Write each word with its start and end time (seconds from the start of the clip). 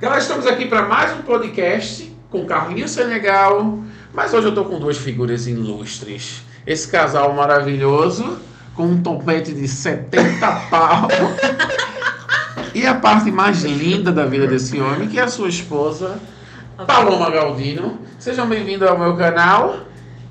Galera, 0.00 0.20
estamos 0.20 0.46
aqui 0.46 0.66
para 0.66 0.82
mais 0.82 1.12
um 1.18 1.22
podcast 1.22 2.08
com 2.30 2.46
Carlinhos 2.46 2.92
Senegal, 2.92 3.80
mas 4.14 4.32
hoje 4.32 4.46
eu 4.46 4.54
tô 4.54 4.64
com 4.64 4.78
duas 4.78 4.96
figuras 4.96 5.48
ilustres. 5.48 6.44
Esse 6.64 6.86
casal 6.86 7.34
maravilhoso, 7.34 8.38
com 8.76 8.84
um 8.84 9.02
topete 9.02 9.52
de 9.52 9.66
70 9.66 10.46
pau. 10.70 11.08
e 12.72 12.86
a 12.86 12.94
parte 12.94 13.32
mais 13.32 13.64
linda 13.64 14.12
da 14.12 14.24
vida 14.24 14.46
desse 14.46 14.80
homem, 14.80 15.08
que 15.08 15.18
é 15.18 15.22
a 15.24 15.28
sua 15.28 15.48
esposa, 15.48 16.20
Paloma 16.86 17.28
Galdino. 17.28 17.98
Sejam 18.20 18.46
bem-vindos 18.46 18.86
ao 18.86 18.96
meu 18.96 19.16
canal. 19.16 19.80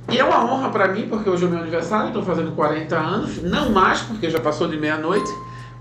E 0.10 0.18
é 0.18 0.24
uma 0.24 0.46
honra 0.46 0.70
para 0.70 0.88
mim, 0.88 1.10
porque 1.10 1.30
hoje 1.30 1.44
é 1.44 1.48
o 1.48 1.50
meu 1.50 1.60
aniversário, 1.60 2.08
estou 2.08 2.24
fazendo 2.24 2.54
40 2.54 2.96
anos, 2.96 3.44
não 3.44 3.70
mais, 3.72 4.00
porque 4.00 4.30
já 4.30 4.40
passou 4.40 4.70
de 4.70 4.78
meia-noite, 4.78 5.30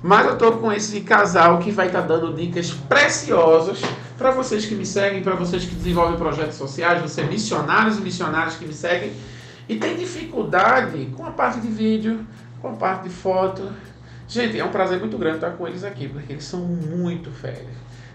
mas 0.07 0.25
eu 0.25 0.35
estou 0.35 0.53
com 0.59 0.73
esse 0.73 1.01
casal 1.01 1.59
que 1.59 1.73
vai 1.73 1.89
estar 1.89 2.03
tá 2.03 2.07
dando 2.07 2.33
dicas 2.33 2.71
preciosas 2.71 3.83
para 4.17 4.31
vocês 4.31 4.65
que 4.65 4.77
me 4.77 4.87
seguem, 4.87 5.21
para 5.21 5.35
vocês 5.35 5.65
que 5.65 5.75
desenvolvem 5.75 6.17
projetos 6.17 6.55
sociais, 6.55 7.03
você 7.03 7.25
missionários 7.25 7.99
e 7.99 8.01
missionárias 8.01 8.55
que 8.55 8.65
me 8.65 8.73
seguem 8.73 9.13
e 9.69 9.75
tem 9.75 9.97
dificuldade 9.97 11.13
com 11.17 11.27
a 11.27 11.33
parte 11.33 11.59
de 11.59 11.67
vídeo, 11.67 12.25
com 12.63 12.69
a 12.69 12.73
parte 12.75 13.09
de 13.09 13.11
foto. 13.11 13.69
Gente, 14.29 14.57
é 14.57 14.65
um 14.65 14.71
prazer 14.71 15.01
muito 15.01 15.19
grande 15.19 15.39
estar 15.39 15.51
com 15.51 15.67
eles 15.67 15.83
aqui, 15.83 16.09
porque 16.09 16.35
eles 16.35 16.45
são 16.45 16.61
muito 16.61 17.33
férias. 17.33 17.67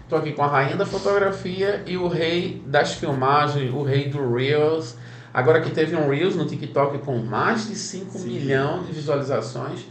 Estou 0.02 0.18
aqui 0.18 0.32
com 0.32 0.42
a 0.42 0.46
rainha 0.46 0.76
da 0.76 0.86
fotografia 0.86 1.82
e 1.86 1.98
o 1.98 2.08
rei 2.08 2.62
das 2.66 2.94
filmagens, 2.94 3.70
o 3.70 3.82
rei 3.82 4.08
do 4.08 4.34
Reels, 4.34 4.96
Agora 5.34 5.62
que 5.62 5.70
teve 5.70 5.96
um 5.96 6.10
Reels 6.10 6.36
no 6.36 6.44
TikTok 6.44 6.98
com 6.98 7.16
mais 7.16 7.66
de 7.66 7.74
5 7.74 8.18
milhões 8.18 8.86
de 8.86 8.92
visualizações, 8.92 9.86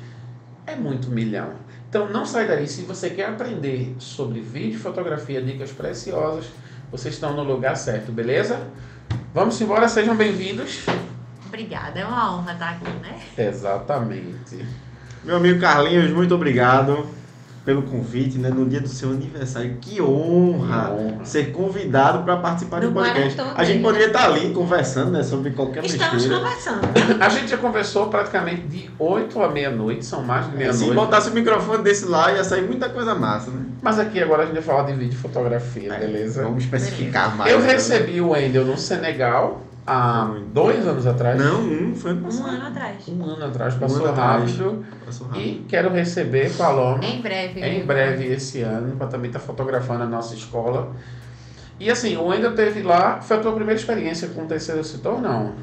é 0.67 0.75
muito 0.75 1.09
milhão. 1.09 1.53
Então 1.91 2.07
não 2.07 2.25
sai 2.25 2.47
daí. 2.47 2.69
Se 2.69 2.83
você 2.83 3.09
quer 3.09 3.25
aprender 3.25 3.93
sobre 3.99 4.39
vídeo, 4.39 4.79
fotografia, 4.79 5.41
dicas 5.41 5.73
preciosas, 5.73 6.45
vocês 6.89 7.15
estão 7.15 7.33
no 7.33 7.43
lugar 7.43 7.75
certo, 7.75 8.13
beleza? 8.13 8.65
Vamos 9.33 9.59
embora, 9.59 9.89
sejam 9.89 10.15
bem-vindos. 10.15 10.85
Obrigada, 11.45 11.99
é 11.99 12.05
uma 12.05 12.33
honra 12.33 12.53
estar 12.53 12.69
aqui, 12.69 12.89
né? 13.01 13.19
Exatamente. 13.37 14.65
Meu 15.21 15.35
amigo 15.35 15.59
Carlinhos, 15.59 16.09
muito 16.11 16.33
obrigado 16.33 17.09
pelo 17.63 17.83
convite, 17.83 18.37
né? 18.37 18.49
No 18.49 18.65
dia 18.65 18.79
do 18.79 18.87
seu 18.87 19.11
aniversário. 19.11 19.77
Que 19.79 20.01
honra, 20.01 20.85
que 20.85 20.91
honra. 20.91 21.25
ser 21.25 21.51
convidado 21.51 22.23
para 22.23 22.37
participar 22.37 22.81
do, 22.81 22.87
do 22.87 22.93
podcast. 22.93 23.39
A 23.55 23.63
gente 23.63 23.81
poderia 23.81 24.07
estar 24.07 24.25
ali 24.25 24.51
conversando, 24.51 25.11
né? 25.11 25.23
Sobre 25.23 25.51
qualquer 25.51 25.85
Estamos 25.85 26.13
besteira. 26.13 26.39
conversando. 26.39 26.81
A 27.21 27.29
gente 27.29 27.49
já 27.49 27.57
conversou 27.57 28.07
praticamente 28.07 28.61
de 28.63 28.89
8 28.97 29.41
a 29.41 29.49
meia-noite, 29.49 30.05
são 30.05 30.23
mais 30.23 30.49
de 30.49 30.57
meia-noite. 30.57 30.85
Se 30.85 30.91
botasse 30.91 31.29
o 31.29 31.33
microfone 31.33 31.83
desse 31.83 32.05
lá, 32.05 32.31
ia 32.31 32.43
sair 32.43 32.63
muita 32.63 32.89
coisa 32.89 33.13
massa, 33.13 33.51
né? 33.51 33.65
Mas 33.81 33.99
aqui 33.99 34.19
agora 34.19 34.43
a 34.43 34.45
gente 34.45 34.55
vai 34.55 34.63
falar 34.63 34.83
de 34.83 34.93
vídeo 34.93 35.13
e 35.13 35.17
fotografia, 35.17 35.93
é, 35.93 35.99
beleza? 35.99 36.43
Vamos 36.43 36.63
especificar 36.63 37.31
beleza. 37.31 37.37
mais. 37.37 37.51
Eu 37.51 37.59
né? 37.59 37.73
recebi 37.73 38.21
o 38.21 38.29
Wendel 38.29 38.65
no 38.65 38.77
Senegal 38.77 39.61
há 39.85 40.35
dois 40.53 40.87
anos 40.87 41.05
atrás. 41.07 41.39
Não, 41.39 41.61
um, 41.61 41.95
foi 41.95 42.11
ano 42.11 42.21
passado. 42.21 42.43
Um 42.43 42.49
ano 42.49 42.67
atrás. 42.67 43.07
Um 43.07 43.23
ano 43.23 43.45
atrás, 43.45 43.75
passou, 43.75 44.01
um 44.01 44.05
ano 44.05 44.15
rápido, 44.15 44.85
passou 45.05 45.27
rápido. 45.27 45.43
E 45.43 45.65
quero 45.67 45.89
receber 45.89 46.51
Paloma. 46.55 47.03
Em 47.03 47.21
breve. 47.21 47.61
Em 47.61 47.85
breve 47.85 48.25
esse 48.25 48.61
ano, 48.61 48.95
para 48.95 49.07
também 49.07 49.29
estar 49.29 49.39
tá 49.39 49.45
fotografando 49.45 50.03
a 50.03 50.07
nossa 50.07 50.35
escola. 50.35 50.91
E 51.79 51.89
assim, 51.89 52.15
o 52.15 52.25
Wendel 52.25 52.53
teve 52.53 52.83
lá. 52.83 53.21
Foi 53.21 53.37
a 53.37 53.39
tua 53.39 53.53
primeira 53.53 53.79
experiência 53.79 54.27
com 54.29 54.43
o 54.43 54.45
terceiro 54.45 54.83
setor, 54.83 55.19
não? 55.19 55.53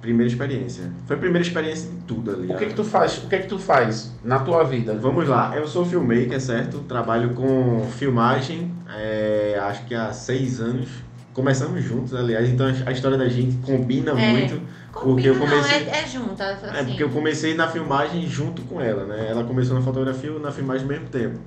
Primeira 0.00 0.30
experiência. 0.30 0.92
Foi 1.06 1.16
a 1.16 1.18
primeira 1.18 1.44
experiência 1.44 1.90
de 1.90 1.96
tudo 2.02 2.30
ali. 2.30 2.52
O 2.52 2.56
que, 2.56 2.66
que 2.66 2.74
tu 2.74 2.84
faz? 2.84 3.18
O 3.18 3.28
que, 3.28 3.38
que 3.38 3.48
tu 3.48 3.58
faz 3.58 4.12
na 4.22 4.38
tua 4.38 4.62
vida? 4.62 4.94
Vamos 4.94 5.26
lá. 5.26 5.56
Eu 5.56 5.66
sou 5.66 5.84
filmmaker, 5.84 6.40
certo? 6.40 6.80
Trabalho 6.80 7.34
com 7.34 7.84
filmagem, 7.96 8.72
é, 8.94 9.58
acho 9.60 9.86
que 9.86 9.94
há 9.94 10.12
seis 10.12 10.60
anos 10.60 10.88
começamos 11.38 11.84
juntos, 11.84 12.12
aliás, 12.14 12.48
então 12.48 12.66
a 12.84 12.90
história 12.90 13.16
da 13.16 13.28
gente 13.28 13.56
combina 13.58 14.10
é, 14.10 14.32
muito. 14.32 14.60
Combina, 14.92 15.14
porque 15.14 15.28
eu 15.28 15.38
comecei. 15.38 15.84
Não, 15.84 15.92
é, 15.92 16.02
é 16.02 16.06
junto, 16.06 16.42
assim. 16.42 16.66
É 16.76 16.82
porque 16.82 17.02
eu 17.04 17.10
comecei 17.10 17.54
na 17.54 17.68
filmagem 17.68 18.26
junto 18.26 18.62
com 18.62 18.80
ela, 18.80 19.04
né? 19.04 19.28
Ela 19.30 19.44
começou 19.44 19.76
na 19.76 19.80
fotografia 19.80 20.30
e 20.30 20.38
na 20.40 20.50
filmagem 20.50 20.82
ao 20.82 20.88
mesmo 20.88 21.06
tempo. 21.06 21.38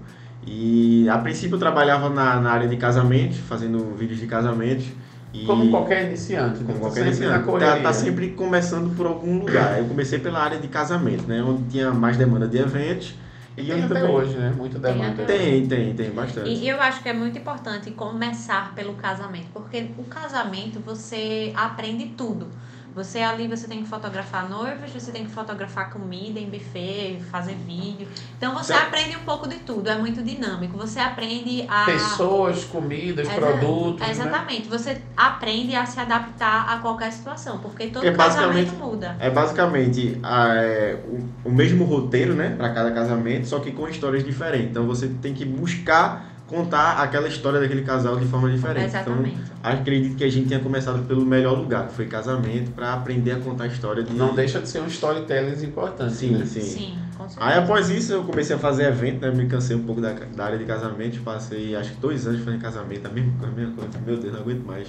E 0.48 1.10
a 1.10 1.18
princípio 1.18 1.56
eu 1.56 1.60
trabalhava 1.60 2.10
na, 2.10 2.40
na 2.40 2.52
área 2.52 2.70
de 2.70 2.78
casamento, 2.78 3.36
fazendo 3.36 3.94
vídeos 3.96 4.20
de 4.20 4.28
casamento. 4.28 4.86
E... 5.34 5.46
Como 5.46 5.70
qualquer 5.70 6.08
iniciante, 6.08 6.60
né? 6.60 6.66
como 6.68 6.80
qualquer 6.80 7.08
iniciante. 7.08 7.46
Tá, 7.60 7.78
tá, 7.78 7.94
sempre 7.94 8.30
começando 8.30 8.96
por 8.96 9.06
algum 9.06 9.40
lugar. 9.40 9.78
Eu 9.78 9.86
comecei 9.86 10.20
pela 10.20 10.40
área 10.40 10.58
de 10.58 10.70
casamento, 10.70 11.28
né? 11.28 11.44
Onde 11.44 11.64
tinha 11.64 11.92
mais 11.92 12.16
demanda 12.16 12.48
de 12.48 12.58
eventos. 12.58 13.14
E 13.58 13.66
tem 13.66 13.84
até 13.84 14.04
hoje, 14.04 14.38
né? 14.38 14.54
Muita 14.56 14.80
demanda. 14.80 15.26
Tem, 15.26 15.68
tem, 15.68 15.94
tem, 15.94 16.12
bastante. 16.12 16.50
E 16.50 16.68
eu 16.68 16.82
acho 16.82 17.04
que 17.04 17.10
é 17.10 17.14
muito 17.14 17.38
importante 17.38 17.92
começar 17.92 18.74
pelo 18.74 18.94
casamento, 18.94 19.48
porque 19.54 19.90
o 19.98 20.04
casamento 20.06 20.80
você 20.80 21.52
aprende 21.56 22.08
tudo. 22.18 22.48
Você 22.94 23.20
ali 23.20 23.48
você 23.48 23.68
tem 23.68 23.84
que 23.84 23.88
fotografar 23.88 24.50
noivas, 24.50 24.92
você 24.92 25.12
tem 25.12 25.24
que 25.24 25.32
fotografar 25.32 25.90
comida 25.90 26.40
em 26.40 26.50
buffet, 26.50 27.22
fazer 27.32 27.56
vídeo. 27.56 28.08
Então 28.38 28.54
você 28.54 28.74
aprende 28.74 29.16
um 29.16 29.24
pouco 29.24 29.48
de 29.48 29.60
tudo, 29.60 29.90
é 29.90 29.98
muito 29.98 30.22
dinâmico. 30.22 30.78
Você 30.78 31.00
aprende 31.00 31.66
a 31.70 31.86
pessoas, 31.86 32.66
comidas, 32.66 33.28
produtos. 33.30 34.02
Né? 34.02 34.12
Exatamente. 34.12 34.70
Né? 34.70 34.78
Você 34.78 35.02
aprende 35.16 35.74
a 35.74 35.86
se 35.86 36.00
adaptar 36.00 36.68
a 36.70 36.80
qualquer 36.80 37.12
situação, 37.14 37.60
porque 37.60 37.88
todo 37.88 38.06
é 38.06 38.12
casamento 38.12 38.74
muda. 38.76 39.16
É 39.20 39.30
basicamente 39.30 40.20
a, 40.22 40.56
é, 40.56 41.00
o, 41.08 41.50
o 41.50 41.52
mesmo 41.52 41.86
roteiro, 41.86 42.34
né, 42.34 42.56
para 42.58 42.74
cada 42.74 42.92
casamento, 42.92 43.48
só 43.48 43.60
que 43.60 43.72
com 43.72 43.88
histórias 43.88 44.24
diferentes. 44.24 44.72
Então 44.72 44.86
você 44.86 45.08
tem 45.08 45.34
que 45.34 45.46
buscar 45.46 46.31
contar 46.52 47.02
aquela 47.02 47.28
história 47.28 47.60
daquele 47.60 47.82
casal 47.82 48.18
de 48.18 48.26
forma 48.26 48.52
diferente. 48.52 48.86
Exatamente. 48.86 49.36
Então, 49.36 49.72
acredito 49.72 50.18
que 50.18 50.24
a 50.24 50.30
gente 50.30 50.50
tenha 50.50 50.60
começado 50.60 51.08
pelo 51.08 51.26
melhor 51.26 51.58
lugar, 51.58 51.88
que 51.88 51.94
foi 51.94 52.06
casamento, 52.06 52.72
para 52.72 52.94
aprender 52.94 53.32
a 53.32 53.40
contar 53.40 53.64
a 53.64 53.68
história 53.68 54.04
de... 54.04 54.14
Não 54.14 54.36
deixa 54.36 54.60
de 54.60 54.68
ser 54.68 54.82
um 54.82 54.88
storytelling 54.88 55.64
importante, 55.64 56.14
sim, 56.14 56.32
né? 56.32 56.46
Sim, 56.46 56.62
sim. 56.62 56.98
Aí 57.38 57.58
após 57.58 57.90
isso 57.90 58.12
eu 58.12 58.24
comecei 58.24 58.56
a 58.56 58.60
fazer 58.60 58.86
evento, 58.86 59.22
né? 59.22 59.32
Me 59.32 59.46
cansei 59.48 59.76
um 59.76 59.84
pouco 59.84 60.02
da, 60.02 60.12
da 60.12 60.46
área 60.46 60.58
de 60.58 60.66
casamento, 60.66 61.22
passei 61.22 61.76
acho 61.76 61.92
que 61.92 62.02
dois 62.02 62.28
anos 62.28 62.44
fazendo 62.44 62.62
casamento, 62.62 63.06
a 63.08 63.10
mesma, 63.10 63.32
a 63.44 63.48
mesma 63.48 63.76
coisa, 63.76 64.00
meu 64.06 64.18
Deus, 64.18 64.34
não 64.34 64.42
aguento 64.42 64.66
mais. 64.66 64.88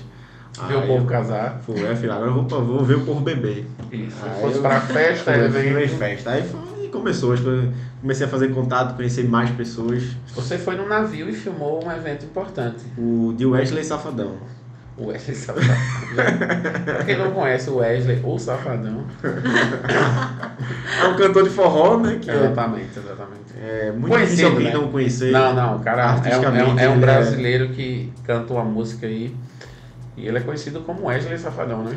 Ver 0.68 0.76
o 0.76 0.86
povo 0.86 1.06
casar. 1.06 1.60
Foi, 1.64 1.82
é, 1.82 1.96
filho, 1.96 2.12
agora 2.12 2.30
eu 2.30 2.42
vou, 2.42 2.64
vou 2.64 2.84
ver 2.84 2.96
o 2.96 3.04
povo 3.06 3.20
beber. 3.20 3.66
Isso. 3.90 4.16
Aí 4.22 4.40
fosse 4.40 4.56
eu, 4.56 4.62
pra 4.62 4.80
festa, 4.80 5.34
evento. 5.34 5.96
festa. 5.96 6.30
Aí 6.30 6.42
foi 6.42 6.71
começou, 6.92 7.32
acho 7.32 7.42
que 7.42 7.72
comecei 8.00 8.26
a 8.26 8.28
fazer 8.28 8.48
contato, 8.48 8.94
conhecer 8.94 9.24
mais 9.24 9.50
pessoas. 9.50 10.04
Você 10.34 10.58
foi 10.58 10.76
no 10.76 10.86
navio 10.86 11.28
e 11.28 11.32
filmou 11.32 11.84
um 11.84 11.90
evento 11.90 12.26
importante. 12.26 12.84
O 12.96 13.32
de 13.36 13.46
Wesley 13.46 13.82
Safadão. 13.82 14.36
O 14.96 15.06
Wesley 15.06 15.34
Safadão. 15.34 15.74
pra 16.84 17.02
quem 17.04 17.16
não 17.16 17.32
conhece 17.32 17.70
o 17.70 17.76
Wesley 17.76 18.20
ou 18.22 18.38
Safadão. 18.38 19.04
é 21.02 21.08
um 21.08 21.16
cantor 21.16 21.44
de 21.44 21.50
forró, 21.50 21.96
né? 21.98 22.18
Que 22.20 22.30
exatamente, 22.30 22.98
exatamente. 22.98 23.54
É 23.60 23.90
muito 23.90 24.08
Conhecido, 24.08 24.36
difícil 24.36 24.48
alguém 24.48 24.66
né? 24.66 24.74
não 24.74 24.92
conhecer. 24.92 25.32
Não, 25.32 25.54
não, 25.54 25.76
o 25.76 25.80
cara 25.80 26.20
é 26.24 26.38
um, 26.38 26.44
é 26.44 26.64
um, 26.64 26.78
é 26.78 26.88
um 26.90 27.00
brasileiro 27.00 27.70
que 27.70 28.12
canta 28.24 28.52
uma 28.52 28.64
música 28.64 29.06
aí. 29.06 29.34
E 30.14 30.28
ele 30.28 30.36
é 30.36 30.40
conhecido 30.42 30.80
como 30.80 31.06
Wesley 31.06 31.38
Safadão, 31.38 31.82
né? 31.82 31.96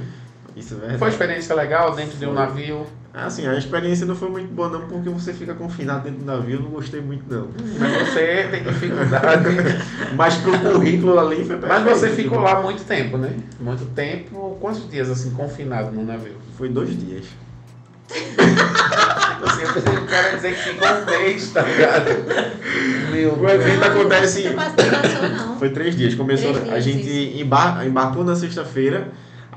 Isso 0.56 0.74
é 0.74 0.78
verdade. 0.78 1.00
Foi 1.00 1.08
uma 1.10 1.12
experiência 1.12 1.54
legal 1.54 1.94
dentro 1.94 2.18
foi. 2.18 2.20
de 2.20 2.32
um 2.32 2.34
navio? 2.34 2.88
Assim, 3.16 3.48
a 3.48 3.58
experiência 3.58 4.06
não 4.06 4.14
foi 4.14 4.30
muito 4.30 4.54
boa 4.54 4.68
não, 4.68 4.82
porque 4.82 5.10
você 5.10 5.32
fica 5.32 5.54
confinado 5.54 6.04
dentro 6.04 6.20
do 6.20 6.26
navio, 6.26 6.58
eu 6.58 6.64
não 6.64 6.70
gostei 6.70 7.00
muito 7.00 7.24
não. 7.34 7.48
Mas 7.80 8.10
você 8.10 8.48
tem 8.52 8.64
dificuldade. 8.64 9.46
Mas 10.18 10.36
pro 10.36 10.60
currículo 10.60 11.18
ali 11.18 11.46
foi 11.46 11.56
Mas 11.56 11.84
você 11.84 12.10
ficou 12.10 12.40
lá 12.40 12.62
muito 12.62 12.84
tempo, 12.84 13.18
né? 13.18 13.34
Muito 13.58 13.86
tempo. 13.94 14.58
Quantos 14.60 14.90
dias 14.90 15.10
assim, 15.10 15.32
confinado 15.32 15.92
no 15.92 16.04
navio? 16.04 16.36
Foi 16.58 16.68
dois 16.68 16.90
dias. 17.00 17.26
assim, 18.12 19.62
eu 19.62 19.74
pensei 19.74 19.94
que 19.94 20.02
o 20.02 20.08
cara 20.08 20.36
dizer 20.36 20.54
que 20.54 20.62
ficou 20.62 20.88
um 20.90 21.06
mês, 21.06 21.52
tá 21.52 21.62
ligado? 21.62 22.10
Meu 23.12 23.40
o 23.40 23.50
evento 23.50 23.80
não, 23.80 23.88
acontece. 23.88 24.50
Não 24.50 25.58
foi 25.58 25.70
três 25.70 25.96
dias. 25.96 26.16
Começou. 26.16 26.52
Três 26.52 26.66
dias, 26.66 26.76
a 26.76 26.80
gente 26.82 27.40
embar... 27.40 27.88
embarcou 27.88 28.26
na 28.26 28.36
sexta-feira. 28.36 29.08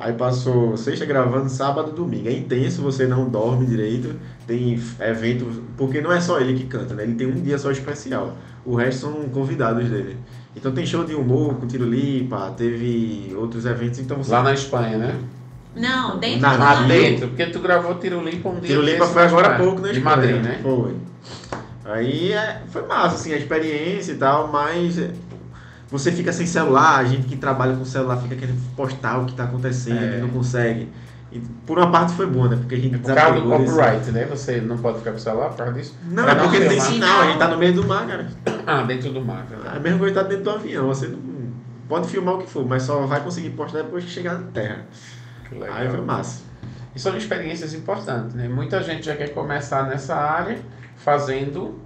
Aí 0.01 0.13
passou 0.13 0.77
sexta 0.77 1.05
gravando, 1.05 1.49
sábado 1.49 1.91
domingo. 1.91 2.29
É 2.29 2.33
intenso, 2.33 2.83
você 2.83 3.07
não 3.07 3.29
dorme 3.29 3.67
direito. 3.67 4.15
Tem 4.47 4.81
evento, 5.01 5.63
porque 5.77 6.01
não 6.01 6.13
é 6.13 6.21
só 6.21 6.41
ele 6.41 6.55
que 6.55 6.67
canta, 6.67 6.95
né? 6.95 7.03
Ele 7.03 7.15
tem 7.15 7.27
um 7.27 7.41
dia 7.41 7.59
só 7.59 7.71
especial. 7.71 8.37
O 8.65 8.77
resto 8.77 9.03
são 9.03 9.29
convidados 9.29 9.89
dele. 9.89 10.17
Então 10.55 10.73
tem 10.73 10.87
show 10.87 11.05
de 11.05 11.15
humor 11.15 11.55
com 11.55 11.67
Tiro 11.67 11.85
Lipa, 11.85 12.55
teve 12.57 13.35
outros 13.37 13.67
eventos. 13.67 13.99
Então 13.99 14.19
você... 14.19 14.31
Lá 14.31 14.43
na 14.43 14.55
Espanha, 14.55 14.99
né? 14.99 15.19
Não, 15.75 16.19
dentro 16.19 16.41
na, 16.41 16.57
na 16.57 16.83
dentro, 16.83 17.29
porque 17.29 17.47
tu 17.47 17.61
gravou 17.61 17.95
Tiro 17.97 18.23
Lipa 18.23 18.49
um 18.49 18.61
dia. 18.61 18.69
Tiro 18.69 18.83
Lipa 18.83 19.07
foi 19.07 19.25
agora 19.25 19.55
há 19.55 19.59
pouco 19.59 19.81
na 19.81 19.91
Espanha. 19.91 20.27
De 20.27 20.33
Madrid, 20.33 20.43
né? 20.43 20.61
Foi. 20.63 20.95
Aí 21.85 22.33
é, 22.33 22.63
foi 22.69 22.87
massa, 22.87 23.17
assim, 23.17 23.33
a 23.33 23.37
experiência 23.37 24.13
e 24.13 24.17
tal, 24.17 24.49
mas 24.49 24.99
você 25.91 26.13
fica 26.13 26.33
sem 26.33 26.47
celular, 26.47 26.99
a 26.99 27.05
gente 27.05 27.27
que 27.27 27.37
trabalha 27.37 27.75
com 27.77 27.85
celular 27.85 28.19
fica 28.19 28.37
querendo 28.37 28.61
postar 28.77 29.19
o 29.19 29.25
que 29.25 29.33
está 29.33 29.45
acontecendo 29.45 30.03
é. 30.03 30.19
e 30.19 30.21
não 30.21 30.29
consegue. 30.29 30.89
E 31.31 31.41
por 31.67 31.79
uma 31.79 31.91
parte 31.91 32.15
foi 32.15 32.27
boa, 32.27 32.49
né? 32.49 32.57
Porque 32.57 32.75
a 32.75 32.79
gente 32.79 32.95
é 32.95 32.99
por 32.99 33.15
causa 33.15 33.41
do 33.41 33.49
copyright, 33.49 33.99
desse... 33.99 34.13
né? 34.13 34.25
Você 34.27 34.61
não 34.61 34.79
pode 34.79 34.99
ficar 34.99 35.11
com 35.11 35.19
o 35.19 35.21
celular 35.21 35.49
por 35.51 35.59
causa 35.59 35.73
disso? 35.73 35.95
Não, 36.11 36.29
é 36.29 36.35
porque 36.35 36.59
não 36.59 36.69
tem 36.69 36.81
sinal, 36.81 37.21
a 37.21 37.27
gente 37.27 37.39
tá 37.39 37.49
no 37.49 37.59
meio 37.59 37.75
do 37.75 37.87
mar, 37.87 38.07
cara. 38.07 38.29
Ah, 38.67 38.83
dentro 38.83 39.13
do 39.13 39.21
mar, 39.21 39.47
cara. 39.47 39.77
É 39.77 39.81
mesmo 39.81 40.05
que 40.05 40.13
tá 40.13 40.23
dentro 40.23 40.45
do 40.45 40.51
avião, 40.51 40.87
você 40.89 41.09
não 41.09 41.19
pode 41.89 42.09
filmar 42.09 42.35
o 42.35 42.39
que 42.39 42.51
for, 42.51 42.67
mas 42.67 42.83
só 42.83 43.07
vai 43.07 43.21
conseguir 43.21 43.51
postar 43.51 43.83
depois 43.83 44.05
que 44.05 44.11
chegar 44.11 44.35
na 44.35 44.47
Terra. 44.49 44.87
Aí 45.73 45.89
foi 45.89 46.01
massa. 46.03 46.43
E 46.95 47.01
são 47.01 47.17
experiências 47.17 47.73
importantes, 47.75 48.35
né? 48.35 48.49
Muita 48.49 48.83
gente 48.83 49.07
já 49.07 49.17
quer 49.17 49.29
começar 49.29 49.85
nessa 49.85 50.15
área 50.15 50.59
fazendo 50.97 51.79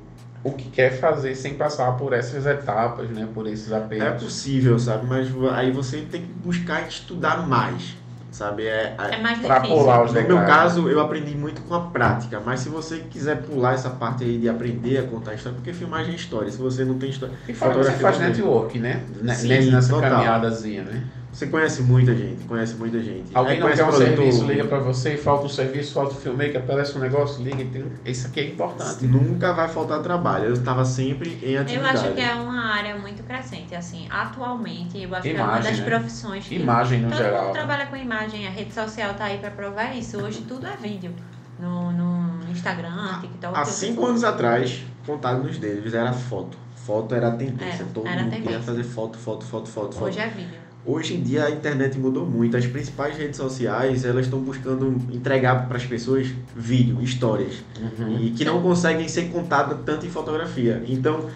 o 0.44 0.52
que 0.52 0.68
quer 0.70 0.90
fazer 0.98 1.34
sem 1.34 1.54
passar 1.54 1.92
por 1.92 2.12
essas 2.12 2.46
etapas, 2.46 3.08
né? 3.10 3.28
Por 3.32 3.46
esses 3.46 3.72
apelos. 3.72 4.04
É 4.04 4.10
possível, 4.10 4.78
sabe? 4.78 5.06
Mas 5.06 5.28
aí 5.52 5.70
você 5.70 5.98
tem 5.98 6.22
que 6.22 6.32
buscar 6.32 6.86
estudar 6.88 7.46
mais, 7.46 7.94
sabe? 8.30 8.66
É, 8.66 8.96
é, 8.98 9.14
é 9.14 9.20
mais 9.20 9.38
pra 9.38 9.60
pular 9.60 10.04
os 10.04 10.12
No 10.12 10.22
meu 10.22 10.38
caso, 10.38 10.88
eu 10.88 11.00
aprendi 11.00 11.36
muito 11.36 11.62
com 11.62 11.74
a 11.74 11.80
prática, 11.80 12.40
mas 12.44 12.60
se 12.60 12.68
você 12.68 12.98
quiser 13.10 13.42
pular 13.42 13.74
essa 13.74 13.90
parte 13.90 14.24
aí 14.24 14.38
de 14.38 14.48
aprender 14.48 14.98
a 14.98 15.02
contar 15.04 15.34
história, 15.34 15.56
porque 15.56 15.72
filmagem 15.72 16.12
é 16.12 16.16
história, 16.16 16.50
se 16.50 16.58
você 16.58 16.84
não 16.84 16.98
tem 16.98 17.10
história... 17.10 17.34
E 17.46 17.54
fora 17.54 17.74
você 17.74 17.92
faz 17.92 18.18
network, 18.18 18.78
né? 18.78 19.04
Sim, 19.34 19.70
Nessa 19.70 19.94
total. 19.94 20.10
caminhadazinha, 20.10 20.82
né? 20.82 21.04
Você 21.32 21.46
conhece 21.46 21.80
muita 21.80 22.14
gente, 22.14 22.44
conhece 22.44 22.74
muita 22.74 23.02
gente. 23.02 23.30
Alguém 23.32 23.58
não 23.58 23.66
quer 23.68 23.84
um 23.84 23.88
produtor... 23.88 24.06
serviço, 24.06 24.44
liga 24.44 24.64
para 24.66 24.78
você, 24.80 25.16
falta 25.16 25.46
um 25.46 25.48
serviço, 25.48 25.94
falta 25.94 26.12
um 26.12 26.18
filmmaker, 26.18 26.58
aparece 26.58 26.96
um 26.98 27.00
negócio, 27.00 27.42
liga. 27.42 27.64
Tem... 27.72 27.90
Isso 28.04 28.26
aqui 28.26 28.40
é 28.40 28.48
importante. 28.48 29.06
Nunca 29.06 29.50
vai 29.54 29.66
faltar 29.66 30.02
trabalho. 30.02 30.44
Eu 30.44 30.52
estava 30.52 30.84
sempre 30.84 31.30
em 31.42 31.56
atividade. 31.56 31.74
Eu 31.74 32.02
acho 32.02 32.14
que 32.14 32.20
é 32.20 32.34
uma 32.34 32.66
área 32.66 32.98
muito 32.98 33.22
crescente. 33.22 33.74
Assim, 33.74 34.06
atualmente, 34.10 35.02
eu 35.02 35.14
acho 35.14 35.26
imagem, 35.26 35.34
que 35.34 35.40
é 35.40 35.42
uma 35.42 35.58
das 35.58 35.78
né? 35.78 35.84
profissões 35.86 36.46
que 36.46 36.54
imagem 36.54 37.00
no 37.00 37.08
todo 37.08 37.16
geral. 37.16 37.44
mundo 37.44 37.52
trabalha 37.54 37.86
com 37.86 37.96
imagem. 37.96 38.46
A 38.46 38.50
rede 38.50 38.74
social 38.74 39.12
está 39.12 39.24
aí 39.24 39.38
para 39.38 39.50
provar 39.50 39.96
isso. 39.96 40.18
Hoje 40.22 40.42
tudo 40.42 40.66
é 40.66 40.76
vídeo. 40.76 41.14
No, 41.58 41.92
no 41.92 42.50
Instagram, 42.50 43.20
TikTok. 43.20 43.56
Há 43.56 43.64
cinco 43.64 44.04
anos 44.04 44.22
atrás, 44.22 44.82
contado 45.06 45.42
nos 45.42 45.56
deles, 45.56 45.94
era 45.94 46.12
foto. 46.12 46.58
Foto 46.74 47.14
era 47.14 47.28
a 47.28 47.30
tendência. 47.30 47.84
É, 47.84 47.86
todo 47.94 48.04
mundo 48.04 48.18
tendência. 48.18 48.42
queria 48.42 48.60
fazer 48.60 48.82
foto, 48.82 49.16
foto, 49.16 49.44
foto, 49.44 49.68
foto. 49.68 50.04
Hoje 50.04 50.18
foto. 50.18 50.26
é 50.26 50.28
vídeo. 50.28 50.62
Hoje 50.84 51.14
em 51.14 51.22
dia 51.22 51.44
a 51.44 51.50
internet 51.50 51.98
mudou 51.98 52.26
muito. 52.26 52.56
As 52.56 52.66
principais 52.66 53.16
redes 53.16 53.36
sociais 53.36 54.04
elas 54.04 54.24
estão 54.24 54.40
buscando 54.40 54.96
entregar 55.14 55.68
para 55.68 55.76
as 55.76 55.86
pessoas 55.86 56.28
vídeo, 56.56 57.00
histórias 57.00 57.62
uhum. 57.80 58.18
e 58.20 58.30
que 58.30 58.44
não 58.44 58.60
conseguem 58.60 59.06
ser 59.08 59.30
contadas 59.30 59.78
tanto 59.86 60.04
em 60.04 60.10
fotografia. 60.10 60.82
Então 60.88 61.28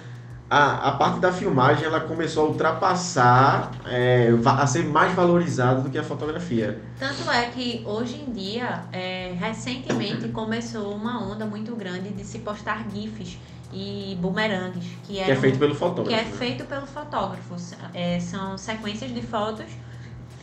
a, 0.48 0.88
a 0.88 0.92
parte 0.92 1.18
da 1.18 1.32
filmagem 1.32 1.84
ela 1.84 2.00
começou 2.00 2.46
a 2.46 2.48
ultrapassar, 2.48 3.72
é, 3.86 4.30
a 4.44 4.66
ser 4.66 4.84
mais 4.84 5.12
valorizada 5.12 5.80
do 5.80 5.90
que 5.90 5.98
a 5.98 6.04
fotografia. 6.04 6.80
Tanto 6.98 7.28
é 7.30 7.46
que 7.46 7.82
hoje 7.84 8.24
em 8.26 8.32
dia, 8.32 8.84
é, 8.92 9.34
recentemente 9.38 10.28
começou 10.28 10.94
uma 10.94 11.20
onda 11.20 11.44
muito 11.44 11.74
grande 11.74 12.10
de 12.10 12.24
se 12.24 12.38
postar 12.38 12.86
GIFs 12.92 13.38
e 13.72 14.16
bumerangues, 14.20 14.84
que, 15.04 15.14
que 15.14 15.20
é 15.20 15.36
feito 15.36 15.58
pelo 15.58 15.74
fotógrafo. 15.74 16.08
Que 16.08 16.14
é 16.14 16.24
né? 16.24 16.36
feito 16.38 16.64
pelo 16.64 16.86
fotógrafo. 16.86 17.56
É, 17.92 18.20
são 18.20 18.56
sequências 18.56 19.12
de 19.12 19.22
fotos 19.22 19.66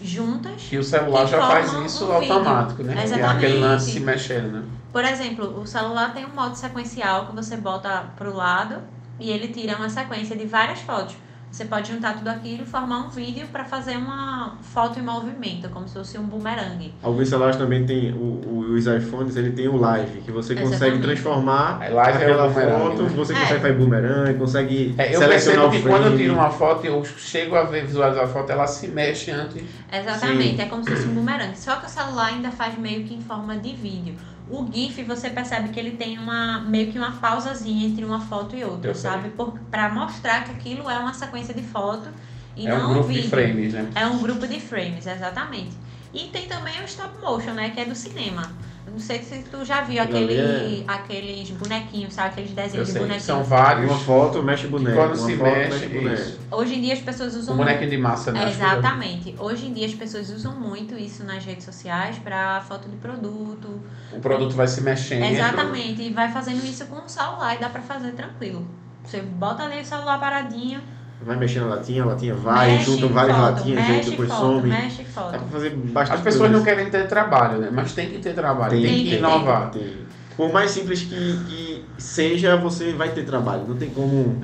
juntas. 0.02 0.70
E 0.72 0.78
o 0.78 0.84
celular 0.84 1.26
já 1.26 1.40
faz 1.40 1.72
isso 1.86 2.06
um 2.06 2.12
automático, 2.12 2.84
né? 2.84 3.04
Exatamente. 3.04 3.22
É 3.22 3.26
aquele 3.26 3.60
lance 3.60 3.92
se 3.92 4.00
mexendo, 4.00 4.52
né? 4.52 4.64
Por 4.92 5.04
exemplo, 5.04 5.60
o 5.60 5.66
celular 5.66 6.14
tem 6.14 6.26
um 6.26 6.36
modo 6.36 6.56
sequencial 6.56 7.26
que 7.28 7.36
você 7.36 7.58
bota 7.58 8.06
pro 8.16 8.36
lado 8.36 8.82
e 9.20 9.32
ele 9.32 9.48
tira 9.48 9.76
uma 9.76 9.90
sequência 9.90 10.36
de 10.36 10.46
várias 10.46 10.80
fotos. 10.82 11.16
Você 11.54 11.66
pode 11.66 11.92
juntar 11.92 12.18
tudo 12.18 12.30
aquilo 12.30 12.64
e 12.64 12.66
formar 12.66 13.06
um 13.06 13.10
vídeo 13.10 13.46
para 13.52 13.64
fazer 13.64 13.96
uma 13.96 14.58
foto 14.64 14.98
em 14.98 15.04
movimento, 15.04 15.70
como 15.70 15.88
se 15.88 15.94
fosse 15.94 16.18
um 16.18 16.24
boomerang. 16.24 16.92
Alguns 17.04 17.30
celulares 17.30 17.58
também 17.58 17.86
tem, 17.86 18.12
o, 18.12 18.16
o, 18.16 18.74
os 18.74 18.88
iPhones, 18.88 19.36
ele 19.36 19.52
tem 19.52 19.68
o 19.68 19.78
live, 19.78 20.22
que 20.22 20.32
você 20.32 20.54
Exatamente. 20.54 20.80
consegue 20.80 21.02
transformar 21.04 21.78
é, 21.84 21.90
live 21.90 22.24
aquela 22.24 22.48
é 22.48 22.50
foto, 22.50 23.04
né? 23.04 23.10
você 23.10 23.34
é. 23.34 23.40
consegue 23.40 23.62
fazer 23.62 23.74
boomerang, 23.74 24.34
consegue 24.34 24.96
é, 24.98 25.14
eu 25.16 25.20
selecionar 25.20 25.68
o 25.68 25.70
que 25.70 25.84
quando 25.84 26.08
eu 26.08 26.18
tiro 26.18 26.34
uma 26.34 26.50
foto, 26.50 26.88
eu 26.88 27.06
chego 27.06 27.56
a 27.56 27.66
ver, 27.66 27.86
visualizar 27.86 28.24
a 28.24 28.28
foto, 28.28 28.52
ela 28.52 28.66
se 28.66 28.88
mexe 28.88 29.30
antes. 29.30 29.64
Exatamente, 29.92 30.56
Sim. 30.56 30.62
é 30.64 30.66
como 30.66 30.84
se 30.84 30.90
fosse 30.90 31.06
um 31.06 31.14
boomerang. 31.14 31.56
Só 31.56 31.76
que 31.76 31.86
o 31.86 31.90
celular 31.90 32.30
ainda 32.30 32.50
faz 32.50 32.76
meio 32.80 33.04
que 33.04 33.14
em 33.14 33.22
forma 33.22 33.56
de 33.58 33.76
vídeo. 33.76 34.16
O 34.50 34.70
GIF, 34.72 35.04
você 35.04 35.30
percebe 35.30 35.70
que 35.70 35.80
ele 35.80 35.92
tem 35.92 36.20
uma 36.20 36.60
meio 36.62 36.92
que 36.92 36.98
uma 36.98 37.14
pausazinha 37.14 37.88
entre 37.88 38.04
uma 38.04 38.20
foto 38.20 38.56
e 38.56 38.64
outra, 38.64 38.92
eu 38.92 38.96
sabe? 38.96 39.32
Para 39.72 39.90
mostrar 39.90 40.44
que 40.44 40.52
aquilo 40.52 40.90
é 40.90 40.98
uma 40.98 41.14
sequência 41.14 41.54
de 41.54 41.62
foto 41.62 42.10
e 42.56 42.68
é 42.68 42.70
não 42.70 42.92
um 42.92 42.94
grupo 42.94 43.08
vídeo. 43.08 43.24
de 43.24 43.30
frames, 43.30 43.74
né? 43.74 43.90
É 43.96 44.06
um 44.06 44.20
grupo 44.20 44.46
de 44.46 44.60
frames, 44.60 45.08
exatamente. 45.08 45.72
E 46.14 46.28
tem 46.28 46.48
também 46.48 46.80
o 46.82 46.86
stop 46.86 47.20
motion, 47.22 47.54
né? 47.54 47.70
Que 47.70 47.80
é 47.80 47.86
do 47.86 47.96
cinema. 47.96 48.52
Não 48.86 49.00
sei 49.00 49.24
se 49.24 49.44
tu 49.44 49.64
já 49.64 49.82
viu 49.82 50.02
aquele, 50.02 50.38
é... 50.38 50.84
aqueles 50.88 51.50
bonequinhos, 51.52 52.14
sabe? 52.14 52.30
Aqueles 52.30 52.52
desenhos 52.52 52.88
de 52.88 52.94
bonequinhos. 52.94 53.24
São 53.24 53.44
vários. 53.44 53.90
Uma 53.90 54.00
foto 54.00 54.44
mexe 54.44 54.68
boneco. 54.68 54.96
Quando 54.96 55.16
se 55.16 55.36
mexe, 55.36 55.88
mexe 55.88 56.38
Hoje 56.52 56.76
em 56.76 56.82
dia 56.82 56.94
as 56.94 57.00
pessoas 57.00 57.36
usam. 57.36 57.56
O 57.56 57.58
bonequinho 57.58 57.90
de 57.90 57.98
massa, 57.98 58.32
né? 58.32 58.50
exatamente. 58.50 59.36
Hoje 59.40 59.68
em 59.68 59.74
dia 59.74 59.86
as 59.86 59.94
pessoas 59.94 60.30
usam 60.30 60.54
muito 60.60 60.96
isso 60.96 61.24
nas 61.24 61.44
redes 61.44 61.66
sociais 61.66 62.20
para 62.20 62.62
foto 62.62 62.90
de 62.90 62.98
produto. 62.98 63.82
O 64.12 64.20
produto 64.20 64.54
vai 64.54 64.68
se 64.68 64.82
mexendo. 64.82 65.24
Exatamente. 65.24 66.02
E 66.02 66.12
vai 66.12 66.32
fazendo 66.32 66.64
isso 66.66 66.86
com 66.86 66.98
o 66.98 67.10
celular 67.10 67.56
e 67.56 67.60
dá 67.60 67.70
para 67.70 67.82
fazer 67.82 68.12
tranquilo. 68.12 68.68
Você 69.04 69.22
bota 69.22 69.64
ali 69.64 69.82
o 69.82 69.86
celular 69.86 70.20
paradinho 70.20 70.82
vai 71.26 71.38
mexendo 71.38 71.68
na 71.68 71.76
latinha, 71.76 72.04
a 72.04 72.06
latinha 72.06 72.36
vai, 72.36 72.72
mexe 72.72 72.86
juntam 72.86 73.10
várias 73.10 73.38
foto, 73.38 73.52
latinhas, 73.52 73.88
mexe 73.88 74.10
depois 74.10 74.30
foto, 74.30 74.42
some. 74.42 74.70
Mexe 74.70 75.04
foto. 75.06 75.32
Dá 75.32 75.38
pra 75.40 75.48
fazer 75.48 75.70
bastante 75.72 76.18
As 76.18 76.24
pessoas 76.24 76.50
coisa. 76.50 76.58
não 76.58 76.64
querem 76.64 76.90
ter 76.90 77.08
trabalho, 77.08 77.60
né? 77.60 77.70
Mas 77.72 77.94
tem 77.94 78.10
que 78.10 78.20
ter 78.20 78.34
trabalho, 78.34 78.72
tem, 78.72 78.84
tem 78.84 79.06
que 79.06 79.16
inovar. 79.16 79.72
Tem. 79.72 80.04
Por 80.36 80.52
mais 80.52 80.72
simples 80.72 81.02
que, 81.02 81.40
que 81.48 81.86
seja, 81.98 82.58
você 82.58 82.92
vai 82.94 83.10
ter 83.10 83.24
trabalho, 83.26 83.66
não 83.68 83.78
tem 83.78 83.90
como. 83.90 84.44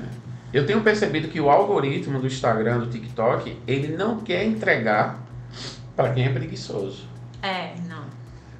Eu 0.52 0.66
tenho 0.66 0.80
percebido 0.80 1.28
que 1.28 1.40
o 1.40 1.48
algoritmo 1.50 2.18
do 2.18 2.26
Instagram, 2.26 2.78
do 2.78 2.86
TikTok, 2.86 3.56
ele 3.66 3.96
não 3.96 4.18
quer 4.18 4.44
entregar 4.44 5.20
para 5.94 6.10
quem 6.12 6.24
é 6.24 6.28
preguiçoso. 6.28 7.04
É, 7.42 7.74
não. 7.88 8.04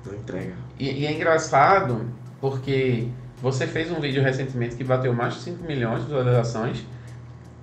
Não 0.07 0.19
entrega. 0.19 0.55
E, 0.79 1.03
e, 1.03 1.07
é 1.07 1.13
engraçado 1.13 2.07
porque 2.41 3.09
você 3.43 3.67
fez 3.67 3.91
um 3.91 4.01
vídeo 4.01 4.23
recentemente 4.23 4.77
que 4.77 4.85
bateu 4.85 5.13
mais 5.13 5.35
de 5.35 5.41
5 5.41 5.65
milhões 5.65 6.01
de 6.01 6.07
visualizações 6.07 6.85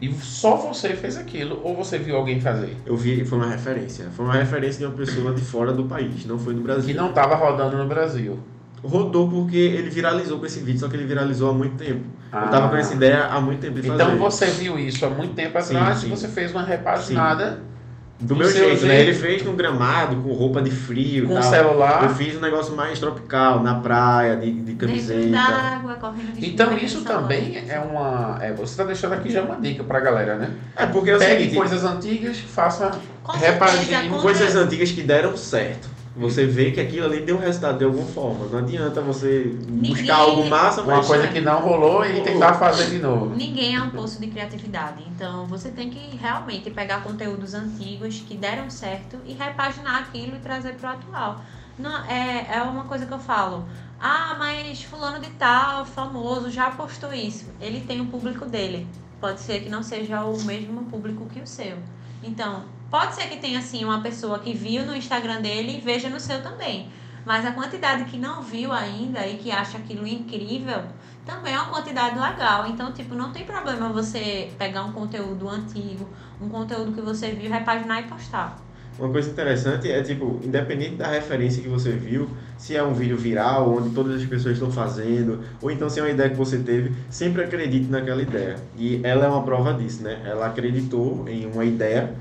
e 0.02 0.14
só 0.14 0.56
você 0.56 0.90
fez 0.90 1.18
aquilo 1.18 1.60
ou 1.64 1.76
você 1.76 1.98
viu 1.98 2.16
alguém 2.16 2.40
fazer? 2.40 2.76
Eu 2.86 2.96
vi, 2.96 3.26
foi 3.26 3.38
uma 3.38 3.48
referência. 3.48 4.06
Foi 4.16 4.26
uma 4.26 4.36
referência 4.36 4.80
de 4.80 4.86
uma 4.86 4.96
pessoa 4.96 5.34
de 5.34 5.42
fora 5.42 5.74
do 5.74 5.86
país, 5.86 6.26
não 6.26 6.38
foi 6.38 6.54
no 6.54 6.62
Brasil. 6.62 6.94
Que 6.94 6.94
não 6.94 7.10
estava 7.10 7.36
rodando 7.36 7.78
no 7.78 7.88
Brasil. 7.88 8.38
Rodou 8.84 9.28
porque 9.28 9.58
ele 9.58 9.90
viralizou 9.90 10.38
com 10.40 10.46
esse 10.46 10.60
vídeo, 10.60 10.80
só 10.80 10.88
que 10.88 10.96
ele 10.96 11.06
viralizou 11.06 11.50
há 11.50 11.54
muito 11.54 11.78
tempo. 11.78 12.06
Ah. 12.32 12.44
Eu 12.46 12.52
tava 12.52 12.70
com 12.70 12.76
essa 12.76 12.94
ideia 12.94 13.26
há 13.26 13.42
muito 13.42 13.60
tempo 13.60 13.82
de 13.82 13.90
Então 13.90 14.18
você 14.18 14.46
viu 14.48 14.78
isso 14.78 15.04
há 15.06 15.10
muito 15.10 15.34
tempo 15.34 15.58
atrás 15.58 15.98
sim, 15.98 16.02
sim. 16.02 16.08
e 16.08 16.10
você 16.16 16.28
fez 16.28 16.52
uma 16.52 16.64
repaginada. 16.64 17.56
Sim 17.56 17.77
do 18.20 18.36
meu 18.36 18.50
jeito, 18.50 18.70
jeito, 18.70 18.86
né? 18.88 19.02
Ele 19.02 19.14
fez 19.14 19.44
no 19.44 19.54
gramado, 19.54 20.16
com 20.18 20.34
roupa 20.34 20.62
de 20.62 20.72
frio. 20.72 21.28
Com 21.28 21.36
tal. 21.36 21.44
celular. 21.44 22.04
Eu 22.04 22.10
fiz 22.10 22.36
um 22.36 22.40
negócio 22.40 22.76
mais 22.76 23.00
tropical, 23.00 23.62
na 23.62 23.76
praia, 23.76 24.36
de, 24.36 24.52
de 24.52 24.74
camiseta. 24.74 25.38
Água, 25.38 25.96
correndo 25.96 26.34
de 26.34 26.50
então 26.50 26.76
isso 26.78 27.04
também 27.04 27.64
é 27.70 27.80
uma. 27.80 28.40
É, 28.42 28.52
você 28.54 28.72
está 28.72 28.84
deixando 28.84 29.14
aqui 29.14 29.30
já 29.30 29.44
uma 29.44 29.56
dica 29.58 29.84
pra 29.84 30.00
galera, 30.00 30.36
né? 30.36 30.52
É 30.76 30.88
porque 30.88 31.12
é 31.12 31.18
Pegue 31.18 31.56
coisas 31.56 31.84
antigas, 31.84 32.40
faça 32.40 32.92
repaginando. 33.34 34.22
Coisas 34.22 34.56
antigas 34.56 34.92
que 34.92 35.04
deram 35.04 35.38
certo 35.38 35.97
você 36.18 36.46
vê 36.46 36.72
que 36.72 36.80
aquilo 36.80 37.06
ali 37.06 37.22
deu 37.22 37.38
resultado 37.38 37.78
de 37.78 37.86
alguma 37.86 38.06
forma. 38.08 38.48
Não 38.48 38.60
adianta 38.60 39.02
você 39.02 39.56
Ninguém... 39.68 39.92
buscar 39.92 40.16
algo 40.16 40.50
massa, 40.50 40.82
mas... 40.82 40.98
Uma 40.98 41.06
coisa 41.06 41.28
que 41.28 41.40
não 41.40 41.60
rolou 41.60 42.04
e 42.04 42.22
tentar 42.22 42.56
fazer 42.56 42.90
de 42.90 43.00
novo. 43.00 43.36
Ninguém 43.36 43.76
é 43.76 43.82
um 43.82 43.92
poço 43.92 44.20
de 44.20 44.28
criatividade. 44.28 45.04
Então, 45.16 45.46
você 45.46 45.70
tem 45.70 45.90
que 45.90 46.18
realmente 46.18 46.72
pegar 46.72 47.04
conteúdos 47.04 47.54
antigos 47.54 48.24
que 48.28 48.36
deram 48.36 48.70
certo 48.70 49.18
e 49.26 49.34
repaginar 49.34 50.02
aquilo 50.02 50.36
e 50.36 50.40
trazer 50.40 50.74
para 50.74 50.90
o 50.90 50.94
atual. 50.94 51.42
Não, 51.78 52.06
é, 52.06 52.48
é 52.58 52.62
uma 52.64 52.86
coisa 52.86 53.06
que 53.06 53.14
eu 53.14 53.20
falo. 53.20 53.66
Ah, 54.00 54.36
mas 54.40 54.82
fulano 54.82 55.20
de 55.20 55.30
tal, 55.32 55.86
famoso, 55.86 56.50
já 56.50 56.72
postou 56.72 57.14
isso. 57.14 57.46
Ele 57.62 57.82
tem 57.82 58.00
o 58.00 58.04
um 58.04 58.08
público 58.08 58.46
dele. 58.46 58.88
Pode 59.20 59.40
ser 59.40 59.62
que 59.62 59.70
não 59.70 59.84
seja 59.84 60.24
o 60.24 60.42
mesmo 60.44 60.84
público 60.86 61.28
que 61.28 61.40
o 61.40 61.48
seu. 61.48 61.78
Então, 62.24 62.64
Pode 62.90 63.16
ser 63.16 63.24
que 63.24 63.38
tenha 63.38 63.60
assim 63.60 63.84
uma 63.84 64.02
pessoa 64.02 64.40
que 64.40 64.54
viu 64.54 64.86
no 64.86 64.96
Instagram 64.96 65.42
dele 65.42 65.78
e 65.78 65.82
veja 65.82 66.10
no 66.10 66.20
seu 66.20 66.42
também. 66.42 66.88
Mas 67.26 67.46
a 67.46 67.52
quantidade 67.52 68.06
que 68.06 68.18
não 68.18 68.42
viu 68.42 68.72
ainda 68.72 69.28
e 69.28 69.36
que 69.36 69.52
acha 69.52 69.78
aquilo 69.78 70.08
incrível 70.08 70.82
também 71.26 71.54
é 71.54 71.60
uma 71.60 71.70
quantidade 71.70 72.18
legal. 72.18 72.66
Então, 72.68 72.94
tipo, 72.94 73.14
não 73.14 73.34
tem 73.34 73.44
problema 73.44 73.90
você 73.90 74.50
pegar 74.58 74.84
um 74.84 74.94
conteúdo 74.94 75.50
antigo, 75.50 76.08
um 76.42 76.48
conteúdo 76.48 76.94
que 76.94 77.02
você 77.02 77.32
viu, 77.32 77.52
repaginar 77.52 78.00
e 78.00 78.04
postar. 78.04 78.58
Uma 78.98 79.10
coisa 79.10 79.30
interessante 79.30 79.92
é, 79.92 80.02
tipo, 80.02 80.40
independente 80.42 80.96
da 80.96 81.08
referência 81.08 81.62
que 81.62 81.68
você 81.68 81.92
viu, 81.92 82.30
se 82.58 82.76
é 82.76 82.82
um 82.82 82.94
vídeo 82.94 83.18
viral, 83.18 83.76
onde 83.76 83.90
todas 83.90 84.16
as 84.16 84.26
pessoas 84.26 84.54
estão 84.54 84.72
fazendo, 84.72 85.44
ou 85.62 85.70
então 85.70 85.90
se 85.90 86.00
é 86.00 86.04
uma 86.04 86.10
ideia 86.10 86.30
que 86.30 86.38
você 86.38 86.58
teve, 86.60 86.96
sempre 87.10 87.44
acredite 87.44 87.92
naquela 87.92 88.22
ideia. 88.22 88.56
E 88.78 89.02
ela 89.04 89.26
é 89.26 89.28
uma 89.28 89.44
prova 89.44 89.74
disso, 89.74 90.02
né? 90.02 90.22
Ela 90.26 90.48
acreditou 90.48 91.28
em 91.28 91.46
uma 91.46 91.66
ideia 91.66 92.16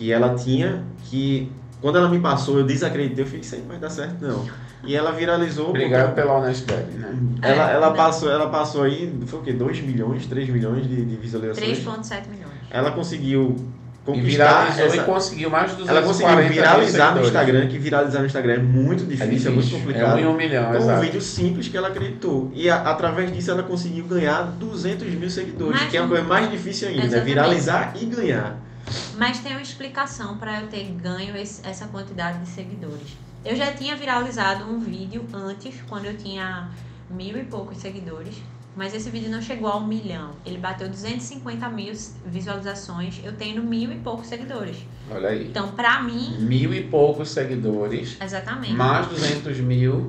que 0.00 0.10
ela 0.10 0.34
tinha, 0.34 0.82
que 1.10 1.52
quando 1.78 1.98
ela 1.98 2.08
me 2.08 2.18
passou, 2.18 2.58
eu 2.58 2.64
desacreditei, 2.64 3.22
eu 3.22 3.26
fiquei, 3.26 3.40
isso 3.40 3.54
aí 3.54 3.60
não 3.60 3.68
vai 3.68 3.78
dar 3.78 3.90
certo 3.90 4.16
não. 4.22 4.48
E 4.82 4.96
ela 4.96 5.12
viralizou. 5.12 5.68
Obrigado 5.68 6.14
pela 6.14 6.38
honestidade, 6.38 6.90
né? 6.92 7.14
Ela, 7.42 7.70
é, 7.70 7.74
ela, 7.74 7.90
passou, 7.92 8.30
ela 8.30 8.48
passou 8.48 8.82
aí, 8.82 9.14
foi 9.26 9.40
o 9.40 9.42
quê? 9.42 9.52
2 9.52 9.82
milhões, 9.82 10.24
3 10.24 10.48
milhões 10.48 10.88
de, 10.88 11.04
de 11.04 11.16
visualizações? 11.16 11.84
3,7 11.84 12.28
milhões. 12.30 12.54
Ela 12.70 12.92
conseguiu 12.92 13.56
conquistar 14.02 14.74
e 14.78 14.80
essa... 14.80 14.96
e 14.96 15.00
conseguiu 15.00 15.50
mais 15.50 15.76
de 15.76 15.86
Ela 15.86 16.00
conseguiu 16.00 16.48
viralizar 16.48 17.14
no 17.14 17.20
Instagram, 17.20 17.66
que 17.66 17.78
viralizar 17.78 18.20
no 18.20 18.26
Instagram 18.26 18.54
é 18.54 18.58
muito 18.58 19.04
difícil, 19.04 19.26
é, 19.26 19.28
difícil, 19.28 19.50
é 19.50 19.54
muito 19.54 19.70
complicado. 19.70 20.18
É 20.18 20.26
um, 20.26 20.30
um 20.30 20.34
milhão, 20.34 20.74
exato. 20.74 20.98
um 20.98 21.02
vídeo 21.02 21.20
simples 21.20 21.68
que 21.68 21.76
ela 21.76 21.88
acreditou. 21.88 22.50
E 22.54 22.70
a, 22.70 22.76
através 22.76 23.30
disso 23.30 23.50
ela 23.50 23.62
conseguiu 23.62 24.06
ganhar 24.06 24.44
200 24.44 25.06
mil 25.08 25.28
seguidores, 25.28 25.78
Mas, 25.78 25.90
que 25.90 25.98
é 25.98 26.00
uma 26.00 26.08
coisa 26.08 26.24
mais 26.24 26.50
difícil 26.50 26.88
ainda, 26.88 27.06
né? 27.06 27.20
viralizar 27.20 27.92
e 28.00 28.06
ganhar. 28.06 28.69
Mas 29.16 29.38
tem 29.38 29.52
uma 29.52 29.62
explicação 29.62 30.36
para 30.38 30.60
eu 30.60 30.68
ter 30.68 30.84
ganho 30.92 31.36
esse, 31.36 31.66
essa 31.66 31.86
quantidade 31.88 32.38
de 32.40 32.48
seguidores. 32.48 33.16
Eu 33.44 33.56
já 33.56 33.72
tinha 33.72 33.96
viralizado 33.96 34.64
um 34.64 34.78
vídeo 34.78 35.24
antes, 35.32 35.74
quando 35.88 36.04
eu 36.06 36.16
tinha 36.16 36.68
mil 37.08 37.36
e 37.38 37.44
poucos 37.44 37.78
seguidores. 37.78 38.36
Mas 38.76 38.94
esse 38.94 39.10
vídeo 39.10 39.30
não 39.30 39.42
chegou 39.42 39.68
a 39.68 39.76
um 39.76 39.86
milhão. 39.86 40.30
Ele 40.46 40.56
bateu 40.58 40.88
250 40.88 41.68
mil 41.70 41.92
visualizações. 42.24 43.20
Eu 43.24 43.32
tenho 43.32 43.62
mil 43.62 43.92
e 43.92 43.96
poucos 43.96 44.28
seguidores. 44.28 44.76
Olha 45.10 45.30
aí. 45.30 45.48
Então, 45.48 45.72
pra 45.72 46.02
mim. 46.02 46.36
Mil 46.38 46.72
e 46.72 46.84
poucos 46.84 47.30
seguidores. 47.30 48.16
Exatamente. 48.20 48.74
Mais 48.74 49.06
200 49.08 49.58
mil. 49.58 50.08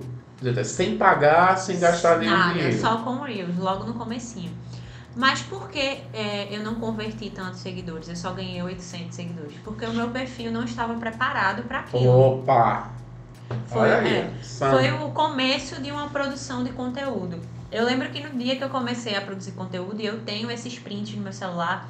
Sem 0.63 0.97
pagar, 0.97 1.55
sem 1.57 1.79
gastar 1.79 2.17
nenhum 2.17 2.31
Nada, 2.31 2.53
dinheiro. 2.53 2.79
só 2.79 2.97
com 2.97 3.11
o 3.11 3.23
Reels, 3.23 3.57
logo 3.57 3.83
no 3.85 3.93
comecinho. 3.93 4.51
Mas 5.15 5.41
por 5.41 5.69
que 5.69 6.03
é, 6.13 6.47
eu 6.49 6.63
não 6.63 6.75
converti 6.75 7.29
tantos 7.29 7.59
seguidores? 7.59 8.07
Eu 8.07 8.15
só 8.15 8.31
ganhei 8.31 8.61
800 8.61 9.13
seguidores. 9.13 9.57
Porque 9.63 9.85
o 9.85 9.93
meu 9.93 10.09
perfil 10.09 10.51
não 10.51 10.63
estava 10.63 10.93
preparado 10.95 11.63
para 11.63 11.79
aquilo. 11.79 12.39
Opa! 12.39 12.89
Foi, 13.67 13.89
é, 13.89 14.31
foi 14.41 14.91
o 14.91 15.11
começo 15.11 15.81
de 15.81 15.91
uma 15.91 16.09
produção 16.09 16.63
de 16.63 16.71
conteúdo. 16.71 17.39
Eu 17.69 17.85
lembro 17.85 18.09
que 18.09 18.21
no 18.21 18.37
dia 18.37 18.55
que 18.55 18.63
eu 18.63 18.69
comecei 18.69 19.15
a 19.15 19.21
produzir 19.21 19.51
conteúdo, 19.51 20.01
e 20.01 20.05
eu 20.05 20.21
tenho 20.21 20.49
esses 20.49 20.79
prints 20.79 21.15
no 21.15 21.23
meu 21.23 21.33
celular, 21.33 21.89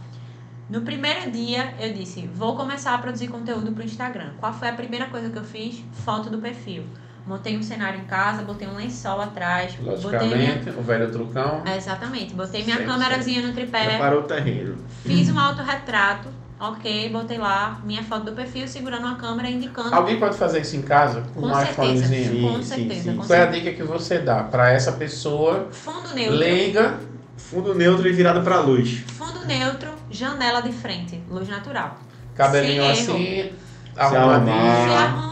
no 0.70 0.82
primeiro 0.82 1.30
dia 1.30 1.76
eu 1.80 1.94
disse, 1.94 2.28
vou 2.28 2.56
começar 2.56 2.94
a 2.94 2.98
produzir 2.98 3.28
conteúdo 3.28 3.72
para 3.72 3.82
o 3.82 3.86
Instagram. 3.86 4.32
Qual 4.40 4.54
foi 4.54 4.70
a 4.70 4.74
primeira 4.74 5.08
coisa 5.08 5.30
que 5.30 5.38
eu 5.38 5.44
fiz? 5.44 5.84
Foto 5.92 6.30
do 6.30 6.40
perfil. 6.40 6.86
Montei 7.26 7.58
um 7.58 7.64
cenário 7.64 8.00
em 8.00 8.06
casa, 8.06 8.42
botei 8.42 8.68
um 8.68 8.76
lençol 8.76 9.22
atrás. 9.22 9.78
Logicamente, 9.80 10.66
minha... 10.66 10.80
o 10.80 10.82
velho 10.82 11.12
trucão. 11.12 11.62
É, 11.66 11.78
exatamente. 11.78 12.34
Botei 12.34 12.64
minha 12.64 12.84
câmerazinha 12.84 13.46
no 13.46 13.54
tripé. 13.54 13.86
Preparou 13.86 14.22
o 14.22 14.24
terreno. 14.24 14.78
Fiz 15.04 15.30
um 15.30 15.40
autorretrato 15.40 16.42
Ok, 16.62 17.10
botei 17.10 17.40
lá 17.40 17.82
minha 17.84 18.04
foto 18.04 18.26
do 18.26 18.34
perfil 18.34 18.68
segurando 18.68 19.08
uma 19.08 19.16
câmera 19.16 19.50
indicando. 19.50 19.96
Alguém 19.96 20.20
pode 20.20 20.38
fazer 20.38 20.62
isso 20.62 20.76
em 20.76 20.84
casa 20.84 21.22
com, 21.34 21.42
com 21.42 21.48
um 21.48 21.64
iPhonezinho? 21.64 22.54
Com 22.54 22.62
certeza. 22.62 23.14
Qual 23.16 23.40
é 23.40 23.42
a 23.42 23.46
dica 23.48 23.74
que 23.74 23.82
você 23.82 24.20
dá 24.20 24.44
para 24.44 24.72
essa 24.72 24.92
pessoa? 24.92 25.70
Fundo 25.72 26.14
neutro. 26.14 26.38
Leiga. 26.38 27.00
Fundo 27.36 27.74
neutro 27.74 28.08
e 28.08 28.12
virada 28.14 28.42
para 28.42 28.60
luz. 28.60 29.04
Fundo 29.08 29.44
neutro, 29.44 29.90
janela 30.12 30.62
de 30.62 30.72
frente, 30.72 31.20
luz 31.28 31.50
natural. 31.50 31.98
Cabelinho 32.36 32.84
Sem 32.84 32.92
assim, 32.92 33.52
arrumadinho. 33.98 35.31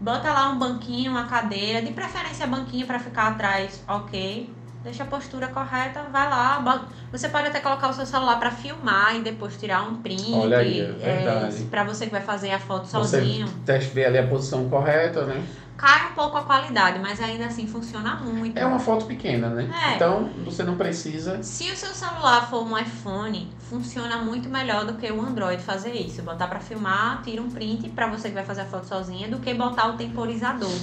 Bota 0.00 0.32
lá 0.32 0.48
um 0.50 0.58
banquinho, 0.58 1.10
uma 1.10 1.24
cadeira, 1.24 1.82
de 1.82 1.92
preferência 1.92 2.46
banquinho 2.46 2.86
para 2.86 2.98
ficar 2.98 3.28
atrás, 3.28 3.82
ok 3.88 4.58
deixa 4.82 5.02
a 5.02 5.06
postura 5.06 5.48
correta, 5.48 6.02
vai 6.10 6.28
lá. 6.28 6.88
Você 7.12 7.28
pode 7.28 7.48
até 7.48 7.60
colocar 7.60 7.88
o 7.88 7.92
seu 7.92 8.06
celular 8.06 8.38
para 8.38 8.50
filmar 8.50 9.16
e 9.16 9.20
depois 9.22 9.56
tirar 9.56 9.82
um 9.82 9.96
print. 9.96 10.32
Olha 10.34 10.58
aí, 10.58 10.80
é 10.80 10.92
verdade. 10.92 11.62
É, 11.62 11.66
para 11.70 11.84
você 11.84 12.06
que 12.06 12.12
vai 12.12 12.22
fazer 12.22 12.50
a 12.50 12.58
foto 12.58 12.86
sozinho. 12.86 13.46
Você 13.46 13.54
teste 13.64 13.94
ver 13.94 14.06
ali 14.06 14.18
a 14.18 14.26
posição 14.26 14.68
correta, 14.68 15.24
né? 15.24 15.42
Cai 15.78 16.10
um 16.10 16.12
pouco 16.12 16.36
a 16.36 16.42
qualidade, 16.42 16.98
mas 16.98 17.20
ainda 17.20 17.46
assim 17.46 17.64
funciona 17.68 18.16
muito. 18.16 18.58
É 18.58 18.66
uma 18.66 18.80
foto 18.80 19.06
pequena, 19.06 19.48
né? 19.48 19.70
É. 19.72 19.94
Então 19.94 20.28
você 20.44 20.64
não 20.64 20.76
precisa. 20.76 21.40
Se 21.40 21.70
o 21.70 21.76
seu 21.76 21.94
celular 21.94 22.50
for 22.50 22.66
um 22.66 22.76
iPhone, 22.76 23.48
funciona 23.60 24.18
muito 24.18 24.48
melhor 24.48 24.84
do 24.84 24.94
que 24.94 25.08
o 25.08 25.22
Android 25.22 25.62
fazer 25.62 25.92
isso. 25.92 26.20
Botar 26.22 26.48
para 26.48 26.58
filmar, 26.58 27.22
tira 27.22 27.40
um 27.40 27.48
print 27.48 27.90
para 27.90 28.08
você 28.08 28.28
que 28.28 28.34
vai 28.34 28.44
fazer 28.44 28.62
a 28.62 28.64
foto 28.64 28.88
sozinha, 28.88 29.28
do 29.28 29.38
que 29.38 29.54
botar 29.54 29.86
o 29.86 29.96
temporizador. 29.96 30.76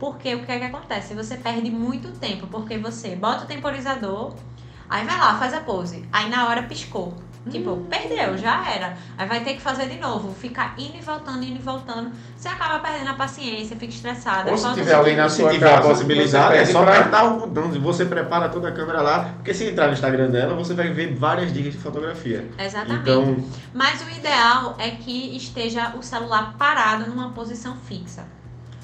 Porque 0.00 0.34
o 0.34 0.44
que 0.44 0.50
é 0.50 0.58
que 0.58 0.64
acontece? 0.64 1.14
Você 1.14 1.36
perde 1.36 1.70
muito 1.70 2.10
tempo, 2.18 2.48
porque 2.48 2.76
você 2.76 3.14
bota 3.14 3.44
o 3.44 3.46
temporizador, 3.46 4.34
aí 4.88 5.06
vai 5.06 5.16
lá, 5.16 5.38
faz 5.38 5.54
a 5.54 5.60
pose, 5.60 6.04
aí 6.10 6.28
na 6.28 6.48
hora 6.48 6.64
piscou. 6.64 7.14
Tipo, 7.48 7.70
hum. 7.70 7.86
perdeu, 7.88 8.36
já 8.36 8.68
era. 8.70 8.94
Aí 9.16 9.26
vai 9.26 9.40
ter 9.40 9.54
que 9.54 9.62
fazer 9.62 9.88
de 9.88 9.98
novo, 9.98 10.34
ficar 10.34 10.74
indo 10.76 10.96
e 10.98 11.00
voltando, 11.00 11.42
indo 11.42 11.56
e 11.56 11.62
voltando. 11.62 12.10
Você 12.36 12.48
acaba 12.48 12.78
perdendo 12.80 13.10
a 13.10 13.14
paciência, 13.14 13.76
fica 13.76 13.92
estressada. 13.92 14.50
Ou 14.50 14.58
se 14.58 14.74
tiver 14.74 14.94
alguém 14.94 15.16
na 15.16 15.28
sua 15.28 15.50
tiver 15.50 15.74
a 15.74 15.80
possibilidade, 15.80 16.56
é 16.56 16.64
só 16.66 16.82
apertar 16.82 17.24
o 17.24 17.40
botão 17.40 17.74
e 17.74 17.78
você 17.78 18.04
prepara 18.04 18.48
toda 18.50 18.68
a 18.68 18.72
câmera 18.72 19.00
lá. 19.00 19.34
Porque 19.36 19.54
se 19.54 19.64
entrar 19.64 19.86
no 19.86 19.94
Instagram 19.94 20.28
dela, 20.30 20.54
você 20.54 20.74
vai 20.74 20.90
ver 20.90 21.14
várias 21.14 21.52
dicas 21.52 21.72
de 21.72 21.78
fotografia. 21.78 22.46
Exatamente. 22.58 23.02
Então... 23.02 23.36
Mas 23.72 24.02
o 24.02 24.10
ideal 24.10 24.74
é 24.78 24.90
que 24.90 25.36
esteja 25.36 25.94
o 25.96 26.02
celular 26.02 26.56
parado 26.58 27.08
numa 27.08 27.30
posição 27.30 27.74
fixa 27.86 28.39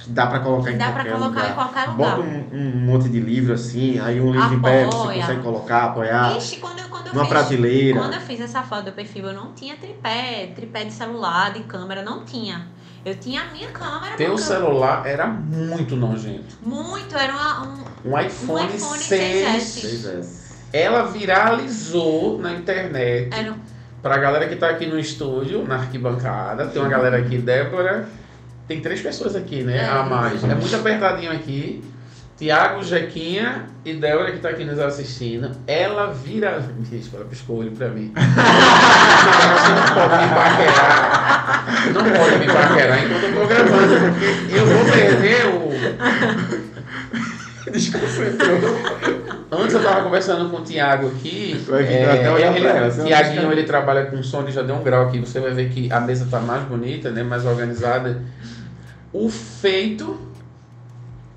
dá 0.09 0.27
para 0.27 0.41
colocar, 0.41 0.71
em, 0.71 0.79
qualquer 0.79 1.11
colocar 1.11 1.27
lugar. 1.27 1.51
em 1.51 1.55
qualquer 1.55 1.89
lugar. 1.89 2.17
Bota 2.17 2.21
um, 2.21 2.49
um, 2.53 2.87
monte 2.87 3.09
de 3.09 3.21
livro 3.21 3.55
assim, 3.55 3.99
aí 3.99 4.21
um 4.21 4.31
livro 4.31 4.57
Apoia. 4.57 4.57
em 4.57 4.61
pé 4.61 4.85
você 4.85 5.15
consegue 5.21 5.43
colocar, 5.43 5.85
apoiar. 5.85 6.37
Ixi, 6.37 6.57
quando 6.57 6.79
eu, 6.79 6.89
quando 6.89 7.07
eu 7.09 7.13
uma 7.13 7.25
fiz, 7.25 7.29
prateleira. 7.29 7.99
Quando 7.99 8.15
eu 8.15 8.21
fiz 8.21 8.41
essa 8.41 8.63
foto 8.63 8.87
do 8.87 8.93
perfil, 8.93 9.27
eu 9.27 9.35
não 9.35 9.53
tinha 9.53 9.77
tripé, 9.77 10.53
tripé 10.55 10.85
de 10.85 10.93
celular, 10.93 11.53
de 11.53 11.61
câmera, 11.65 12.03
não 12.03 12.25
tinha. 12.25 12.69
Eu 13.05 13.15
tinha 13.15 13.43
a 13.43 13.45
minha 13.53 13.71
câmera. 13.71 14.17
Teu 14.17 14.37
celular 14.37 15.07
era 15.07 15.27
muito 15.27 15.95
nojento. 15.95 16.57
Muito, 16.63 17.17
era 17.17 17.33
uma, 17.33 17.63
um, 17.63 18.13
um 18.13 18.21
iPhone, 18.21 18.63
um 18.63 18.75
iPhone 18.75 18.99
6, 18.99 19.63
6S. 19.63 20.47
Ela 20.73 21.05
viralizou 21.05 22.39
na 22.39 22.53
internet. 22.53 23.33
Era... 23.33 23.55
Pra 24.03 24.19
galera 24.19 24.49
que 24.49 24.57
tá 24.57 24.69
aqui 24.69 24.87
no 24.87 24.99
estúdio, 24.99 25.65
na 25.67 25.77
arquibancada, 25.77 26.67
tem 26.67 26.81
uma 26.81 26.89
galera 26.89 27.17
aqui, 27.19 27.39
Débora 27.39 28.09
tem 28.67 28.81
três 28.81 29.01
pessoas 29.01 29.37
aqui, 29.37 29.63
né? 29.63 29.79
É. 29.79 29.89
A 29.89 30.03
mais. 30.03 30.43
É 30.43 30.55
muito 30.55 30.75
apertadinho 30.75 31.33
aqui. 31.33 31.83
Tiago, 32.37 32.83
Jequinha 32.83 33.65
e 33.83 33.95
Débora 33.95 34.31
que 34.31 34.37
está 34.37 34.51
aqui 34.51 34.63
nos 34.65 34.79
assistindo. 34.79 35.53
Ela 35.67 36.13
vira. 36.13 36.61
Bicho, 36.91 37.11
ela 37.15 37.25
piscou 37.25 37.57
o 37.57 37.61
olho 37.61 37.71
pra 37.71 37.89
mim. 37.89 38.13
Você 38.15 38.21
não 39.73 39.95
pode 39.95 40.23
me 40.23 40.29
paquerar. 40.35 41.67
Não 41.95 42.05
pode 42.05 42.39
me 42.39 42.47
paquerar 42.47 43.05
enquanto 43.05 43.25
eu 43.25 43.35
tô 43.35 43.47
gravando, 43.47 43.95
porque 44.13 44.55
eu 44.55 44.67
vou 44.67 44.85
perder 44.93 45.47
o. 45.47 45.71
Desconcentrou. 47.73 49.26
Antes 49.51 49.75
eu 49.75 49.83
tava 49.83 50.03
conversando 50.03 50.51
com 50.51 50.57
o 50.57 50.63
Tiago 50.63 51.07
aqui. 51.09 51.65
É, 51.71 52.57
ele, 52.57 52.67
ele, 52.67 53.05
Tiaguinho 53.05 53.53
ele 53.53 53.63
trabalha 53.63 54.07
com 54.07 54.21
som, 54.23 54.43
ele 54.43 54.51
já 54.51 54.63
deu 54.63 54.75
um 54.75 54.83
grau 54.83 55.05
aqui. 55.07 55.21
Você 55.21 55.39
vai 55.39 55.53
ver 55.53 55.71
que 55.71 55.91
a 55.93 56.01
mesa 56.01 56.27
tá 56.29 56.41
mais 56.41 56.65
bonita, 56.65 57.11
né? 57.11 57.23
Mais 57.23 57.47
organizada. 57.47 58.23
O 59.13 59.31
feito 59.31 60.19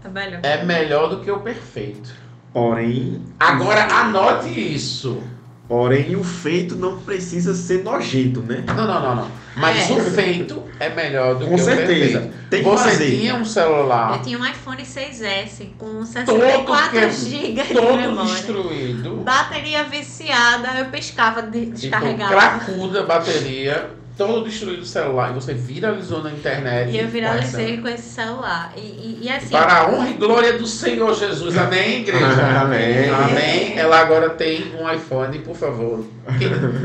é 0.03 0.09
melhor. 0.09 0.39
é 0.41 0.63
melhor 0.63 1.09
do 1.09 1.19
que 1.19 1.29
o 1.29 1.39
perfeito. 1.39 2.11
Porém. 2.51 3.21
Agora 3.39 3.83
anote 3.83 4.49
isso. 4.49 5.21
Porém, 5.67 6.15
o 6.15 6.23
feito 6.23 6.75
não 6.75 6.97
precisa 7.01 7.53
ser 7.53 7.83
nojento, 7.83 8.41
né? 8.41 8.63
Não, 8.65 8.87
não, 8.87 9.01
não, 9.01 9.15
não. 9.17 9.27
Mas 9.59 9.89
é. 9.89 9.93
o 9.93 10.03
feito 10.11 10.63
é 10.79 10.89
melhor 10.89 11.35
do 11.35 11.47
com 11.47 11.55
que 11.55 11.61
certeza. 11.61 12.19
o 12.19 12.21
perfeito. 12.21 12.49
Tem 12.49 12.63
que 12.63 12.69
Você 12.69 12.89
fazer. 12.89 13.17
tinha 13.17 13.35
um 13.35 13.45
celular. 13.45 14.17
Eu 14.17 14.21
tinha 14.23 14.39
um 14.39 14.45
iPhone 14.45 14.81
6S 14.83 15.67
com 15.77 16.05
64 16.05 17.11
GB 17.11 17.63
de 17.63 17.73
todo 17.73 17.97
memória. 17.97 18.31
destruído. 18.33 19.15
Bateria 19.17 19.83
viciada, 19.83 20.79
eu 20.79 20.85
pescava, 20.85 21.41
descarregava. 21.43 22.33
Tipo, 22.33 22.65
cracuda 22.65 23.03
bateria 23.03 23.89
todo 24.19 24.43
destruído 24.43 24.81
o 24.81 24.85
celular 24.85 25.31
e 25.31 25.33
você 25.33 25.53
viralizou 25.53 26.21
na 26.21 26.29
internet. 26.29 26.91
E 26.91 26.99
eu 26.99 27.07
viralizei 27.07 27.77
com 27.77 27.87
esse 27.87 28.09
celular. 28.09 28.73
E, 28.75 28.81
e, 28.81 29.19
e 29.21 29.29
assim. 29.29 29.47
Para 29.47 29.77
a 29.77 29.89
honra 29.89 30.09
e 30.09 30.13
glória 30.15 30.57
do 30.57 30.67
Senhor 30.67 31.15
Jesus. 31.15 31.57
Amém, 31.57 32.01
igreja? 32.01 32.25
Amém. 32.61 33.09
Amém. 33.09 33.79
Ela 33.79 33.97
agora 34.01 34.29
tem 34.31 34.75
um 34.75 34.91
iPhone, 34.91 35.39
por 35.39 35.55
favor. 35.55 36.05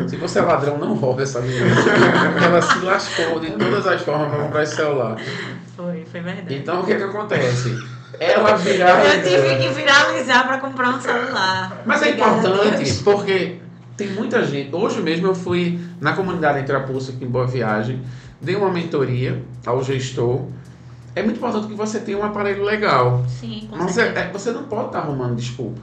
se 0.09 0.17
você 0.17 0.39
é 0.39 0.43
ladrão, 0.43 0.79
não 0.79 0.95
roube 0.95 1.25
essa 1.25 1.41
menina. 1.41 1.75
Ela 2.41 2.63
se 2.63 2.79
lascou 2.79 3.41
de 3.41 3.51
todas 3.51 3.85
as 3.85 4.01
formas 4.03 4.29
para 4.31 4.45
comprar 4.45 4.63
esse 4.63 4.77
celular. 4.77 5.17
Foi, 5.75 6.05
foi 6.05 6.21
verdade. 6.21 6.55
Então 6.55 6.83
o 6.83 6.87
que, 6.87 6.93
é 6.93 6.97
que 6.97 7.03
acontece? 7.03 7.77
Ela 8.21 8.55
viralizou. 8.55 9.13
Eu 9.13 9.23
tive 9.25 9.57
que 9.57 9.69
viralizar 9.75 10.47
para 10.47 10.59
comprar 10.59 10.91
um 10.91 11.01
celular. 11.01 11.83
Mas 11.85 12.01
é 12.01 12.11
importante 12.11 12.95
porque 13.03 13.59
tem 13.97 14.11
muita 14.11 14.45
gente. 14.45 14.75
Hoje 14.75 15.01
mesmo 15.01 15.27
eu 15.27 15.35
fui 15.35 15.79
na 16.01 16.13
comunidade 16.13 16.61
Entre 16.61 16.75
a 16.75 16.81
Pulso 16.81 17.13
aqui 17.13 17.25
em 17.25 17.29
Boa 17.29 17.47
Viagem, 17.47 18.03
dei 18.41 18.57
uma 18.57 18.71
mentoria 18.71 19.43
ao 19.65 19.83
gestor. 19.83 20.47
É 21.15 21.23
muito 21.23 21.37
importante 21.37 21.69
que 21.69 21.75
você 21.75 22.01
tenha 22.01 22.19
um 22.19 22.25
aparelho 22.25 22.65
legal. 22.65 23.25
Sim, 23.29 23.69
com 23.71 23.77
Mas 23.77 23.97
é, 23.97 24.31
você 24.33 24.51
não 24.51 24.65
pode 24.65 24.87
estar 24.87 24.99
arrumando 25.01 25.37
desculpa 25.37 25.81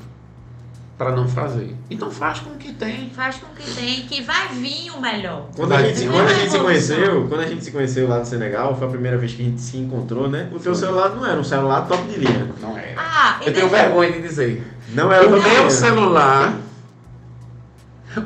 para 0.98 1.16
não 1.16 1.28
fazer. 1.28 1.76
Então 1.90 2.12
faz 2.12 2.42
com 2.42 2.52
o 2.52 2.58
que 2.58 2.74
tem. 2.74 3.10
Faz 3.10 3.38
com 3.38 3.48
o 3.48 3.56
que 3.56 3.74
tem, 3.74 4.02
que 4.02 4.22
vai 4.22 4.50
vir 4.50 4.92
o 4.92 5.02
melhor. 5.02 5.48
Quando 5.56 5.74
a 5.74 5.82
gente, 5.82 6.08
quando 6.08 6.28
a 6.28 6.34
gente 6.34 6.52
se 6.52 6.60
conheceu, 6.60 7.28
quando 7.28 7.42
a 7.42 7.48
gente 7.48 7.64
se 7.64 7.72
conheceu 7.72 8.08
lá 8.08 8.20
no 8.20 8.26
Senegal, 8.26 8.78
foi 8.78 8.88
a 8.88 8.90
primeira 8.92 9.18
vez 9.18 9.34
que 9.34 9.42
a 9.42 9.46
gente 9.46 9.62
se 9.62 9.78
encontrou, 9.78 10.30
né? 10.30 10.50
O 10.54 10.60
teu 10.60 10.76
celular 10.76 11.10
não 11.16 11.26
era 11.26 11.40
um 11.40 11.44
celular 11.44 11.88
top 11.88 12.04
de 12.04 12.20
linha. 12.20 12.54
Não 12.62 12.78
era. 12.78 12.94
Ah, 12.98 13.40
eu 13.44 13.52
tenho 13.52 13.68
vergonha 13.68 14.12
de 14.12 14.22
dizer. 14.22 14.64
Não 14.94 15.12
era 15.12 15.26
o 15.28 15.32
meu 15.32 15.72
celular 15.72 16.54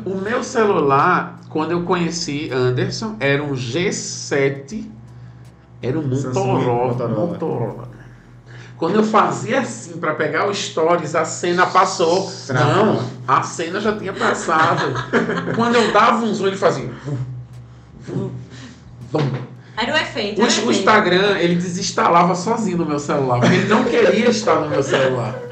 O 0.05 0.15
meu 0.15 0.43
celular, 0.43 1.39
quando 1.49 1.71
eu 1.71 1.83
conheci 1.83 2.49
Anderson, 2.51 3.15
era 3.19 3.43
um 3.43 3.53
G7. 3.53 4.85
Era 5.81 5.99
um 5.99 6.07
Motorola. 6.07 6.93
Motorola. 6.93 7.27
Motorola. 7.27 7.95
Quando 8.77 8.95
eu 8.95 9.03
fazia 9.03 9.61
assim 9.61 9.97
para 9.97 10.15
pegar 10.15 10.47
o 10.47 10.53
stories, 10.53 11.15
a 11.15 11.23
cena 11.23 11.65
passou. 11.65 12.29
Não, 12.49 13.01
a 13.25 13.41
cena 13.41 13.79
já 13.79 13.95
tinha 13.97 14.11
passado. 14.11 14.93
Quando 15.55 15.75
eu 15.75 15.93
dava 15.93 16.25
um 16.25 16.33
zoom, 16.33 16.47
ele 16.47 16.57
fazia. 16.57 16.89
Era 19.77 19.93
o 19.93 19.97
efeito. 19.97 20.41
O, 20.41 20.67
o 20.67 20.71
Instagram, 20.71 21.37
ele 21.37 21.55
desinstalava 21.55 22.35
sozinho 22.35 22.77
no 22.79 22.85
meu 22.85 22.99
celular, 22.99 23.39
porque 23.39 23.55
ele 23.55 23.67
não 23.67 23.83
queria 23.85 24.29
estar 24.29 24.55
no 24.55 24.69
meu 24.69 24.83
celular. 24.83 25.44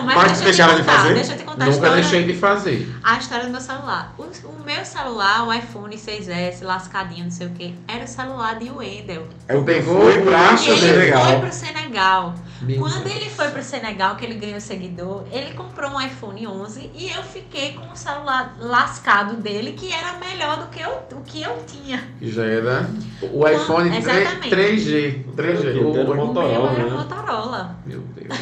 Não, 0.00 0.06
mas 0.06 0.14
Pode 0.14 0.28
deixa 0.28 0.44
deixaram 0.44 0.76
de 0.76 0.82
fazer? 0.82 1.14
Deixa 1.14 1.32
eu 1.32 1.36
te 1.36 1.44
contar 1.44 1.66
Nunca 1.66 1.70
história, 1.70 1.94
deixei 1.96 2.24
de 2.24 2.34
fazer. 2.34 2.88
A 3.02 3.18
história 3.18 3.44
do 3.44 3.50
meu 3.50 3.60
celular. 3.60 4.14
O, 4.18 4.22
o, 4.22 4.64
meu 4.64 4.84
celular, 4.84 5.46
o 5.46 5.52
iPhone 5.52 5.94
6S, 5.96 6.62
lascadinho, 6.62 7.24
não 7.24 7.30
sei 7.30 7.46
o 7.46 7.50
que, 7.50 7.74
era 7.86 8.04
o 8.04 8.08
celular 8.08 8.58
de 8.58 8.70
Wendel. 8.70 9.26
Eu 9.48 9.62
pegou 9.62 10.08
o 10.08 10.24
braço 10.24 10.70
Ele 10.70 10.80
Senegal. 10.80 11.24
foi 11.24 11.40
pro 11.40 11.52
Senegal. 11.52 12.34
Meu 12.62 12.78
Quando 12.78 13.04
Deus. 13.04 13.16
ele 13.16 13.30
foi 13.30 13.48
pro 13.48 13.62
Senegal, 13.62 14.16
que 14.16 14.24
ele 14.24 14.34
ganhou 14.34 14.60
seguidor, 14.60 15.24
ele 15.32 15.52
comprou 15.54 15.90
um 15.90 16.00
iPhone 16.00 16.46
11 16.46 16.90
e 16.94 17.10
eu 17.10 17.22
fiquei 17.22 17.72
com 17.72 17.92
o 17.92 17.96
celular 17.96 18.54
lascado 18.58 19.36
dele, 19.36 19.72
que 19.72 19.92
era 19.92 20.18
melhor 20.18 20.58
do 20.58 20.66
que 20.66 20.80
eu, 20.80 20.90
o 21.12 21.22
que 21.22 21.42
eu 21.42 21.56
tinha. 21.66 22.02
Já 22.20 22.44
era 22.44 22.88
o 23.22 23.48
iPhone 23.48 23.90
3, 23.90 24.40
3G. 24.50 25.24
3G. 25.34 25.82
O, 25.82 25.88
o, 25.88 26.10
o 26.10 26.16
Motorola. 26.16 26.72
Meu 26.72 26.80
era 26.80 26.90
né? 26.90 26.96
Motorola. 26.96 27.76
Meu 27.86 28.00
Deus. 28.00 28.38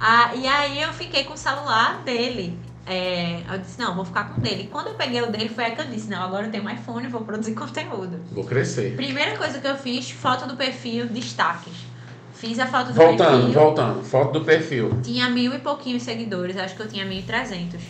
Ah, 0.00 0.34
e 0.34 0.46
aí 0.46 0.80
eu 0.80 0.92
fiquei 0.92 1.24
com 1.24 1.34
o 1.34 1.36
celular 1.36 2.02
dele. 2.04 2.58
É, 2.86 3.42
eu 3.52 3.58
disse, 3.58 3.78
não, 3.78 3.94
vou 3.94 4.04
ficar 4.04 4.30
com 4.30 4.40
o 4.40 4.42
dele. 4.42 4.68
Quando 4.72 4.88
eu 4.88 4.94
peguei 4.94 5.20
o 5.20 5.30
dele, 5.30 5.48
foi 5.50 5.64
aí 5.64 5.74
que 5.74 5.80
eu 5.82 5.86
disse, 5.86 6.08
não, 6.08 6.22
agora 6.22 6.46
eu 6.46 6.50
tenho 6.50 6.64
um 6.64 6.70
iPhone, 6.70 7.06
vou 7.08 7.20
produzir 7.20 7.52
conteúdo. 7.54 8.18
Vou 8.32 8.44
crescer. 8.44 8.96
Primeira 8.96 9.36
coisa 9.36 9.58
que 9.58 9.66
eu 9.66 9.76
fiz, 9.76 10.10
foto 10.10 10.46
do 10.46 10.56
perfil, 10.56 11.06
destaques. 11.06 11.74
Fiz 12.32 12.58
a 12.58 12.66
foto 12.66 12.88
do 12.88 12.94
voltando, 12.94 13.18
perfil. 13.18 13.52
Voltando, 13.52 13.92
voltando, 13.92 14.04
foto 14.04 14.38
do 14.38 14.44
perfil. 14.44 15.00
Tinha 15.02 15.28
mil 15.28 15.52
e 15.52 15.58
pouquinhos 15.58 16.04
seguidores, 16.04 16.56
acho 16.56 16.76
que 16.76 16.82
eu 16.82 16.88
tinha 16.88 17.04
mil 17.04 17.18
e 17.18 17.22
trezentos. 17.22 17.82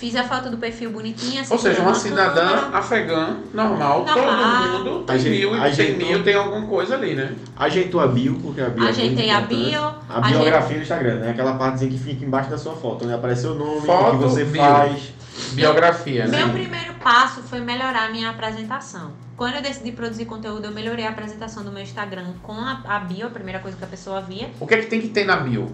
Fiz 0.00 0.16
a 0.16 0.24
foto 0.24 0.48
do 0.48 0.56
perfil 0.56 0.90
bonitinha. 0.90 1.44
Ou 1.50 1.58
seja, 1.58 1.82
uma 1.82 1.94
cidadã 1.94 2.70
afegã, 2.72 3.36
normal, 3.52 4.06
normal, 4.06 4.62
todo 4.72 4.90
mundo 4.92 5.04
tem 5.04 5.18
gente, 5.18 5.38
mil 5.38 5.54
e 5.54 5.76
tem 5.76 5.94
mil, 5.94 6.24
tem 6.24 6.34
alguma 6.34 6.66
coisa 6.66 6.94
ali, 6.94 7.14
né? 7.14 7.34
Ajeitou 7.54 8.00
a 8.00 8.06
bio, 8.06 8.40
porque 8.40 8.62
a 8.62 8.70
bio 8.70 8.82
é 8.82 8.88
Ajeitei 8.88 9.28
é 9.28 9.34
a 9.34 9.42
bio. 9.42 9.94
A 10.08 10.20
biografia 10.22 10.76
no 10.78 10.82
Instagram, 10.82 11.16
né? 11.16 11.30
Aquela 11.32 11.52
partezinha 11.52 11.90
que 11.90 11.98
fica 11.98 12.24
embaixo 12.24 12.48
da 12.48 12.56
sua 12.56 12.74
foto, 12.76 13.04
onde 13.04 13.12
aparece 13.12 13.46
o 13.46 13.54
nome, 13.54 13.86
foto, 13.86 14.16
o 14.16 14.18
que 14.18 14.24
você 14.24 14.44
bio. 14.44 14.62
faz. 14.62 15.12
Biografia, 15.52 16.26
né? 16.26 16.38
Meu 16.38 16.48
primeiro 16.48 16.94
passo 16.94 17.42
foi 17.42 17.60
melhorar 17.60 18.06
a 18.06 18.10
minha 18.10 18.30
apresentação. 18.30 19.12
Quando 19.36 19.56
eu 19.56 19.62
decidi 19.62 19.92
produzir 19.92 20.24
conteúdo, 20.24 20.64
eu 20.64 20.72
melhorei 20.72 21.06
a 21.06 21.10
apresentação 21.10 21.62
do 21.62 21.70
meu 21.70 21.82
Instagram 21.82 22.32
com 22.42 22.52
a, 22.54 22.80
a 22.88 23.00
bio, 23.00 23.26
a 23.26 23.30
primeira 23.30 23.58
coisa 23.58 23.76
que 23.76 23.84
a 23.84 23.86
pessoa 23.86 24.22
via. 24.22 24.48
O 24.58 24.66
que 24.66 24.72
é 24.72 24.78
que 24.78 24.86
tem 24.86 25.02
que 25.02 25.08
ter 25.08 25.26
na 25.26 25.36
bio? 25.36 25.70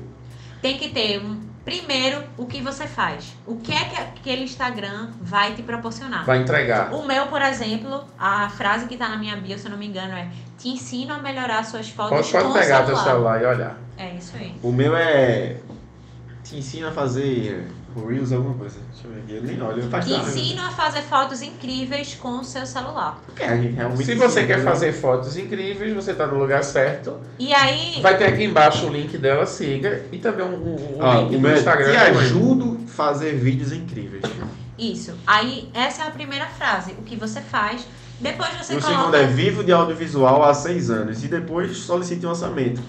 Tem 0.61 0.76
que 0.76 0.88
ter 0.88 1.23
Primeiro, 1.67 2.23
o 2.39 2.47
que 2.47 2.63
você 2.63 2.87
faz? 2.87 3.35
O 3.45 3.57
que 3.57 3.73
é 3.73 3.85
que 3.87 4.01
aquele 4.01 4.45
Instagram 4.45 5.09
vai 5.21 5.53
te 5.53 5.65
proporcionar? 5.65 6.25
Vai 6.25 6.39
entregar. 6.39 6.95
O 6.95 7.05
meu, 7.05 7.27
por 7.27 7.43
exemplo, 7.43 8.05
a 8.17 8.49
frase 8.49 8.87
que 8.87 8.95
está 8.95 9.09
na 9.09 9.17
minha 9.17 9.35
bio, 9.37 9.59
se 9.59 9.67
eu 9.67 9.73
não 9.73 9.77
me 9.77 9.89
engano, 9.89 10.13
é 10.15 10.29
te 10.57 10.69
ensino 10.69 11.13
a 11.13 11.19
melhorar 11.19 11.65
suas 11.65 11.91
fotos 11.91 12.31
pode, 12.31 12.45
pode 12.45 12.61
pegar 12.61 12.87
teu 12.87 12.97
celular 12.97 13.43
e 13.43 13.47
olhar. 13.47 13.77
É 13.99 14.15
isso 14.15 14.37
aí. 14.37 14.55
O 14.63 14.71
meu 14.71 14.97
é 14.97 15.57
te 16.45 16.57
ensino 16.57 16.87
a 16.87 16.93
fazer 16.93 17.67
Reels, 18.05 18.33
alguma 18.33 18.55
coisa. 18.55 18.79
Deixa 18.93 19.07
eu 19.07 19.12
ver 19.12 19.21
aqui. 19.21 19.35
Eu 19.35 19.43
nem 19.43 19.62
olho. 19.62 19.88
Te 20.00 20.12
ensino 20.12 20.62
a 20.62 20.71
fazer 20.71 21.02
fotos 21.02 21.43
incríveis 21.43 22.15
com 22.15 22.41
o 22.41 22.45
seu 22.45 22.67
celular. 22.67 23.21
É, 23.39 23.54
realmente 23.54 24.04
Se 24.04 24.15
você 24.15 24.45
quer 24.47 24.63
fazer 24.63 24.93
fotos 24.93 25.37
incríveis, 25.37 25.95
você 25.95 26.11
está 26.13 26.26
no 26.26 26.39
lugar 26.39 26.63
certo. 26.65 27.19
E 27.39 27.52
aí. 27.54 28.00
Vai 28.00 28.19
ter 28.19 28.26
aqui 28.26 28.45
embaixo 28.45 28.87
o 28.87 28.91
link 28.91 29.17
dela, 29.19 29.47
siga. 29.47 30.04
E 30.13 30.19
também 30.19 30.47
o, 30.47 30.50
o, 30.50 30.99
ah, 31.00 31.21
link 31.21 31.39
do 31.39 31.52
Instagram. 31.52 31.91
Te 31.91 31.97
ajudo 31.97 32.80
a 32.85 32.91
fazer 32.91 33.37
vídeos 33.37 33.73
incríveis. 33.73 34.25
Isso. 34.78 35.15
Aí, 35.26 35.71
essa 35.73 36.04
é 36.04 36.06
a 36.09 36.11
primeira 36.11 36.47
frase. 36.47 36.93
O 36.93 37.02
que 37.02 37.17
você 37.17 37.41
faz. 37.41 37.87
Depois 38.21 38.49
você 38.56 38.76
o 38.76 38.80
coloca... 38.80 38.99
segundo 38.99 39.17
é 39.17 39.26
vivo 39.26 39.63
de 39.63 39.73
audiovisual 39.73 40.43
há 40.43 40.54
seis 40.54 40.91
anos. 40.91 41.23
E 41.25 41.28
depois 41.28 41.76
solicite 41.76 42.25
um 42.26 42.30
orçamento. 42.30 42.80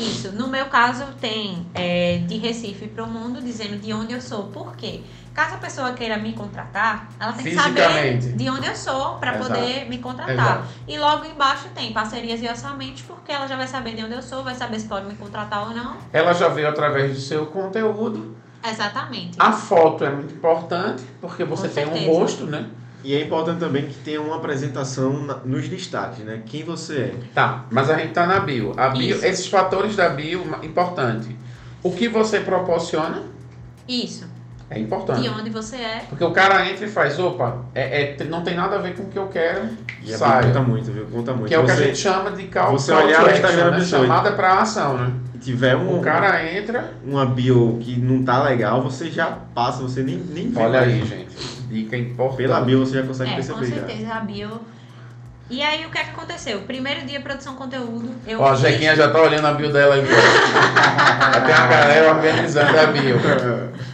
Isso. 0.00 0.32
No 0.32 0.48
meu 0.48 0.66
caso, 0.66 1.04
tem 1.20 1.66
é, 1.74 2.18
de 2.26 2.36
Recife 2.38 2.88
para 2.88 3.04
o 3.04 3.06
mundo, 3.06 3.40
dizendo 3.40 3.76
de 3.76 3.92
onde 3.92 4.12
eu 4.12 4.20
sou. 4.20 4.44
Por 4.44 4.74
quê? 4.76 5.00
Caso 5.34 5.54
a 5.54 5.58
pessoa 5.58 5.92
queira 5.92 6.18
me 6.18 6.32
contratar, 6.32 7.08
ela 7.18 7.32
tem 7.32 7.44
que 7.44 7.54
saber 7.54 8.18
de 8.18 8.50
onde 8.50 8.66
eu 8.66 8.74
sou 8.74 9.16
para 9.18 9.38
poder 9.38 9.88
me 9.88 9.98
contratar. 9.98 10.34
Exato. 10.34 10.64
E 10.88 10.98
logo 10.98 11.24
embaixo 11.24 11.68
tem 11.72 11.92
parcerias 11.92 12.42
e 12.42 12.48
orçamentos, 12.48 13.02
porque 13.02 13.30
ela 13.30 13.46
já 13.46 13.56
vai 13.56 13.68
saber 13.68 13.94
de 13.94 14.04
onde 14.04 14.14
eu 14.14 14.22
sou, 14.22 14.42
vai 14.42 14.54
saber 14.56 14.80
se 14.80 14.88
pode 14.88 15.06
me 15.06 15.14
contratar 15.14 15.68
ou 15.68 15.74
não. 15.74 15.96
Ela 16.12 16.32
já 16.32 16.48
veio 16.48 16.68
através 16.68 17.14
do 17.14 17.20
seu 17.20 17.46
conteúdo. 17.46 18.36
Exatamente. 18.68 19.36
A 19.38 19.52
foto 19.52 20.04
é 20.04 20.10
muito 20.10 20.34
importante, 20.34 21.04
porque 21.20 21.44
você 21.44 21.68
Com 21.68 21.74
tem 21.74 21.84
certeza. 21.84 22.10
um 22.10 22.14
rosto, 22.14 22.46
né? 22.46 22.66
E 23.02 23.14
é 23.14 23.22
importante 23.22 23.60
também 23.60 23.86
que 23.86 23.94
tenha 23.94 24.20
uma 24.20 24.36
apresentação 24.36 25.12
nos 25.44 25.68
destaques, 25.68 26.24
né? 26.24 26.42
Quem 26.46 26.64
você 26.64 26.98
é. 26.98 27.14
Tá, 27.34 27.66
mas 27.70 27.88
a 27.88 27.96
gente 27.96 28.12
tá 28.12 28.26
na 28.26 28.40
bio. 28.40 28.74
A 28.76 28.90
bio 28.90 29.16
Isso. 29.16 29.24
esses 29.24 29.46
fatores 29.46 29.96
da 29.96 30.08
bio, 30.10 30.44
importante. 30.62 31.34
O 31.82 31.92
que 31.92 32.08
você 32.08 32.40
proporciona? 32.40 33.22
Isso. 33.88 34.29
É 34.70 34.78
importante. 34.78 35.22
De 35.22 35.28
onde 35.28 35.50
você 35.50 35.76
é. 35.76 36.04
Porque 36.08 36.22
o 36.22 36.30
cara 36.30 36.64
entra 36.70 36.86
e 36.86 36.88
faz, 36.88 37.18
opa, 37.18 37.58
é, 37.74 38.14
é 38.20 38.24
não 38.24 38.42
tem 38.42 38.54
nada 38.54 38.76
a 38.76 38.78
ver 38.78 38.94
com 38.94 39.02
o 39.02 39.06
que 39.06 39.18
eu 39.18 39.26
quero. 39.26 39.68
E 40.02 40.12
sai. 40.12 40.44
Conta 40.44 40.60
muito, 40.60 40.92
viu? 40.92 41.06
Conta 41.06 41.32
muito. 41.32 41.48
Que 41.48 41.54
é 41.54 41.58
o 41.58 41.64
que 41.64 41.72
a 41.72 41.76
gente 41.76 41.98
chama 41.98 42.30
de 42.30 42.44
call 42.44 42.72
Você 42.72 42.92
olhar 42.92 43.24
o 43.24 43.30
Instagram 43.30 43.72
né? 43.72 43.84
Chamada 43.84 44.32
para 44.32 44.60
ação, 44.60 44.96
né? 44.96 45.12
tiver 45.40 45.74
um. 45.74 45.98
O 45.98 46.00
cara 46.00 46.44
entra. 46.54 46.92
Uma 47.04 47.26
bio 47.26 47.78
que 47.80 47.98
não 47.98 48.22
tá 48.22 48.42
legal, 48.42 48.82
você 48.82 49.10
já 49.10 49.38
passa, 49.54 49.82
você 49.82 50.02
nem, 50.02 50.16
nem 50.16 50.50
vê. 50.50 50.60
Olha 50.60 50.80
aí, 50.80 51.04
gente. 51.04 51.36
Dica 51.68 51.96
importante. 51.96 52.36
Pela 52.36 52.60
bio 52.60 52.80
você 52.80 53.00
já 53.00 53.02
consegue 53.02 53.30
é, 53.30 53.34
perceber. 53.34 53.58
Com 53.58 53.66
certeza, 53.66 54.06
já. 54.06 54.16
a 54.16 54.20
bio. 54.20 54.60
E 55.48 55.62
aí, 55.62 55.84
o 55.84 55.90
que 55.90 55.98
é 55.98 56.04
que 56.04 56.10
aconteceu? 56.10 56.60
Primeiro 56.60 57.04
dia, 57.04 57.20
produção 57.20 57.56
conteúdo. 57.56 58.08
Eu 58.24 58.40
Ó, 58.40 58.52
a 58.52 58.54
Jequinha 58.54 58.94
já 58.94 59.10
tá 59.10 59.20
olhando 59.20 59.46
a 59.48 59.52
bio 59.52 59.72
dela 59.72 59.96
aí. 59.96 60.02
tem 60.06 61.54
uma 61.54 61.66
galera 61.66 62.14
organizando 62.14 62.78
a 62.78 62.86
bio. 62.86 63.16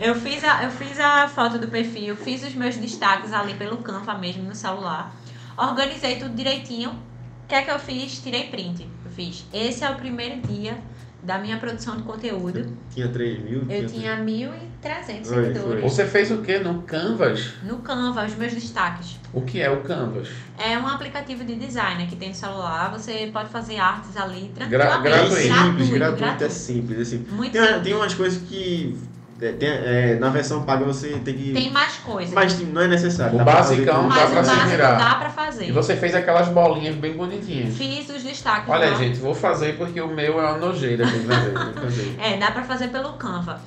Eu 0.00 0.14
fiz, 0.14 0.42
a, 0.42 0.64
eu 0.64 0.70
fiz 0.70 0.98
a 0.98 1.28
foto 1.28 1.58
do 1.58 1.68
perfil, 1.68 2.16
fiz 2.16 2.42
os 2.42 2.54
meus 2.54 2.74
destaques 2.78 3.34
ali 3.34 3.52
pelo 3.52 3.76
Canva 3.78 4.14
mesmo 4.14 4.42
no 4.44 4.54
celular. 4.54 5.14
Organizei 5.58 6.16
tudo 6.16 6.34
direitinho. 6.34 6.88
O 6.90 7.46
que 7.46 7.54
é 7.54 7.60
que 7.60 7.70
eu 7.70 7.78
fiz? 7.78 8.18
Tirei 8.18 8.44
print. 8.44 8.88
Eu 9.04 9.10
fiz. 9.10 9.44
Esse 9.52 9.84
é 9.84 9.90
o 9.90 9.96
primeiro 9.96 10.40
dia 10.40 10.78
da 11.22 11.36
minha 11.36 11.58
produção 11.58 11.98
de 11.98 12.02
conteúdo. 12.02 12.74
Tinha 12.94 13.08
3 13.08 13.44
mil? 13.44 13.66
Eu 13.68 13.86
tinha 13.86 14.16
1.300 14.16 15.24
seguidores. 15.24 15.82
Você 15.82 16.06
fez 16.06 16.30
o 16.30 16.38
que 16.38 16.58
no 16.60 16.80
Canvas? 16.82 17.52
No 17.62 17.80
Canvas, 17.80 18.32
os 18.32 18.38
meus 18.38 18.54
destaques. 18.54 19.18
O 19.34 19.42
que 19.42 19.60
é 19.60 19.68
o 19.68 19.82
Canvas? 19.82 20.28
É 20.58 20.78
um 20.78 20.86
aplicativo 20.86 21.44
de 21.44 21.56
design 21.56 22.06
que 22.06 22.16
tem 22.16 22.30
no 22.30 22.34
celular. 22.34 22.90
Você 22.90 23.28
pode 23.30 23.50
fazer 23.50 23.76
artes 23.76 24.16
ali 24.16 24.50
tranquilamente. 24.54 25.02
Gra 25.02 25.18
gratuito. 25.18 25.36
É 25.36 25.42
simples, 25.42 25.90
gratuito, 25.90 26.20
gratuito, 26.20 26.44
é 26.44 26.48
simples. 26.48 27.00
Assim. 27.00 27.26
Muito 27.30 27.52
tem, 27.52 27.62
simples. 27.62 27.82
tem 27.82 27.94
umas 27.94 28.14
coisas 28.14 28.42
que 28.48 28.96
é, 28.96 29.09
tem, 29.40 29.68
é, 29.68 30.18
na 30.20 30.28
versão 30.28 30.64
paga 30.64 30.84
você 30.84 31.18
tem 31.24 31.34
que. 31.34 31.52
Tem 31.52 31.70
mais 31.70 31.96
coisas. 31.96 32.34
Mas 32.34 32.58
não 32.60 32.82
é 32.82 32.88
necessário. 32.88 33.40
O 33.40 33.44
basicão 33.44 34.08
dá 34.08 34.26
pra 34.26 34.44
se 34.44 34.66
virar. 34.66 34.94
dá 34.98 35.14
pra 35.14 35.30
fazer. 35.30 35.68
E 35.68 35.72
você 35.72 35.96
fez 35.96 36.14
aquelas 36.14 36.48
bolinhas 36.48 36.94
bem 36.96 37.14
bonitinhas. 37.14 37.76
Fiz 37.76 38.08
os 38.10 38.22
destaques. 38.22 38.68
Olha, 38.68 38.94
gente, 38.96 39.18
vou 39.18 39.34
fazer 39.34 39.76
porque 39.76 40.00
o 40.00 40.08
meu 40.08 40.40
é 40.40 40.50
uma 40.50 40.58
nojeira. 40.58 41.06
fazer. 41.80 42.16
é, 42.20 42.36
dá 42.36 42.50
pra 42.50 42.64
fazer 42.64 42.88
pelo 42.88 43.14
Canva. 43.14 43.60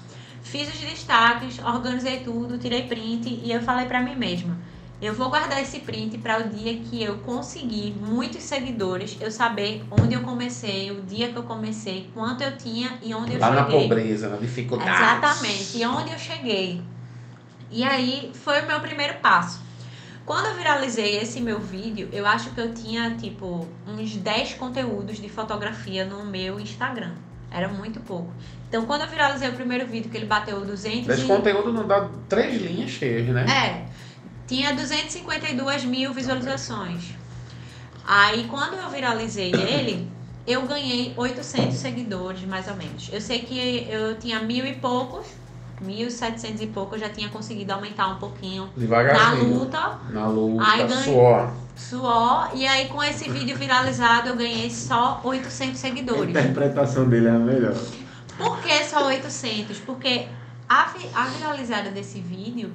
Fiz 0.43 0.67
os 0.67 0.79
destaques, 0.79 1.59
organizei 1.63 2.19
tudo, 2.19 2.57
tirei 2.57 2.83
print 2.83 3.41
e 3.43 3.51
eu 3.51 3.61
falei 3.61 3.85
pra 3.85 4.01
mim 4.01 4.15
mesma 4.15 4.55
eu 5.05 5.13
vou 5.13 5.29
guardar 5.29 5.61
esse 5.61 5.79
print 5.79 6.17
para 6.17 6.39
o 6.39 6.49
dia 6.49 6.75
que 6.77 7.03
eu 7.03 7.17
conseguir 7.17 7.93
muitos 7.99 8.43
seguidores, 8.43 9.17
eu 9.19 9.29
saber 9.29 9.83
onde 9.91 10.13
eu 10.13 10.21
comecei, 10.21 10.91
o 10.91 11.01
dia 11.01 11.29
que 11.29 11.35
eu 11.35 11.43
comecei, 11.43 12.09
quanto 12.13 12.41
eu 12.41 12.55
tinha 12.57 12.97
e 13.01 13.13
onde 13.13 13.33
eu 13.33 13.39
Lá 13.39 13.47
cheguei. 13.47 13.63
Lá 13.63 13.69
na 13.69 13.81
pobreza, 13.81 14.29
na 14.29 14.37
dificuldade. 14.37 14.89
Exatamente, 14.89 15.77
e 15.77 15.85
onde 15.85 16.11
eu 16.13 16.17
cheguei. 16.17 16.81
E 17.69 17.83
aí 17.83 18.31
foi 18.33 18.61
o 18.61 18.67
meu 18.67 18.79
primeiro 18.79 19.15
passo. 19.15 19.61
Quando 20.25 20.45
eu 20.45 20.55
viralizei 20.55 21.17
esse 21.17 21.41
meu 21.41 21.59
vídeo, 21.59 22.07
eu 22.13 22.25
acho 22.25 22.51
que 22.51 22.61
eu 22.61 22.73
tinha 22.73 23.11
tipo 23.17 23.67
uns 23.85 24.15
10 24.15 24.53
conteúdos 24.53 25.17
de 25.17 25.27
fotografia 25.27 26.05
no 26.05 26.23
meu 26.23 26.61
Instagram. 26.61 27.11
Era 27.51 27.67
muito 27.67 27.99
pouco. 27.99 28.31
Então, 28.69 28.85
quando 28.85 29.01
eu 29.01 29.07
viralizei 29.07 29.49
o 29.49 29.53
primeiro 29.53 29.85
vídeo, 29.85 30.09
que 30.09 30.15
ele 30.15 30.25
bateu 30.25 30.61
200 30.61 31.09
Esse 31.09 31.25
e... 31.25 31.27
conteúdo 31.27 31.73
não 31.73 31.85
dá 31.85 32.09
três 32.29 32.59
linhas 32.61 32.89
cheias, 32.89 33.27
né? 33.27 33.45
É 33.89 33.93
tinha 34.53 34.71
252 34.75 35.83
mil 35.85 36.13
visualizações. 36.13 37.05
Aí, 38.05 38.45
quando 38.51 38.75
eu 38.75 38.87
viralizei 38.89 39.51
ele, 39.51 40.07
eu 40.45 40.61
ganhei 40.67 41.11
800 41.17 41.75
seguidores, 41.75 42.41
mais 42.45 42.67
ou 42.67 42.75
menos. 42.75 43.09
Eu 43.11 43.19
sei 43.19 43.39
que 43.39 43.87
eu 43.89 44.15
tinha 44.19 44.39
mil 44.41 44.63
e 44.63 44.75
poucos 44.75 45.25
1.700 45.83 46.61
e 46.61 46.67
pouco, 46.67 46.93
eu 46.95 46.99
já 46.99 47.09
tinha 47.09 47.29
conseguido 47.29 47.73
aumentar 47.73 48.07
um 48.09 48.17
pouquinho. 48.17 48.69
Devagarzinho. 48.77 49.47
Na 49.49 49.57
luta. 49.57 49.99
Na 50.11 50.27
luta, 50.27 50.63
Aí 50.71 50.87
ganhei- 50.87 51.03
suor. 51.03 51.51
Suor. 51.75 52.51
E 52.53 52.67
aí, 52.67 52.87
com 52.89 53.03
esse 53.03 53.27
vídeo 53.29 53.57
viralizado, 53.57 54.29
eu 54.29 54.35
ganhei 54.35 54.69
só 54.69 55.19
800 55.23 55.73
A 55.73 55.77
seguidores. 55.87 56.29
interpretação 56.29 57.09
dele 57.09 57.25
é 57.27 57.31
a 57.31 57.39
melhor. 57.39 57.75
Por 58.37 58.59
que 58.61 58.83
só 58.83 59.07
800? 59.07 59.79
Porque 59.79 60.27
a, 60.69 60.85
vi- 60.95 61.09
a 61.15 61.25
viralizada 61.25 61.89
desse 61.89 62.19
vídeo, 62.21 62.71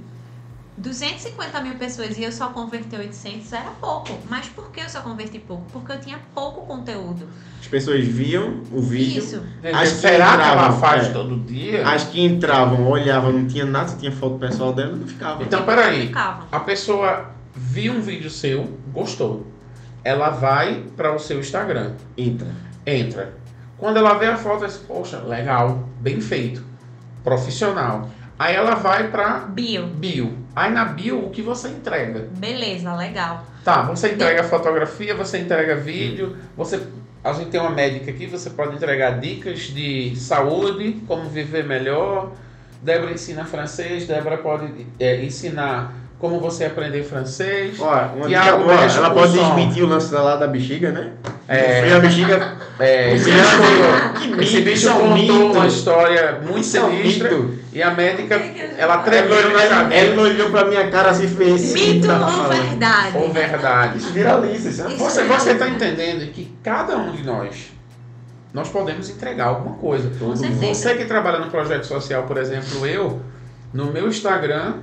250 0.79 1.61
mil 1.61 1.75
pessoas 1.75 2.17
e 2.17 2.23
eu 2.23 2.31
só 2.31 2.51
converti 2.51 2.95
800 2.95 3.53
era 3.53 3.71
pouco. 3.81 4.17
Mas 4.29 4.49
por 4.49 4.71
que 4.71 4.81
eu 4.81 4.88
só 4.88 5.01
converti 5.01 5.38
pouco? 5.38 5.64
Porque 5.73 5.93
eu 5.93 6.01
tinha 6.01 6.19
pouco 6.35 6.67
conteúdo. 6.67 7.29
As 7.61 7.67
pessoas 7.67 8.07
viam 8.07 8.62
o 8.73 8.81
vídeo, 8.81 9.19
Isso. 9.19 9.43
Acho 9.75 9.95
que 9.97 10.01
que 10.01 10.07
ela 10.07 10.35
entravam, 10.35 10.81
faz 10.81 11.09
é. 11.09 11.11
todo 11.11 11.37
dia? 11.41 11.88
as 11.88 12.05
que 12.05 12.25
entravam, 12.25 12.88
olhavam, 12.88 13.33
não 13.33 13.47
tinha 13.47 13.64
nada, 13.67 13.88
se 13.88 13.99
tinha 13.99 14.12
foto 14.12 14.38
pessoal 14.38 14.73
dela, 14.73 14.95
não 14.95 15.07
ficava. 15.07 15.43
Então, 15.43 15.64
peraí. 15.64 16.07
Ficava. 16.07 16.47
A 16.53 16.61
pessoa 16.61 17.31
viu 17.55 17.95
um 17.95 18.01
vídeo 18.01 18.31
seu, 18.31 18.79
gostou. 18.93 19.47
Ela 20.05 20.31
vai 20.31 20.85
para 20.97 21.12
o 21.12 21.19
seu 21.19 21.41
Instagram, 21.41 21.95
Entra. 22.17 22.49
entra. 22.87 23.35
Quando 23.77 23.97
ela 23.97 24.14
vê 24.14 24.27
a 24.27 24.37
foto, 24.37 24.59
ela 24.59 24.69
diz, 24.69 24.77
poxa, 24.77 25.19
legal, 25.19 25.88
bem 26.01 26.21
feito, 26.21 26.62
profissional. 27.25 28.09
Aí 28.38 28.55
ela 28.55 28.77
vai 28.77 29.11
para 29.11 29.41
Bio. 29.41 29.87
bio. 29.88 30.33
Aí 30.59 30.73
na 30.73 30.85
bio, 30.85 31.27
o 31.27 31.31
que 31.31 31.40
você 31.40 31.68
entrega? 31.68 32.29
Beleza, 32.33 32.94
legal. 32.94 33.44
Tá, 33.64 33.83
você 33.83 34.12
entrega 34.12 34.42
fotografia, 34.44 35.14
você 35.14 35.38
entrega 35.38 35.77
vídeo, 35.77 36.37
você 36.57 36.81
a 37.23 37.33
gente 37.33 37.51
tem 37.51 37.61
uma 37.61 37.71
médica 37.71 38.11
aqui, 38.11 38.27
você 38.27 38.51
pode 38.51 38.75
entregar 38.75 39.21
dicas 39.21 39.61
de 39.61 40.14
saúde, 40.16 41.03
como 41.07 41.29
viver 41.29 41.64
melhor. 41.64 42.31
Débora 42.81 43.12
ensina 43.12 43.44
francês, 43.44 44.07
Débora 44.07 44.38
pode 44.38 44.87
é, 44.99 45.23
ensinar 45.25 45.94
como 46.18 46.40
você 46.40 46.64
aprender 46.64 47.03
francês. 47.03 47.79
Olha, 47.81 48.12
uma 48.14 48.27
Tiago 48.27 48.62
dica 48.62 48.75
boa, 48.75 48.85
ela 48.85 49.11
pode 49.11 49.33
desmentir 49.33 49.85
o 49.85 49.87
lance 49.87 50.12
lá 50.14 50.37
da 50.37 50.47
bexiga, 50.47 50.90
né? 50.90 51.12
É. 51.49 51.93
A 51.95 51.99
bexiga. 51.99 52.57
É, 52.79 53.15
esse 53.15 53.31
Isso 53.31 53.39
é 53.39 53.43
bicho, 53.43 54.37
um- 54.37 54.41
esse 54.41 54.61
bicho 54.61 54.71
isso 54.77 54.89
é 54.89 54.93
um 54.93 54.99
contou 54.99 55.15
mito. 55.17 55.35
uma 55.59 55.67
história 55.67 56.41
muito 56.47 56.59
é 56.61 56.63
sinistra 56.63 57.31
mito. 57.31 57.59
e 57.73 57.83
a 57.83 57.91
médica, 57.91 58.37
ela 58.77 58.99
tremeu 58.99 59.31
na 59.31 59.49
olhou, 59.49 59.91
ela 59.91 60.23
olhou 60.23 60.51
pra 60.51 60.65
minha 60.67 60.89
cara 60.91 61.11
assim 61.11 61.25
e 61.25 61.29
fez. 61.29 61.73
Mito 61.73 62.07
tá 62.07 62.15
ou 62.27 62.31
falando. 62.33 62.69
verdade? 62.69 63.17
Ou 63.17 63.33
verdade. 63.33 63.99
Isso 63.99 64.11
viraliza, 64.13 64.69
isso 64.69 64.83
é 64.83 64.89
Você 64.91 65.25
você 65.25 65.51
está 65.53 65.65
verdade. 65.65 65.71
entendendo 65.75 66.31
que 66.33 66.55
cada 66.63 66.97
um 66.99 67.11
de 67.13 67.25
nós, 67.25 67.73
nós 68.53 68.69
podemos 68.69 69.09
entregar 69.11 69.47
alguma 69.47 69.77
coisa. 69.77 70.11
Você 70.21 70.95
que 70.95 71.05
trabalha 71.07 71.39
no 71.39 71.51
projeto 71.51 71.85
social, 71.85 72.25
por 72.25 72.37
exemplo, 72.37 72.87
eu, 72.87 73.21
no 73.73 73.87
meu 73.87 74.07
Instagram, 74.07 74.75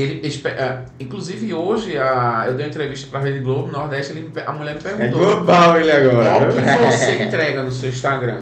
ele, 0.00 0.42
ah, 0.58 0.82
inclusive 1.00 1.52
hoje, 1.54 1.96
a, 1.98 2.44
eu 2.46 2.54
dei 2.54 2.64
uma 2.66 2.70
entrevista 2.70 3.08
para 3.10 3.20
a 3.20 3.22
Rede 3.22 3.40
Globo, 3.40 3.70
Nordeste, 3.72 4.12
ele 4.12 4.30
a 4.46 4.52
mulher 4.52 4.74
me 4.74 4.80
É 4.80 4.82
perguntou. 4.82 5.18
global 5.18 5.80
ele 5.80 5.90
agora. 5.90 6.52
Qual 6.52 6.90
que 6.90 6.96
você 6.96 7.22
entrega 7.24 7.62
no 7.62 7.70
seu 7.72 7.88
Instagram? 7.88 8.40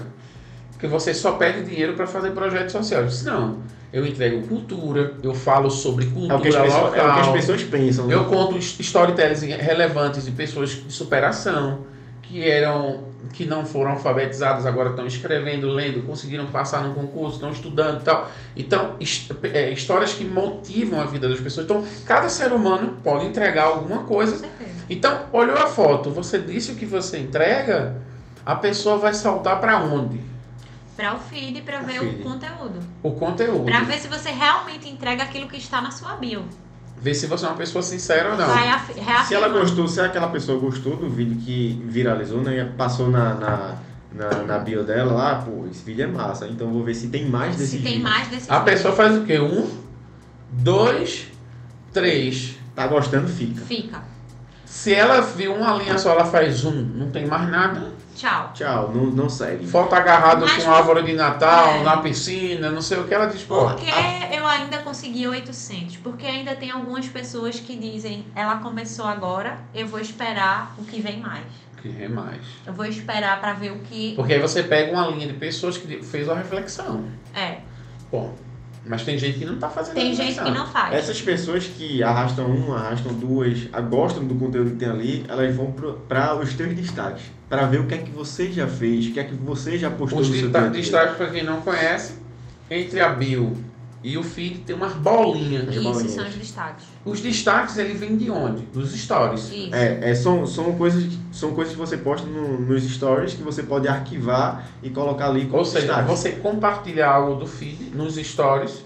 Porque 0.72 0.86
você 0.86 1.14
só 1.14 1.32
pede 1.32 1.62
dinheiro 1.64 1.94
para 1.94 2.06
fazer 2.06 2.30
projeto 2.32 2.70
social. 2.70 3.00
Eu 3.02 3.06
disse, 3.06 3.24
não, 3.24 3.58
eu 3.92 4.04
entrego 4.06 4.46
cultura, 4.46 5.14
eu 5.22 5.34
falo 5.34 5.70
sobre 5.70 6.04
É 6.04 6.08
cultura 6.08 6.36
o, 6.36 6.40
que 6.42 6.48
as 6.48 6.56
pessoas, 6.56 6.82
local. 6.82 6.94
é 6.96 7.10
o 7.10 7.14
que 7.14 7.20
as 7.20 7.28
pessoas 7.28 7.62
pensam. 7.62 8.06
né? 8.06 8.14
Eu 8.14 8.24
conto 8.26 8.58
storytellings 8.58 9.40
relevantes 9.42 10.24
de 10.26 10.32
pessoas 10.32 10.70
de 10.70 10.92
superação 10.92 11.80
que 12.28 12.48
eram 12.48 13.04
que 13.32 13.44
não 13.44 13.66
foram 13.66 13.92
alfabetizadas, 13.92 14.66
agora 14.66 14.90
estão 14.90 15.06
escrevendo, 15.06 15.68
lendo, 15.68 16.06
conseguiram 16.06 16.46
passar 16.46 16.82
num 16.84 16.94
concurso, 16.94 17.34
estão 17.36 17.50
estudando 17.50 18.00
e 18.00 18.04
tal. 18.04 18.30
Então, 18.56 18.96
é, 19.52 19.70
histórias 19.70 20.12
que 20.12 20.24
motivam 20.24 21.00
a 21.00 21.04
vida 21.04 21.28
das 21.28 21.40
pessoas. 21.40 21.66
Então, 21.66 21.84
cada 22.04 22.28
ser 22.28 22.52
humano 22.52 22.98
pode 23.02 23.26
entregar 23.26 23.64
alguma 23.64 23.98
Com 23.98 24.14
coisa. 24.14 24.38
certeza. 24.38 24.84
Então, 24.88 25.26
olhou 25.32 25.56
a 25.56 25.66
foto, 25.66 26.10
você 26.10 26.38
disse 26.38 26.72
o 26.72 26.76
que 26.76 26.86
você 26.86 27.18
entrega, 27.18 28.00
a 28.44 28.54
pessoa 28.54 28.96
vai 28.96 29.12
saltar 29.12 29.60
para 29.60 29.82
onde? 29.82 30.20
Para 30.96 31.14
o 31.14 31.18
feed, 31.18 31.60
para 31.62 31.80
ver 31.80 32.00
Feed. 32.00 32.20
o 32.20 32.22
conteúdo. 32.22 32.80
O 33.02 33.10
conteúdo. 33.12 33.64
Para 33.64 33.80
ver 33.80 33.98
se 33.98 34.08
você 34.08 34.30
realmente 34.30 34.88
entrega 34.88 35.24
aquilo 35.24 35.48
que 35.48 35.56
está 35.58 35.82
na 35.82 35.90
sua 35.90 36.16
bio. 36.16 36.44
Ver 37.00 37.14
se 37.14 37.26
você 37.26 37.44
é 37.44 37.48
uma 37.48 37.56
pessoa 37.56 37.82
sincera 37.82 38.30
ou 38.32 38.36
não. 38.36 39.24
Se 39.26 39.34
ela 39.34 39.48
gostou, 39.48 39.86
se 39.86 40.00
aquela 40.00 40.28
pessoa 40.28 40.58
gostou 40.58 40.96
do 40.96 41.08
vídeo 41.08 41.36
que 41.44 41.80
viralizou, 41.86 42.40
né? 42.42 42.72
Passou 42.76 43.08
na, 43.10 43.34
na, 43.34 43.74
na, 44.12 44.42
na 44.42 44.58
bio 44.58 44.82
dela 44.82 45.12
lá, 45.12 45.34
pô, 45.36 45.66
esse 45.70 45.84
vídeo 45.84 46.04
é 46.04 46.06
massa. 46.06 46.48
Então 46.48 46.70
vou 46.72 46.82
ver 46.82 46.94
se 46.94 47.08
tem 47.08 47.26
mais 47.28 47.56
desse 47.56 47.72
Se 47.72 47.76
vídeo. 47.78 47.92
tem 47.92 48.00
mais 48.02 48.28
desse 48.28 48.50
A 48.50 48.58
vídeo. 48.60 48.64
pessoa 48.72 48.94
faz 48.96 49.16
o 49.16 49.24
quê? 49.24 49.38
Um, 49.38 49.68
dois, 50.50 51.26
três. 51.92 52.56
Tá 52.74 52.86
gostando, 52.86 53.28
fica. 53.28 53.60
Fica. 53.62 54.02
Se 54.64 54.92
ela 54.92 55.20
viu 55.20 55.54
uma 55.54 55.74
linha 55.74 55.96
só, 55.98 56.12
ela 56.12 56.24
faz 56.24 56.64
um, 56.64 56.72
não 56.72 57.10
tem 57.10 57.26
mais 57.26 57.48
nada. 57.50 57.92
Tchau. 58.16 58.50
Tchau, 58.54 58.90
não, 58.94 59.04
não 59.06 59.28
segue. 59.28 59.66
Foto 59.66 59.94
agarrado 59.94 60.40
Mas- 60.46 60.64
com 60.64 60.70
árvore 60.72 61.02
de 61.02 61.12
Natal, 61.12 61.68
É. 61.74 61.82
na 61.82 61.98
piscina, 61.98 62.70
não 62.70 62.80
sei 62.80 62.98
o 62.98 63.04
que. 63.04 63.12
Ela 63.14 63.26
diz, 63.26 63.42
pô, 63.42 63.66
Porque 63.66 63.86
eu 64.34 64.46
ainda 64.46 64.78
consegui 64.78 65.28
800? 65.28 65.98
Porque 65.98 66.24
ainda 66.26 66.56
tem 66.56 66.70
algumas 66.70 67.06
pessoas 67.06 67.60
que 67.60 67.76
dizem, 67.76 68.24
ela 68.34 68.56
começou 68.56 69.04
agora, 69.06 69.58
eu 69.74 69.86
vou 69.86 70.00
esperar 70.00 70.74
o 70.78 70.84
que 70.84 71.00
vem 71.00 71.20
mais. 71.20 71.44
que 71.82 71.94
é 72.02 72.08
mais. 72.08 72.40
Eu 72.66 72.72
vou 72.72 72.86
esperar 72.86 73.38
pra 73.38 73.52
ver 73.52 73.70
o 73.70 73.78
que 73.80 74.14
Porque 74.16 74.32
aí 74.32 74.40
você 74.40 74.62
pega 74.62 74.90
uma 74.92 75.06
linha 75.08 75.26
de 75.28 75.34
pessoas 75.34 75.76
que 75.76 76.02
fez 76.02 76.26
uma 76.26 76.34
reflexão. 76.36 77.04
é. 77.34 77.58
Bom, 78.10 78.34
mas 78.88 79.02
tem 79.02 79.18
gente 79.18 79.38
que 79.38 79.44
não 79.44 79.56
tá 79.56 79.68
fazendo 79.68 79.94
Tem 79.94 80.14
gente 80.14 80.40
que 80.40 80.50
não 80.50 80.66
faz. 80.66 80.94
Essas 80.94 81.20
pessoas 81.20 81.64
que 81.64 82.02
arrastam 82.02 82.50
um, 82.50 82.72
arrastam 82.72 83.12
duas, 83.14 83.64
gostam 83.88 84.24
do 84.24 84.34
conteúdo 84.34 84.70
que 84.70 84.76
tem 84.76 84.88
ali, 84.88 85.24
elas 85.28 85.54
vão 85.54 85.74
para 86.08 86.36
os 86.36 86.54
teus 86.54 86.74
destaques. 86.74 87.24
Para 87.48 87.66
ver 87.66 87.80
o 87.80 87.86
que 87.86 87.94
é 87.94 87.98
que 87.98 88.10
você 88.10 88.50
já 88.50 88.66
fez, 88.66 89.06
o 89.06 89.12
que 89.12 89.20
é 89.20 89.24
que 89.24 89.34
você 89.34 89.78
já 89.78 89.90
postou 89.90 90.20
Os 90.20 90.28
no 90.28 90.34
seu 90.34 90.50
dia. 90.50 90.70
destaques, 90.70 91.16
para 91.16 91.30
quem 91.30 91.44
não 91.44 91.60
conhece, 91.60 92.14
entre 92.70 93.00
a 93.00 93.08
bio 93.08 93.56
e 94.08 94.16
o 94.16 94.22
feed 94.22 94.58
tem 94.60 94.76
umas 94.76 94.92
bolinhas. 94.92 95.68
As 95.68 95.74
Isso, 95.74 95.82
bolinhas. 95.82 96.12
são 96.12 96.24
os 96.28 96.34
destaques. 96.34 96.84
Os 97.04 97.20
destaques, 97.20 97.76
ele 97.76 97.94
vem 97.94 98.16
de 98.16 98.30
onde? 98.30 98.62
Dos 98.66 98.92
stories. 98.92 99.50
Isso. 99.52 99.74
É, 99.74 100.10
é, 100.10 100.14
são, 100.14 100.46
são, 100.46 100.72
coisas, 100.76 101.12
são 101.32 101.52
coisas 101.52 101.72
que 101.74 101.78
você 101.80 101.96
posta 101.96 102.26
no- 102.26 102.60
nos 102.60 102.84
stories 102.84 103.34
que 103.34 103.42
você 103.42 103.64
pode 103.64 103.88
arquivar 103.88 104.68
e 104.82 104.90
colocar 104.90 105.26
ali 105.28 105.46
como 105.46 105.58
Ou 105.58 105.64
seja, 105.64 105.86
destaque. 105.86 106.08
você 106.08 106.30
compartilha 106.32 107.06
algo 107.08 107.34
do 107.40 107.46
feed 107.46 107.90
nos 107.94 108.14
stories 108.14 108.84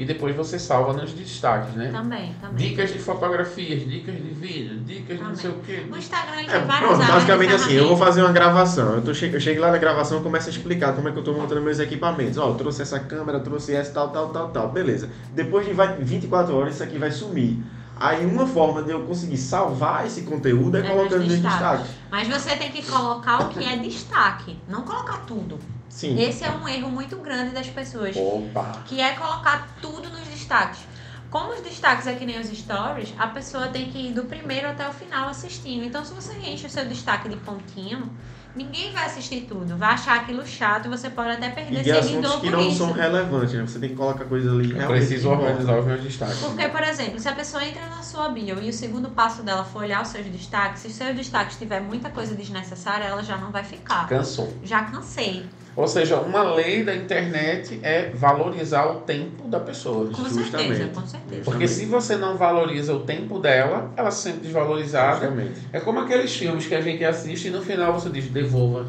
e 0.00 0.04
depois 0.06 0.34
você 0.34 0.58
salva 0.58 0.94
nos 0.94 1.12
destaques, 1.12 1.74
né? 1.74 1.90
Também, 1.92 2.34
também. 2.40 2.56
Dicas 2.70 2.90
de 2.90 2.98
fotografias, 2.98 3.86
dicas 3.86 4.14
de 4.14 4.30
vídeo, 4.30 4.80
dicas 4.80 5.18
de 5.18 5.22
não 5.22 5.36
sei 5.36 5.50
o 5.50 5.54
quê. 5.60 5.84
O 5.92 5.94
Instagram 5.94 6.40
ele 6.40 6.48
É, 6.50 6.58
tem 6.58 6.66
várias 6.66 6.88
pronto, 6.90 7.06
basicamente 7.06 7.52
assim, 7.52 7.72
eu 7.74 7.86
vou 7.88 7.96
fazer 7.98 8.22
uma 8.22 8.32
gravação. 8.32 8.94
Eu, 8.94 9.02
tô 9.02 9.12
che 9.12 9.26
eu 9.30 9.38
chego 9.38 9.60
lá 9.60 9.70
na 9.70 9.76
gravação 9.76 10.18
e 10.18 10.22
começo 10.22 10.46
a 10.48 10.50
explicar 10.52 10.94
como 10.94 11.10
é 11.10 11.12
que 11.12 11.18
eu 11.18 11.22
tô 11.22 11.34
montando 11.34 11.60
meus 11.60 11.78
equipamentos. 11.78 12.38
Ó, 12.38 12.48
eu 12.48 12.54
trouxe 12.54 12.80
essa 12.80 12.98
câmera, 12.98 13.40
trouxe 13.40 13.74
essa, 13.74 13.92
tal, 13.92 14.08
tal, 14.08 14.30
tal, 14.30 14.48
tal. 14.48 14.68
Beleza. 14.72 15.10
Depois 15.34 15.66
de 15.66 15.74
vai- 15.74 15.94
24 15.98 16.56
horas, 16.56 16.74
isso 16.76 16.82
aqui 16.82 16.96
vai 16.96 17.10
sumir. 17.10 17.62
Aí 18.00 18.24
uma 18.24 18.46
forma 18.46 18.82
de 18.82 18.90
eu 18.92 19.02
conseguir 19.02 19.36
salvar 19.36 20.06
esse 20.06 20.22
conteúdo 20.22 20.78
é, 20.78 20.80
É 20.80 20.82
colocando 20.84 21.18
nos 21.18 21.28
destaques. 21.28 21.58
destaques. 21.58 21.86
Mas 22.10 22.26
você 22.26 22.56
tem 22.56 22.70
que 22.72 22.82
colocar 22.86 23.42
o 23.42 23.48
que 23.50 23.62
é 23.62 23.76
destaque, 23.76 24.58
não 24.66 24.80
colocar 24.80 25.18
tudo. 25.26 25.58
Sim. 25.90 26.18
Esse 26.18 26.44
é 26.44 26.50
um 26.50 26.66
erro 26.66 26.88
muito 26.88 27.16
grande 27.18 27.50
das 27.50 27.66
pessoas, 27.68 28.16
Opa! 28.16 28.82
que 28.86 29.00
é 29.00 29.12
colocar 29.12 29.68
tudo 29.82 30.08
nos 30.08 30.26
destaques. 30.28 30.80
Como 31.28 31.52
os 31.52 31.60
destaques 31.60 32.06
é 32.06 32.14
que 32.14 32.24
nem 32.24 32.40
os 32.40 32.48
stories, 32.48 33.12
a 33.18 33.26
pessoa 33.26 33.68
tem 33.68 33.90
que 33.90 33.98
ir 34.08 34.12
do 34.12 34.24
primeiro 34.24 34.68
até 34.68 34.88
o 34.88 34.92
final 34.92 35.28
assistindo. 35.28 35.84
Então, 35.84 36.04
se 36.04 36.12
você 36.14 36.32
enche 36.38 36.66
o 36.66 36.70
seu 36.70 36.84
destaque 36.86 37.28
de 37.28 37.36
pontinho, 37.36 38.10
ninguém 38.54 38.92
vai 38.92 39.06
assistir 39.06 39.42
tudo. 39.42 39.76
Vai 39.76 39.90
achar 39.94 40.16
aquilo 40.16 40.44
chato 40.44 40.86
e 40.86 40.88
você 40.88 41.08
pode 41.08 41.30
até 41.30 41.48
E 41.48 41.50
perder 41.52 41.82
de 41.84 41.90
assuntos 41.92 42.10
seguidor 42.32 42.40
que 42.40 42.50
não 42.50 42.60
isso. 42.68 42.78
são 42.78 42.90
relevantes, 42.92 43.54
né? 43.54 43.62
Você 43.64 43.78
tem 43.78 43.90
que 43.90 43.94
colocar 43.94 44.24
coisas 44.24 44.52
ali 44.52 44.72
Eu 44.76 44.88
preciso 44.88 45.28
importam. 45.28 45.46
organizar 45.50 45.78
os 45.78 45.86
meus 45.86 46.02
destaques. 46.02 46.36
Porque, 46.38 46.68
por 46.68 46.82
exemplo, 46.82 47.20
se 47.20 47.28
a 47.28 47.32
pessoa 47.32 47.64
entra 47.64 47.86
na 47.86 48.02
sua 48.02 48.28
bio 48.30 48.60
e 48.60 48.68
o 48.68 48.72
segundo 48.72 49.10
passo 49.10 49.44
dela 49.44 49.62
for 49.64 49.82
olhar 49.84 50.02
os 50.02 50.08
seus 50.08 50.26
destaques, 50.26 50.82
se 50.82 50.88
os 50.88 50.94
seus 50.94 51.14
destaques 51.14 51.56
tiver 51.56 51.80
muita 51.80 52.10
coisa 52.10 52.34
desnecessária, 52.34 53.04
ela 53.04 53.22
já 53.22 53.36
não 53.36 53.52
vai 53.52 53.62
ficar. 53.62 54.08
Cansou. 54.08 54.52
Já 54.64 54.82
cansei. 54.82 55.48
Ou 55.76 55.86
seja, 55.86 56.16
uma 56.16 56.42
lei 56.54 56.82
da 56.84 56.94
internet 56.94 57.78
é 57.82 58.10
valorizar 58.12 58.86
o 58.86 58.96
tempo 59.02 59.46
da 59.48 59.60
pessoa. 59.60 60.06
Com 60.10 60.24
Justamente. 60.24 60.50
certeza, 60.50 60.88
com 60.88 61.06
certeza. 61.06 61.42
Porque 61.44 61.68
se 61.68 61.86
você 61.86 62.16
não 62.16 62.36
valoriza 62.36 62.92
o 62.92 63.00
tempo 63.00 63.38
dela, 63.38 63.90
ela 63.96 64.10
se 64.10 64.22
sente 64.24 64.38
desvalorizada. 64.40 65.20
Justamente. 65.26 65.60
É 65.72 65.78
como 65.80 66.00
aqueles 66.00 66.34
filmes 66.36 66.66
que 66.66 66.74
a 66.74 66.80
gente 66.80 67.04
assiste 67.04 67.48
e 67.48 67.50
no 67.50 67.62
final 67.62 67.92
você 67.92 68.10
diz, 68.10 68.26
devolva. 68.26 68.86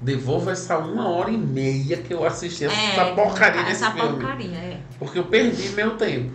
Devolva 0.00 0.52
essa 0.52 0.78
uma 0.78 1.08
hora 1.08 1.30
e 1.30 1.38
meia 1.38 1.96
que 1.96 2.12
eu 2.12 2.26
assisti 2.26 2.64
essa 2.64 3.04
porcaria 3.14 3.62
desse 3.62 3.82
É, 3.84 3.86
essa 3.86 3.90
filme. 3.92 4.10
porcaria, 4.20 4.56
é. 4.56 4.78
Porque 4.98 5.18
eu 5.18 5.24
perdi 5.24 5.70
meu 5.70 5.96
tempo. 5.96 6.32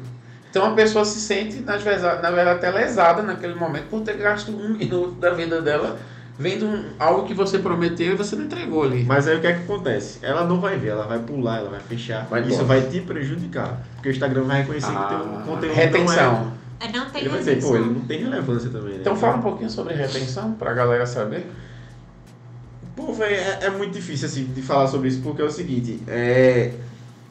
Então 0.50 0.66
a 0.66 0.72
pessoa 0.74 1.06
se 1.06 1.20
sente, 1.20 1.60
na 1.60 1.78
verdade, 1.78 2.50
até 2.50 2.72
lesada 2.72 3.22
naquele 3.22 3.54
momento 3.56 3.88
por 3.90 4.02
ter 4.02 4.18
gasto 4.18 4.52
um 4.52 4.70
minuto 4.76 5.12
da 5.20 5.32
vida 5.32 5.62
dela 5.62 6.00
vendo 6.38 6.86
algo 7.00 7.28
que 7.28 7.34
você 7.34 7.58
prometeu 7.60 8.14
e 8.14 8.16
você 8.16 8.36
não 8.36 8.46
entregou 8.46 8.84
ali. 8.84 9.04
Mas 9.04 9.28
aí 9.28 9.38
o 9.38 9.42
que 9.42 9.48
é 9.48 9.54
que 9.54 9.64
acontece? 9.64 10.20
Ela 10.22 10.46
não 10.46 10.60
vai 10.60 10.78
ver, 10.78 10.90
ela 10.90 11.08
vai 11.08 11.20
pular, 11.20 11.60
ela 11.60 11.70
vai 11.70 11.80
fechar. 11.80 12.28
Vai 12.28 12.42
Isso 12.44 12.64
vai 12.64 12.82
te 12.82 13.02
prejudicar. 13.02 13.82
Porque 13.96 14.10
o 14.10 14.12
Instagram 14.12 14.44
vai 14.44 14.62
reconhecer 14.62 14.92
ah, 14.92 15.04
que 15.04 15.08
teu 15.08 15.18
ah, 15.18 15.44
conteúdo 15.46 15.74
retenção. 15.74 16.34
não 16.34 16.58
é. 16.80 16.92
Não 16.92 17.10
tem 17.10 17.22
Ele 17.22 17.30
vai 17.30 17.40
dizer, 17.40 17.60
pô, 17.60 17.76
ele 17.76 17.86
não 17.86 18.02
tem 18.02 18.24
relevância 18.24 18.70
também. 18.70 18.94
Né? 18.94 18.98
Então 19.02 19.16
fala 19.16 19.38
um 19.38 19.42
pouquinho 19.42 19.70
sobre 19.70 19.96
retenção 19.96 20.54
pra 20.54 20.74
galera 20.74 21.08
saber. 21.08 21.48
Pô, 22.96 23.14
velho, 23.14 23.36
é, 23.36 23.66
é, 23.66 23.70
muito 23.70 23.94
difícil 23.94 24.28
assim 24.28 24.46
de 24.46 24.62
falar 24.62 24.88
sobre 24.88 25.08
isso, 25.08 25.22
porque 25.22 25.42
é 25.42 25.46
o 25.46 25.52
seguinte, 25.52 26.02
é, 26.08 26.74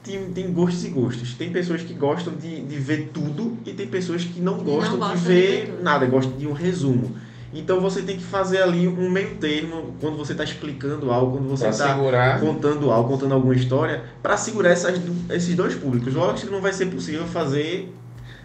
tem, 0.03 0.31
tem 0.31 0.53
gostos 0.53 0.85
e 0.85 0.89
gostos. 0.89 1.35
Tem 1.35 1.51
pessoas 1.51 1.83
que 1.83 1.95
gostam 1.95 2.35
de, 2.35 2.63
de 2.63 2.77
ver 2.77 3.11
tudo 3.13 3.57
e 3.65 3.73
tem 3.73 3.87
pessoas 3.87 4.25
que 4.25 4.41
não 4.41 4.59
gostam, 4.59 4.97
não 4.97 5.15
de, 5.15 5.21
ver 5.21 5.67
de 5.67 5.73
ver 5.73 5.83
nada, 5.83 6.07
gostam 6.07 6.37
de 6.37 6.47
um 6.47 6.53
resumo. 6.53 7.17
Então 7.53 7.81
você 7.81 8.03
tem 8.03 8.17
que 8.17 8.25
fazer 8.25 8.63
ali 8.63 8.87
um 8.89 9.09
meio 9.09 9.37
termo 9.37 9.95
quando 10.01 10.17
você 10.17 10.33
está 10.33 10.45
explicando 10.45 11.11
algo, 11.11 11.39
quando 11.39 11.49
você 11.49 11.69
está 11.69 11.95
contando 12.39 12.91
algo, 12.91 13.09
contando 13.09 13.35
alguma 13.35 13.55
história, 13.55 14.03
para 14.23 14.37
segurar 14.37 14.71
essas, 14.71 15.01
esses 15.31 15.55
dois 15.55 15.75
públicos. 15.75 16.13
Lógico 16.15 16.49
que 16.49 16.53
não 16.53 16.61
vai 16.61 16.73
ser 16.73 16.87
possível 16.87 17.25
fazer 17.27 17.93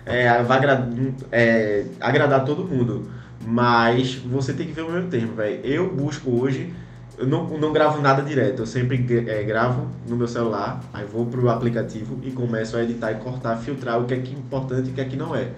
é, 0.06 0.42
vai 0.44 0.58
agradar, 0.58 0.90
é, 1.32 1.86
agradar 2.00 2.46
todo 2.46 2.64
mundo, 2.64 3.10
mas 3.46 4.16
você 4.16 4.54
tem 4.54 4.68
que 4.68 4.74
ver 4.74 4.84
o 4.84 4.92
meio 4.92 5.08
termo, 5.08 5.36
velho. 5.36 5.60
Eu 5.64 5.94
busco 5.94 6.30
hoje 6.32 6.74
eu 7.22 7.28
não, 7.28 7.46
não 7.46 7.72
gravo 7.72 8.02
nada 8.02 8.24
direto, 8.24 8.64
eu 8.64 8.66
sempre 8.66 9.06
é, 9.30 9.44
gravo 9.44 9.88
no 10.08 10.16
meu 10.16 10.28
celular, 10.28 10.82
aí 10.92 11.06
vou 11.06 11.28
pro 11.28 11.50
aplicativo 11.50 12.20
e 12.24 12.32
começo 12.32 12.76
a 12.76 12.84
editar 12.84 13.12
e 13.12 13.16
cortar, 13.16 13.58
filtrar 13.58 14.00
o 14.00 14.06
que 14.06 14.16
é 14.16 14.18
que 14.18 14.34
é 14.34 14.38
importante 14.38 14.90
e 14.90 14.92
o 14.92 14.94
que 14.96 15.02
é 15.02 15.06
que 15.06 15.16
não 15.16 15.36
é. 15.36 15.50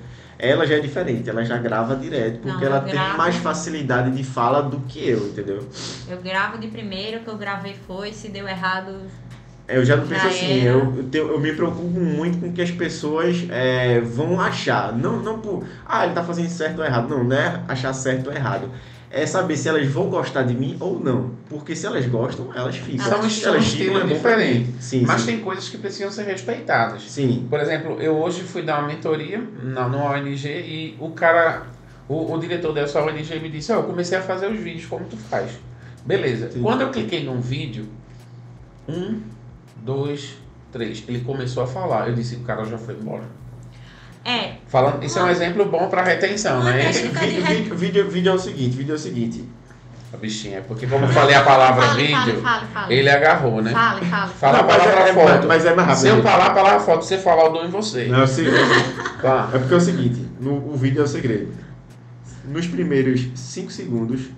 Ela 0.46 0.68
já 0.68 0.76
é 0.76 0.80
diferente, 0.80 1.30
ela 1.30 1.46
já 1.46 1.58
grava 1.58 1.96
direto, 1.96 2.40
porque 2.40 2.66
não, 2.66 2.76
ela 2.76 2.82
tem 2.82 3.00
mais 3.16 3.36
facilidade 3.38 4.12
de 4.12 4.24
fala 4.26 4.62
do 4.62 4.82
que 4.82 5.08
eu, 5.08 5.28
entendeu? 5.28 5.66
Eu 6.10 6.18
gravo 6.22 6.58
de 6.58 6.68
primeiro, 6.68 7.20
o 7.20 7.24
que 7.24 7.30
eu 7.30 7.38
gravei 7.38 7.76
foi, 7.88 8.12
se 8.12 8.28
deu 8.28 8.46
errado. 8.46 8.94
Eu 9.66 9.86
já 9.86 9.96
não 9.96 10.06
penso 10.06 10.28
assim, 10.28 10.62
eu, 10.64 11.08
eu, 11.14 11.32
eu, 11.32 11.40
me 11.40 11.54
preocupo 11.54 11.98
muito 11.98 12.38
com 12.40 12.50
o 12.50 12.52
que 12.52 12.62
as 12.62 12.72
pessoas 12.72 13.48
é, 13.50 14.02
vão 14.02 14.38
achar. 14.38 14.92
Não, 14.92 15.22
não 15.22 15.40
por, 15.40 15.66
ah, 15.86 16.04
ele 16.06 16.14
tá 16.14 16.22
fazendo 16.22 16.50
certo 16.50 16.80
ou 16.80 16.86
errado. 16.86 17.08
Não, 17.08 17.24
não 17.24 17.36
é 17.36 17.62
achar 17.70 17.94
certo 17.94 18.28
ou 18.28 18.34
errado 18.34 18.70
é 19.14 19.28
saber 19.28 19.56
se 19.56 19.70
elas 19.70 19.88
vão 19.88 20.10
gostar 20.10 20.42
de 20.42 20.56
mim 20.56 20.76
ou 20.80 21.00
não. 21.00 21.32
Porque 21.48 21.76
se 21.76 21.86
elas 21.86 22.04
gostam, 22.08 22.52
elas 22.54 22.76
ficam. 22.76 23.06
São, 23.06 23.20
elas 23.20 23.34
são 23.34 23.56
estilos 23.56 24.04
é 24.04 24.08
diferentes. 24.08 24.84
Sim, 24.84 25.04
mas 25.06 25.22
sim. 25.22 25.28
tem 25.28 25.40
coisas 25.42 25.70
que 25.70 25.78
precisam 25.78 26.12
ser 26.12 26.24
respeitadas. 26.24 27.04
Sim. 27.04 27.46
Por 27.48 27.60
exemplo, 27.60 28.02
eu 28.02 28.18
hoje 28.18 28.42
fui 28.42 28.64
dar 28.64 28.80
uma 28.80 28.88
mentoria 28.88 29.40
na, 29.62 29.88
no 29.88 30.00
ONG 30.00 30.48
e 30.48 30.98
o 31.00 31.12
cara, 31.12 31.68
o, 32.10 32.34
o 32.34 32.40
diretor 32.40 32.74
dessa 32.74 33.04
ONG 33.04 33.40
me 33.40 33.50
disse, 33.50 33.72
oh, 33.72 33.76
eu 33.76 33.84
comecei 33.84 34.18
a 34.18 34.22
fazer 34.22 34.52
os 34.52 34.60
vídeos 34.60 34.88
como 34.88 35.06
tu 35.06 35.16
faz. 35.16 35.52
Beleza. 36.04 36.50
Sim. 36.50 36.64
Quando 36.64 36.82
eu 36.82 36.90
cliquei 36.90 37.24
num 37.24 37.40
vídeo, 37.40 37.86
um, 38.90 39.22
dois, 39.78 40.38
três, 40.72 41.04
ele 41.08 41.20
começou 41.20 41.62
a 41.62 41.68
falar. 41.68 42.10
Eu 42.10 42.16
disse, 42.16 42.36
o 42.36 42.40
cara 42.40 42.66
já 42.66 42.80
foi 42.80 42.96
embora. 42.96 43.24
É. 44.26 44.54
Falando, 44.68 45.04
isso 45.04 45.20
é 45.20 45.24
um 45.24 45.30
exemplo 45.30 45.66
bom 45.66 45.90
para 45.90 46.02
retenção, 46.02 46.64
né? 46.64 46.92
Vídeo, 46.92 47.46
vídeo, 47.46 47.76
vídeo, 47.76 48.10
vídeo 48.10 48.32
é 48.32 48.36
o 48.36 48.40
seguinte, 48.40 48.78
vídeo 48.78 48.94
é 48.94 48.96
o 48.96 49.00
seguinte. 49.00 49.44
A 50.14 50.18
bichinha, 50.18 50.62
porque 50.62 50.86
como 50.86 51.06
eu 51.06 51.10
falei 51.10 51.34
a 51.34 51.42
palavra 51.42 51.88
fale, 51.88 52.04
vídeo, 52.04 52.40
fale, 52.40 52.68
fale, 52.68 52.94
ele 52.94 53.10
agarrou, 53.10 53.64
né? 53.64 53.72
Fale, 53.72 54.06
fale. 54.06 54.32
Fala 54.34 54.60
a 54.60 54.64
palavra 54.64 55.10
é, 55.10 55.14
foto. 55.14 55.48
Mas 55.48 55.66
é 55.66 55.74
mais 55.74 55.88
rápido. 55.88 56.02
Se 56.02 56.08
eu 56.08 56.22
falar 56.22 56.46
a 56.46 56.50
palavra 56.52 56.80
foto, 56.82 57.04
você 57.04 57.18
falar, 57.18 57.46
eu 57.46 57.54
dou 57.54 57.66
em 57.66 57.70
você. 57.70 58.06
Não, 58.06 58.22
é 58.22 58.24
o 58.24 58.28
seguinte. 58.28 58.56
tá. 59.20 59.50
É 59.52 59.58
porque 59.58 59.74
é 59.74 59.78
o 59.78 59.82
seguinte, 59.82 60.22
no, 60.40 60.72
o 60.72 60.78
vídeo 60.78 61.02
é 61.02 61.04
o 61.04 61.08
segredo. 61.08 61.52
Nos 62.46 62.68
primeiros 62.68 63.28
5 63.34 63.72
segundos, 63.72 64.30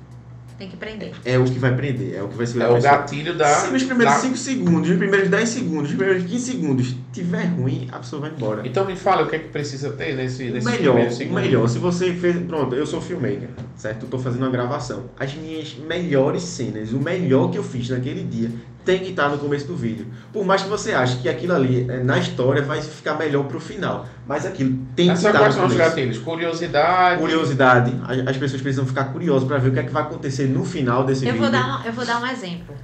tem 0.57 0.69
que 0.69 0.77
prender. 0.77 1.11
É 1.25 1.37
o 1.37 1.43
que 1.43 1.59
vai 1.59 1.75
prender, 1.75 2.15
é 2.15 2.23
o 2.23 2.27
que 2.27 2.37
vai 2.37 2.47
segurar 2.47 2.71
É 2.71 2.77
o 2.77 2.81
gatilho 2.81 3.37
da. 3.37 3.47
Se 3.47 3.71
nos 3.71 3.83
primeiros 3.83 4.15
5 4.15 4.29
da... 4.29 4.37
segundos, 4.37 4.89
nos 4.89 4.97
primeiros 4.97 5.29
10 5.29 5.49
segundos, 5.49 5.89
nos 5.89 5.97
primeiros 5.97 6.23
15 6.23 6.51
segundos 6.51 6.95
tiver 7.11 7.45
ruim, 7.45 7.87
a 7.91 7.99
pessoa 7.99 8.21
vai 8.21 8.31
embora. 8.31 8.65
Então 8.65 8.85
me 8.85 8.95
fala 8.95 9.23
o 9.23 9.27
que 9.27 9.35
é 9.35 9.39
que 9.39 9.49
precisa 9.49 9.91
ter 9.91 10.15
nesse, 10.15 10.49
nesse 10.49 10.65
melhor, 10.65 10.95
melhor, 11.31 11.67
se 11.67 11.77
você 11.77 12.13
fez. 12.13 12.37
Pronto, 12.45 12.75
eu 12.75 12.85
sou 12.85 13.01
filmmaker, 13.01 13.49
certo? 13.75 14.03
Eu 14.03 14.09
tô 14.09 14.17
fazendo 14.17 14.43
uma 14.43 14.51
gravação. 14.51 15.09
As 15.19 15.33
minhas 15.35 15.75
melhores 15.75 16.43
cenas, 16.43 16.91
o 16.93 16.99
melhor 16.99 17.51
que 17.51 17.57
eu 17.57 17.63
fiz 17.63 17.89
naquele 17.89 18.23
dia, 18.23 18.51
tem 18.85 18.99
que 18.99 19.09
estar 19.09 19.27
no 19.29 19.37
começo 19.37 19.65
do 19.65 19.75
vídeo. 19.75 20.05
Por 20.31 20.45
mais 20.45 20.61
que 20.61 20.69
você 20.69 20.93
ache 20.93 21.17
que 21.17 21.27
aquilo 21.27 21.53
ali 21.53 21.89
eh, 21.89 22.03
na 22.03 22.19
história 22.19 22.61
vai 22.61 22.81
ficar 22.81 23.15
melhor 23.15 23.45
pro 23.45 23.59
final. 23.59 24.05
Mas 24.27 24.45
aquilo 24.45 24.77
tem 24.95 25.09
Essa 25.09 25.31
que 25.31 25.35
estar 25.35 25.49
no 25.49 25.55
começo. 25.55 25.77
gatilhos? 25.77 26.17
Curiosidade. 26.19 27.19
Curiosidade. 27.19 27.93
As 28.27 28.37
pessoas 28.37 28.61
precisam 28.61 28.85
ficar 28.85 29.05
curiosas 29.05 29.47
para 29.47 29.57
ver 29.57 29.69
o 29.69 29.73
que 29.73 29.79
é 29.79 29.83
que 29.83 29.91
vai 29.91 30.03
acontecer 30.03 30.47
no 30.47 30.63
final 30.63 31.03
desse 31.03 31.25
eu 31.25 31.33
vídeo. 31.33 31.41
Vou 31.43 31.51
dar 31.51 31.81
um, 31.81 31.85
eu 31.85 31.91
vou 31.93 32.05
dar 32.05 32.21
um 32.21 32.27
exemplo. 32.27 32.75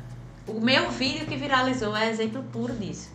O 0.47 0.59
meu 0.59 0.89
vídeo 0.89 1.25
que 1.27 1.37
viralizou 1.37 1.95
é 1.95 2.09
exemplo 2.09 2.43
puro 2.51 2.73
disso. 2.73 3.09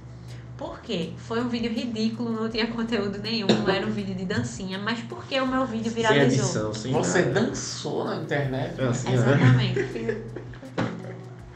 Por 0.56 0.80
quê? 0.80 1.10
Foi 1.18 1.38
um 1.40 1.48
vídeo 1.48 1.70
ridículo, 1.70 2.30
não 2.30 2.48
tinha 2.48 2.66
conteúdo 2.68 3.18
nenhum, 3.18 3.46
era 3.68 3.86
um 3.86 3.90
vídeo 3.90 4.14
de 4.14 4.24
dancinha, 4.24 4.78
mas 4.78 5.00
por 5.00 5.22
que 5.26 5.38
o 5.38 5.46
meu 5.46 5.66
vídeo 5.66 5.92
viralizou? 5.92 6.30
Sem 6.30 6.38
edição, 6.38 6.74
sem 6.74 6.92
Você 6.92 7.22
nada. 7.26 7.40
dançou 7.42 8.04
na 8.06 8.16
internet? 8.16 8.80
É 8.80 8.84
assim, 8.86 9.12
Exatamente. 9.12 9.80
Né? 9.80 10.16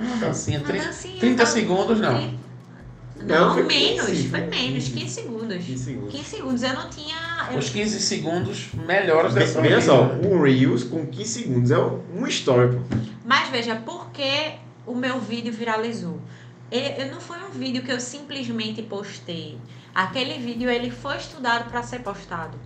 Uma 0.01 0.17
dancinha, 0.17 0.61
30, 0.61 0.85
dancinha 0.85 1.21
30 1.21 1.47
segundos 1.47 2.01
não. 2.01 2.41
Não, 3.23 3.57
não 3.57 3.65
menos, 3.67 4.07
15, 4.07 4.29
foi 4.29 4.41
menos, 4.41 4.89
15 4.89 5.09
segundos. 5.09 5.57
15 5.57 5.85
segundos. 5.85 6.13
15 6.13 6.25
segundos, 6.25 6.63
eu 6.63 6.73
não 6.73 6.89
tinha. 6.89 7.49
Eu... 7.51 7.59
Os 7.59 7.69
15 7.69 8.01
segundos 8.01 8.69
melhores 8.87 9.35
dessa 9.35 9.61
Veja 9.61 9.81
só, 9.83 10.05
um 10.25 10.41
Reels 10.41 10.85
com 10.85 11.07
15 11.07 11.25
segundos 11.29 11.71
é 11.71 11.79
um 11.79 12.27
story. 12.27 12.81
Mas 13.25 13.51
veja, 13.51 13.77
por 13.77 14.11
que 14.11 14.55
o 14.87 14.95
meu 14.95 15.21
vídeo 15.21 15.53
viralizou? 15.53 16.19
Ele, 16.71 17.11
não 17.11 17.21
foi 17.21 17.39
um 17.39 17.51
vídeo 17.51 17.83
que 17.83 17.93
eu 17.93 18.01
simplesmente 18.01 18.81
postei. 18.83 19.59
Aquele 19.95 20.39
vídeo 20.39 20.71
ele 20.71 20.91
foi 20.91 21.17
estudado 21.17 21.69
para 21.69 21.83
ser 21.83 22.01
postado. 22.01 22.57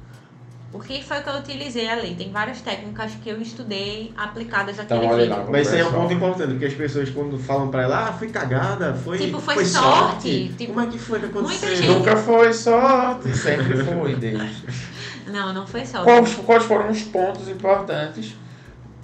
O 0.75 0.81
que 0.81 1.01
foi 1.05 1.21
que 1.21 1.29
eu 1.29 1.35
utilizei 1.35 1.89
ali? 1.89 2.17
Tem 2.17 2.33
várias 2.33 2.61
técnicas 2.61 3.13
que 3.23 3.29
eu 3.31 3.41
estudei 3.41 4.13
aplicadas 4.17 4.77
naquele 4.77 5.05
então, 5.05 5.17
vídeo. 5.17 5.47
Mas 5.49 5.69
isso 5.69 5.77
é 5.77 5.85
um 5.85 5.93
ponto 5.93 6.13
importante, 6.13 6.51
porque 6.51 6.65
as 6.65 6.75
pessoas 6.75 7.11
quando 7.11 7.39
falam 7.39 7.71
pra 7.71 7.83
ela, 7.83 8.09
ah, 8.09 8.13
foi 8.13 8.29
cagada, 8.29 8.93
foi, 8.93 9.17
tipo, 9.17 9.39
foi, 9.41 9.55
foi 9.55 9.65
sorte. 9.67 9.89
sorte. 9.89 10.55
Tipo, 10.59 10.73
Como 10.73 10.85
é 10.85 10.91
que 10.91 10.99
foi 10.99 11.21
que 11.21 11.27
aconteceu? 11.27 11.77
Gente... 11.77 11.87
Nunca 11.87 12.17
foi 12.17 12.53
sorte, 12.53 13.37
sempre 13.37 13.85
foi, 13.85 14.17
Deus. 14.17 14.51
Não, 15.29 15.55
não 15.55 15.67
foi 15.67 15.87
sorte. 15.87 16.05
Quais, 16.05 16.35
quais 16.35 16.65
foram 16.65 16.91
os 16.91 17.03
pontos 17.03 17.49
importantes? 17.49 18.37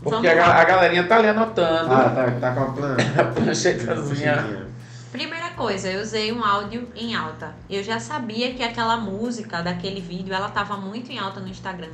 Porque 0.02 0.28
a, 0.28 0.60
a 0.60 0.64
galerinha 0.64 1.04
tá 1.04 1.16
ali 1.16 1.28
anotando. 1.28 1.90
Ah, 1.90 2.10
tá, 2.10 2.30
tá 2.38 2.52
com 2.52 2.62
a 2.62 2.66
planta. 2.66 3.02
a 3.18 3.24
planchetazinha. 3.24 4.66
Primeira 5.10 5.39
coisa, 5.60 5.88
eu 5.90 6.00
usei 6.00 6.32
um 6.32 6.42
áudio 6.42 6.88
em 6.96 7.14
alta. 7.14 7.54
Eu 7.68 7.84
já 7.84 8.00
sabia 8.00 8.54
que 8.54 8.62
aquela 8.62 8.96
música 8.96 9.60
daquele 9.60 10.00
vídeo, 10.00 10.32
ela 10.32 10.48
tava 10.48 10.78
muito 10.78 11.12
em 11.12 11.18
alta 11.18 11.38
no 11.38 11.48
Instagram. 11.48 11.92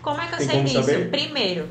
Como 0.00 0.20
é 0.20 0.28
que 0.28 0.34
eu 0.34 0.38
tem 0.38 0.48
sei 0.48 0.62
disso? 0.62 0.84
Saber? 0.84 1.10
Primeiro, 1.10 1.68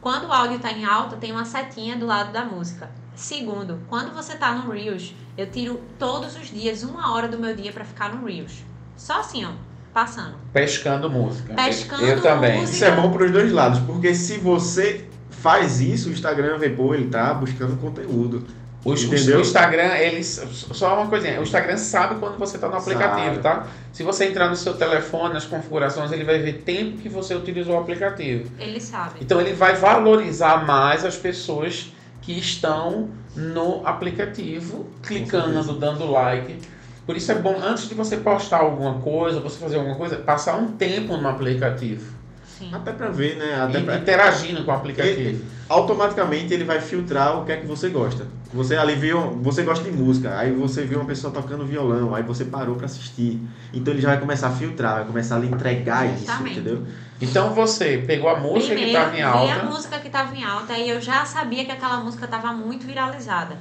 quando 0.00 0.26
o 0.26 0.32
áudio 0.32 0.58
tá 0.58 0.72
em 0.72 0.84
alta, 0.84 1.16
tem 1.16 1.30
uma 1.30 1.44
setinha 1.44 1.96
do 1.96 2.04
lado 2.04 2.32
da 2.32 2.44
música. 2.44 2.90
Segundo, 3.14 3.78
quando 3.88 4.12
você 4.12 4.34
tá 4.34 4.52
no 4.52 4.72
Reels, 4.72 5.14
eu 5.38 5.48
tiro 5.48 5.80
todos 5.96 6.36
os 6.36 6.48
dias 6.48 6.82
uma 6.82 7.14
hora 7.14 7.28
do 7.28 7.38
meu 7.38 7.54
dia 7.54 7.72
para 7.72 7.84
ficar 7.84 8.12
no 8.12 8.26
Reels. 8.26 8.64
Só 8.96 9.20
assim, 9.20 9.44
ó, 9.44 9.52
passando. 9.94 10.34
Pescando 10.52 11.08
música. 11.08 11.54
Pescando 11.54 12.04
eu 12.04 12.20
também. 12.20 12.64
Isso 12.64 12.84
é 12.84 12.90
bom 12.90 13.12
para 13.12 13.24
os 13.24 13.30
dois 13.30 13.52
lados, 13.52 13.78
porque 13.80 14.12
se 14.16 14.38
você 14.38 15.08
faz 15.30 15.80
isso, 15.80 16.08
o 16.08 16.12
Instagram 16.12 16.58
vê, 16.58 16.70
pô, 16.70 16.92
ele 16.92 17.08
tá 17.08 17.32
buscando 17.32 17.76
conteúdo. 17.76 18.44
O, 18.84 18.90
o, 18.92 19.40
Instagram, 19.40 19.94
eles. 19.96 20.42
Só 20.72 20.94
uma 20.94 21.06
coisinha, 21.06 21.38
o 21.38 21.42
Instagram 21.42 21.76
sabe 21.76 22.18
quando 22.18 22.38
você 22.38 22.56
está 22.56 22.68
no 22.68 22.76
aplicativo, 22.76 23.34
sabe. 23.34 23.42
tá? 23.42 23.66
Se 23.92 24.02
você 24.02 24.24
entrar 24.24 24.48
no 24.48 24.56
seu 24.56 24.74
telefone, 24.74 25.34
nas 25.34 25.44
configurações, 25.44 26.10
ele 26.12 26.24
vai 26.24 26.38
ver 26.38 26.62
tempo 26.62 26.96
que 26.98 27.08
você 27.08 27.34
utilizou 27.34 27.74
o 27.74 27.78
aplicativo. 27.78 28.50
Ele 28.58 28.80
sabe. 28.80 29.18
Então 29.20 29.40
ele 29.40 29.52
vai 29.52 29.74
valorizar 29.76 30.64
mais 30.64 31.04
as 31.04 31.16
pessoas 31.16 31.92
que 32.22 32.38
estão 32.38 33.10
no 33.36 33.86
aplicativo, 33.86 34.86
clicando, 35.02 35.74
dando 35.74 36.10
like. 36.10 36.58
Por 37.04 37.16
isso 37.16 37.32
é 37.32 37.34
bom, 37.34 37.58
antes 37.60 37.88
de 37.88 37.94
você 37.94 38.16
postar 38.16 38.58
alguma 38.58 39.00
coisa, 39.00 39.40
você 39.40 39.58
fazer 39.58 39.76
alguma 39.76 39.96
coisa, 39.96 40.16
passar 40.16 40.56
um 40.56 40.68
tempo 40.72 41.16
no 41.16 41.28
aplicativo. 41.28 42.19
Sim. 42.60 42.68
Até 42.74 42.92
para 42.92 43.08
ver, 43.08 43.36
né? 43.36 43.58
Até 43.58 43.80
pra... 43.80 43.96
Interagindo 43.96 44.62
com 44.64 44.70
o 44.70 44.74
aplicativo. 44.74 45.18
Ele, 45.18 45.44
automaticamente 45.66 46.52
ele 46.52 46.64
vai 46.64 46.78
filtrar 46.78 47.40
o 47.40 47.46
que 47.46 47.52
é 47.52 47.56
que 47.56 47.66
você 47.66 47.88
gosta. 47.88 48.26
Você 48.52 48.76
ali 48.76 48.94
viu, 48.94 49.18
você 49.40 49.62
gosta 49.62 49.82
de 49.82 49.90
música, 49.90 50.36
aí 50.36 50.52
você 50.52 50.84
viu 50.84 50.98
uma 50.98 51.06
pessoa 51.06 51.32
tocando 51.32 51.64
violão, 51.64 52.14
aí 52.14 52.22
você 52.22 52.44
parou 52.44 52.76
para 52.76 52.84
assistir. 52.84 53.40
Então 53.72 53.94
ele 53.94 54.02
já 54.02 54.08
vai 54.08 54.20
começar 54.20 54.48
a 54.48 54.50
filtrar, 54.50 54.96
vai 54.96 55.04
começar 55.06 55.36
a 55.36 55.38
lhe 55.38 55.46
entregar 55.46 56.06
Justamente. 56.08 56.50
isso, 56.50 56.60
entendeu? 56.60 56.86
Então 57.18 57.54
você 57.54 57.96
pegou 58.06 58.28
a 58.28 58.38
música 58.38 58.74
Primeiro, 58.74 58.90
que 58.90 58.96
estava 58.98 59.16
em 59.16 59.22
alta. 59.22 59.54
Vi 59.54 59.60
a 59.60 59.64
música 59.64 59.98
que 59.98 60.06
estava 60.08 60.36
em 60.36 60.44
alta 60.44 60.76
e 60.76 60.90
eu 60.90 61.00
já 61.00 61.24
sabia 61.24 61.64
que 61.64 61.72
aquela 61.72 61.96
música 61.98 62.26
estava 62.26 62.52
muito 62.52 62.86
viralizada. 62.86 63.56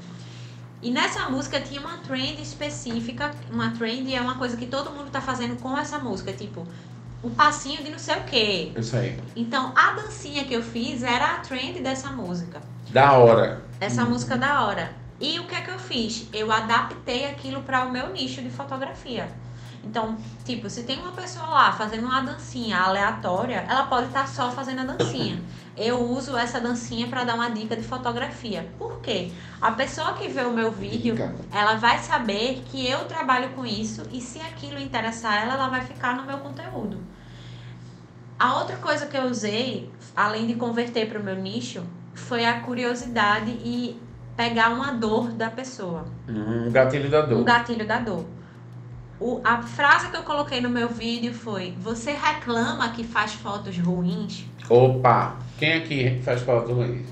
E 0.82 0.92
nessa 0.92 1.30
música 1.30 1.60
tinha 1.62 1.80
uma 1.80 1.98
trend 1.98 2.42
específica, 2.42 3.32
uma 3.52 3.72
trend 3.72 4.14
é 4.14 4.20
uma 4.20 4.36
coisa 4.36 4.58
que 4.58 4.66
todo 4.66 4.90
mundo 4.90 5.08
está 5.08 5.22
fazendo 5.22 5.58
com 5.62 5.78
essa 5.78 6.00
música, 6.00 6.34
tipo, 6.34 6.66
o 7.22 7.30
passinho 7.30 7.84
de 7.84 7.92
não 7.92 8.00
sei 8.00 8.16
o 8.16 8.24
quê. 8.24 8.72
Isso 8.76 8.96
aí. 8.96 9.20
Então, 9.36 9.74
a 9.76 9.94
dancinha 9.94 10.46
que 10.46 10.54
eu 10.54 10.64
fiz 10.64 11.04
era 11.04 11.36
a 11.36 11.40
trend 11.40 11.80
dessa 11.82 12.10
música. 12.12 12.62
Da 12.92 13.14
hora. 13.14 13.62
Essa 13.80 14.04
hum. 14.04 14.10
música 14.10 14.38
da 14.38 14.66
hora. 14.66 14.92
E 15.20 15.40
o 15.40 15.46
que 15.46 15.56
é 15.56 15.62
que 15.62 15.70
eu 15.70 15.80
fiz? 15.80 16.28
Eu 16.32 16.52
adaptei 16.52 17.26
aquilo 17.26 17.62
para 17.62 17.84
o 17.86 17.92
meu 17.92 18.10
nicho 18.10 18.42
de 18.42 18.50
fotografia. 18.50 19.30
Então, 19.84 20.18
tipo, 20.46 20.70
se 20.70 20.84
tem 20.84 21.00
uma 21.00 21.12
pessoa 21.12 21.46
lá 21.48 21.72
fazendo 21.72 22.06
uma 22.06 22.22
dancinha 22.22 22.80
aleatória, 22.80 23.66
ela 23.68 23.84
pode 23.84 24.08
estar 24.08 24.28
só 24.28 24.52
fazendo 24.52 24.82
a 24.82 24.84
dancinha. 24.84 25.42
Eu 25.80 26.04
uso 26.12 26.36
essa 26.36 26.60
dancinha 26.60 27.08
para 27.08 27.24
dar 27.24 27.36
uma 27.36 27.50
dica 27.50 27.74
de 27.74 27.84
fotografia. 27.84 28.68
Por 28.78 29.00
quê? 29.00 29.32
A 29.62 29.72
pessoa 29.72 30.12
que 30.12 30.28
vê 30.28 30.42
o 30.42 30.52
meu 30.52 30.72
vídeo, 30.72 31.16
ela 31.54 31.76
vai 31.76 32.00
saber 32.00 32.62
que 32.66 32.86
eu 32.86 33.06
trabalho 33.06 33.52
com 33.52 33.66
isso 33.66 34.04
e 34.12 34.20
se 34.20 34.42
aquilo 34.42 34.78
interessar 34.78 35.42
ela, 35.42 35.54
ela 35.54 35.70
vai 35.70 35.82
ficar 35.82 36.18
no 36.18 36.26
meu 36.26 36.38
conteúdo. 36.40 36.98
A 38.38 38.58
outra 38.58 38.76
coisa 38.76 39.06
que 39.06 39.16
eu 39.16 39.24
usei, 39.24 39.90
além 40.14 40.48
de 40.48 40.56
converter 40.56 41.08
para 41.08 41.20
o 41.20 41.24
meu 41.24 41.36
nicho, 41.36 41.82
foi 42.14 42.44
a 42.44 42.60
curiosidade 42.60 43.52
e 43.64 43.98
pegar 44.36 44.72
uma 44.72 44.92
dor 44.92 45.32
da 45.32 45.50
pessoa. 45.50 46.06
Um 46.28 46.70
gatilho 46.72 47.10
da 47.10 47.22
dor. 47.22 47.40
Um 47.40 47.44
gatilho 47.46 47.88
da 47.88 48.00
dor. 48.00 48.26
O, 49.20 49.42
a 49.44 49.62
frase 49.62 50.10
que 50.10 50.16
eu 50.16 50.24
coloquei 50.24 50.62
no 50.62 50.70
meu 50.70 50.88
vídeo 50.88 51.34
foi: 51.34 51.74
Você 51.80 52.12
reclama 52.12 52.90
que 52.90 53.04
faz 53.04 53.34
fotos 53.34 53.78
ruins? 53.78 54.46
Opa! 54.70 55.36
Quem 55.58 55.74
aqui 55.74 56.22
faz 56.24 56.42
fotos 56.42 56.72
ruins? 56.72 57.06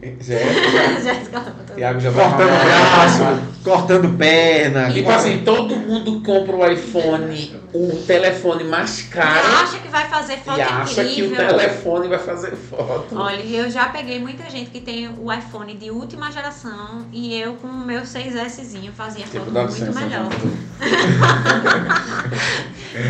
Jéssica. 0.20 1.54
Tiago 1.74 2.00
já 2.00 2.10
vai 2.10 2.24
Cortando 2.24 2.48
braço, 2.48 3.53
cortando 3.64 4.16
perna. 4.16 4.92
Tipo 4.92 5.10
assim, 5.10 5.38
todo 5.38 5.74
mundo 5.74 6.20
compra 6.20 6.54
o 6.54 6.70
iPhone, 6.70 7.60
o 7.72 7.96
telefone 8.06 8.62
mais 8.64 9.02
caro. 9.02 9.48
E 9.48 9.54
acha 9.64 9.78
que 9.78 9.88
vai 9.88 10.06
fazer 10.08 10.36
foto 10.36 10.58
e 10.58 10.62
acha 10.62 11.02
incrível. 11.02 11.36
que 11.36 11.42
o 11.42 11.46
telefone 11.46 12.08
vai 12.08 12.18
fazer 12.18 12.52
foto. 12.52 13.16
Olha, 13.16 13.42
eu 13.42 13.70
já 13.70 13.88
peguei 13.88 14.20
muita 14.20 14.48
gente 14.50 14.70
que 14.70 14.80
tem 14.80 15.08
o 15.08 15.32
iPhone 15.32 15.74
de 15.74 15.90
última 15.90 16.30
geração 16.30 17.06
e 17.10 17.34
eu 17.40 17.54
com 17.54 17.68
o 17.68 17.84
meu 17.84 18.02
6Szinho 18.02 18.92
fazia 18.92 19.24
tipo, 19.24 19.38
foto 19.38 19.50
muito 19.50 19.70
licença, 19.72 20.00
melhor. 20.00 20.28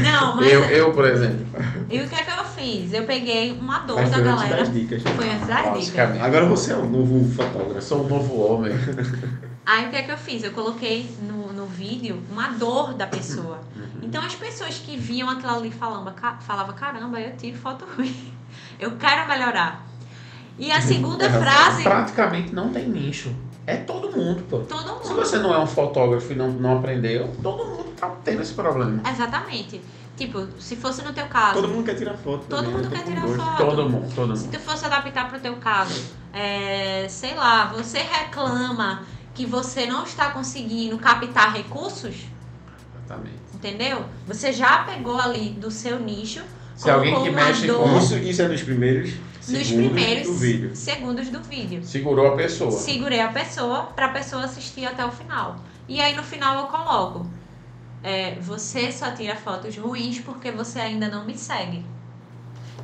Não, 0.02 0.36
mas. 0.36 0.50
Eu, 0.50 0.62
eu, 0.64 0.92
por 0.92 1.04
exemplo. 1.04 1.44
E 1.90 2.00
o 2.00 2.08
que 2.08 2.14
é 2.14 2.22
que 2.22 2.30
eu 2.30 2.44
fiz? 2.56 2.92
Eu 2.94 3.04
peguei 3.04 3.52
uma 3.52 3.80
dor 3.80 4.02
da 4.08 4.18
galera. 4.20 4.56
Das 4.56 4.72
dicas. 4.72 5.02
Foi 5.02 5.28
antes 5.28 5.46
das 5.46 5.84
dicas. 5.84 6.22
Agora 6.22 6.46
você 6.46 6.72
é 6.72 6.76
um 6.76 6.88
novo 6.88 7.30
fotógrafo, 7.34 7.82
sou 7.82 8.04
um 8.04 8.08
novo 8.08 8.40
homem. 8.40 8.72
Aí 9.66 9.86
o 9.86 9.90
que 9.90 9.96
é 9.96 10.02
que 10.02 10.10
eu 10.10 10.18
fiz? 10.18 10.42
Eu 10.44 10.52
coloquei 10.52 11.08
no, 11.22 11.52
no 11.52 11.66
vídeo 11.66 12.22
uma 12.30 12.48
dor 12.48 12.92
da 12.92 13.06
pessoa. 13.06 13.60
Uhum. 13.74 14.00
Então 14.02 14.22
as 14.22 14.34
pessoas 14.34 14.78
que 14.78 14.96
viam 14.96 15.28
aquilo 15.30 15.54
ali 15.54 15.70
falando, 15.70 16.12
falavam, 16.40 16.74
caramba, 16.74 17.18
eu 17.18 17.34
tiro 17.36 17.56
foto 17.56 17.86
ruim. 17.96 18.32
Eu 18.78 18.96
quero 18.96 19.26
melhorar. 19.26 19.86
E 20.58 20.70
a 20.70 20.80
segunda 20.80 21.28
frase. 21.40 21.82
Praticamente 21.82 22.54
não 22.54 22.70
tem 22.70 22.88
nicho. 22.88 23.34
É 23.66 23.76
todo 23.76 24.14
mundo, 24.14 24.42
pô. 24.48 24.58
Todo 24.58 24.86
mundo. 24.86 25.06
Se 25.06 25.14
você 25.14 25.38
não 25.38 25.54
é 25.54 25.58
um 25.58 25.66
fotógrafo 25.66 26.30
e 26.32 26.36
não, 26.36 26.50
não 26.50 26.78
aprendeu, 26.78 27.34
todo 27.42 27.64
mundo 27.64 27.84
tá 27.96 28.10
tendo 28.22 28.42
esse 28.42 28.52
problema. 28.52 29.02
Exatamente. 29.08 29.80
Tipo, 30.16 30.46
se 30.60 30.76
fosse 30.76 31.02
no 31.02 31.12
teu 31.12 31.26
caso. 31.26 31.54
Todo 31.54 31.68
mundo 31.68 31.84
quer 31.84 31.94
tirar 31.94 32.14
foto. 32.14 32.44
Todo 32.48 32.58
também, 32.58 32.72
mundo 32.72 32.90
né? 32.90 32.96
quer 32.96 33.04
tirar 33.04 33.26
foto. 33.26 33.56
Todo 33.56 33.90
mundo, 33.90 34.14
todo 34.14 34.28
mundo. 34.28 34.36
Se 34.36 34.48
tu 34.48 34.60
fosse 34.60 34.84
adaptar 34.84 35.28
pro 35.28 35.40
teu 35.40 35.56
caso, 35.56 36.04
é, 36.32 37.06
sei 37.08 37.34
lá, 37.34 37.66
você 37.66 37.98
reclama 37.98 39.02
que 39.34 39.44
você 39.44 39.86
não 39.86 40.04
está 40.04 40.30
conseguindo 40.30 40.96
captar 40.98 41.52
recursos. 41.52 42.14
Exatamente. 42.96 43.36
Entendeu? 43.54 44.04
Você 44.26 44.52
já 44.52 44.84
pegou 44.84 45.18
ali 45.18 45.50
do 45.50 45.70
seu 45.70 45.98
nicho. 45.98 46.42
Se 46.76 46.90
alguém 46.90 47.22
que 47.22 47.30
mexe 47.30 47.66
dor, 47.66 47.82
com 47.82 47.98
isso, 47.98 48.16
isso 48.18 48.42
é 48.42 48.48
nos 48.48 48.62
primeiros 48.62 49.14
nos 49.48 49.70
primeiros 49.70 50.26
do 50.26 50.34
vídeo. 50.34 50.70
segundos 50.74 51.28
do 51.28 51.40
vídeo. 51.40 51.84
Segurou 51.84 52.28
a 52.28 52.36
pessoa. 52.36 52.70
Segurei 52.70 53.20
a 53.20 53.28
pessoa 53.28 53.84
para 53.94 54.06
a 54.06 54.08
pessoa 54.08 54.44
assistir 54.44 54.86
até 54.86 55.04
o 55.04 55.10
final. 55.10 55.56
E 55.86 56.00
aí 56.00 56.16
no 56.16 56.22
final 56.22 56.60
eu 56.60 56.66
coloco 56.66 57.26
é, 58.02 58.36
você 58.40 58.90
só 58.92 59.10
tira 59.12 59.36
fotos 59.36 59.76
ruins 59.76 60.20
porque 60.20 60.50
você 60.50 60.78
ainda 60.78 61.08
não 61.08 61.24
me 61.24 61.36
segue. 61.36 61.84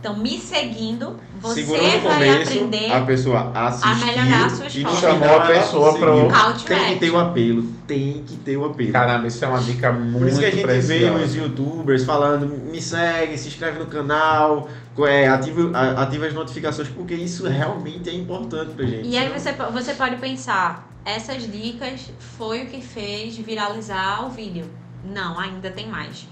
Então, 0.00 0.16
me 0.16 0.38
seguindo, 0.38 1.20
você 1.42 1.62
vai 1.62 2.00
começo, 2.00 2.52
aprender 2.52 2.90
a 2.90 3.02
pessoa 3.02 3.52
a 3.54 3.94
melhorar 3.96 4.48
suas 4.48 4.74
e 4.74 4.82
fotos. 4.82 4.98
chamou 4.98 5.36
a 5.36 5.40
pessoa 5.42 5.98
para 5.98 6.16
o 6.16 6.28
Tem 6.64 6.94
que 6.94 7.00
ter 7.00 7.10
o 7.10 7.18
apelo, 7.18 7.62
tem 7.86 8.24
que 8.26 8.36
ter 8.36 8.56
o 8.56 8.64
apelo. 8.64 8.92
Caramba, 8.92 9.26
isso 9.26 9.44
é 9.44 9.48
uma 9.48 9.60
dica 9.60 9.92
muito 9.92 10.18
Por 10.18 10.26
isso 10.26 10.38
que 10.38 10.46
a 10.46 10.50
gente 10.50 10.62
preciosa. 10.62 11.18
vê 11.18 11.22
os 11.22 11.34
youtubers 11.34 12.04
falando, 12.04 12.46
me 12.46 12.80
segue, 12.80 13.36
se 13.36 13.48
inscreve 13.48 13.78
no 13.78 13.86
canal, 13.86 14.70
é, 15.06 15.28
ativa, 15.28 15.70
ativa 15.98 16.26
as 16.28 16.32
notificações, 16.32 16.88
porque 16.88 17.12
isso 17.12 17.46
realmente 17.46 18.08
é 18.08 18.14
importante 18.14 18.72
pra 18.72 18.86
gente. 18.86 19.06
E 19.06 19.18
aí 19.18 19.28
você, 19.28 19.52
você 19.52 19.92
pode 19.92 20.16
pensar, 20.16 20.90
essas 21.04 21.42
dicas 21.42 22.10
foi 22.38 22.62
o 22.62 22.66
que 22.68 22.80
fez 22.80 23.36
viralizar 23.36 24.24
o 24.26 24.30
vídeo. 24.30 24.64
Não, 25.04 25.38
ainda 25.38 25.70
tem 25.70 25.86
mais. 25.86 26.26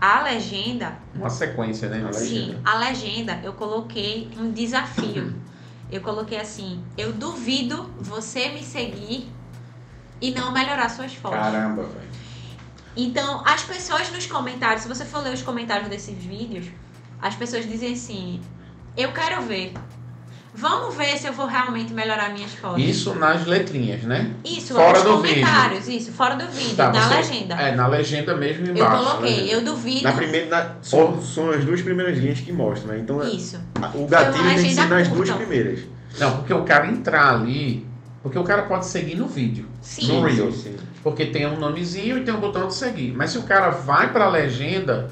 A 0.00 0.22
legenda. 0.22 0.98
Uma 1.14 1.30
sequência, 1.30 1.88
né? 1.88 2.12
sim, 2.12 2.60
a 2.64 2.78
legenda 2.78 3.40
eu 3.42 3.54
coloquei 3.54 4.30
um 4.38 4.50
desafio. 4.50 5.34
Eu 5.90 6.00
coloquei 6.00 6.38
assim: 6.38 6.84
eu 6.98 7.12
duvido 7.12 7.90
você 7.98 8.48
me 8.48 8.62
seguir 8.62 9.30
e 10.20 10.32
não 10.32 10.52
melhorar 10.52 10.88
suas 10.88 11.14
fotos. 11.14 11.38
Caramba, 11.38 11.82
velho. 11.84 12.06
Então, 12.96 13.42
as 13.46 13.62
pessoas 13.62 14.10
nos 14.10 14.26
comentários, 14.26 14.82
se 14.82 14.88
você 14.88 15.04
for 15.04 15.22
ler 15.22 15.34
os 15.34 15.42
comentários 15.42 15.88
desses 15.88 16.16
vídeos, 16.16 16.66
as 17.20 17.34
pessoas 17.34 17.66
dizem 17.68 17.92
assim: 17.92 18.40
eu 18.96 19.12
quero 19.12 19.42
ver. 19.42 19.72
Vamos 20.56 20.94
ver 20.94 21.18
se 21.18 21.26
eu 21.26 21.34
vou 21.34 21.46
realmente 21.46 21.92
melhorar 21.92 22.32
minhas 22.32 22.54
fotos. 22.54 22.82
Isso 22.82 23.14
nas 23.14 23.46
letrinhas, 23.46 24.02
né? 24.02 24.30
Isso, 24.42 24.72
fora 24.72 25.02
do 25.02 25.16
comentários, 25.16 25.84
vídeo. 25.84 25.98
isso, 26.00 26.12
fora 26.12 26.34
do 26.34 26.46
vídeo, 26.46 26.74
tá, 26.74 26.90
na 26.90 27.00
você, 27.00 27.14
legenda. 27.14 27.54
É, 27.56 27.76
na 27.76 27.86
legenda 27.86 28.34
mesmo 28.34 28.66
embaixo. 28.70 28.96
Eu 28.96 29.04
coloquei, 29.04 29.54
eu 29.54 29.62
duvido. 29.62 30.02
Na 30.02 30.12
primeira, 30.12 30.46
na, 30.46 30.76
são, 30.80 31.20
são 31.20 31.50
as 31.50 31.62
duas 31.62 31.82
primeiras 31.82 32.16
linhas 32.16 32.40
que 32.40 32.52
mostram, 32.52 32.94
né? 32.94 33.00
Então, 33.00 33.22
isso. 33.22 33.60
o 33.94 34.06
gatilho 34.06 34.44
tem 34.44 34.64
que 34.64 34.74
ser 34.74 34.88
nas 34.88 35.08
duas 35.08 35.30
primeiras. 35.30 35.80
Não, 36.18 36.38
porque 36.38 36.54
o 36.54 36.64
cara 36.64 36.86
entrar 36.86 37.34
ali, 37.34 37.86
porque 38.22 38.38
o 38.38 38.44
cara 38.44 38.62
pode 38.62 38.86
seguir 38.86 39.14
no 39.14 39.26
vídeo, 39.28 39.66
sim. 39.82 40.08
no 40.08 40.24
Reels. 40.24 40.66
Porque 41.02 41.26
tem 41.26 41.46
um 41.46 41.58
nomezinho 41.58 42.18
e 42.18 42.24
tem 42.24 42.32
um 42.32 42.40
botão 42.40 42.66
de 42.66 42.74
seguir. 42.74 43.12
Mas 43.14 43.30
se 43.30 43.38
o 43.38 43.42
cara 43.42 43.68
vai 43.68 44.10
para 44.10 44.24
a 44.24 44.28
legenda 44.30 45.10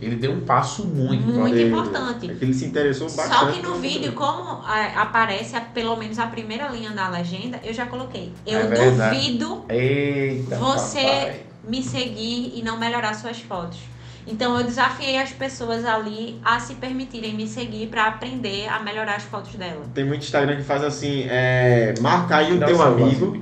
ele 0.00 0.16
deu 0.16 0.32
um 0.32 0.40
passo 0.40 0.84
muito, 0.84 1.24
muito 1.26 1.58
importante. 1.58 2.30
É 2.30 2.34
que 2.34 2.44
ele 2.44 2.54
se 2.54 2.64
interessou 2.64 3.08
bastante. 3.10 3.38
Só 3.38 3.52
que 3.52 3.62
no 3.62 3.76
vídeo, 3.76 4.12
como 4.12 4.66
é, 4.66 4.94
aparece 4.96 5.56
a, 5.56 5.60
pelo 5.60 5.96
menos 5.96 6.18
a 6.18 6.26
primeira 6.26 6.68
linha 6.68 6.90
da 6.90 7.08
legenda, 7.08 7.60
eu 7.62 7.72
já 7.72 7.86
coloquei. 7.86 8.32
Eu 8.46 8.60
é 8.60 8.90
duvido 8.90 9.64
Eita, 9.68 10.56
você 10.56 11.00
papai. 11.00 11.42
me 11.66 11.82
seguir 11.82 12.52
e 12.56 12.62
não 12.62 12.78
melhorar 12.78 13.14
suas 13.14 13.40
fotos. 13.40 13.78
Então 14.26 14.58
eu 14.58 14.64
desafiei 14.64 15.18
as 15.18 15.30
pessoas 15.32 15.84
ali 15.84 16.40
a 16.42 16.58
se 16.58 16.74
permitirem 16.74 17.34
me 17.34 17.46
seguir 17.46 17.88
para 17.88 18.06
aprender 18.06 18.66
a 18.68 18.80
melhorar 18.80 19.16
as 19.16 19.22
fotos 19.24 19.54
dela. 19.54 19.84
Tem 19.92 20.04
muito 20.04 20.22
Instagram 20.22 20.56
que 20.56 20.62
faz 20.62 20.82
assim, 20.82 21.26
é, 21.28 21.94
marca 22.00 22.36
aí 22.36 22.52
o 22.52 22.58
teu 22.58 22.80
amigo 22.80 23.36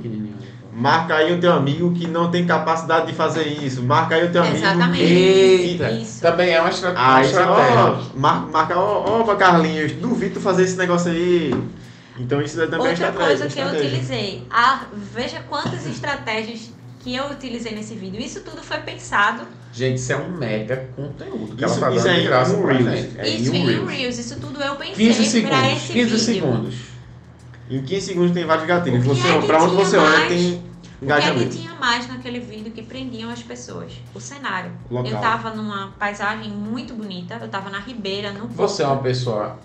Marca 0.74 1.16
aí 1.16 1.34
o 1.34 1.38
teu 1.38 1.52
amigo 1.52 1.92
que 1.92 2.06
não 2.06 2.30
tem 2.30 2.46
capacidade 2.46 3.06
de 3.06 3.12
fazer 3.12 3.46
isso. 3.46 3.82
Marca 3.82 4.14
aí 4.14 4.26
o 4.26 4.32
teu 4.32 4.42
Exatamente. 4.42 4.82
amigo 4.82 4.96
que. 4.96 5.12
Eita, 5.12 5.90
isso. 5.90 6.20
Também 6.22 6.50
é 6.50 6.60
uma 6.60 6.70
estratégia. 6.70 7.40
Aí, 7.40 7.46
ó, 7.46 8.02
marca, 8.14 8.46
marca, 8.46 8.78
ó, 8.78 9.20
ó, 9.20 9.36
Carlinhos, 9.36 9.92
duvido 9.92 10.40
fazer 10.40 10.62
esse 10.62 10.78
negócio 10.78 11.10
aí. 11.10 11.54
Então 12.18 12.40
isso 12.40 12.60
é 12.60 12.66
também 12.66 12.88
Outra 12.88 12.92
estratégia. 12.92 13.26
coisa 13.26 13.48
que 13.48 13.60
eu 13.60 13.66
utilizei. 13.66 14.46
A, 14.50 14.84
veja 15.14 15.40
quantas 15.48 15.86
estratégias 15.86 16.70
que 17.00 17.14
eu 17.14 17.26
utilizei 17.26 17.74
nesse 17.74 17.94
vídeo. 17.94 18.20
Isso 18.20 18.40
tudo 18.40 18.62
foi 18.62 18.78
pensado. 18.78 19.42
Gente, 19.74 19.98
isso 19.98 20.12
é 20.12 20.16
um 20.16 20.30
mega 20.30 20.88
conteúdo. 20.96 21.56
Que 21.56 21.64
isso, 21.64 21.78
ela 21.78 21.90
tá 21.90 21.96
isso 21.96 22.04
dando 22.04 22.16
é 22.16 22.20
de 22.20 22.26
graça 22.26 22.56
um 22.56 22.64
Reels. 22.66 23.16
É 23.18 23.28
isso 23.28 23.54
em 23.54 23.78
um 23.78 23.86
Reels. 23.86 24.18
Isso 24.18 24.36
tudo 24.40 24.62
eu 24.62 24.76
pensei 24.76 25.06
15 25.08 25.24
segundos, 25.26 25.58
pra 25.58 25.72
esse 25.72 25.92
15 25.92 26.04
vídeo. 26.04 26.18
segundos. 26.18 26.91
Em 27.72 27.82
15 27.82 28.06
segundos 28.06 28.32
tem 28.32 28.44
vários 28.44 28.66
gatilhos. 28.66 29.02
Você, 29.02 29.46
pra 29.46 29.62
onde 29.62 29.74
você 29.76 29.96
olha 29.96 30.18
mais? 30.18 30.28
tem 30.28 30.62
O 31.00 31.06
que 31.06 31.44
que 31.46 31.58
tinha 31.58 31.72
mais 31.74 32.06
naquele 32.06 32.38
vídeo 32.38 32.70
que 32.70 32.82
prendiam 32.82 33.30
as 33.30 33.42
pessoas? 33.42 33.94
O 34.14 34.20
cenário. 34.20 34.70
Local. 34.90 35.10
Eu 35.10 35.18
tava 35.18 35.50
numa 35.54 35.88
paisagem 35.98 36.50
muito 36.50 36.92
bonita, 36.92 37.38
eu 37.40 37.48
tava 37.48 37.70
na 37.70 37.78
ribeira, 37.78 38.30
no 38.30 38.46
Você 38.48 38.82
é 38.82 38.86
uma 38.86 38.98
pessoa 38.98 39.58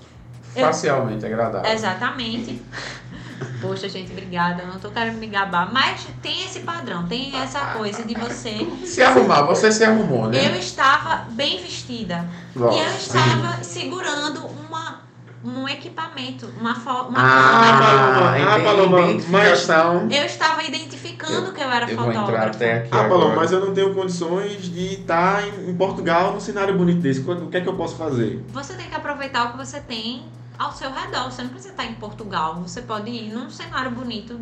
facialmente 0.56 1.26
agradável. 1.26 1.70
Exatamente. 1.70 2.62
Poxa, 3.62 3.90
gente, 3.90 4.12
obrigada. 4.12 4.64
Eu 4.64 4.68
não 4.68 4.80
tô 4.80 4.90
querendo 4.90 5.18
me 5.18 5.28
gabar. 5.28 5.72
Mas 5.74 6.08
tem 6.22 6.46
esse 6.46 6.62
padrão, 6.62 7.06
tem 7.08 7.36
essa 7.36 7.60
coisa 7.74 8.04
de 8.04 8.16
você. 8.16 8.66
Se 8.86 9.04
arrumar, 9.04 9.42
você 9.44 9.70
se 9.70 9.84
arrumou, 9.84 10.30
né? 10.30 10.48
Eu 10.48 10.56
estava 10.56 11.26
bem 11.32 11.62
vestida. 11.62 12.26
Lógico. 12.56 12.82
E 12.82 12.88
eu 12.88 12.96
estava 12.96 13.64
segurando 13.64 14.48
uma 14.48 15.07
um 15.44 15.68
equipamento, 15.68 16.50
uma 16.60 16.76
foto. 16.76 17.10
Uma 17.10 17.20
ah, 17.20 18.56
ah, 18.56 18.60
Paloma, 18.60 18.98
mas 19.30 19.70
eu 19.70 20.26
estava 20.26 20.64
identificando 20.64 21.48
eu, 21.48 21.54
que 21.54 21.62
eu 21.62 21.70
era 21.70 21.90
eu 21.90 21.96
fotógrafo. 21.96 22.26
Vou 22.26 22.36
entrar 22.36 22.48
até 22.48 22.78
aqui 22.80 22.90
ah, 22.92 23.08
Paloma, 23.08 23.36
mas 23.36 23.52
eu 23.52 23.60
não 23.60 23.74
tenho 23.74 23.94
condições 23.94 24.64
de 24.64 24.96
estar 24.96 25.48
em, 25.48 25.70
em 25.70 25.76
Portugal 25.76 26.34
num 26.34 26.40
cenário 26.40 26.76
bonito 26.76 27.02
desse. 27.02 27.22
O 27.22 27.48
que 27.48 27.58
é 27.58 27.62
que 27.62 27.70
eu 27.70 27.76
posso 27.76 27.96
fazer? 27.96 28.44
Você 28.50 28.74
tem 28.74 28.88
que 28.88 28.96
aproveitar 28.96 29.48
o 29.48 29.52
que 29.52 29.58
você 29.58 29.80
tem 29.80 30.26
ao 30.58 30.72
seu 30.72 30.92
redor. 30.92 31.32
Você 31.32 31.44
não 31.44 31.50
precisa 31.50 31.74
estar 31.74 31.86
em 31.86 31.94
Portugal. 31.94 32.56
Você 32.62 32.82
pode 32.82 33.10
ir 33.10 33.32
num 33.32 33.50
cenário 33.50 33.92
bonito 33.92 34.38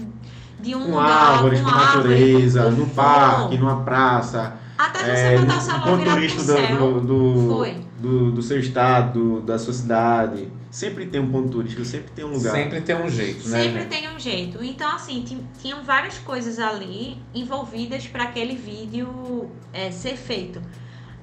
de 0.60 0.76
um 0.76 0.86
com 0.86 0.92
lugar, 0.92 1.34
árvores, 1.34 1.60
com, 1.60 1.70
com 1.70 1.76
natureza, 1.76 2.64
árvore, 2.64 2.82
num 2.82 2.90
parque, 2.90 3.58
numa 3.58 3.84
praça. 3.84 4.54
Até 4.78 5.00
você 5.00 5.10
é, 5.10 5.38
botar 5.38 5.58
o 5.58 5.62
celular 5.62 5.98
virado 5.98 6.34
pro 6.34 6.40
céu. 6.44 6.78
Do, 6.78 7.02
do, 7.02 7.54
Foi. 7.54 7.86
Do, 8.00 8.32
do 8.32 8.42
seu 8.42 8.60
estado, 8.60 9.42
da 9.42 9.58
sua 9.58 9.74
cidade. 9.74 10.48
Sempre 10.76 11.06
tem 11.06 11.22
um 11.22 11.32
ponto 11.32 11.48
turístico, 11.48 11.86
sempre 11.86 12.12
tem 12.12 12.26
um 12.26 12.34
lugar. 12.34 12.52
Sempre 12.52 12.82
tem 12.82 12.96
um 12.98 13.10
jeito, 13.10 13.48
né? 13.48 13.64
Sempre 13.64 13.86
tem 13.86 14.10
um 14.10 14.20
jeito. 14.20 14.62
Então, 14.62 14.94
assim, 14.94 15.24
tinham 15.62 15.82
várias 15.86 16.18
coisas 16.18 16.60
ali 16.60 17.18
envolvidas 17.34 18.06
para 18.08 18.26
aquele 18.26 18.58
vídeo 18.58 19.50
é, 19.72 19.90
ser 19.90 20.18
feito. 20.18 20.62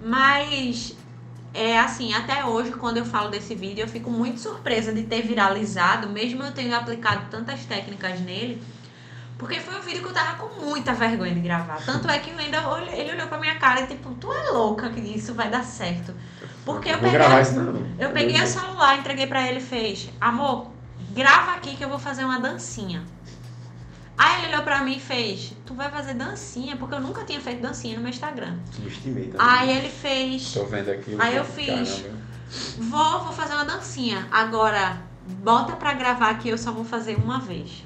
Mas 0.03 0.97
é 1.53 1.79
assim, 1.79 2.15
até 2.15 2.47
hoje, 2.47 2.71
quando 2.73 2.97
eu 2.97 3.05
falo 3.05 3.29
desse 3.29 3.55
vídeo, 3.55 3.83
eu 3.83 3.89
fico 3.89 4.11
muito 4.11 4.41
surpresa 4.41 4.91
de 4.91 5.03
ter 5.03 5.21
viralizado, 5.21 6.09
mesmo 6.09 6.43
eu 6.43 6.53
tendo 6.53 6.75
aplicado 6.75 7.27
tantas 7.31 7.67
técnicas 7.67 8.21
nele, 8.21 8.63
porque 9.37 9.61
foi 9.61 9.79
um 9.79 9.83
vídeo 9.83 10.01
que 10.01 10.09
eu 10.09 10.15
tava 10.15 10.39
com 10.39 10.65
muita 10.65 10.95
vergonha 10.95 11.35
de 11.35 11.41
gravar. 11.41 11.77
Tanto 11.85 12.09
é 12.09 12.19
que 12.19 12.31
ainda 12.31 12.57
ele 12.97 13.13
olhou 13.13 13.27
pra 13.27 13.37
minha 13.37 13.57
cara 13.57 13.83
e 13.83 13.87
tipo, 13.87 14.15
tu 14.15 14.33
é 14.33 14.51
louca 14.51 14.89
que 14.89 15.01
isso 15.01 15.35
vai 15.35 15.51
dar 15.51 15.63
certo. 15.63 16.15
Porque 16.65 16.91
eu 16.91 16.99
peguei, 16.99 17.21
eu 17.99 18.11
peguei 18.11 18.43
o 18.43 18.47
celular, 18.47 18.99
entreguei 18.99 19.27
pra 19.27 19.49
ele 19.49 19.59
e 19.59 19.63
fez, 19.63 20.09
amor, 20.21 20.69
grava 21.11 21.53
aqui 21.53 21.77
que 21.77 21.85
eu 21.85 21.89
vou 21.89 21.99
fazer 21.99 22.25
uma 22.25 22.39
dancinha. 22.39 23.03
Aí 24.17 24.45
ele 24.45 24.53
olhou 24.53 24.63
pra 24.63 24.85
mim 24.85 24.97
e 24.97 25.01
fez, 25.01 25.55
tu 25.67 25.75
vai 25.75 25.91
fazer 25.91 26.15
dancinha, 26.15 26.77
porque 26.77 26.95
eu 26.95 27.01
nunca 27.01 27.25
tinha 27.25 27.41
feito 27.41 27.61
dancinha 27.61 27.97
no 27.97 28.03
meu 28.03 28.11
Instagram. 28.11 28.57
Subestimei 28.71 29.33
Aí 29.37 29.77
ele 29.77 29.89
fez. 29.89 30.53
Tô 30.53 30.65
vendo 30.65 30.91
aqui. 30.91 31.17
Aí 31.19 31.35
eu 31.35 31.45
fiz, 31.45 32.05
vou, 32.79 33.25
vou 33.25 33.33
fazer 33.33 33.55
uma 33.55 33.65
dancinha. 33.65 34.29
Agora, 34.31 35.03
bota 35.27 35.73
pra 35.73 35.95
gravar 35.95 36.35
que 36.35 36.49
eu 36.49 36.59
só 36.59 36.71
vou 36.71 36.85
fazer 36.85 37.17
uma 37.17 37.41
vez. 37.41 37.85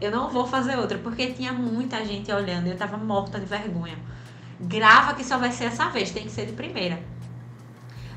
Eu 0.00 0.10
não 0.10 0.28
vou 0.28 0.46
fazer 0.46 0.76
outra, 0.76 0.98
porque 0.98 1.28
tinha 1.28 1.52
muita 1.52 2.04
gente 2.04 2.32
olhando 2.32 2.66
e 2.66 2.70
eu 2.70 2.76
tava 2.76 2.96
morta 2.96 3.38
de 3.38 3.46
vergonha. 3.46 3.96
Grava 4.60 5.14
que 5.14 5.22
só 5.22 5.38
vai 5.38 5.52
ser 5.52 5.64
essa 5.66 5.88
vez, 5.88 6.10
tem 6.10 6.24
que 6.24 6.32
ser 6.32 6.46
de 6.46 6.52
primeira. 6.52 7.00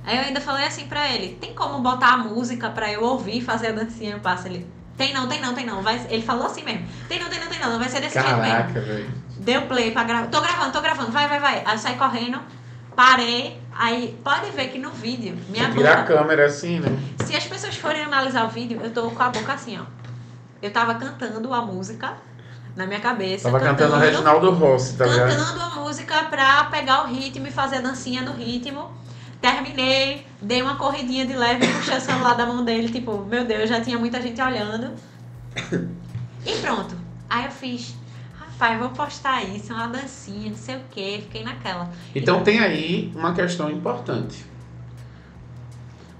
Aí 0.03 0.17
eu 0.17 0.23
ainda 0.23 0.41
falei 0.41 0.65
assim 0.65 0.87
pra 0.87 1.07
ele: 1.09 1.37
tem 1.39 1.53
como 1.53 1.79
botar 1.79 2.13
a 2.13 2.17
música 2.17 2.69
pra 2.69 2.91
eu 2.91 3.03
ouvir 3.03 3.37
e 3.37 3.41
fazer 3.41 3.67
a 3.67 3.71
dancinha? 3.71 4.13
Eu 4.13 4.19
passo 4.19 4.47
ele. 4.47 4.67
Tem 4.97 5.13
não, 5.13 5.27
tem 5.27 5.41
não, 5.41 5.53
tem 5.53 5.65
não. 5.65 5.81
Vai, 5.81 6.05
ele 6.09 6.23
falou 6.23 6.45
assim 6.45 6.63
mesmo. 6.63 6.85
Tem 7.07 7.19
não, 7.19 7.29
tem 7.29 7.39
não, 7.39 7.47
tem 7.47 7.59
não. 7.59 7.79
Vai 7.79 7.89
ser 7.89 8.01
desse 8.01 8.15
Caraca, 8.15 8.73
jeito 8.73 8.87
mesmo. 8.87 9.13
Deu 9.37 9.63
play 9.63 9.91
pra 9.91 10.03
gravar. 10.03 10.27
Tô 10.27 10.41
gravando, 10.41 10.71
tô 10.71 10.81
gravando. 10.81 11.11
Vai, 11.11 11.27
vai, 11.27 11.39
vai. 11.39 11.63
Aí 11.65 11.73
eu 11.73 11.77
saí 11.79 11.95
correndo, 11.95 12.39
parei. 12.95 13.59
Aí 13.73 14.19
pode 14.23 14.51
ver 14.51 14.67
que 14.67 14.77
no 14.77 14.91
vídeo, 14.91 15.37
minha 15.49 15.67
boca. 15.69 15.77
Tirar 15.77 15.99
a 15.99 16.03
câmera 16.03 16.45
assim, 16.45 16.79
né? 16.79 16.89
Se 17.25 17.35
as 17.35 17.45
pessoas 17.45 17.75
forem 17.75 18.03
analisar 18.03 18.45
o 18.45 18.49
vídeo, 18.49 18.79
eu 18.83 18.91
tô 18.91 19.09
com 19.09 19.23
a 19.23 19.29
boca 19.29 19.53
assim, 19.53 19.79
ó. 19.79 19.85
Eu 20.61 20.71
tava 20.71 20.93
cantando 20.95 21.51
a 21.53 21.61
música 21.61 22.13
na 22.75 22.85
minha 22.85 22.99
cabeça. 22.99 23.45
Tava 23.45 23.59
cantando, 23.59 23.93
cantando 23.93 24.05
Reginaldo 24.05 24.51
Rossi, 24.51 24.95
tá? 24.95 25.05
Cantando 25.05 25.61
a 25.61 25.69
música 25.81 26.25
pra 26.25 26.65
pegar 26.65 27.03
o 27.03 27.07
ritmo 27.07 27.47
e 27.47 27.51
fazer 27.51 27.77
a 27.77 27.81
dancinha 27.81 28.21
no 28.21 28.33
ritmo. 28.33 28.91
Terminei, 29.41 30.25
dei 30.39 30.61
uma 30.61 30.75
corridinha 30.75 31.25
de 31.25 31.33
leve, 31.33 31.67
puxei 31.67 31.97
o 31.97 32.01
celular 32.01 32.35
da 32.35 32.45
mão 32.45 32.63
dele, 32.63 32.89
tipo, 32.89 33.25
meu 33.25 33.43
Deus, 33.43 33.67
já 33.67 33.81
tinha 33.81 33.97
muita 33.97 34.21
gente 34.21 34.39
olhando. 34.39 34.91
E 36.45 36.55
pronto. 36.61 36.95
Aí 37.29 37.45
eu 37.45 37.51
fiz, 37.51 37.95
rapaz, 38.37 38.79
vou 38.79 38.89
postar 38.89 39.43
isso, 39.43 39.73
uma 39.73 39.87
dancinha, 39.87 40.49
não 40.49 40.57
sei 40.57 40.75
o 40.75 40.81
quê, 40.91 41.19
fiquei 41.23 41.43
naquela. 41.43 41.89
Então 42.13 42.41
e... 42.41 42.43
tem 42.43 42.59
aí 42.59 43.11
uma 43.15 43.33
questão 43.33 43.69
importante. 43.69 44.45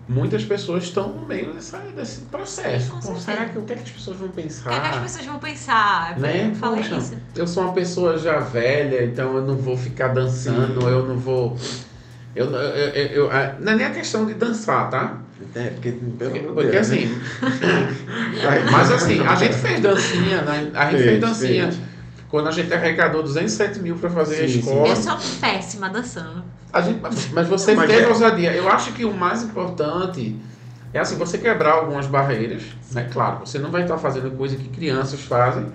Muitas 0.07 0.43
pessoas 0.43 0.83
estão 0.83 1.09
no 1.09 1.25
meio 1.25 1.53
dessa, 1.53 1.77
desse 1.77 2.21
processo. 2.21 2.91
Pô, 3.01 3.15
será 3.15 3.45
que 3.45 3.57
o 3.57 3.61
que, 3.63 3.73
é 3.73 3.75
que 3.77 3.83
as 3.83 3.91
pessoas 3.91 4.17
vão 4.17 4.29
pensar? 4.29 4.69
O 4.69 4.73
que, 4.73 4.75
é 4.75 4.89
que 4.89 4.95
as 4.95 5.01
pessoas 5.03 5.25
vão 5.25 5.39
pensar? 5.39 6.19
Né? 6.19 6.49
Eu 6.49 6.55
falei 6.55 6.83
Poxa, 6.83 6.97
isso. 6.97 7.17
Eu 7.35 7.47
sou 7.47 7.63
uma 7.63 7.73
pessoa 7.73 8.17
já 8.17 8.39
velha, 8.39 9.05
então 9.05 9.35
eu 9.35 9.45
não 9.45 9.55
vou 9.55 9.77
ficar 9.77 10.09
dançando, 10.09 10.81
Sim. 10.81 10.87
eu 10.87 11.07
não 11.07 11.17
vou. 11.17 11.55
Eu, 12.35 12.45
eu, 12.45 12.59
eu, 12.59 13.05
eu, 13.07 13.29
não 13.59 13.73
é 13.73 13.75
nem 13.75 13.85
a 13.85 13.91
questão 13.91 14.25
de 14.25 14.33
dançar, 14.33 14.89
tá? 14.89 15.17
É, 15.55 15.69
porque, 15.69 15.91
porque, 16.17 16.39
porque 16.39 16.77
assim. 16.77 17.09
mas 18.71 18.91
assim, 18.91 19.19
a 19.19 19.35
gente 19.35 19.55
fez 19.55 19.81
dancinha, 19.81 20.41
né? 20.43 20.71
A 20.73 20.85
gente 20.85 20.97
fez, 20.97 21.09
fez 21.09 21.21
dancinha. 21.21 21.63
Fez. 21.71 21.79
Quando 22.29 22.47
a 22.47 22.51
gente 22.51 22.73
arrecadou 22.73 23.21
207 23.23 23.79
mil 23.79 23.97
para 23.97 24.09
fazer 24.09 24.35
sim, 24.35 24.41
a 24.41 24.45
escola. 24.45 24.87
Eu 24.87 24.95
sou 24.95 25.17
péssima 25.41 25.89
dançando. 25.89 26.43
A 26.71 26.79
gente, 26.79 27.01
mas 27.33 27.47
você 27.47 27.75
mas 27.75 27.89
teve 27.89 28.03
é. 28.03 28.07
ousadia. 28.07 28.53
Eu 28.53 28.69
acho 28.69 28.93
que 28.93 29.03
o 29.03 29.13
mais 29.13 29.43
importante 29.43 30.39
é 30.93 30.99
assim, 30.99 31.17
você 31.17 31.37
quebrar 31.37 31.73
algumas 31.73 32.07
barreiras, 32.07 32.63
né? 32.91 33.09
Claro, 33.11 33.45
você 33.45 33.59
não 33.59 33.69
vai 33.71 33.81
estar 33.81 33.97
fazendo 33.97 34.31
coisa 34.31 34.55
que 34.55 34.69
crianças 34.69 35.21
fazem, 35.21 35.67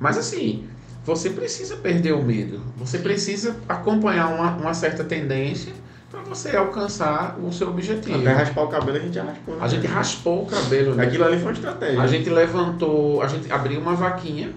mas 0.00 0.16
assim, 0.16 0.66
você 1.04 1.28
precisa 1.28 1.76
perder 1.76 2.12
o 2.12 2.22
medo. 2.22 2.62
Você 2.78 2.98
precisa 2.98 3.56
acompanhar 3.68 4.28
uma, 4.28 4.56
uma 4.56 4.72
certa 4.72 5.04
tendência 5.04 5.74
para 6.10 6.20
você 6.22 6.56
alcançar 6.56 7.38
o 7.38 7.52
seu 7.52 7.68
objetivo. 7.68 8.18
Até 8.18 8.32
raspar 8.32 8.62
o 8.62 8.68
cabelo 8.68 8.96
a 8.96 9.00
gente 9.00 9.14
já 9.14 9.24
raspou. 9.24 9.56
Né? 9.56 9.60
A 9.62 9.68
gente 9.68 9.86
raspou 9.86 10.42
o 10.42 10.46
cabelo. 10.46 10.94
Né? 10.94 11.04
Aquilo 11.04 11.24
ali 11.24 11.36
foi 11.36 11.46
uma 11.46 11.52
estratégia. 11.52 12.00
A 12.00 12.06
gente 12.06 12.30
levantou, 12.30 13.22
a 13.22 13.26
gente 13.26 13.52
abriu 13.52 13.80
uma 13.80 13.94
vaquinha. 13.94 14.52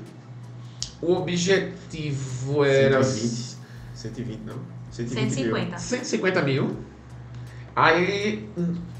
O 1.01 1.13
objetivo 1.13 2.63
era... 2.63 3.03
120, 3.03 3.57
120 3.93 4.39
não? 4.45 4.55
120 4.91 5.29
150. 5.33 5.65
Mil. 5.65 5.79
150 5.79 6.41
mil. 6.41 6.77
Aí, 7.75 8.49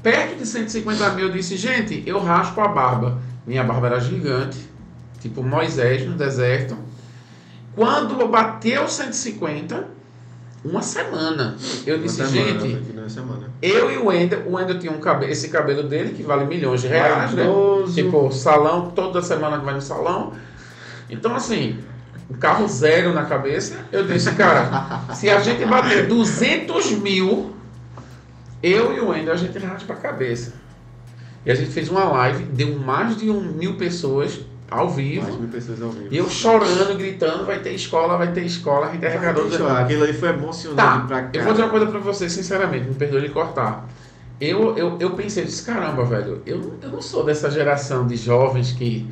perto 0.02 0.38
de 0.38 0.46
150 0.46 1.10
mil, 1.10 1.26
eu 1.26 1.32
disse, 1.32 1.56
gente, 1.56 2.02
eu 2.06 2.18
raspo 2.18 2.60
a 2.60 2.68
barba. 2.68 3.20
Minha 3.46 3.62
barba 3.62 3.88
era 3.88 4.00
gigante, 4.00 4.58
tipo 5.20 5.42
Moisés 5.42 6.06
no 6.06 6.16
deserto. 6.16 6.76
Quando 7.74 8.26
bateu 8.28 8.88
150, 8.88 9.88
uma 10.64 10.82
semana. 10.82 11.56
Eu 11.86 11.96
uma 11.96 12.02
disse, 12.04 12.24
semana, 12.26 12.60
gente, 12.60 12.84
eu 13.60 13.90
e 13.90 13.96
o 13.96 14.06
Wendel, 14.06 14.42
o 14.46 14.54
Wendel 14.54 14.78
tinha 14.78 14.92
um 14.92 15.00
cabelo, 15.00 15.30
esse 15.30 15.48
cabelo 15.48 15.82
dele 15.82 16.14
que 16.14 16.22
vale 16.22 16.44
milhões 16.44 16.80
de 16.80 16.88
reais, 16.88 17.32
né? 17.32 17.44
Tipo, 17.94 18.30
salão, 18.32 18.90
toda 18.90 19.20
semana 19.20 19.58
vai 19.58 19.74
no 19.74 19.82
salão. 19.82 20.32
Então, 21.10 21.34
assim, 21.34 21.78
um 22.30 22.34
carro 22.34 22.66
zero 22.68 23.12
na 23.12 23.24
cabeça. 23.24 23.76
Eu 23.90 24.04
disse, 24.06 24.32
cara, 24.32 25.02
se 25.14 25.28
a 25.28 25.40
gente 25.40 25.64
bater 25.64 26.06
200 26.06 26.92
mil, 26.92 27.54
eu 28.62 28.96
e 28.96 29.00
o 29.00 29.08
Wendel, 29.08 29.34
a 29.34 29.36
gente 29.36 29.58
raspa 29.58 29.92
a 29.94 29.96
cabeça. 29.96 30.54
E 31.44 31.50
a 31.50 31.54
gente 31.54 31.70
fez 31.72 31.88
uma 31.88 32.04
live, 32.04 32.44
deu 32.44 32.78
mais 32.78 33.16
de 33.16 33.28
um 33.28 33.40
mil 33.40 33.76
pessoas 33.76 34.40
ao 34.72 34.90
vivo. 34.90 35.22
Mais 35.24 35.36
mil 35.36 35.48
pessoas 35.48 35.82
ao 35.82 35.90
vivo. 35.90 36.08
E 36.10 36.16
eu 36.16 36.28
chorando, 36.28 36.96
gritando, 36.96 37.44
vai 37.44 37.60
ter 37.60 37.72
escola, 37.72 38.16
vai 38.16 38.32
ter 38.32 38.44
escola, 38.44 38.86
a 38.86 38.92
gente 38.92 39.04
arrecadou. 39.06 39.46
Aquilo 39.76 40.04
ali 40.04 40.12
foi 40.12 40.30
emocionante 40.30 40.76
tá, 40.76 41.04
pra 41.06 41.22
cá. 41.22 41.30
Eu 41.32 41.44
vou 41.44 41.52
dizer 41.52 41.64
uma 41.64 41.70
coisa 41.70 41.86
pra 41.86 42.00
você, 42.00 42.28
sinceramente, 42.28 42.88
me 42.88 42.94
perdoe 42.94 43.22
de 43.22 43.28
cortar. 43.28 43.86
Eu, 44.40 44.76
eu, 44.76 44.96
eu 44.98 45.10
pensei, 45.10 45.44
eu 45.44 45.46
disse, 45.46 45.64
caramba, 45.64 46.04
velho, 46.04 46.42
eu, 46.44 46.78
eu 46.82 46.88
não 46.90 47.00
sou 47.00 47.24
dessa 47.24 47.50
geração 47.50 48.06
de 48.06 48.16
jovens 48.16 48.72
que. 48.72 49.08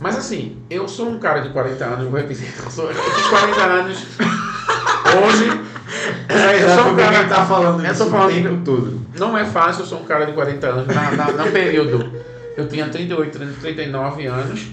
Mas 0.00 0.16
assim, 0.16 0.56
eu 0.70 0.88
sou 0.88 1.10
um 1.10 1.18
cara 1.18 1.40
de 1.40 1.50
40 1.50 1.84
anos, 1.84 2.08
vou 2.08 2.18
repetir, 2.18 2.48
eu, 2.64 2.70
sou, 2.70 2.90
eu 2.90 2.96
tenho 2.96 3.28
40 3.28 3.60
anos. 3.60 4.06
Hoje. 5.22 5.70
É, 6.28 6.62
eu 6.62 6.68
sou 6.76 6.92
um 6.92 6.96
cara. 6.96 7.28
tá 7.28 7.44
falando 7.44 7.84
eu 7.84 7.98
tô 7.98 8.06
falando 8.06 8.32
tempo 8.32 8.64
todo. 8.64 9.00
Não 9.18 9.36
é 9.36 9.44
fácil, 9.44 9.82
eu 9.82 9.86
sou 9.86 10.00
um 10.00 10.04
cara 10.04 10.24
de 10.24 10.32
40 10.32 10.66
anos. 10.66 10.86
Na, 10.94 11.10
na, 11.10 11.32
no 11.32 11.50
período, 11.50 12.10
eu 12.56 12.68
tinha 12.68 12.88
38, 12.88 13.38
39 13.60 14.26
anos. 14.26 14.68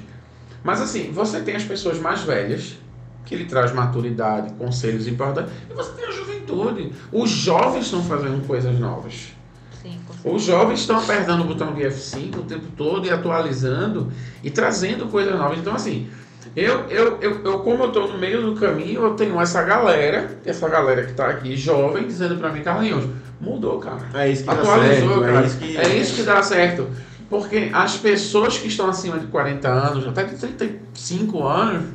Mas 0.63 0.81
assim, 0.81 1.11
você 1.11 1.41
tem 1.41 1.55
as 1.55 1.63
pessoas 1.63 1.99
mais 1.99 2.21
velhas, 2.21 2.77
que 3.25 3.35
ele 3.35 3.45
traz 3.45 3.73
maturidade, 3.73 4.53
conselhos 4.53 5.07
importantes, 5.07 5.51
e 5.69 5.73
você 5.73 5.91
tem 5.91 6.05
a 6.05 6.11
juventude. 6.11 6.91
Os 7.11 7.29
jovens 7.29 7.85
estão 7.85 8.03
fazendo 8.03 8.45
coisas 8.47 8.79
novas. 8.79 9.33
Sim, 9.81 9.99
Os 10.23 10.43
jovens 10.43 10.79
estão 10.79 10.97
apertando 10.97 11.41
o 11.41 11.43
botão 11.43 11.73
de 11.73 11.83
F5 11.83 12.37
o 12.37 12.43
tempo 12.43 12.67
todo 12.75 13.05
e 13.05 13.09
atualizando 13.09 14.11
e 14.43 14.49
trazendo 14.49 15.07
coisas 15.07 15.37
novas. 15.37 15.59
Então, 15.59 15.75
assim, 15.75 16.09
eu, 16.55 16.89
eu, 16.89 17.17
eu, 17.21 17.43
eu 17.43 17.59
como 17.59 17.83
eu 17.83 17.87
estou 17.89 18.07
no 18.07 18.17
meio 18.17 18.41
do 18.41 18.59
caminho, 18.59 19.03
eu 19.03 19.13
tenho 19.13 19.39
essa 19.39 19.61
galera, 19.61 20.31
essa 20.45 20.67
galera 20.67 21.03
que 21.03 21.11
está 21.11 21.27
aqui, 21.27 21.55
jovem, 21.55 22.07
dizendo 22.07 22.37
para 22.37 22.51
mim, 22.51 22.61
Carlinhos, 22.61 23.05
mudou, 23.39 23.77
cara. 23.79 24.07
É 24.13 24.29
isso 24.29 24.43
que 24.43 24.49
Atualizou, 24.49 25.21
dá 25.21 25.25
certo, 25.27 25.33
cara. 25.33 25.41
É 25.41 25.45
isso 25.45 25.57
que... 25.57 25.77
é 25.77 25.95
isso 25.97 26.15
que 26.15 26.23
dá 26.23 26.41
certo. 26.41 26.87
Porque 27.29 27.69
as 27.73 27.97
pessoas 27.97 28.57
que 28.57 28.67
estão 28.67 28.89
acima 28.89 29.19
de 29.19 29.27
40 29.27 29.67
anos, 29.67 30.07
até 30.07 30.23
de 30.23 30.35
35 30.35 31.43
anos, 31.43 31.89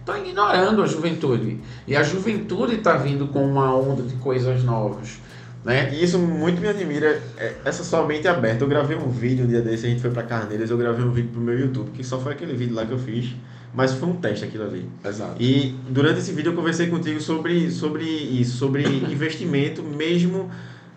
estão 0.00 0.16
ignorando 0.16 0.82
a 0.82 0.86
juventude. 0.86 1.60
E 1.86 1.94
a 1.94 2.02
juventude 2.02 2.76
está 2.76 2.96
vindo 2.96 3.28
com 3.28 3.44
uma 3.44 3.74
onda 3.74 4.02
de 4.02 4.14
coisas 4.16 4.64
novas. 4.64 5.18
Né? 5.64 5.92
E 5.94 6.02
isso 6.02 6.18
muito 6.18 6.60
me 6.60 6.68
admira, 6.68 7.22
é, 7.36 7.54
essa 7.64 7.84
sua 7.84 8.04
mente 8.06 8.26
aberta. 8.26 8.64
Eu 8.64 8.68
gravei 8.68 8.96
um 8.96 9.10
vídeo 9.10 9.44
um 9.44 9.48
dia 9.48 9.60
desse, 9.60 9.86
a 9.86 9.90
gente 9.90 10.00
foi 10.00 10.10
pra 10.10 10.22
Carneiras, 10.22 10.70
eu 10.70 10.78
gravei 10.78 11.04
um 11.04 11.12
vídeo 11.12 11.30
pro 11.30 11.40
meu 11.40 11.58
YouTube, 11.58 11.90
que 11.90 12.02
só 12.02 12.18
foi 12.18 12.32
aquele 12.32 12.54
vídeo 12.54 12.74
lá 12.74 12.86
que 12.86 12.92
eu 12.92 12.98
fiz, 12.98 13.36
mas 13.74 13.92
foi 13.92 14.08
um 14.08 14.16
teste 14.16 14.44
aquilo 14.44 14.64
ali. 14.64 14.88
Exato. 15.04 15.36
E 15.38 15.76
durante 15.88 16.20
esse 16.20 16.32
vídeo 16.32 16.50
eu 16.50 16.56
conversei 16.56 16.86
contigo 16.88 17.20
sobre, 17.20 17.70
sobre 17.70 18.04
isso, 18.04 18.56
sobre 18.56 18.84
investimento 18.84 19.82
mesmo. 19.84 20.50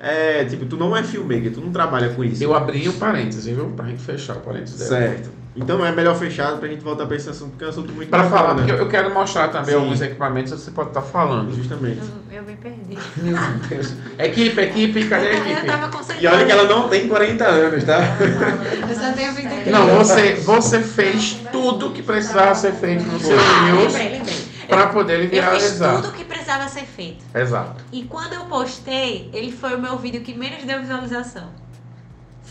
É, 0.06 0.44
tipo, 0.44 0.66
tu 0.66 0.76
não 0.76 0.96
é 0.98 1.02
filmmaker, 1.02 1.54
tu 1.54 1.62
não 1.62 1.72
trabalha 1.72 2.10
com 2.10 2.24
isso. 2.26 2.44
Eu 2.44 2.54
abri 2.54 2.90
um 2.90 2.94
parênteses, 2.94 3.46
viu? 3.46 3.68
Pra 3.68 3.86
gente 3.86 4.04
fechar 4.04 4.36
o 4.36 4.42
parênteses 4.42 4.78
dela. 4.90 4.90
Certo. 5.02 5.30
Então 5.56 5.86
é 5.86 5.92
melhor 5.92 6.16
fechado 6.16 6.58
pra 6.58 6.68
gente 6.68 6.84
voltar 6.84 7.06
pra 7.06 7.16
esse 7.16 7.30
assunto, 7.30 7.52
porque 7.52 7.64
é 7.64 7.68
um 7.68 7.70
assunto 7.70 7.94
muito 7.94 8.10
Pra 8.10 8.24
falar, 8.26 8.56
porque 8.56 8.72
eu 8.72 8.90
quero 8.90 9.14
mostrar 9.14 9.48
também 9.50 9.76
Sim. 9.76 9.80
alguns 9.82 10.02
equipamentos 10.02 10.52
que 10.52 10.60
você 10.60 10.72
pode 10.72 10.90
estar 10.90 11.04
falando. 11.04 11.56
Justamente. 11.56 12.00
Eu, 12.32 12.38
eu 12.38 12.44
me 12.44 12.56
perdi. 12.56 12.98
Meu 13.18 13.38
Deus. 13.70 13.94
Equipe, 14.20 14.60
equipe, 14.60 15.06
cadê 15.08 15.28
a 15.28 15.30
Eu 15.34 15.38
equipe? 15.46 15.68
tava 15.68 15.88
concentrada. 15.90 16.22
E 16.22 16.28
olha 16.28 16.46
que 16.48 16.52
ela 16.52 16.64
não 16.64 16.90
tem 16.90 17.08
40 17.08 17.46
anos, 17.46 17.84
tá? 17.84 18.00
Eu 18.90 18.96
só 18.96 19.12
tenho 19.14 19.32
23. 19.34 19.68
Não, 19.68 19.88
você, 19.96 20.34
você 20.34 20.80
fez 20.82 21.38
tudo 21.52 21.92
que 21.92 22.02
precisava 22.02 22.56
ser 22.56 22.74
feito 22.74 23.04
no 23.04 23.20
seu 23.20 23.38
Ah, 23.40 23.72
News 23.72 23.94
para 24.68 24.88
poder 24.88 25.16
Eu 25.18 25.22
fiz 25.22 25.30
viralizar. 25.32 25.96
tudo 26.02 26.14
que 26.14 26.23
precisava 26.44 26.70
ser 26.70 26.86
feito. 26.86 27.24
Exato. 27.34 27.84
E 27.92 28.04
quando 28.04 28.34
eu 28.34 28.46
postei, 28.46 29.30
ele 29.34 29.52
foi 29.52 29.76
o 29.76 29.80
meu 29.82 29.98
vídeo 29.98 30.22
que 30.22 30.34
menos 30.34 30.64
deu 30.64 30.80
visualização. 30.80 31.50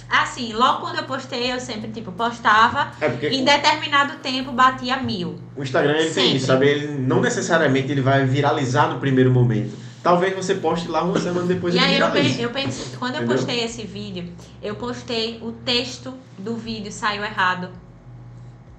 Assim, 0.09 0.53
logo 0.53 0.81
quando 0.81 0.97
eu 0.97 1.05
postei, 1.05 1.53
eu 1.53 1.61
sempre, 1.61 1.91
tipo, 1.91 2.13
postava. 2.13 2.93
É 3.01 3.09
porque 3.09 3.29
Em 3.29 3.45
determinado 3.45 4.17
tempo 4.19 4.53
batia 4.53 4.97
mil. 4.99 5.39
o 5.57 5.63
Instagram 5.63 5.93
ele 5.93 6.05
tem 6.05 6.13
Sempre. 6.25 6.37
isso, 6.37 6.47
sabe? 6.47 6.67
Ele 6.67 6.89
não 6.99 7.21
necessariamente 7.21 7.91
ele 7.91 8.01
vai 8.03 8.25
viralizar 8.27 8.89
no 8.89 8.99
primeiro 8.99 9.31
momento. 9.31 9.75
Talvez 10.03 10.35
você 10.35 10.57
poste 10.57 10.89
lá 10.89 11.03
uma 11.05 11.19
semana 11.19 11.47
depois 11.47 11.75
e 11.75 11.79
aí 11.79 11.97
eu, 11.99 12.11
pe- 12.11 12.37
eu 12.41 12.51
pensei, 12.51 12.97
quando 12.99 13.15
eu 13.15 13.21
Entendeu? 13.23 13.37
postei 13.37 13.63
esse 13.65 13.87
vídeo, 13.87 14.33
eu 14.61 14.75
postei 14.75 15.39
o 15.41 15.53
texto 15.53 16.13
do 16.37 16.57
vídeo, 16.57 16.91
saiu 16.91 17.23
errado. 17.25 17.71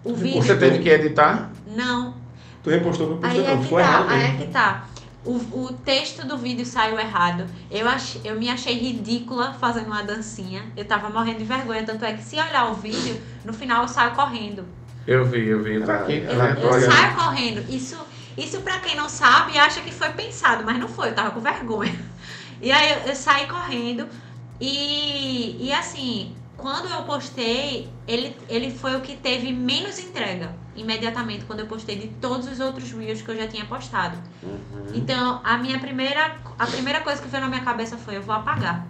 O 0.03 0.13
vídeo. 0.13 0.41
Você 0.43 0.55
teve 0.57 0.79
que 0.79 0.89
editar? 0.89 1.49
Não. 1.65 2.15
Tu 2.61 2.69
repostou 2.69 3.09
no 3.09 3.17
postou, 3.17 3.41
é 3.41 3.47
não. 3.47 3.57
que 3.57 3.63
Ficou 3.63 3.79
tá, 3.79 3.83
errado 3.85 4.09
aí 4.09 4.21
é 4.23 4.37
que 4.37 4.47
tá. 4.51 4.85
O, 5.25 5.37
o 5.65 5.73
texto 5.73 6.27
do 6.27 6.37
vídeo 6.37 6.65
saiu 6.65 6.99
errado. 6.99 7.45
Eu, 7.71 7.87
ach, 7.87 8.17
eu 8.25 8.35
me 8.35 8.49
achei 8.49 8.77
ridícula 8.77 9.53
fazendo 9.53 9.87
uma 9.87 10.03
dancinha. 10.03 10.63
Eu 10.75 10.83
tava 10.83 11.09
morrendo 11.09 11.39
de 11.39 11.45
vergonha. 11.45 11.83
Tanto 11.83 12.03
é 12.03 12.13
que 12.13 12.23
se 12.23 12.35
olhar 12.35 12.71
o 12.71 12.73
vídeo, 12.73 13.21
no 13.45 13.53
final 13.53 13.83
eu 13.83 13.87
saio 13.87 14.11
correndo. 14.11 14.65
Eu 15.07 15.25
vi, 15.25 15.47
eu 15.47 15.61
vi. 15.63 15.75
Eu, 15.75 15.81
eu 15.81 16.69
Olha. 16.69 16.91
saio 16.91 17.15
correndo. 17.15 17.65
Isso, 17.69 17.97
isso 18.37 18.61
pra 18.61 18.79
quem 18.79 18.95
não 18.95 19.07
sabe, 19.07 19.57
acha 19.57 19.81
que 19.81 19.91
foi 19.91 20.09
pensado, 20.09 20.63
mas 20.65 20.77
não 20.77 20.87
foi, 20.87 21.09
eu 21.09 21.15
tava 21.15 21.31
com 21.31 21.39
vergonha. 21.39 21.97
E 22.61 22.71
aí 22.71 22.91
eu, 22.91 23.09
eu 23.09 23.15
saí 23.15 23.45
correndo 23.47 24.07
e, 24.59 25.67
e 25.67 25.73
assim, 25.73 26.33
quando 26.57 26.87
eu 26.89 27.03
postei, 27.03 27.89
ele, 28.07 28.35
ele 28.47 28.71
foi 28.71 28.95
o 28.95 29.01
que 29.01 29.15
teve 29.15 29.51
menos 29.51 29.99
entrega 29.99 30.55
imediatamente 30.75 31.45
quando 31.45 31.59
eu 31.61 31.67
postei 31.67 31.95
de 31.97 32.07
todos 32.07 32.47
os 32.47 32.59
outros 32.59 32.91
reels 32.91 33.21
que 33.21 33.29
eu 33.29 33.35
já 33.37 33.47
tinha 33.47 33.65
postado. 33.65 34.17
Então, 34.93 35.41
a 35.43 35.57
minha 35.57 35.79
primeira, 35.79 36.35
a 36.57 36.65
primeira 36.67 37.01
coisa 37.01 37.21
que 37.21 37.27
veio 37.27 37.43
na 37.43 37.49
minha 37.49 37.63
cabeça 37.63 37.97
foi, 37.97 38.17
eu 38.17 38.21
vou 38.21 38.35
apagar. 38.35 38.85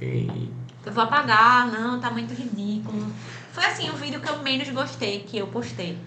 E- 0.00 0.50
Eu 0.84 0.92
vou 0.92 1.02
apagar, 1.04 1.66
não, 1.68 1.98
tá 2.00 2.10
muito 2.10 2.34
ridículo. 2.34 3.10
Foi 3.52 3.64
assim, 3.64 3.88
o 3.90 3.94
vídeo 3.94 4.20
que 4.20 4.28
eu 4.28 4.42
menos 4.42 4.68
gostei 4.68 5.20
que 5.20 5.38
eu 5.38 5.46
postei. 5.46 5.98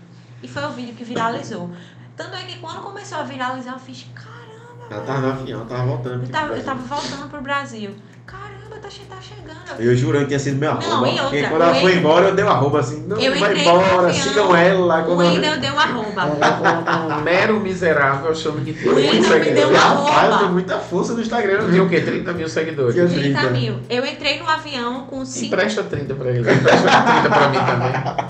E 0.44 0.48
foi 0.48 0.64
o 0.66 0.70
vídeo 0.72 0.94
que 0.94 1.04
viralizou. 1.04 1.72
Tanto 2.16 2.36
é 2.36 2.44
que 2.44 2.60
quando 2.60 2.82
começou 2.82 3.18
a 3.20 3.24
viralizar, 3.24 3.72
eu 3.74 3.80
fiz, 3.80 4.06
caramba, 4.14 4.86
Ela 4.90 5.04
tava 5.06 5.20
no 5.22 5.30
avião, 5.30 5.60
ela 5.62 5.70
tava 5.70 5.86
voltando. 5.86 6.24
eu 6.24 6.30
tava, 6.30 6.56
eu 6.56 6.64
tava 6.64 6.82
voltando 6.84 7.30
pro 7.30 7.42
Brasil. 7.42 7.96
Caramba, 8.26 8.67
tá, 8.80 8.90
che- 8.90 9.02
tá 9.10 9.16
chegando. 9.22 9.58
Eu 9.80 9.96
jurando 9.96 10.22
que 10.24 10.28
tinha 10.30 10.40
sido 10.40 10.58
meu 10.58 10.74
Não, 10.74 10.80
arroba. 10.80 11.08
e 11.10 11.20
outra, 11.20 11.50
quando 11.50 11.62
ela 11.62 11.76
foi 11.76 11.96
embora, 11.96 12.28
eu 12.30 12.36
dei 12.36 12.44
um 12.46 12.50
arroba 12.50 12.80
assim. 12.80 13.06
Não, 13.08 13.18
Eu 13.18 13.38
vai 13.40 13.60
embora, 13.60 14.12
sigam 14.14 14.56
ela. 14.56 15.02
O 15.02 15.06
Quando 15.16 15.20
Wendel 15.34 15.60
deu 15.60 15.74
um 15.74 15.80
arroba. 15.80 16.26
Um, 16.26 17.14
um 17.14 17.22
mero 17.22 17.60
miserável 17.60 18.32
achando 18.32 18.64
que 18.64 18.74
tinha 18.74 18.92
O 18.92 18.96
muitos 18.96 19.14
Wendel 19.30 19.40
me 19.40 19.46
deu 19.46 19.68
seguidores. 19.68 19.70
uma 19.84 19.90
Rapaz, 19.90 20.18
arroba. 20.30 20.40
tem 20.40 20.50
muita 20.54 20.80
força 20.80 21.14
no 21.14 21.22
Instagram. 21.22 21.66
Viu 21.68 21.86
o 21.86 21.90
quê? 21.90 22.02
30 22.02 22.34
mil 22.34 22.48
seguidores. 22.50 22.96
Tinha 22.96 23.08
30 23.08 23.40
30. 23.40 23.50
mil. 23.54 23.80
Eu 23.90 24.06
entrei 24.06 24.40
no 24.40 24.48
avião 24.50 25.06
com 25.06 25.24
5 25.26 25.46
Empresta 25.54 25.84
30 25.84 26.16
pra 26.16 26.30
ele. 26.30 26.40
Empresta 26.40 27.04
30 27.04 27.30
pra 27.30 27.50
mim 27.50 27.58
também. 27.66 28.28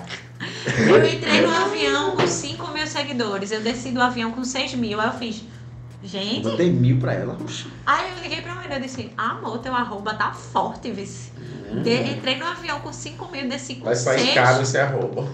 Eu 0.89 1.07
entrei 1.07 1.41
no 1.41 1.55
avião 1.55 2.11
com 2.11 2.27
5 2.27 2.67
mil 2.73 2.85
seguidores. 2.87 3.51
Eu 3.51 3.61
desci 3.61 3.91
do 3.91 4.01
avião 4.01 4.31
com 4.31 4.43
6 4.43 4.73
mil. 4.75 4.99
Aí 4.99 5.07
eu 5.07 5.13
fiz, 5.13 5.43
gente. 6.03 6.45
Eu 6.45 6.55
dei 6.57 6.71
mil 6.71 6.99
pra 6.99 7.13
ela. 7.13 7.37
Aí 7.85 8.05
eu 8.17 8.23
liguei 8.23 8.41
pra 8.41 8.59
Wendel 8.59 8.77
e 8.79 8.81
disse, 8.81 9.11
amor, 9.17 9.59
teu 9.59 9.73
arroba 9.73 10.13
tá 10.13 10.31
forte, 10.31 10.91
vice. 10.91 11.31
De- 11.83 12.11
entrei 12.11 12.37
no 12.37 12.45
avião 12.45 12.79
com 12.79 12.93
5 12.93 13.29
mil, 13.31 13.47
desci 13.49 13.75
com 13.75 13.85
Vai 13.85 13.95
sair 13.95 14.19
6. 14.19 14.33
caro 14.33 14.61
esse 14.63 14.77
arroba. 14.77 15.27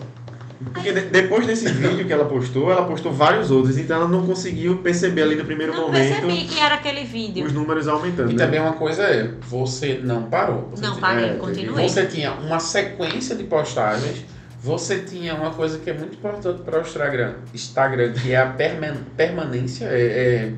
Porque 0.74 0.94
de- 0.94 1.02
depois 1.10 1.46
desse 1.46 1.68
vídeo 1.74 2.06
que 2.08 2.14
ela 2.14 2.26
postou, 2.26 2.72
ela 2.72 2.86
postou 2.86 3.12
vários 3.12 3.52
outros. 3.52 3.78
Então 3.78 3.98
ela 3.98 4.08
não 4.08 4.26
conseguiu 4.26 4.78
perceber 4.78 5.24
ali 5.24 5.36
no 5.36 5.44
primeiro 5.46 5.74
Não 5.74 5.82
momento 5.88 6.22
percebi 6.22 6.46
que 6.46 6.60
era 6.60 6.76
aquele 6.76 7.04
vídeo. 7.04 7.46
os 7.46 7.52
números 7.54 7.88
aumentando. 7.88 8.32
E 8.32 8.36
né? 8.36 8.46
também 8.46 8.60
uma 8.62 8.74
coisa 8.74 9.04
é, 9.04 9.34
você 9.42 10.00
não 10.02 10.24
parou. 10.24 10.70
Você 10.72 10.82
Não, 10.82 10.92
tinha- 10.94 11.02
parei, 11.02 11.30
é, 11.32 11.34
continuei. 11.36 11.88
Você 11.90 12.06
tinha 12.06 12.32
uma 12.32 12.60
sequência 12.60 13.36
de 13.36 13.44
postagens, 13.44 14.26
você 14.64 15.00
tinha 15.02 15.36
uma 15.36 15.52
coisa 15.52 15.78
que 15.78 15.90
é 15.90 15.94
muito 15.94 16.16
importante 16.16 16.62
para 16.64 16.80
o 16.80 16.82
Instagram, 16.82 17.34
Instagram 17.54 18.14
que 18.14 18.32
é 18.32 18.38
a 18.38 18.48
perman- 18.48 19.04
permanência, 19.18 19.86
é, 19.86 20.02
é 20.02 20.54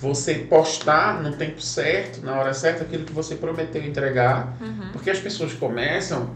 você 0.00 0.34
postar 0.34 1.22
no 1.22 1.32
tempo 1.36 1.60
certo, 1.60 2.24
na 2.24 2.32
hora 2.34 2.52
certa, 2.54 2.82
aquilo 2.84 3.04
que 3.04 3.12
você 3.12 3.34
prometeu 3.36 3.82
entregar, 3.84 4.56
Uhum. 4.60 4.88
porque 4.92 5.10
as 5.10 5.18
pessoas 5.18 5.52
começam 5.52 6.30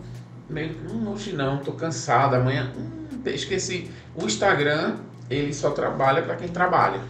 meio, 0.49 0.77
hum, 0.91 1.09
hoje 1.11 1.33
não, 1.33 1.59
tô 1.59 1.73
cansada, 1.73 2.37
amanhã, 2.37 2.71
hum, 2.77 3.21
esqueci. 3.27 3.91
O 4.15 4.25
Instagram, 4.27 4.97
ele 5.31 5.53
só 5.55 5.71
trabalha 5.71 6.23
para 6.23 6.37
quem 6.37 6.49
trabalha. 6.49 7.01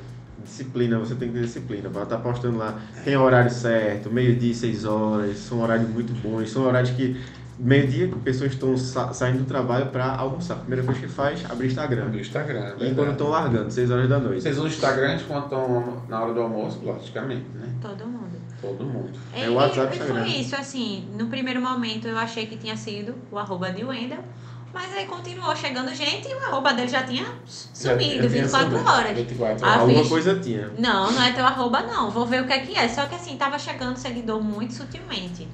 Disciplina, 0.45 0.99
você 0.99 1.15
tem 1.17 1.29
que 1.29 1.35
ter 1.35 1.45
disciplina. 1.45 1.89
Vai 1.89 2.03
estar 2.05 2.19
postando 2.19 2.59
lá. 2.59 2.79
Tem 3.03 3.17
horário 3.17 3.51
certo, 3.51 4.11
meio-dia, 4.11 4.55
seis 4.55 4.85
horas. 4.85 5.39
São 5.39 5.61
horários 5.63 5.89
muito 5.89 6.13
bons. 6.23 6.51
São 6.51 6.65
horários 6.67 6.91
que, 6.91 7.17
meio-dia, 7.59 8.11
pessoas 8.25 8.53
estão 8.53 8.77
sa- 8.77 9.13
saindo 9.13 9.39
do 9.39 9.45
trabalho 9.45 9.87
para 9.87 10.15
almoçar. 10.17 10.55
A 10.55 10.59
primeira 10.59 10.85
coisa 10.85 11.01
que 11.01 11.09
faz, 11.09 11.45
abrir 11.49 11.69
Instagram. 11.69 12.07
No 12.07 12.19
Instagram. 12.21 12.75
é 12.81 12.85
E 12.85 12.95
quando 12.95 13.13
estão 13.13 13.29
largando, 13.29 13.71
seis 13.71 13.91
horas 13.91 14.09
da 14.09 14.19
noite. 14.19 14.43
Vocês 14.43 14.57
usam 14.57 14.67
o 14.69 14.73
Instagram 14.73 15.19
quando 15.27 15.45
estão 15.45 16.03
na 16.09 16.23
hora 16.23 16.35
do 16.35 16.41
almoço, 16.41 16.81
logicamente, 16.85 17.45
né? 17.55 17.69
Todo 17.81 18.07
mundo. 18.07 18.35
Todo 18.61 18.85
mundo. 18.85 19.11
É 19.35 19.45
E- 19.45 19.49
o 19.49 19.55
WhatsApp, 19.55 19.95
e 19.95 19.99
foi 19.99 20.07
Instagram. 20.09 20.27
isso, 20.29 20.57
assim, 20.57 21.09
no 21.19 21.27
primeiro 21.27 21.61
momento 21.61 22.09
eu 22.09 22.17
achei 22.19 22.47
que 22.47 22.57
tinha 22.57 22.77
sido 22.77 23.15
o 23.31 23.39
arroba 23.39 23.71
de 23.71 23.85
Wendel, 23.85 24.21
mas 24.73 24.93
aí 24.95 25.07
continuou 25.07 25.55
chegando 25.55 25.95
gente 25.95 26.27
e 26.29 26.35
o 26.35 26.39
arroba 26.39 26.73
dele 26.73 26.89
já 26.89 27.03
tinha 27.03 27.27
sumido, 27.47 27.73
Já- 27.75 27.91
já 27.91 27.99
tinha 27.99 28.23
24 28.29 28.71
subido. 28.71 28.91
horas. 28.91 29.17
24 29.17 29.65
Ah, 29.65 29.69
horas. 29.69 29.81
Alguma 29.83 30.01
fiz. 30.01 30.09
coisa 30.09 30.39
tinha. 30.41 30.71
Não, 30.79 31.13
não 31.13 31.23
é 31.23 31.33
teu 31.33 31.45
arroba 31.45 31.83
não, 31.83 32.11
vou 32.11 32.25
ver 32.27 32.43
o 32.43 32.47
que 32.47 32.53
é 32.53 32.59
que 32.61 32.77
é. 32.77 32.89
Só 32.89 33.05
que 33.07 33.15
assim, 33.15 33.37
tava 33.37 33.59
chegando 33.59 33.97
seguidor 33.99 34.43
muito 34.43 34.73
sutilmente. 34.73 35.47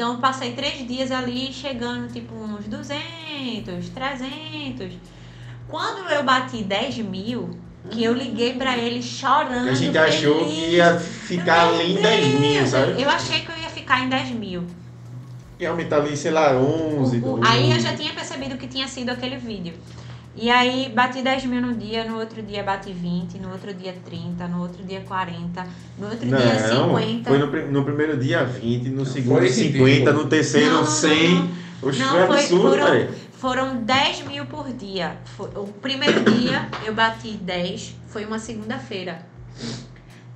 Então 0.00 0.14
eu 0.14 0.18
passei 0.18 0.52
três 0.52 0.88
dias 0.88 1.10
ali 1.10 1.52
chegando 1.52 2.10
tipo 2.10 2.34
uns 2.34 2.64
200, 2.64 3.90
300. 3.90 4.94
Quando 5.68 6.08
eu 6.08 6.22
bati 6.24 6.64
10 6.64 6.96
mil, 7.00 7.50
que 7.90 8.02
eu 8.02 8.14
liguei 8.14 8.54
pra 8.54 8.78
ele 8.78 9.02
chorando. 9.02 9.68
A 9.68 9.74
gente 9.74 9.98
achou 9.98 10.46
que 10.46 10.54
feliz. 10.54 10.72
ia 10.72 10.98
ficar 10.98 11.68
ali 11.68 11.92
em 11.98 12.00
10 12.00 12.40
mil, 12.40 12.66
sabe? 12.66 13.02
Eu 13.02 13.10
achei 13.10 13.40
que 13.42 13.52
eu 13.52 13.58
ia 13.58 13.68
ficar 13.68 14.00
em 14.02 14.08
10 14.08 14.30
mil. 14.30 14.64
E 15.58 15.66
aumentava 15.66 16.08
em, 16.08 16.16
sei 16.16 16.30
lá, 16.30 16.54
11, 16.56 17.18
O- 17.18 17.34
o- 17.34 17.36
12. 17.36 17.52
aí 17.52 17.70
eu 17.70 17.78
já 17.78 17.94
tinha 17.94 18.14
percebido 18.14 18.56
que 18.56 18.66
tinha 18.66 18.88
sido 18.88 19.10
aquele 19.10 19.36
vídeo. 19.36 19.74
E 20.40 20.48
aí 20.50 20.88
bati 20.88 21.20
10 21.20 21.44
mil 21.44 21.60
no 21.60 21.74
dia, 21.74 22.02
no 22.06 22.18
outro 22.18 22.40
dia 22.40 22.62
bati 22.62 22.92
20, 22.94 23.38
no 23.38 23.52
outro 23.52 23.74
dia 23.74 23.94
30, 24.06 24.48
no 24.48 24.62
outro 24.62 24.82
dia 24.82 25.02
40, 25.02 25.66
no 25.98 26.06
outro 26.08 26.26
dia 26.26 26.38
Não, 26.74 26.96
50. 26.98 27.28
foi 27.28 27.38
no, 27.38 27.70
no 27.70 27.84
primeiro 27.84 28.16
dia 28.16 28.42
20, 28.42 28.88
no 28.88 29.04
segundo 29.04 29.36
Foi 29.40 29.50
50, 29.50 29.82
ridículo. 29.84 30.12
no 30.24 30.28
terceiro 30.30 30.70
Não, 30.70 30.80
não, 30.80 30.86
100. 30.86 31.34
não. 31.34 31.48
Oxe, 31.82 31.98
Não, 31.98 32.08
foi 32.10 32.26
foi- 32.26 32.36
absurdo, 32.38 32.62
foram-. 32.70 33.08
Foram 33.40 33.82
10 33.84 34.22
mil 34.26 34.46
por 34.46 34.70
dia. 34.72 35.16
Foi- 35.36 35.50
o 35.56 35.66
primeiro 35.66 36.24
dia 36.32 36.68
eu 36.86 36.94
bati 36.94 37.32
10, 37.32 37.94
foi 38.08 38.24
uma 38.24 38.38
segunda-feira. 38.38 39.20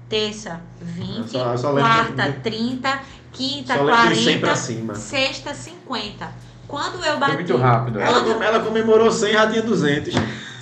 Terça, 0.08 0.60
20, 0.82 1.16
Eu 1.18 1.28
só- 1.28 1.52
eu 1.52 1.58
só 1.58 1.70
lembro 1.72 1.90
quarta, 1.90 2.30
de- 2.30 2.40
30, 2.40 3.00
quinta, 3.32 3.74
Só 3.74 3.82
lembro 3.82 4.08
de 4.14 4.22
100 4.24 4.38
pra 4.38 4.48
40, 4.50 4.56
cima. 4.56 4.94
sexta, 4.94 5.54
50. 5.54 6.30
Quando 6.66 6.96
eu 6.96 7.12
Foi 7.12 7.16
bati. 7.16 7.34
muito 7.34 7.56
rápido. 7.56 8.00
Ela, 8.00 8.44
ela 8.44 8.60
comemorou 8.60 9.10
100 9.10 9.32
já 9.32 9.50
tinha 9.50 9.62
200. 9.62 10.14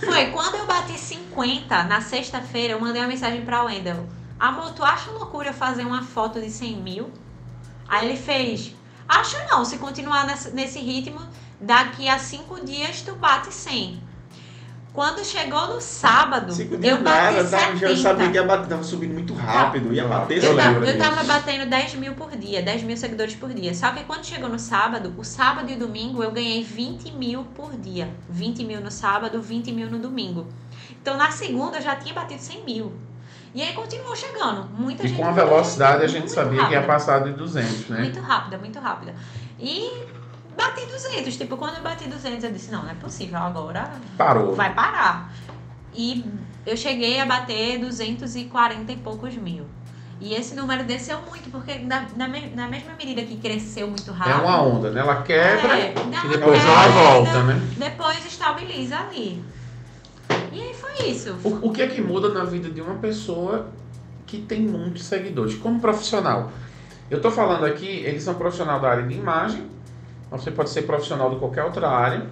Foi, 0.05 0.27
quando 0.27 0.57
eu 0.57 0.67
bati 0.67 0.99
50, 0.99 1.85
na 1.85 2.01
sexta-feira, 2.01 2.75
eu 2.75 2.81
mandei 2.81 3.01
uma 3.01 3.09
mensagem 3.09 3.43
pra 3.43 3.63
Wendel. 3.63 4.07
Amor, 4.39 4.73
tu 4.73 4.83
acha 4.83 5.11
loucura 5.13 5.51
eu 5.51 5.55
fazer 5.55 5.85
uma 5.85 6.03
foto 6.03 6.41
de 6.41 6.51
100 6.51 6.77
mil? 6.77 7.11
Aí 7.89 8.09
ele 8.09 8.17
fez, 8.17 8.75
acho 9.09 9.37
não, 9.51 9.65
se 9.65 9.79
continuar 9.79 10.27
nesse, 10.27 10.51
nesse 10.51 10.79
ritmo, 10.81 11.21
daqui 11.61 12.09
a 12.09 12.19
cinco 12.19 12.65
dias 12.65 13.03
tu 13.03 13.15
bate 13.15 13.53
100. 13.53 14.03
Quando 14.93 15.25
chegou 15.25 15.69
no 15.69 15.81
sábado, 15.81 16.53
eu 16.83 17.03
bati 17.03 17.03
nada, 17.03 17.45
70. 17.45 17.57
tava, 17.57 17.87
eu 17.87 17.97
sabia 17.97 18.29
que 18.29 18.35
ia 18.35 18.45
bater, 18.45 18.69
tava 18.69 18.83
subindo 18.85 19.15
muito 19.15 19.33
rápido, 19.33 19.91
ia 19.91 20.07
bater, 20.07 20.45
Eu 20.45 20.55
tava, 20.55 20.71
lembro 20.71 20.85
eu 20.85 20.99
tava 20.99 21.25
batendo 21.25 21.71
10 21.71 21.95
mil 21.95 22.13
por 22.13 22.31
dia, 22.37 22.63
10 22.63 22.83
mil 22.83 22.97
seguidores 22.99 23.35
por 23.35 23.55
dia. 23.55 23.75
Só 23.75 23.91
que 23.91 24.05
quando 24.05 24.27
chegou 24.27 24.51
no 24.51 24.59
sábado, 24.59 25.15
o 25.17 25.25
sábado 25.25 25.71
e 25.71 25.77
o 25.77 25.79
domingo 25.79 26.23
eu 26.23 26.31
ganhei 26.31 26.63
20 26.63 27.11
mil 27.13 27.43
por 27.55 27.75
dia. 27.75 28.11
20 28.29 28.65
mil 28.65 28.83
no 28.83 28.91
sábado, 28.91 29.41
20 29.41 29.73
mil 29.73 29.91
no 29.91 29.99
domingo. 29.99 30.47
Então 31.01 31.17
na 31.17 31.31
segunda 31.31 31.79
eu 31.79 31.83
já 31.83 31.97
tinha 31.97 32.13
batido 32.15 32.43
100 32.43 32.65
mil. 32.65 32.93
E 33.55 33.63
aí 33.63 33.73
continuou 33.73 34.15
chegando. 34.15 34.69
Muita 34.77 35.05
E 35.05 35.09
gente. 35.09 35.19
com 35.19 35.27
a 35.27 35.33
velocidade 35.33 36.05
a 36.05 36.07
gente 36.07 36.31
sabia 36.31 36.67
que 36.67 36.73
ia 36.73 36.83
passar 36.83 37.25
de 37.25 37.33
200, 37.33 37.89
né? 37.89 38.01
Muito 38.01 38.21
rápida, 38.21 38.59
muito 38.59 38.79
rápida. 38.79 39.15
E 39.59 39.91
bati 40.57 40.87
200. 40.87 41.37
Tipo, 41.37 41.57
quando 41.57 41.77
eu 41.77 41.83
bati 41.83 42.09
200, 42.09 42.45
eu 42.45 42.53
disse: 42.53 42.71
não, 42.71 42.83
não 42.83 42.91
é 42.91 42.95
possível, 42.95 43.39
agora 43.39 43.91
Parou. 44.17 44.55
vai 44.55 44.73
parar. 44.75 45.33
E 45.95 46.25
eu 46.67 46.77
cheguei 46.77 47.21
a 47.21 47.27
bater 47.27 47.79
240 47.79 48.93
e 48.93 48.97
poucos 48.97 49.35
mil. 49.35 49.65
E 50.21 50.35
esse 50.35 50.55
número 50.55 50.85
desceu 50.85 51.19
muito, 51.23 51.51
porque 51.51 51.79
na, 51.81 52.07
na, 52.17 52.29
na 52.29 52.69
mesma 52.69 52.93
medida 52.97 53.23
que 53.23 53.37
cresceu 53.39 53.89
muito 53.89 54.09
É 54.13 54.15
rápido. 54.15 54.45
uma 54.45 54.63
onda, 54.63 54.91
né? 54.91 55.01
Ela 55.01 55.21
quebra 55.23 55.77
É, 55.77 55.93
e 56.25 56.29
depois 56.29 56.65
ela 56.65 56.89
volta, 56.89 57.43
né? 57.43 57.61
Depois 57.77 58.25
estabiliza 58.25 58.97
ali. 58.99 59.43
E 60.53 60.61
aí 60.63 60.75
foi 60.75 61.09
isso. 61.09 61.35
O, 61.43 61.69
o 61.69 61.73
que 61.73 61.83
é 61.83 61.89
que 61.89 62.01
muda 62.01 62.29
na 62.29 62.45
vida 62.45 62.71
de 62.71 62.81
uma 62.81 62.95
pessoa 62.97 63.67
que 64.25 64.39
tem 64.39 64.61
muitos 64.61 65.05
seguidores? 65.05 65.57
Como 65.57 65.81
profissional. 65.81 66.53
Eu 67.11 67.21
tô 67.21 67.29
falando 67.31 67.67
aqui, 67.67 67.87
eles 67.87 68.23
são 68.23 68.35
profissional 68.35 68.79
da 68.79 68.91
área 68.91 69.03
de 69.03 69.15
imagem, 69.15 69.67
você 70.39 70.51
pode 70.51 70.71
ser 70.71 70.83
profissional 70.83 71.31
de 71.31 71.37
qualquer 71.37 71.65
outra 71.65 71.89
área. 71.89 72.27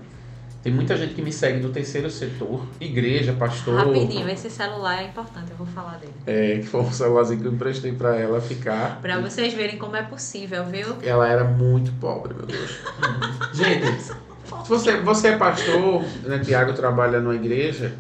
Tem 0.63 0.71
muita 0.71 0.95
gente 0.95 1.15
que 1.15 1.23
me 1.23 1.33
segue 1.33 1.59
do 1.61 1.71
terceiro 1.71 2.11
setor, 2.11 2.67
igreja, 2.79 3.33
pastor. 3.33 3.77
Rapidinho, 3.77 4.29
esse 4.29 4.51
celular 4.51 5.03
é 5.03 5.07
importante, 5.07 5.51
eu 5.51 5.57
vou 5.57 5.67
falar 5.67 5.99
dele. 5.99 6.13
É, 6.27 6.59
que 6.59 6.67
foi 6.67 6.83
um 6.83 6.93
celularzinho 6.93 7.41
que 7.41 7.47
eu 7.47 7.53
emprestei 7.53 7.93
pra 7.93 8.15
ela 8.17 8.43
ficar. 8.43 9.01
Pra 9.01 9.19
vocês 9.21 9.55
verem 9.55 9.79
como 9.79 9.97
é 9.97 10.03
possível, 10.03 10.67
viu? 10.67 10.97
Ela 11.03 11.27
era 11.27 11.45
muito 11.45 11.91
pobre, 11.93 12.35
meu 12.35 12.45
Deus. 12.45 12.79
Gente, 13.55 14.03
se 14.03 14.69
você, 14.69 14.99
você 14.99 15.29
é 15.29 15.37
pastor, 15.39 16.03
né, 16.25 16.41
Tiago 16.41 16.75
trabalha 16.75 17.21
numa 17.21 17.35
igreja, 17.35 17.95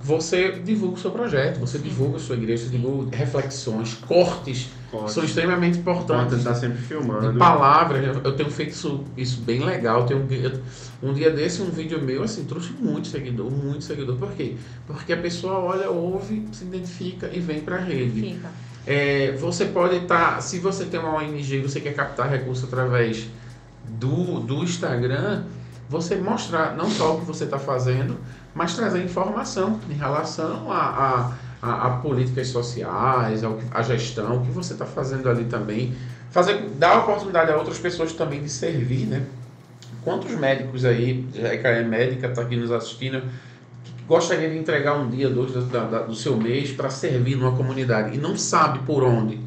você 0.00 0.52
divulga 0.52 0.94
o 0.94 0.98
seu 0.98 1.10
projeto, 1.10 1.58
você 1.58 1.78
divulga 1.78 2.16
a 2.16 2.20
sua 2.20 2.36
igreja, 2.36 2.64
você 2.64 2.70
divulga 2.70 3.16
reflexões, 3.16 3.94
cortes, 3.94 4.68
que 5.04 5.10
são 5.12 5.24
extremamente 5.24 5.78
Importante 5.78 6.12
importantes. 6.12 6.38
estar 6.38 6.54
sempre 6.54 6.78
filmando. 6.78 7.32
De 7.32 7.38
palavras, 7.38 8.16
eu- 8.24 8.32
tenho 8.36 8.50
feito 8.50 8.70
isso, 8.70 9.04
isso 9.16 9.40
bem 9.40 9.60
legal. 9.64 10.06
Tenho, 10.06 10.26
um 11.02 11.12
dia 11.12 11.30
desse, 11.30 11.60
um 11.62 11.70
vídeo 11.70 12.00
meu, 12.00 12.22
assim, 12.22 12.44
trouxe 12.44 12.70
muito 12.72 13.08
seguidor, 13.08 13.50
muito 13.50 13.84
seguidor. 13.84 14.16
Por 14.16 14.30
quê? 14.32 14.54
Porque 14.86 15.12
a 15.12 15.16
pessoa 15.16 15.54
olha, 15.58 15.90
ouve, 15.90 16.46
se 16.52 16.64
identifica 16.64 17.28
e 17.32 17.40
vem 17.40 17.60
pra 17.60 17.78
rede. 17.78 18.20
Fica. 18.20 18.48
É, 18.86 19.32
você 19.32 19.66
pode 19.66 19.96
estar, 19.96 20.40
se 20.40 20.58
você 20.60 20.84
tem 20.84 20.98
uma 21.00 21.16
ONG 21.16 21.56
e 21.56 21.60
você 21.60 21.80
quer 21.80 21.92
captar 21.92 22.30
recursos 22.30 22.64
através 22.64 23.26
do, 23.86 24.40
do 24.40 24.62
Instagram, 24.62 25.42
você 25.90 26.16
mostrar 26.16 26.76
não 26.76 26.88
só 26.90 27.16
o 27.16 27.20
que 27.20 27.26
você 27.26 27.44
está 27.44 27.58
fazendo, 27.58 28.16
mas 28.58 28.74
trazer 28.74 29.04
informação 29.04 29.78
em 29.88 29.94
relação 29.94 30.70
a, 30.72 30.76
a, 30.80 31.32
a, 31.62 31.86
a 31.86 31.90
políticas 31.98 32.48
sociais, 32.48 33.44
ao, 33.44 33.54
que- 33.54 33.64
à 33.70 33.82
gestão, 33.82 34.38
o 34.38 34.44
que 34.44 34.50
você 34.50 34.72
está 34.72 34.84
fazendo 34.84 35.30
ali 35.30 35.44
também. 35.44 35.94
Fazer, 36.32 36.68
dar 36.76 36.90
a 36.90 36.98
oportunidade 36.98 37.52
a 37.52 37.56
outras 37.56 37.78
pessoas 37.78 38.12
também 38.12 38.42
de 38.42 38.48
servir, 38.48 39.06
né? 39.06 39.22
Quantos 40.02 40.32
médicos 40.32 40.84
aí, 40.84 41.24
Jeca 41.32 41.68
é 41.68 41.84
médica, 41.84 42.26
está 42.26 42.42
aqui 42.42 42.56
nos 42.56 42.72
assistindo, 42.72 43.22
que 43.84 43.92
gostaria 44.08 44.50
de 44.50 44.58
entregar 44.58 44.94
um 44.94 45.08
dia, 45.08 45.30
dois 45.30 45.52
da- 45.68 45.84
da- 45.84 46.02
do 46.02 46.14
seu 46.16 46.36
mês 46.36 46.72
para 46.72 46.90
servir 46.90 47.36
numa 47.36 47.52
comunidade 47.56 48.14
e 48.16 48.18
não 48.18 48.36
sabe 48.36 48.80
por 48.80 49.04
onde. 49.04 49.38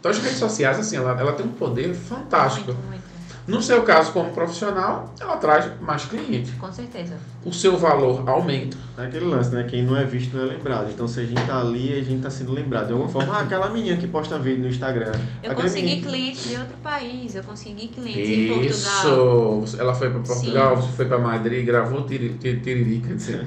Então 0.00 0.10
as 0.10 0.18
redes 0.18 0.38
sociais, 0.38 0.78
assim, 0.78 0.96
ela, 0.96 1.18
ela 1.18 1.32
tem 1.32 1.46
um 1.46 1.52
poder 1.52 1.94
fantástico. 1.94 2.72
Muito, 2.72 2.86
muito. 2.88 3.05
No 3.46 3.62
seu 3.62 3.82
caso, 3.82 4.12
como 4.12 4.30
profissional, 4.32 5.14
ela 5.20 5.36
traz 5.36 5.70
mais 5.80 6.04
cliente. 6.04 6.50
Com 6.58 6.72
certeza. 6.72 7.14
O 7.44 7.52
seu 7.52 7.76
valor 7.76 8.28
aumenta. 8.28 8.76
É 8.98 9.04
aquele 9.04 9.26
lance, 9.26 9.54
né? 9.54 9.62
Quem 9.70 9.84
não 9.84 9.96
é 9.96 10.04
visto 10.04 10.36
não 10.36 10.42
é 10.42 10.46
lembrado. 10.46 10.90
Então 10.90 11.06
se 11.06 11.20
a 11.20 11.24
gente 11.24 11.40
tá 11.46 11.60
ali, 11.60 11.92
a 11.92 12.02
gente 12.02 12.22
tá 12.22 12.28
sendo 12.30 12.50
lembrado. 12.52 12.86
De 12.88 12.92
alguma 12.92 13.08
forma, 13.08 13.32
ah, 13.36 13.42
aquela 13.42 13.68
menina 13.70 13.96
que 13.98 14.08
posta 14.08 14.36
vídeo 14.36 14.62
no 14.62 14.68
Instagram. 14.68 15.12
Eu 15.44 15.54
consegui 15.54 15.86
menino- 15.86 16.08
clientes 16.08 16.48
de 16.48 16.56
outro 16.56 16.76
país, 16.82 17.34
eu 17.36 17.44
consegui 17.44 17.86
clientes 17.88 18.28
em 18.30 18.48
Portugal. 18.48 19.62
Isso! 19.64 19.80
Ela 19.80 19.94
foi 19.94 20.10
para 20.10 20.20
Portugal, 20.20 20.76
você 20.76 20.88
foi 20.96 21.04
para 21.06 21.18
Madrid, 21.18 21.64
gravou 21.64 22.02
tiri- 22.04 22.36
tiri- 22.40 22.60
Tiririca, 22.60 23.08
quer 23.08 23.14
dizer, 23.14 23.44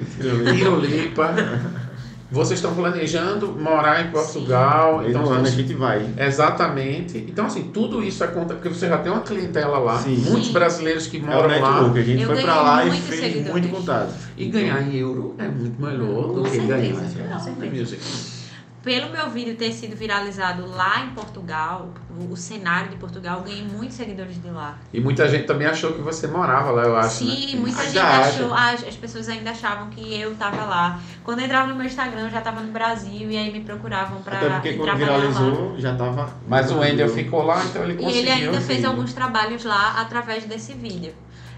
Tirolipa. 0.56 1.34
Vocês 2.30 2.58
estão 2.60 2.72
planejando 2.74 3.48
morar 3.58 4.06
em 4.06 4.10
Portugal. 4.12 5.00
Aí 5.00 5.10
Então, 5.10 5.22
no 5.22 5.30
ano 5.30 5.46
a 5.46 5.50
gente 5.50 5.74
vai. 5.74 6.06
Exatamente. 6.16 7.18
Então, 7.18 7.46
assim, 7.46 7.64
tudo 7.74 8.02
isso 8.04 8.22
acontece 8.22 8.54
porque 8.54 8.68
você 8.68 8.88
já 8.88 8.98
tem 8.98 9.10
uma 9.10 9.22
clientela 9.22 9.78
lá. 9.78 9.98
Sim. 9.98 10.16
Muitos 10.16 10.46
Sim. 10.46 10.52
brasileiros 10.52 11.06
que 11.08 11.16
É 11.16 11.20
o 11.20 11.24
moram 11.24 11.60
lá. 11.60 11.80
A 11.90 12.02
gente 12.02 12.20
Eu 12.22 12.26
foi 12.28 12.42
pra 12.42 12.52
ganhei 12.54 12.64
lá 12.64 12.86
e 12.86 12.90
fez 13.00 13.20
seguidores. 13.20 13.50
muito 13.52 13.68
contato. 13.68 14.14
E 14.36 14.44
ganhar 14.46 14.80
em 14.82 14.96
euro 14.96 15.34
é 15.38 15.48
muito 15.48 15.82
melhor 15.82 16.32
do 16.32 16.42
que 16.44 16.50
certeza, 16.50 16.72
ganhar 16.76 16.94
com 16.94 17.04
em 17.04 17.40
certeza. 17.40 17.76
music. 17.80 18.39
Pelo 18.82 19.10
meu 19.10 19.28
vídeo 19.28 19.56
ter 19.56 19.72
sido 19.72 19.94
viralizado 19.94 20.66
lá 20.66 21.04
em 21.04 21.10
Portugal, 21.10 21.90
o, 22.18 22.32
o 22.32 22.36
cenário 22.36 22.88
de 22.88 22.96
Portugal, 22.96 23.38
eu 23.40 23.44
ganhei 23.44 23.62
muitos 23.62 23.94
seguidores 23.96 24.40
de 24.40 24.48
lá. 24.48 24.78
E 24.90 24.98
muita 25.00 25.28
gente 25.28 25.44
também 25.46 25.66
achou 25.66 25.92
que 25.92 26.00
você 26.00 26.26
morava 26.26 26.70
lá, 26.70 26.84
eu 26.84 26.96
acho. 26.96 27.16
Sim, 27.16 27.56
né? 27.56 27.60
muita 27.60 27.78
Ainda 27.78 27.90
gente 27.92 27.98
acha. 27.98 28.28
achou, 28.30 28.54
as, 28.54 28.84
as 28.88 28.96
pessoas 28.96 29.28
ainda 29.28 29.50
achavam 29.50 29.90
que 29.90 30.18
eu 30.18 30.34
tava 30.34 30.64
lá. 30.64 30.98
Quando 31.22 31.40
eu 31.40 31.44
entrava 31.44 31.68
no 31.68 31.74
meu 31.74 31.84
Instagram, 31.84 32.22
eu 32.22 32.30
já 32.30 32.40
tava 32.40 32.60
no 32.62 32.72
Brasil 32.72 33.30
e 33.30 33.36
aí 33.36 33.52
me 33.52 33.60
procuravam 33.60 34.22
pra 34.22 34.38
Até 34.38 34.48
porque 34.48 34.72
quando 34.74 34.84
trabalhar 34.84 35.10
lá. 35.12 35.18
viralizou, 35.18 35.78
já 35.78 35.94
tava. 35.94 36.30
Mas 36.48 36.70
o 36.72 36.78
Wendel 36.78 37.08
ficou 37.10 37.42
lá, 37.42 37.62
então 37.66 37.84
ele 37.84 37.92
E 37.92 37.96
conseguiu. 37.96 38.20
ele 38.20 38.30
ainda 38.30 38.60
fez 38.62 38.82
alguns 38.84 39.12
trabalhos 39.12 39.62
lá 39.62 40.00
através 40.00 40.44
desse 40.46 40.72
vídeo. 40.72 41.12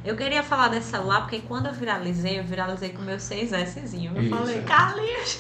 Eu 0.04 0.16
queria 0.16 0.42
falar 0.42 0.66
desse 0.66 0.90
celular 0.90 1.20
porque 1.20 1.38
quando 1.46 1.66
eu 1.66 1.72
viralizei, 1.72 2.40
eu 2.40 2.42
viralizei 2.42 2.88
com 2.88 3.00
o 3.02 3.04
meu 3.04 3.18
6Szinho. 3.18 4.10
Eu 4.16 4.22
Isso. 4.22 4.36
falei, 4.36 4.62
Carlinhos, 4.62 5.38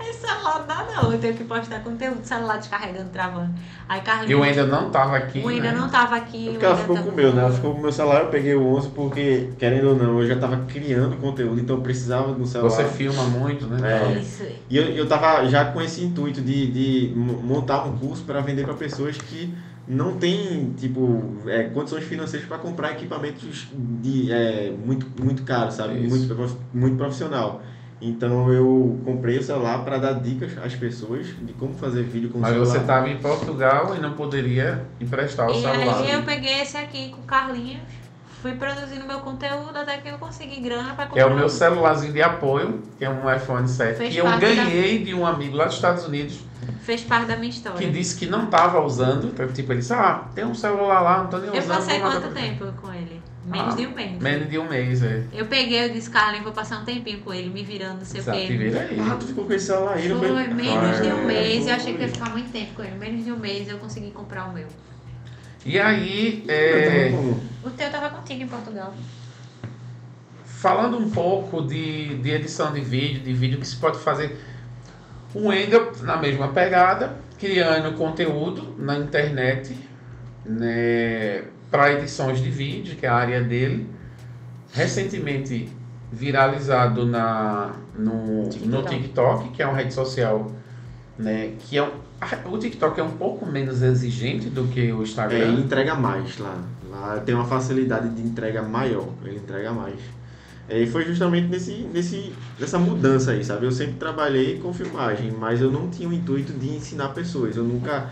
esse 0.00 0.20
celular 0.20 0.58
não 0.60 0.66
dá 0.66 0.86
não. 1.02 1.12
Eu 1.12 1.18
tenho 1.18 1.34
que 1.34 1.44
postar 1.44 1.80
conteúdo, 1.80 2.24
celular 2.24 2.56
descarregando, 2.58 3.10
travando. 3.10 3.52
Aí 3.88 4.00
Carlinhos. 4.00 4.30
E 4.30 4.34
o 4.34 4.40
Wendel 4.40 4.66
não 4.66 4.90
tava 4.90 5.16
aqui. 5.16 5.40
o 5.40 5.48
ainda 5.48 5.72
né? 5.72 5.78
não 5.78 5.88
tava 5.88 6.16
aqui. 6.16 6.48
É 6.48 6.50
porque 6.52 6.64
ela 6.64 6.74
Wendel 6.74 6.82
ficou 6.82 6.96
tava- 6.96 7.06
com 7.08 7.12
o 7.12 7.16
meu, 7.16 7.32
né? 7.34 7.42
Ela 7.42 7.52
ficou 7.52 7.72
com 7.72 7.78
o 7.78 7.82
meu 7.82 7.92
celular, 7.92 8.20
eu 8.22 8.28
peguei 8.28 8.54
o 8.54 8.66
11 8.66 8.88
porque, 8.90 9.50
querendo 9.58 9.88
ou 9.90 9.96
não, 9.96 10.20
eu 10.20 10.26
já 10.26 10.36
tava 10.36 10.56
criando 10.68 11.16
conteúdo, 11.16 11.60
então 11.60 11.76
eu 11.76 11.82
precisava 11.82 12.32
do 12.32 12.46
celular. 12.46 12.70
Você 12.70 12.84
filma 12.84 13.22
muito, 13.24 13.66
né? 13.66 13.80
É. 14.14 14.18
Isso. 14.18 14.44
E 14.68 14.76
eu, 14.76 14.84
eu 14.84 15.06
tava 15.08 15.46
já 15.48 15.64
com 15.66 15.80
esse 15.80 16.02
intuito 16.02 16.40
de, 16.40 16.66
de 16.70 17.14
mo- 17.14 17.42
montar 17.42 17.84
um 17.84 17.96
curso 17.98 18.24
para 18.24 18.40
vender 18.40 18.64
para 18.64 18.74
pessoas 18.74 19.16
que 19.16 19.52
não 19.86 20.16
têm, 20.16 20.72
tipo, 20.78 21.34
é, 21.46 21.64
condições 21.64 22.04
financeiras 22.04 22.46
para 22.48 22.56
comprar 22.56 22.92
equipamentos 22.92 23.66
de, 23.74 24.30
é, 24.32 24.72
muito, 24.84 25.06
muito 25.22 25.42
caros, 25.42 25.74
sabe? 25.74 25.98
Isso. 26.06 26.16
Muito, 26.34 26.58
muito 26.72 26.96
profissional. 26.96 27.60
Então 28.04 28.52
eu 28.52 28.98
comprei 29.04 29.38
o 29.38 29.42
celular 29.44 29.84
para 29.84 29.96
dar 29.96 30.14
dicas 30.14 30.50
às 30.58 30.74
pessoas 30.74 31.26
de 31.40 31.52
como 31.52 31.72
fazer 31.74 32.02
vídeo 32.02 32.30
com 32.30 32.38
o 32.38 32.40
Mas 32.40 32.50
celular. 32.50 32.70
você 32.70 32.78
estava 32.78 33.08
em 33.08 33.16
Portugal 33.18 33.94
e 33.96 34.00
não 34.00 34.14
poderia 34.14 34.84
emprestar 35.00 35.46
o 35.48 35.52
E 35.52 35.60
celular. 35.60 36.02
aí 36.02 36.10
eu 36.10 36.22
peguei 36.24 36.60
esse 36.62 36.76
aqui 36.76 37.10
com 37.10 37.20
o 37.20 37.24
Carlinhos, 37.24 37.80
fui 38.42 38.54
produzindo 38.54 39.06
meu 39.06 39.20
conteúdo 39.20 39.76
até 39.76 39.98
que 39.98 40.08
eu 40.08 40.18
consegui 40.18 40.60
grana 40.60 40.94
pra 40.94 41.04
Que 41.04 41.10
comprar. 41.10 41.22
é 41.22 41.26
o 41.26 41.36
meu 41.36 41.48
celularzinho 41.48 42.12
de 42.12 42.20
apoio, 42.22 42.82
que 42.98 43.04
é 43.04 43.08
um 43.08 43.32
iPhone 43.32 43.68
7, 43.68 43.96
Fez 43.96 44.12
que 44.12 44.18
eu 44.18 44.24
parte 44.24 44.40
da- 44.40 44.48
ganhei 44.64 45.04
de 45.04 45.14
um 45.14 45.24
amigo 45.24 45.56
lá 45.56 45.66
dos 45.66 45.74
Estados 45.74 46.04
Unidos, 46.04 46.40
Fez 46.80 47.02
parte 47.02 47.26
da 47.26 47.36
minha 47.36 47.50
história. 47.50 47.78
que 47.78 47.86
disse 47.88 48.16
que 48.16 48.26
não 48.26 48.46
estava 48.46 48.80
usando. 48.84 49.28
Então, 49.28 49.46
tipo, 49.52 49.70
ele 49.72 49.78
disse, 49.78 49.92
ah, 49.94 50.24
tem 50.34 50.44
um 50.44 50.54
celular 50.56 51.00
lá, 51.02 51.18
não 51.18 51.28
tô 51.28 51.38
nem 51.38 51.46
Eu 51.50 51.58
usando. 51.62 51.68
passei 51.76 52.00
vou 52.00 52.08
mandar 52.08 52.20
quanto 52.22 52.34
tempo 52.34 52.66
com 52.82 52.92
ele? 52.92 53.22
Menos 53.44 53.74
Ah, 53.74 53.76
de 53.76 53.86
um 53.88 53.94
mês. 53.94 54.18
Menos 54.22 54.48
de 54.50 54.58
um 54.58 54.68
mês, 54.68 55.02
é. 55.02 55.24
Eu 55.32 55.46
peguei, 55.46 55.84
eu 55.84 55.92
disse, 55.92 56.08
Carlinhos, 56.08 56.44
vou 56.44 56.52
passar 56.52 56.80
um 56.80 56.84
tempinho 56.84 57.18
com 57.20 57.34
ele, 57.34 57.50
me 57.50 57.64
virando, 57.64 57.98
não 57.98 58.04
sei 58.04 58.20
o 58.20 58.22
Exato, 58.22 58.38
quê. 58.38 58.52
e 58.52 58.56
vira 58.56 58.80
aí. 58.82 59.00
Ah, 59.00 59.16
tu 59.18 59.26
ficou 59.26 59.44
com 59.46 59.52
esse 59.52 59.66
celular 59.66 59.94
aí, 59.96 60.08
não 60.08 60.18
Foi 60.20 60.28
menos 60.48 61.00
de 61.02 61.08
um 61.08 61.18
É, 61.22 61.24
mês, 61.24 61.66
eu 61.66 61.74
achei 61.74 61.92
que 61.92 61.98
foi. 61.98 62.06
ia 62.06 62.12
ficar 62.12 62.30
muito 62.30 62.52
tempo 62.52 62.74
com 62.74 62.84
ele. 62.84 62.96
Menos 62.96 63.24
de 63.24 63.32
um 63.32 63.36
mês 63.38 63.68
eu 63.68 63.78
consegui 63.78 64.12
comprar 64.12 64.44
o 64.44 64.52
meu. 64.52 64.66
E 65.66 65.78
aí, 65.78 66.44
é? 66.48 67.10
O 67.64 67.70
teu 67.70 67.90
tava 67.90 68.10
contigo 68.10 68.42
em 68.42 68.46
Portugal. 68.48 68.94
falando 70.44 70.96
um 70.96 71.10
pouco 71.10 71.62
de, 71.66 72.16
de 72.18 72.30
edição 72.30 72.72
de 72.72 72.80
vídeo, 72.80 73.20
de 73.22 73.32
vídeo 73.32 73.58
que 73.58 73.66
se 73.66 73.76
pode 73.76 73.98
fazer. 73.98 74.38
O 75.34 75.48
Wendel, 75.48 75.90
na 76.02 76.16
mesma 76.16 76.48
pegada, 76.48 77.16
criando 77.40 77.96
conteúdo 77.96 78.76
na 78.78 78.96
internet 78.98 79.76
né, 80.44 81.42
para 81.72 81.92
edições 81.94 82.40
de 82.40 82.48
vídeo, 82.50 82.94
que 82.94 83.04
é 83.04 83.08
a 83.08 83.14
área 83.16 83.42
dele. 83.42 83.88
Recentemente 84.72 85.68
viralizado 86.10 87.04
na, 87.06 87.72
no, 87.98 88.44
no 88.44 88.48
TikTok. 88.48 88.88
TikTok, 88.90 89.48
que 89.50 89.62
é 89.62 89.66
uma 89.66 89.76
rede 89.76 89.92
social 89.94 90.50
né, 91.18 91.52
que 91.58 91.76
é 91.76 91.82
um, 91.82 91.90
a- 92.20 92.48
o 92.48 92.58
TikTok 92.58 92.98
é 92.98 93.02
um 93.02 93.10
pouco 93.12 93.44
menos 93.46 93.82
exigente 93.82 94.48
do 94.48 94.64
que 94.64 94.92
o 94.92 95.00
É, 95.00 95.02
Instagram. 95.02 95.38
ele 95.38 95.62
entrega 95.62 95.94
mais 95.94 96.38
lá. 96.38 96.56
Lá 96.90 97.20
tem 97.24 97.34
uma 97.34 97.44
facilidade 97.44 98.08
de 98.10 98.22
entrega 98.22 98.62
maior. 98.62 99.08
Ele 99.24 99.36
entrega 99.36 99.72
mais. 99.72 99.98
É, 100.68 100.78
e 100.80 100.86
foi 100.86 101.04
justamente 101.04 101.48
nesse, 101.48 101.72
nesse, 101.92 102.32
nessa 102.58 102.78
mudança 102.78 103.32
aí, 103.32 103.44
sabe? 103.44 103.66
Eu 103.66 103.72
sempre 103.72 103.94
trabalhei 103.94 104.58
com 104.58 104.72
filmagem, 104.72 105.30
mas 105.32 105.60
eu 105.60 105.70
não 105.70 105.88
tinha 105.90 106.08
o 106.08 106.12
intuito 106.12 106.52
de 106.52 106.68
ensinar 106.76 107.08
pessoas. 107.08 107.56
Eu 107.56 107.64
nunca. 107.64 108.10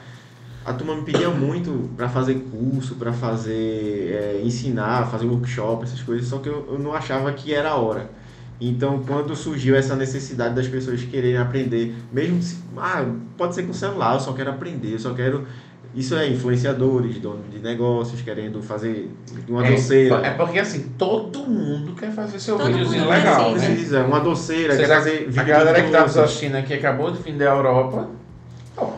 A 0.64 0.72
turma 0.74 0.94
me 0.94 1.02
pedia 1.02 1.30
muito 1.30 1.88
para 1.96 2.08
fazer 2.08 2.34
curso, 2.50 2.96
para 2.96 3.12
fazer. 3.12 4.12
É, 4.12 4.40
ensinar, 4.44 5.10
fazer 5.10 5.26
workshop, 5.26 5.84
essas 5.84 6.02
coisas, 6.02 6.28
só 6.28 6.38
que 6.38 6.48
eu, 6.48 6.66
eu 6.72 6.78
não 6.78 6.92
achava 6.92 7.32
que 7.32 7.54
era 7.54 7.70
a 7.70 7.76
hora. 7.76 8.10
Então, 8.60 9.02
quando 9.06 9.34
surgiu 9.34 9.74
essa 9.74 9.96
necessidade 9.96 10.54
das 10.54 10.68
pessoas 10.68 11.02
quererem 11.02 11.38
aprender, 11.38 11.94
mesmo 12.12 12.42
se, 12.42 12.58
ah, 12.76 13.06
pode 13.36 13.54
ser 13.54 13.62
com 13.62 13.72
celular, 13.72 14.14
eu 14.14 14.20
só 14.20 14.34
quero 14.34 14.50
aprender, 14.50 14.92
eu 14.92 14.98
só 14.98 15.14
quero 15.14 15.46
isso 15.94 16.14
é 16.14 16.28
influenciadores, 16.28 17.18
donos 17.18 17.50
de 17.50 17.58
negócios, 17.58 18.20
querendo 18.20 18.62
fazer 18.62 19.10
uma 19.48 19.66
é, 19.66 19.72
doceira. 19.72 20.16
É 20.24 20.30
porque 20.30 20.60
assim, 20.60 20.92
todo 20.96 21.40
mundo 21.40 21.94
quer 21.96 22.12
fazer 22.12 22.38
seu 22.38 22.56
todo 22.56 22.68
videozinho 22.68 23.08
legal. 23.08 23.52
Né? 23.52 23.66
Precisa, 23.66 24.04
uma 24.04 24.20
doceira, 24.20 24.76
quer 24.76 24.86
fazer 24.86 25.28
A 25.36 25.42
galera 25.42 25.80
que 25.80 25.86
está 25.86 26.02
nos 26.02 26.16
assistindo 26.16 26.54
aqui 26.54 26.74
acabou 26.74 27.10
de 27.10 27.20
vir 27.20 27.34
da 27.34 27.46
Europa. 27.46 28.08
Ó, 28.76 28.92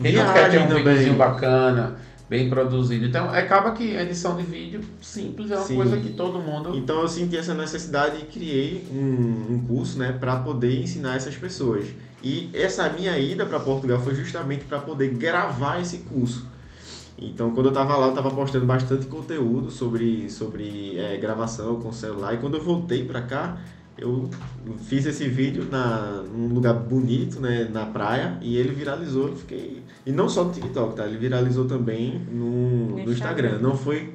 quem 0.00 0.14
não 0.14 0.32
quer 0.32 0.50
ter 0.50 0.60
um 0.60 0.68
videozinho 0.68 1.14
bacana, 1.14 1.96
bem 2.28 2.48
produzido. 2.48 3.06
Então 3.06 3.30
acaba 3.30 3.72
que 3.72 3.96
a 3.96 4.02
edição 4.02 4.36
de 4.36 4.42
vídeo 4.42 4.80
simples 5.00 5.50
é 5.50 5.56
uma 5.56 5.64
Sim. 5.64 5.76
coisa 5.76 5.96
que 5.96 6.10
todo 6.10 6.38
mundo. 6.38 6.76
Então 6.76 7.00
eu 7.00 7.08
senti 7.08 7.36
essa 7.36 7.54
necessidade 7.54 8.18
e 8.18 8.24
criei 8.24 8.86
um, 8.92 9.54
um 9.54 9.64
curso 9.66 9.98
né, 9.98 10.12
para 10.12 10.36
poder 10.36 10.80
ensinar 10.80 11.16
essas 11.16 11.36
pessoas. 11.36 11.86
E 12.22 12.50
essa 12.52 12.88
minha 12.88 13.16
ida 13.18 13.46
para 13.46 13.60
Portugal 13.60 14.00
foi 14.00 14.14
justamente 14.14 14.64
para 14.64 14.78
poder 14.78 15.10
gravar 15.14 15.80
esse 15.80 15.98
curso. 15.98 16.46
Então, 17.18 17.50
quando 17.52 17.66
eu 17.66 17.70
estava 17.70 17.96
lá, 17.96 18.06
eu 18.06 18.10
estava 18.10 18.30
postando 18.30 18.66
bastante 18.66 19.06
conteúdo 19.06 19.70
sobre, 19.70 20.28
sobre 20.28 20.98
é, 20.98 21.16
gravação 21.16 21.80
com 21.80 21.90
celular. 21.90 22.34
E 22.34 22.38
quando 22.38 22.58
eu 22.58 22.62
voltei 22.62 23.04
para 23.04 23.22
cá, 23.22 23.58
eu 23.96 24.28
fiz 24.86 25.06
esse 25.06 25.26
vídeo 25.26 25.66
na, 25.70 26.22
num 26.22 26.52
lugar 26.52 26.74
bonito, 26.74 27.40
né, 27.40 27.68
na 27.72 27.86
praia, 27.86 28.38
e 28.42 28.56
ele 28.56 28.72
viralizou. 28.72 29.28
Eu 29.28 29.36
fiquei... 29.36 29.82
E 30.06 30.12
não 30.12 30.28
só 30.28 30.44
no 30.44 30.52
TikTok, 30.52 30.94
tá? 30.94 31.04
Ele 31.04 31.18
viralizou 31.18 31.66
também 31.66 32.20
no, 32.30 33.04
no 33.04 33.12
Instagram. 33.12 33.58
Não 33.58 33.76
foi 33.76 34.14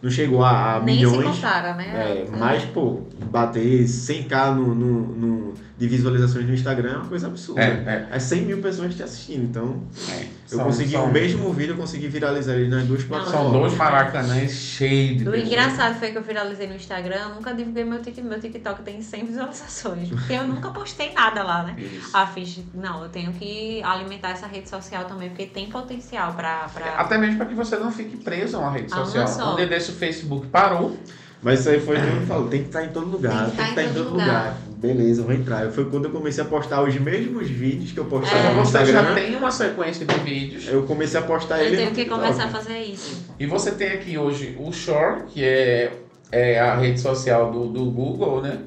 não 0.00 0.10
chegou 0.10 0.44
a, 0.44 0.76
a 0.76 0.80
Nem 0.80 0.96
milhões. 0.96 1.16
Se 1.16 1.42
compara, 1.42 1.74
né? 1.74 1.86
É, 1.92 2.28
mas, 2.30 2.64
pô, 2.66 3.02
bater 3.30 3.84
100k 3.84 4.54
no, 4.54 4.74
no, 4.74 5.00
no, 5.16 5.54
de 5.78 5.86
visualizações 5.86 6.44
no 6.44 6.52
Instagram 6.52 6.90
é 6.90 6.96
uma 6.96 7.06
coisa 7.06 7.28
absurda. 7.28 7.62
É, 7.62 8.08
é. 8.10 8.16
é 8.16 8.18
100 8.18 8.42
mil 8.42 8.60
pessoas 8.60 8.96
te 8.96 9.02
assistindo. 9.02 9.44
Então, 9.44 9.80
é. 10.10 10.22
eu 10.22 10.58
são, 10.58 10.64
consegui, 10.64 10.90
são... 10.90 11.04
o 11.04 11.12
mesmo 11.12 11.52
vídeo, 11.52 11.74
eu 11.74 11.76
consegui 11.76 12.08
viralizar 12.08 12.54
ele 12.56 12.68
nas 12.68 12.82
duas 12.84 13.04
plataformas. 13.04 13.42
São 13.42 13.52
dois 13.52 13.74
maracanãs 13.74 14.50
cheios 14.50 15.18
de 15.18 15.28
O 15.28 15.36
engraçado 15.36 15.96
foi 16.00 16.10
que 16.10 16.18
eu 16.18 16.22
viralizei 16.22 16.66
no 16.66 16.74
Instagram, 16.74 17.28
eu 17.28 17.34
nunca 17.36 17.54
divulguei 17.54 17.84
meu 17.84 18.02
TikTok. 18.02 18.28
Meu 18.28 18.40
TikTok 18.40 18.82
tem 18.82 19.00
100 19.00 19.26
visualizações. 19.26 20.08
Porque 20.08 20.32
eu 20.34 20.48
nunca 20.48 20.70
postei 20.70 21.12
nada 21.12 21.44
lá, 21.44 21.62
né? 21.62 21.76
Isso. 21.78 22.10
Ah, 22.12 22.26
fiz, 22.26 22.58
não, 22.74 23.04
eu 23.04 23.08
tenho 23.08 23.32
que 23.34 23.80
alimentar 23.84 24.30
essa 24.30 24.48
rede 24.48 24.68
social 24.68 25.04
também, 25.04 25.28
porque 25.28 25.46
tem 25.46 25.68
potencial 25.68 26.32
pra. 26.32 26.68
pra... 26.74 26.94
Até 26.96 27.16
mesmo 27.18 27.36
para 27.36 27.46
que 27.46 27.54
você 27.54 27.76
não 27.76 27.92
fique 27.92 28.16
preso 28.16 28.56
a 28.56 28.60
uma 28.60 28.72
rede 28.72 28.90
social. 28.90 29.54
Quando 29.54 29.60
o 29.60 29.92
Facebook 29.92 30.48
parou. 30.48 30.98
Mas 31.40 31.60
isso 31.60 31.68
aí 31.68 31.80
foi 31.80 31.96
que 32.00 32.06
eu 32.06 32.26
falo, 32.26 32.48
tem 32.48 32.62
que 32.62 32.66
estar 32.66 32.84
em 32.84 32.88
todo 32.88 33.08
lugar, 33.08 33.46
tem 33.46 33.54
que, 33.54 33.62
estar, 33.62 33.84
em 33.84 33.94
todo 33.94 34.10
lugar. 34.10 34.26
lugar. 34.26 34.56
Beleza, 34.78 35.24
vou 35.24 35.32
entrar. 35.32 35.68
Foi 35.72 35.86
quando 35.86 36.04
eu 36.04 36.12
comecei 36.12 36.42
a 36.42 36.46
postar 36.46 36.84
os 36.84 36.94
mesmos 37.00 37.50
vídeos 37.50 37.90
que 37.90 37.98
eu 37.98 38.04
postava 38.04 38.48
é. 38.48 38.54
no 38.54 38.62
Instagram. 38.62 38.86
Você 38.86 39.08
já 39.08 39.14
tem 39.14 39.34
uma 39.34 39.50
sequência 39.50 40.06
de 40.06 40.14
vídeos. 40.20 40.68
Eu 40.68 40.84
comecei 40.84 41.18
a 41.18 41.22
postar 41.24 41.58
eu 41.58 41.66
ele. 41.66 41.74
Eu 41.74 41.80
tenho 41.80 41.94
que 41.94 42.04
começar 42.04 42.44
a 42.44 42.48
fazer 42.48 42.78
isso. 42.78 43.26
E 43.40 43.44
você 43.44 43.72
tem 43.72 43.88
aqui 43.88 44.16
hoje 44.16 44.56
o 44.56 44.72
Shore, 44.72 45.24
que 45.26 45.44
é, 45.44 45.92
é 46.30 46.60
a 46.60 46.76
rede 46.76 47.00
social 47.00 47.50
do, 47.50 47.66
do 47.66 47.90
Google, 47.90 48.40
né? 48.40 48.60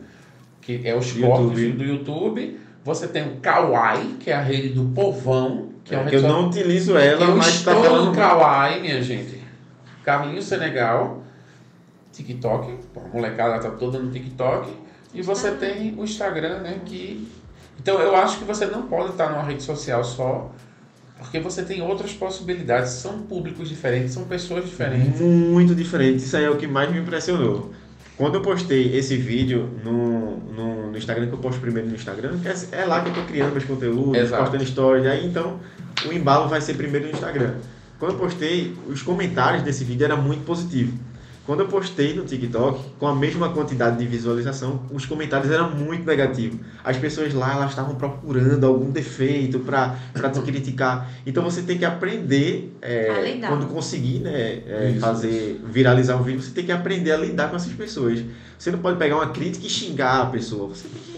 Que 0.59 0.81
é 0.83 0.93
os 0.93 1.13
cortes 1.13 1.73
do 1.75 1.83
YouTube. 1.83 2.59
Você 2.83 3.07
tem 3.07 3.23
o 3.23 3.37
Kawaii, 3.37 4.17
que 4.19 4.31
é 4.31 4.33
a 4.33 4.41
rede 4.41 4.69
do 4.69 4.89
povão. 4.89 5.69
Que 5.85 5.95
é, 5.95 5.99
é 5.99 6.05
que 6.05 6.15
eu 6.17 6.23
não 6.23 6.49
utilizo 6.49 6.97
ela, 6.97 7.23
eu 7.23 7.37
mas 7.37 7.55
está 7.55 7.73
falando. 7.73 8.13
Kawaii, 8.13 8.81
minha 8.81 9.01
gente. 9.01 9.41
Carlinhos 10.03 10.43
Senegal, 10.43 11.23
TikTok, 12.11 12.77
a 12.97 13.15
molecada 13.15 13.59
tá 13.59 13.69
toda 13.71 13.97
no 13.97 14.11
TikTok, 14.11 14.69
e 15.13 15.21
você 15.21 15.51
tem 15.51 15.93
o 15.97 16.03
Instagram, 16.03 16.59
né, 16.59 16.79
que... 16.85 17.27
Então 17.79 17.99
eu 17.99 18.15
acho 18.15 18.37
que 18.37 18.43
você 18.43 18.65
não 18.65 18.83
pode 18.83 19.11
estar 19.11 19.29
numa 19.31 19.43
rede 19.43 19.63
social 19.63 20.03
só, 20.03 20.51
porque 21.17 21.39
você 21.39 21.63
tem 21.63 21.81
outras 21.81 22.13
possibilidades, 22.13 22.91
são 22.91 23.19
públicos 23.21 23.69
diferentes, 23.69 24.13
são 24.13 24.23
pessoas 24.25 24.65
diferentes. 24.65 25.19
Muito 25.19 25.73
diferentes, 25.73 26.25
isso 26.25 26.37
aí 26.37 26.43
é 26.43 26.49
o 26.49 26.57
que 26.57 26.67
mais 26.67 26.91
me 26.91 26.99
impressionou. 26.99 27.71
Quando 28.17 28.35
eu 28.35 28.41
postei 28.41 28.95
esse 28.95 29.17
vídeo 29.17 29.67
no, 29.83 30.37
no, 30.37 30.91
no 30.91 30.97
Instagram, 30.97 31.27
que 31.27 31.33
eu 31.33 31.39
posto 31.39 31.59
primeiro 31.59 31.89
no 31.89 31.95
Instagram, 31.95 32.37
que 32.39 32.47
é, 32.47 32.81
é 32.81 32.85
lá 32.85 33.01
que 33.01 33.09
eu 33.09 33.13
tô 33.15 33.21
criando 33.23 33.51
meus 33.51 33.65
conteúdos, 33.65 34.15
Exato. 34.15 34.43
postando 34.43 34.65
stories, 34.65 35.07
aí 35.07 35.25
então 35.25 35.59
o 36.07 36.13
embalo 36.13 36.47
vai 36.47 36.61
ser 36.61 36.75
primeiro 36.75 37.07
no 37.07 37.13
Instagram. 37.13 37.55
Quando 37.97 38.13
eu 38.13 38.19
postei, 38.19 38.75
os 38.87 39.01
comentários 39.01 39.63
desse 39.63 39.83
vídeo 39.83 40.05
eram 40.05 40.21
muito 40.21 40.43
positivos. 40.43 40.93
Quando 41.45 41.61
eu 41.61 41.67
postei 41.67 42.13
no 42.13 42.23
TikTok, 42.23 42.91
com 42.99 43.07
a 43.07 43.15
mesma 43.15 43.49
quantidade 43.49 43.97
de 43.97 44.05
visualização, 44.05 44.83
os 44.91 45.07
comentários 45.07 45.51
eram 45.51 45.71
muito 45.71 46.05
negativos. 46.05 46.59
As 46.83 46.97
pessoas 46.97 47.33
lá 47.33 47.53
elas 47.53 47.71
estavam 47.71 47.95
procurando 47.95 48.63
algum 48.63 48.91
defeito 48.91 49.59
para 49.59 49.97
te 50.31 50.41
criticar. 50.41 51.09
Então 51.25 51.43
você 51.43 51.63
tem 51.63 51.79
que 51.79 51.85
aprender, 51.85 52.71
é, 52.79 53.39
quando 53.47 53.65
conseguir 53.67 54.19
né, 54.19 54.61
é, 54.67 54.97
fazer 54.99 55.59
viralizar 55.65 56.15
um 56.15 56.23
vídeo, 56.23 56.41
você 56.41 56.51
tem 56.51 56.65
que 56.65 56.71
aprender 56.71 57.11
a 57.11 57.17
lidar 57.17 57.49
com 57.49 57.55
essas 57.55 57.73
pessoas. 57.73 58.23
Você 58.57 58.69
não 58.69 58.77
pode 58.77 58.99
pegar 58.99 59.15
uma 59.15 59.29
crítica 59.29 59.65
e 59.65 59.69
xingar 59.69 60.21
a 60.21 60.25
pessoa. 60.27 60.69
Você 60.69 60.87
tem 60.87 61.01
que 61.01 61.10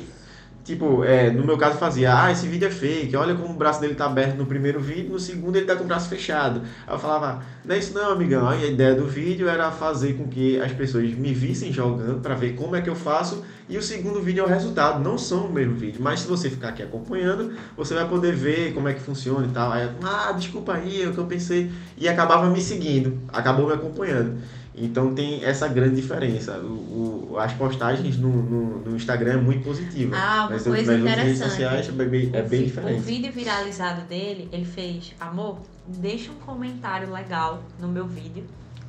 Tipo, 0.64 1.03
é, 1.03 1.30
no 1.30 1.45
meu 1.45 1.57
caso 1.57 1.78
fazia, 1.78 2.24
ah, 2.24 2.32
esse 2.32 2.47
vídeo 2.47 2.68
é 2.68 2.72
fake, 2.72 3.14
olha 3.18 3.36
como 3.36 3.53
o 3.53 3.57
braço 3.57 3.82
dele 3.82 3.95
tá 3.95 4.05
aberto 4.05 4.38
no 4.38 4.45
primeiro 4.45 4.80
vídeo, 4.80 5.11
no 5.11 5.20
segundo 5.20 5.57
ele 5.57 5.66
tá 5.66 5.76
com 5.76 5.84
o 5.84 5.88
braço 5.88 6.07
fechado. 6.07 6.61
Aí 6.88 6.93
eu 6.95 6.99
falava, 6.99 7.43
não 7.66 7.76
é 7.76 7.78
isso 7.78 7.93
não, 7.93 8.11
amigão. 8.11 8.47
Aí 8.47 8.64
a 8.64 8.68
ideia 8.68 8.95
do 8.95 9.05
vídeo 9.05 9.49
era 9.49 9.70
fazer 9.72 10.14
com 10.14 10.26
que 10.26 10.57
as 10.61 10.72
pessoas 10.72 11.14
me 11.16 11.34
vissem 11.34 11.74
jogando 11.74 12.22
para 12.22 12.34
ver 12.34 12.55
como 12.55 12.78
é 12.78 12.82
que 12.82 12.89
eu 12.89 12.95
faço 12.95 13.43
e 13.68 13.78
o 13.78 13.82
segundo 13.82 14.22
vídeo 14.22 14.41
é 14.41 14.45
o 14.45 14.49
resultado. 14.49 15.03
Não 15.03 15.18
são 15.18 15.47
o 15.47 15.51
mesmo 15.51 15.76
vídeo, 15.76 16.01
mas 16.01 16.22
se 16.22 16.28
você 16.28 16.49
ficar 16.49 16.70
aqui 16.70 16.82
acompanhando, 16.82 17.53
você 17.76 17.93
vai 17.93 18.07
poder 18.07 18.34
ver 18.34 18.74
como 18.74 18.88
é 18.88 18.93
que 18.93 19.01
funciona 19.01 19.45
e 19.45 19.49
tal. 19.49 19.70
Aí, 19.70 19.89
ah, 20.01 20.32
desculpa 20.32 20.76
aí, 20.76 21.01
é 21.03 21.07
o 21.07 21.14
que 21.14 21.18
eu 21.18 21.26
pensei. 21.26 21.70
E 21.97 22.07
acabava 22.07 22.49
me 22.49 22.61
seguindo, 22.61 23.20
acabou 23.34 23.68
me 23.68 23.74
acompanhando. 23.74 24.38
Então 24.76 25.13
tem 25.13 25.43
essa 25.43 25.67
grande 25.67 25.97
diferença. 25.97 26.57
O, 26.57 27.34
o 27.34 27.38
as 27.38 27.53
postagens 27.53 28.17
no, 28.17 28.30
no, 28.30 28.80
no, 28.80 28.95
Instagram 28.95 29.34
é 29.34 29.38
muito 29.38 29.63
positiva. 29.63 30.15
Ah, 30.15 30.41
uma 30.41 30.49
mas 30.51 30.63
coisa 30.63 30.95
interessante. 30.95 31.03
Nas 31.03 31.17
redes 31.17 31.39
sociais 31.39 31.89
é 31.89 31.91
bem, 31.91 32.30
é 32.34 32.41
bem 32.41 32.63
diferente. 32.63 32.99
O 32.99 33.01
vídeo 33.01 33.32
viralizado 33.32 34.01
dele, 34.01 34.49
ele 34.51 34.65
fez, 34.65 35.13
amor, 35.19 35.59
deixa 35.88 36.32
um 36.32 36.36
comentário 36.36 37.11
legal 37.11 37.61
no 37.80 37.88
meu 37.88 38.07
vídeo, 38.07 38.45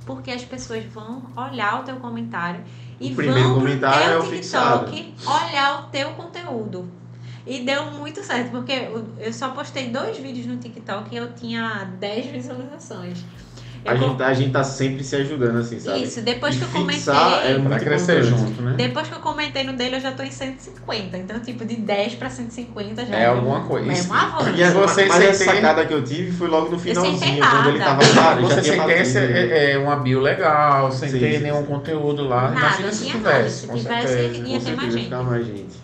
porque 0.07 0.31
as 0.31 0.45
pessoas 0.45 0.85
vão 0.85 1.23
olhar 1.37 1.81
o 1.81 1.85
teu 1.85 1.97
comentário 1.97 2.61
e 3.01 3.13
o 3.13 3.15
vão 3.15 3.61
pro 3.61 3.79
teu 3.79 4.23
é 4.23 4.31
TikTok 4.31 5.15
olhar 5.27 5.85
o 5.85 5.91
teu 5.91 6.11
conteúdo. 6.11 6.89
E 7.47 7.61
deu 7.61 7.91
muito 7.91 8.25
certo, 8.25 8.51
porque 8.53 8.89
eu 9.19 9.33
só 9.33 9.51
postei 9.51 9.91
dois 9.91 10.17
vídeos 10.17 10.47
no 10.47 10.57
TikTok 10.57 11.15
e 11.15 11.19
eu 11.19 11.31
tinha 11.35 11.85
10 12.01 12.27
visualizações. 12.27 13.23
A 13.85 13.95
gente, 13.97 14.17
tá, 14.17 14.27
a 14.27 14.35
gente 14.35 14.51
tá 14.51 14.65
sempre 14.65 15.05
se 15.05 15.15
ajudando, 15.17 15.59
assim, 15.59 15.79
sabe? 15.79 16.03
Isso, 16.03 16.23
depois 16.23 16.55
e 16.55 16.59
que 16.59 16.65
eu 16.65 16.69
comentei. 16.69 17.15
É 17.45 17.59
pra 17.59 17.79
crescer 17.79 18.23
junto, 18.23 18.63
né? 18.63 18.75
Depois 18.77 19.09
que 19.09 19.15
eu 19.15 19.21
comentei 19.21 19.63
no 19.63 19.75
dele, 19.75 19.97
eu 19.97 20.01
já 20.01 20.13
tô 20.13 20.23
em 20.23 20.31
150. 20.31 21.17
Então, 21.19 21.39
tipo, 21.41 21.65
de 21.65 21.77
10 21.77 22.15
pra 22.15 22.31
150 22.31 23.05
já 23.05 23.15
é. 23.15 23.23
É 23.23 23.27
alguma 23.27 23.61
coisa. 23.61 23.93
É 23.93 24.03
uma 24.03 24.23
avanço. 24.23 24.57
E 24.57 24.63
as, 24.63 24.73
vocês 24.73 25.09
mas 25.09 25.23
essa 25.23 25.45
sacada 25.45 25.85
que 25.85 25.93
eu 25.93 26.03
tive 26.03 26.33
foi 26.33 26.49
logo 26.49 26.71
no 26.71 26.79
finalzinho, 26.79 27.19
quando 27.39 27.69
ele 27.69 27.79
tava 27.79 28.01
claro. 28.13 28.43
Você 28.43 28.63
sem 28.63 28.81
ter 28.81 29.01
esse, 29.03 29.19
é, 29.19 29.73
é, 29.73 29.79
uma 29.79 29.97
bio 29.97 30.21
legal, 30.21 30.91
sem 30.91 31.11
sim, 31.11 31.19
ter 31.19 31.37
sim. 31.37 31.43
nenhum 31.43 31.65
conteúdo 31.65 32.27
lá. 32.27 32.51
Nada, 32.51 32.61
Imagina 32.61 32.93
se 32.93 33.11
tivesse. 33.11 33.67
Se 33.67 33.79
tivesse, 33.79 34.43
ia 34.47 34.61
ter 34.61 34.77
mais 34.77 34.93
gente. 34.95 35.11
mais 35.11 35.47
gente. 35.47 35.84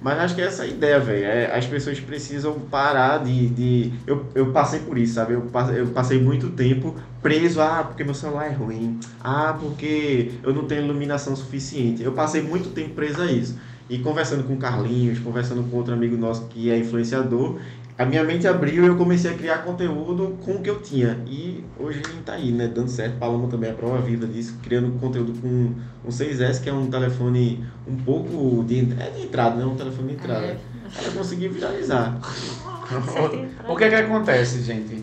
Mas 0.00 0.18
acho 0.18 0.34
que 0.34 0.42
é 0.42 0.44
essa 0.44 0.62
a 0.62 0.66
ideia, 0.66 1.00
velho. 1.00 1.24
É, 1.24 1.56
as 1.56 1.66
pessoas 1.66 1.98
precisam 1.98 2.58
parar 2.70 3.18
de. 3.18 3.48
de... 3.48 3.92
Eu, 4.06 4.26
eu 4.34 4.52
passei 4.52 4.80
por 4.80 4.98
isso, 4.98 5.14
sabe? 5.14 5.34
Eu 5.34 5.42
passei, 5.42 5.80
eu 5.80 5.86
passei 5.88 6.20
muito 6.20 6.50
tempo 6.50 6.94
preso, 7.22 7.60
ah, 7.60 7.84
porque 7.86 8.04
meu 8.04 8.14
celular 8.14 8.46
é 8.46 8.52
ruim. 8.52 9.00
Ah, 9.22 9.56
porque 9.58 10.32
eu 10.42 10.52
não 10.52 10.64
tenho 10.64 10.82
iluminação 10.82 11.34
suficiente. 11.34 12.02
Eu 12.02 12.12
passei 12.12 12.42
muito 12.42 12.70
tempo 12.70 12.90
preso 12.90 13.22
a 13.22 13.26
isso. 13.26 13.58
E 13.88 13.98
conversando 13.98 14.44
com 14.44 14.54
o 14.54 14.58
Carlinhos, 14.58 15.18
conversando 15.20 15.62
com 15.70 15.76
outro 15.76 15.94
amigo 15.94 16.16
nosso 16.16 16.46
que 16.48 16.70
é 16.70 16.78
influenciador, 16.78 17.58
a 17.98 18.04
minha 18.04 18.22
mente 18.22 18.46
abriu 18.46 18.84
e 18.84 18.86
eu 18.86 18.96
comecei 18.96 19.30
a 19.30 19.34
criar 19.34 19.58
conteúdo 19.58 20.36
com 20.44 20.56
o 20.56 20.62
que 20.62 20.68
eu 20.68 20.82
tinha. 20.82 21.18
E 21.26 21.64
hoje 21.78 22.02
a 22.04 22.08
gente 22.08 22.22
tá 22.24 22.34
aí, 22.34 22.52
né? 22.52 22.68
Dando 22.68 22.90
certo. 22.90 23.16
Paloma 23.18 23.48
também 23.48 23.70
é 23.70 23.72
a 23.72 23.76
prova 23.76 23.98
viva 24.02 24.26
disso, 24.26 24.58
criando 24.62 24.90
conteúdo 25.00 25.32
com 25.40 25.72
um 26.04 26.10
6S, 26.10 26.62
que 26.62 26.68
é 26.68 26.72
um 26.72 26.90
telefone 26.90 27.64
um 27.86 27.96
pouco 27.96 28.62
de, 28.64 28.80
é 29.00 29.10
de 29.10 29.22
entrada, 29.22 29.56
né? 29.56 29.64
Um 29.64 29.76
telefone 29.76 30.08
de 30.08 30.14
entrada. 30.14 30.44
É. 30.44 30.58
Ela 30.98 31.10
conseguiu 31.14 31.50
viralizar. 31.50 32.18
o 33.66 33.76
que 33.76 33.84
é 33.84 33.88
que 33.88 33.94
acontece, 33.94 34.62
gente? 34.62 35.02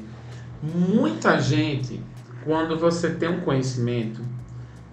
Muita 0.61 1.41
gente, 1.41 1.99
quando 2.45 2.77
você 2.77 3.09
tem 3.09 3.27
um 3.27 3.41
conhecimento, 3.41 4.21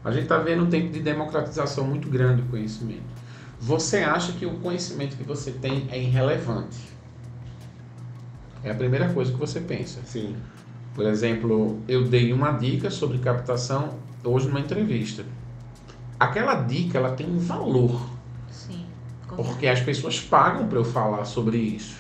A 0.03 0.11
gente 0.11 0.23
está 0.23 0.39
vendo 0.39 0.63
um 0.63 0.71
tempo 0.71 0.89
de 0.89 1.01
democratização 1.01 1.85
muito 1.85 2.09
grande 2.09 2.41
do 2.41 2.49
conhecimento. 2.49 3.03
Você 3.61 3.99
acha 3.99 4.33
que 4.33 4.47
o 4.47 4.55
conhecimento 4.55 5.15
que 5.15 5.23
você 5.23 5.51
tem 5.51 5.87
é 5.91 6.03
irrelevante? 6.03 6.90
É 8.63 8.71
a 8.71 8.75
primeira 8.75 9.09
coisa 9.09 9.33
que 9.33 9.39
você 9.39 9.61
pensa. 9.61 10.01
Sim. 10.05 10.37
Por 10.95 11.07
exemplo, 11.07 11.79
eu 11.89 12.05
dei 12.05 12.33
uma 12.33 12.53
dica 12.53 12.91
sobre 12.91 13.19
captação 13.19 13.95
hoje 14.25 14.49
numa 14.49 14.61
entrevista. 14.61 15.25
Aquela 16.19 16.57
dica 16.57 16.99
ela 16.99 17.13
tem 17.13 17.27
um 17.27 17.39
valor. 17.39 18.01
Sim. 18.51 18.85
Porque 19.29 19.67
as 19.67 19.81
pessoas 19.81 20.21
pagam 20.21 20.67
para 20.67 20.79
eu 20.79 20.85
falar 20.85 21.25
sobre 21.25 21.57
isso. 21.57 21.97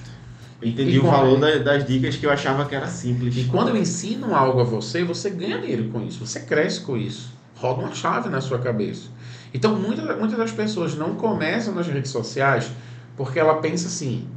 Entendi 0.63 0.99
o 0.99 1.05
valor 1.05 1.39
das 1.39 1.87
dicas 1.87 2.17
que 2.17 2.27
eu 2.27 2.31
achava 2.31 2.67
que 2.67 2.75
era 2.75 2.87
simples. 2.87 3.35
E 3.37 3.45
quando 3.45 3.69
eu 3.69 3.77
ensino 3.77 4.35
algo 4.35 4.61
a 4.61 4.65
você, 4.65 5.03
você 5.03 5.31
ganha 5.31 5.59
dinheiro 5.59 5.89
com 5.89 6.03
isso, 6.03 6.27
você 6.27 6.41
cresce 6.41 6.83
com 6.83 6.97
isso. 6.97 7.33
Roda 7.57 7.81
uma 7.81 7.95
chave 7.95 8.29
na 8.29 8.43
sua 8.43 8.59
cabeça. 8.59 9.09
Então, 9.55 9.75
muitas, 9.75 10.05
muitas 10.19 10.39
das 10.39 10.53
pessoas 10.53 10.95
não 10.95 11.15
começam 11.15 11.75
nas 11.75 11.87
redes 11.87 12.11
sociais 12.11 12.71
porque 13.17 13.39
ela 13.39 13.55
pensa 13.55 13.87
assim: 13.87 14.29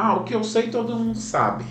ah, 0.00 0.14
o 0.14 0.22
que 0.22 0.32
eu 0.32 0.44
sei 0.44 0.70
todo 0.70 0.94
mundo 0.94 1.18
sabe. 1.18 1.64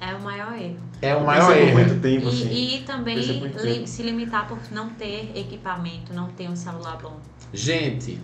É 0.00 0.12
o 0.14 0.20
maior 0.20 0.52
erro. 0.58 0.76
É 1.00 1.14
o 1.14 1.24
maior 1.24 1.56
erro. 1.56 1.78
muito 1.78 2.00
tempo, 2.00 2.26
e, 2.26 2.28
assim. 2.28 2.52
e 2.52 2.82
também 2.82 3.16
li, 3.16 3.86
se 3.86 4.02
limitar 4.02 4.48
por 4.48 4.58
não 4.72 4.90
ter 4.90 5.30
equipamento, 5.36 6.12
não 6.12 6.28
ter 6.28 6.48
um 6.48 6.56
celular 6.56 6.98
bom. 7.00 7.16
Gente, 7.52 8.18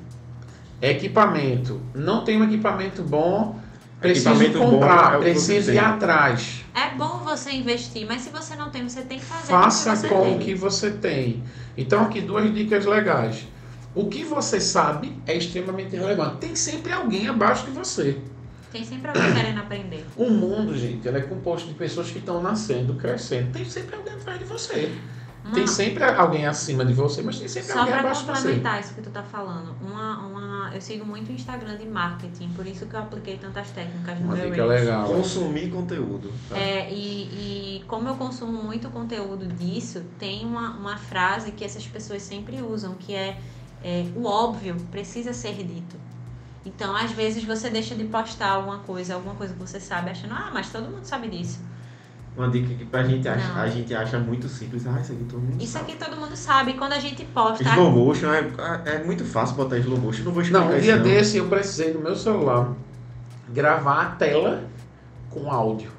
equipamento. 0.82 1.80
Não 1.94 2.24
tem 2.24 2.40
um 2.40 2.44
equipamento 2.44 3.02
bom 3.02 3.56
Preciso 4.00 4.58
comprar, 4.58 5.14
é 5.14 5.18
preciso 5.18 5.72
ir 5.72 5.78
atrás. 5.78 6.64
É 6.74 6.94
bom 6.94 7.20
você 7.24 7.52
investir, 7.52 8.06
mas 8.06 8.22
se 8.22 8.30
você 8.30 8.54
não 8.54 8.68
tem, 8.68 8.86
você 8.86 9.02
tem 9.02 9.18
que 9.18 9.24
fazer. 9.24 9.46
Faça 9.46 10.08
com 10.08 10.34
o 10.34 10.38
que 10.38 10.54
você 10.54 10.90
tem. 10.90 11.42
Então, 11.76 12.02
aqui 12.02 12.20
duas 12.20 12.52
dicas 12.52 12.84
legais. 12.84 13.46
O 13.94 14.08
que 14.08 14.24
você 14.24 14.60
sabe 14.60 15.16
é 15.26 15.34
extremamente 15.34 15.96
relevante. 15.96 16.36
Tem 16.38 16.54
sempre 16.54 16.92
alguém 16.92 17.28
abaixo 17.28 17.64
de 17.64 17.70
você. 17.70 18.18
Tem 18.76 18.84
sempre 18.84 19.08
alguém 19.08 19.32
querendo 19.32 19.58
aprender. 19.58 20.06
O 20.18 20.28
mundo, 20.28 20.76
gente, 20.76 21.08
ele 21.08 21.16
é 21.16 21.22
composto 21.22 21.66
de 21.66 21.72
pessoas 21.74 22.10
que 22.10 22.18
estão 22.18 22.42
nascendo, 22.42 22.92
crescendo. 22.94 23.50
Tem 23.52 23.64
sempre 23.64 23.96
alguém 23.96 24.12
atrás 24.12 24.38
de 24.38 24.44
você. 24.44 24.92
Uma... 25.42 25.54
Tem 25.54 25.66
sempre 25.66 26.04
alguém 26.04 26.46
acima 26.46 26.84
de 26.84 26.92
você, 26.92 27.22
mas 27.22 27.38
tem 27.38 27.48
sempre 27.48 27.72
Só 27.72 27.78
alguém 27.78 27.94
abaixo 27.94 28.20
de 28.20 28.26
você. 28.26 28.34
Só 28.34 28.42
para 28.42 28.42
complementar 28.42 28.80
isso 28.80 28.94
que 28.94 29.00
tu 29.00 29.08
tá 29.08 29.22
falando, 29.22 29.74
uma, 29.80 30.26
uma, 30.26 30.74
eu 30.74 30.80
sigo 30.82 31.06
muito 31.06 31.30
o 31.30 31.32
Instagram 31.32 31.78
de 31.78 31.86
marketing, 31.86 32.50
por 32.50 32.66
isso 32.66 32.84
que 32.84 32.94
eu 32.94 33.00
apliquei 33.00 33.38
tantas 33.38 33.70
técnicas 33.70 34.18
no 34.18 34.26
uma 34.26 34.36
meu 34.36 34.50
dica 34.50 34.66
legal. 34.66 35.08
Consumir 35.08 35.70
conteúdo. 35.70 36.30
Tá? 36.50 36.58
É, 36.58 36.92
e, 36.92 37.78
e 37.78 37.84
como 37.86 38.08
eu 38.10 38.16
consumo 38.16 38.62
muito 38.62 38.90
conteúdo 38.90 39.46
disso, 39.46 40.04
tem 40.18 40.44
uma, 40.44 40.76
uma 40.76 40.98
frase 40.98 41.50
que 41.52 41.64
essas 41.64 41.86
pessoas 41.86 42.20
sempre 42.20 42.60
usam, 42.60 42.94
que 42.94 43.14
é, 43.14 43.38
é 43.82 44.04
o 44.14 44.26
óbvio 44.26 44.76
precisa 44.90 45.32
ser 45.32 45.54
dito. 45.64 45.96
Então, 46.66 46.96
às 46.96 47.12
vezes, 47.12 47.44
você 47.44 47.70
deixa 47.70 47.94
de 47.94 48.02
postar 48.04 48.50
alguma 48.50 48.80
coisa, 48.80 49.14
alguma 49.14 49.36
coisa 49.36 49.54
que 49.54 49.60
você 49.60 49.78
sabe, 49.78 50.10
achando, 50.10 50.34
ah, 50.34 50.50
mas 50.52 50.68
todo 50.68 50.90
mundo 50.90 51.04
sabe 51.04 51.28
disso. 51.28 51.60
Uma 52.36 52.50
dica 52.50 52.74
que 52.74 52.84
pra 52.84 53.04
gente 53.04 53.26
acha, 53.26 53.54
a 53.54 53.68
gente 53.68 53.94
acha 53.94 54.18
muito 54.18 54.48
simples. 54.48 54.84
Ah, 54.86 55.00
isso 55.00 55.12
aqui 55.12 55.24
todo 55.24 55.40
mundo 55.40 55.62
Isso 55.62 55.72
sabe. 55.72 55.92
aqui 55.92 56.04
todo 56.04 56.20
mundo 56.20 56.36
sabe. 56.36 56.74
Quando 56.74 56.92
a 56.92 56.98
gente 56.98 57.24
posta. 57.26 57.64
Slow 57.64 57.90
motion 57.90 58.26
é, 58.30 58.50
é 58.84 59.04
muito 59.04 59.24
fácil 59.24 59.56
botar 59.56 59.78
slow 59.78 59.96
motion. 59.98 60.24
Não 60.24 60.32
vou 60.32 60.42
explicar 60.42 60.68
Não, 60.68 60.76
um 60.76 60.80
dia 60.80 60.98
desse 60.98 61.38
eu 61.38 61.48
precisei 61.48 61.94
no 61.94 62.00
meu 62.00 62.14
celular 62.14 62.74
gravar 63.54 64.02
a 64.02 64.06
tela 64.16 64.64
com 65.30 65.50
áudio. 65.50 65.90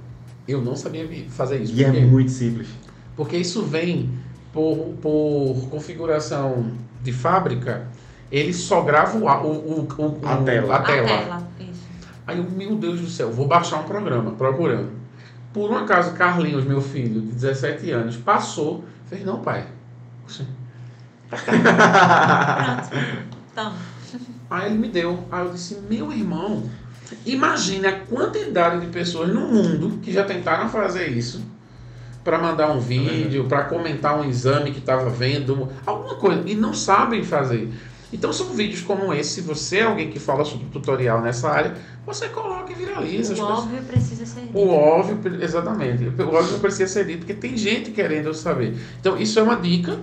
Eu 0.48 0.62
não 0.62 0.76
sabia 0.76 1.08
fazer 1.30 1.62
isso. 1.62 1.74
E 1.74 1.84
é 1.84 1.92
muito 2.06 2.30
simples. 2.30 2.68
Porque 3.16 3.36
isso 3.36 3.64
vem 3.64 4.12
por, 4.54 4.94
por 5.02 5.68
configuração 5.72 6.72
de 7.02 7.12
fábrica. 7.12 7.88
Ele 8.32 8.54
só 8.54 8.82
grava 8.82 9.18
o, 9.18 9.26
o, 9.26 9.82
o, 9.82 10.22
o 10.22 10.28
a 10.28 10.38
tela. 10.38 10.76
A 10.76 10.82
tela. 10.82 11.06
A 11.06 11.18
tela. 11.18 11.48
Isso. 11.60 11.88
Aí 12.26 12.38
eu, 12.38 12.44
meu 12.44 12.76
Deus 12.76 13.00
do 13.00 13.10
céu, 13.10 13.32
vou 13.32 13.48
baixar 13.48 13.80
um 13.80 13.84
programa 13.84 14.32
procurando. 14.32 14.92
Por 15.54 15.72
um 15.72 15.78
acaso, 15.78 16.14
Carlinhos, 16.14 16.66
meu 16.66 16.82
filho, 16.82 17.22
de 17.22 17.32
17 17.32 17.90
anos, 17.92 18.18
passou, 18.18 18.84
fez, 19.08 19.26
não, 19.26 19.40
pai. 19.40 19.66
Pronto. 23.54 23.76
Aí 24.50 24.68
ele 24.68 24.78
me 24.78 24.88
deu. 24.88 25.26
Aí 25.32 25.46
eu 25.46 25.52
disse, 25.52 25.80
meu 25.90 26.12
irmão, 26.12 26.70
imagine 27.26 27.88
a 27.88 28.00
quantidade 28.02 28.86
de 28.86 28.88
pessoas 28.88 29.34
no 29.34 29.42
mundo 29.42 30.00
que 30.02 30.12
já 30.12 30.24
tentaram 30.24 30.70
fazer 30.70 31.08
isso 31.10 31.44
para 32.24 32.38
mandar 32.38 32.72
um 32.72 32.80
vídeo, 32.80 33.46
para 33.46 33.64
comentar 33.64 34.20
um 34.20 34.26
exame 34.26 34.72
que 34.72 34.80
estava 34.80 35.10
vendo, 35.10 35.70
alguma 35.86 36.16
coisa, 36.16 36.44
e 36.46 36.56
não 36.56 36.74
sabem 36.74 37.24
fazer. 37.24 37.72
Então 38.12 38.32
são 38.32 38.48
vídeos 38.48 38.82
como 38.82 39.14
esse, 39.14 39.32
se 39.32 39.42
você 39.42 39.80
é 39.80 39.84
alguém 39.84 40.10
que 40.10 40.20
fala 40.20 40.46
sobre 40.46 40.68
tutorial 40.68 41.22
nessa 41.22 41.50
área, 41.50 41.76
você 42.06 42.30
coloca 42.30 42.72
e 42.72 42.76
viraliza. 42.76 43.34
O 43.36 43.46
óbvio 43.46 43.82
precisa 43.84 44.26
ser 44.26 44.42
dito. 44.42 44.58
O 44.58 44.70
óbvio, 44.70 45.44
exatamente. 45.44 46.06
O 46.22 46.34
óbvio 46.34 46.60
precisa 46.60 46.88
ser 46.88 47.06
dito, 47.06 47.20
porque 47.20 47.34
tem 47.34 47.58
gente 47.58 47.92
querendo 47.92 48.34
saber. 48.34 48.78
Então 49.00 49.18
isso 49.18 49.38
é 49.40 49.44
uma 49.44 49.58
dica, 49.58 50.00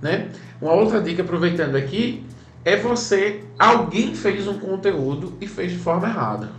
né? 0.00 0.28
Uma 0.62 0.74
outra 0.74 1.02
dica, 1.02 1.22
aproveitando 1.22 1.74
aqui, 1.74 2.24
é 2.64 2.76
você, 2.76 3.42
alguém 3.58 4.14
fez 4.14 4.46
um 4.46 4.58
conteúdo 4.58 5.32
e 5.40 5.46
fez 5.46 5.72
de 5.72 5.78
forma 5.78 6.06
errada. 6.06 6.50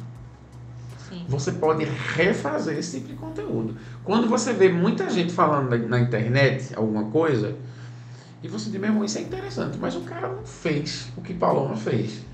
Sim. 1.08 1.24
Você 1.30 1.54
pode 1.54 1.86
refazer 1.86 2.78
esse 2.78 2.98
tipo 2.98 3.10
de 3.10 3.16
conteúdo. 3.16 3.78
Quando 4.04 4.28
você 4.28 4.52
vê 4.52 4.68
muita 4.68 5.10
gente 5.10 5.32
falando 5.32 5.70
na 5.88 6.00
internet 6.00 6.74
alguma 6.76 7.06
coisa, 7.06 7.56
e 8.44 8.48
você 8.48 8.70
diz, 8.70 8.80
meu 8.80 8.89
irmão, 8.89 9.06
isso 9.06 9.18
é 9.20 9.22
interessante, 9.22 9.78
mas 9.80 9.96
o 9.96 10.02
cara 10.02 10.28
não 10.28 10.44
fez 10.44 11.12
o 11.16 11.22
que 11.22 11.34
Paloma 11.34 11.76
fez. 11.76 12.26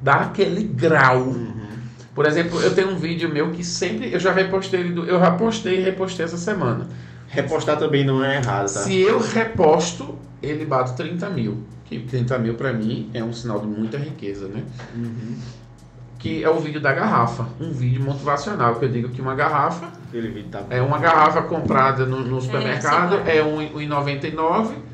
Dá 0.00 0.14
aquele 0.16 0.62
grau. 0.62 1.22
Uhum. 1.22 1.66
Por 2.14 2.24
exemplo, 2.24 2.60
eu 2.60 2.74
tenho 2.74 2.90
um 2.90 2.96
vídeo 2.96 3.28
meu 3.28 3.50
que 3.50 3.64
sempre. 3.64 4.12
Eu 4.12 4.20
já 4.20 4.32
repostei, 4.32 4.92
eu 4.96 5.18
já 5.18 5.30
postei 5.32 5.80
e 5.80 5.82
repostei 5.82 6.24
essa 6.24 6.36
semana. 6.36 6.88
Repostar 7.26 7.78
também 7.78 8.04
não 8.04 8.24
é 8.24 8.36
errado, 8.36 8.72
tá? 8.72 8.80
Se 8.80 9.00
eu 9.00 9.18
reposto, 9.18 10.16
ele 10.40 10.64
bate 10.64 10.94
30 10.94 11.28
mil. 11.30 11.64
Que 11.84 11.98
30 11.98 12.38
mil 12.38 12.54
para 12.54 12.72
mim 12.72 13.10
é 13.12 13.22
um 13.22 13.32
sinal 13.32 13.60
de 13.60 13.66
muita 13.66 13.98
riqueza, 13.98 14.46
né? 14.48 14.62
Uhum. 14.94 15.36
Que 16.18 16.44
é 16.44 16.48
o 16.48 16.60
vídeo 16.60 16.80
da 16.80 16.92
garrafa. 16.92 17.48
Um 17.60 17.72
vídeo 17.72 18.02
motivacional. 18.02 18.76
Que 18.76 18.84
eu 18.84 18.88
digo 18.88 19.08
que 19.08 19.20
uma 19.20 19.34
garrafa. 19.34 19.86
Tá 20.50 20.64
é 20.70 20.80
uma 20.80 20.98
garrafa 20.98 21.42
comprada 21.42 22.06
no, 22.06 22.20
no 22.20 22.40
supermercado, 22.40 23.16
é, 23.26 23.38
é 23.38 23.44
1,99 23.44 24.85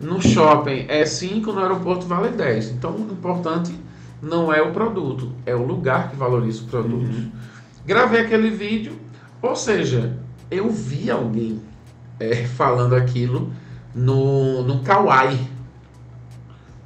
no 0.00 0.20
shopping 0.20 0.86
é 0.88 1.04
5, 1.06 1.52
no 1.52 1.60
aeroporto 1.60 2.06
vale 2.06 2.30
10. 2.30 2.70
Então, 2.70 2.94
o 2.96 3.12
importante 3.12 3.74
não 4.20 4.52
é 4.52 4.60
o 4.60 4.72
produto, 4.72 5.32
é 5.44 5.54
o 5.54 5.64
lugar 5.64 6.10
que 6.10 6.16
valoriza 6.16 6.62
o 6.62 6.66
produto. 6.66 7.06
Uhum. 7.06 7.30
Gravei 7.86 8.20
aquele 8.20 8.50
vídeo, 8.50 8.98
ou 9.40 9.54
seja, 9.54 10.18
eu 10.50 10.70
vi 10.70 11.10
alguém 11.10 11.60
é, 12.18 12.44
falando 12.56 12.94
aquilo 12.94 13.52
no, 13.94 14.62
no 14.62 14.80
Kawaii. 14.80 15.56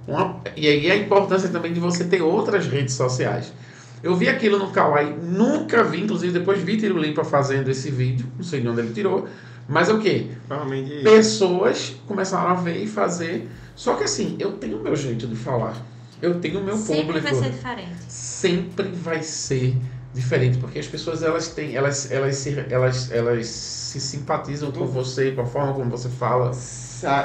Uma, 0.07 0.41
e 0.57 0.67
aí 0.67 0.91
a 0.91 0.97
importância 0.97 1.49
também 1.49 1.73
de 1.73 1.81
você 1.81 2.05
ter 2.05 2.23
outras 2.23 2.67
redes 2.67 2.95
sociais. 2.95 3.53
Eu 4.03 4.17
vi 4.17 4.29
aquilo 4.29 4.59
no 4.59 4.71
Kawaii, 4.71 5.15
nunca 5.23 5.85
vi, 5.85 6.03
inclusive 6.03 6.33
depois 6.33 6.63
vi 6.63 6.79
Tiro 6.79 6.99
Limpa 6.99 7.23
fazendo 7.23 7.69
esse 7.69 7.91
vídeo, 7.91 8.27
não 8.37 8.43
sei 8.43 8.63
de 8.63 8.69
onde 8.69 8.81
ele 8.81 8.95
tirou, 8.95 9.29
mas 9.71 9.89
é 9.89 9.93
o 9.93 10.01
quê? 10.01 10.27
Provavelmente... 10.49 11.03
Pessoas 11.05 11.97
começaram 12.07 12.51
a 12.51 12.55
ver 12.55 12.83
e 12.83 12.87
fazer. 12.89 13.49
Só 13.77 13.95
que 13.95 14.05
assim, 14.05 14.37
eu 14.41 14.53
tenho 14.53 14.79
o 14.79 14.83
meu 14.83 14.97
jeito 14.97 15.27
de 15.29 15.37
falar. 15.37 15.77
Eu 16.21 16.41
tenho 16.41 16.61
o 16.61 16.65
meu 16.65 16.77
Sempre 16.77 17.05
público. 17.05 17.29
Sempre 17.29 17.41
vai 17.41 17.43
ser 17.43 17.57
diferente. 17.57 18.05
Sempre 18.09 18.89
vai 18.89 19.23
ser 19.23 19.77
diferente, 20.13 20.59
porque 20.59 20.79
as 20.79 20.89
pessoas 20.89 21.23
elas 21.23 21.49
têm, 21.49 21.77
elas, 21.77 22.11
elas, 22.11 22.37
se, 22.37 22.59
elas, 22.69 23.13
elas 23.13 23.47
se 23.47 24.01
simpatizam 24.01 24.73
com 24.73 24.85
você, 24.87 25.31
com 25.31 25.43
a 25.43 25.47
forma 25.47 25.73
como 25.73 25.89
você 25.89 26.09
fala. 26.09 26.51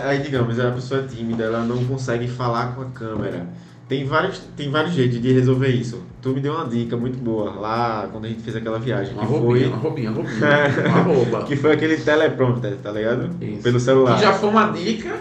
Aí, 0.04 0.20
digamos, 0.20 0.60
a 0.60 0.72
pessoa 0.72 1.02
é 1.02 1.08
tímida, 1.08 1.46
ela 1.46 1.64
não 1.64 1.84
consegue 1.86 2.28
falar 2.28 2.76
com 2.76 2.84
a 2.84 2.86
câmera. 2.92 3.48
Tem 3.88 4.04
vários, 4.04 4.40
tem 4.58 4.72
vários 4.72 4.94
jeitos 4.94 5.22
de 5.22 5.32
resolver 5.32 5.70
isso. 5.70 6.02
Tu 6.22 6.30
me 6.30 6.40
deu 6.40 6.54
uma 6.54 6.66
dica 6.66 6.98
muito 6.98 7.20
boa 7.20 7.52
lá 7.52 8.10
quando 8.12 8.26
a 8.26 8.28
gente 8.28 8.42
fez 8.42 8.56
aquela 8.56 8.80
viagem. 8.80 9.14
Uma 9.14 9.26
que 9.26 9.32
roubinha, 9.32 9.60
foi... 9.60 9.68
uma 9.68 9.78
roubinha, 9.78 10.12
uma 10.12 10.22
roubinha. 10.24 10.90
uma 10.90 11.02
rouba. 11.02 11.44
que 11.44 11.56
foi 11.56 11.72
aquele 11.72 11.98
teleprompter, 11.98 12.78
tá 12.82 12.92
ligado? 12.92 13.30
Isso. 13.40 13.62
Pelo 13.62 13.80
celular. 13.80 14.16
Que 14.16 14.24
já 14.24 14.34
foi 14.34 14.50
uma 14.50 14.72
dica 14.72 15.18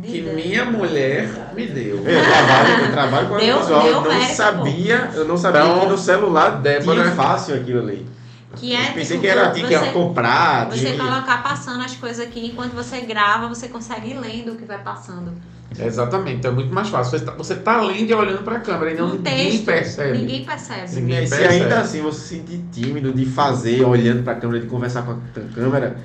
que 0.00 0.22
minha 0.22 0.64
mulher 0.64 1.28
me 1.56 1.66
deu. 1.66 1.96
Eu 1.96 2.02
trabalho, 2.04 2.84
eu 2.84 2.92
trabalho 2.92 3.28
com 3.28 3.34
audiovisual. 3.34 3.86
Eu 3.86 4.02
não 4.02 4.20
sabia, 4.22 5.10
eu 5.14 5.24
não 5.24 5.36
sabia 5.36 5.60
então, 5.62 5.80
que 5.80 5.86
no 5.86 5.98
celular 5.98 6.50
Débora... 6.60 7.02
tinha 7.02 7.14
fácil 7.16 7.56
aquilo 7.56 7.80
ali. 7.80 8.06
Que 8.54 8.74
é, 8.74 8.90
eu 8.90 8.94
pensei 8.94 9.04
tipo, 9.16 9.20
que 9.20 9.26
era 9.26 9.52
você, 9.52 9.92
comprar. 9.92 10.70
Você 10.70 10.92
de... 10.92 10.98
colocar 10.98 11.42
passando 11.42 11.82
as 11.82 11.94
coisas 11.96 12.24
aqui, 12.24 12.46
enquanto 12.46 12.72
você 12.72 13.00
grava, 13.00 13.48
você 13.48 13.68
consegue 13.68 14.10
ir 14.10 14.18
lendo 14.18 14.52
o 14.52 14.56
que 14.56 14.64
vai 14.64 14.78
passando. 14.78 15.32
Exatamente, 15.78 16.38
então 16.38 16.52
é 16.52 16.54
muito 16.54 16.72
mais 16.72 16.88
fácil. 16.88 17.10
Você 17.10 17.16
está 17.16 17.32
você 17.32 17.54
tá 17.56 17.80
lendo 17.80 18.08
e 18.08 18.14
olhando 18.14 18.44
para 18.44 18.56
a 18.56 18.60
câmera 18.60 18.92
e 18.92 18.94
não 18.96 19.06
um 19.06 19.14
ninguém 19.14 19.50
texto, 19.50 19.64
percebe. 19.64 20.18
Ninguém 20.18 20.44
percebe. 20.44 20.94
Ninguém 21.00 21.26
se 21.26 21.36
percebe. 21.36 21.62
ainda 21.62 21.80
assim 21.80 22.00
você 22.00 22.20
se 22.20 22.28
sentir 22.36 22.64
tímido 22.72 23.12
de 23.12 23.26
fazer, 23.26 23.82
olhando 23.82 24.22
para 24.22 24.34
a 24.34 24.36
câmera, 24.36 24.60
de 24.60 24.66
conversar 24.66 25.02
com 25.02 25.12
a 25.12 25.54
câmera, 25.54 25.96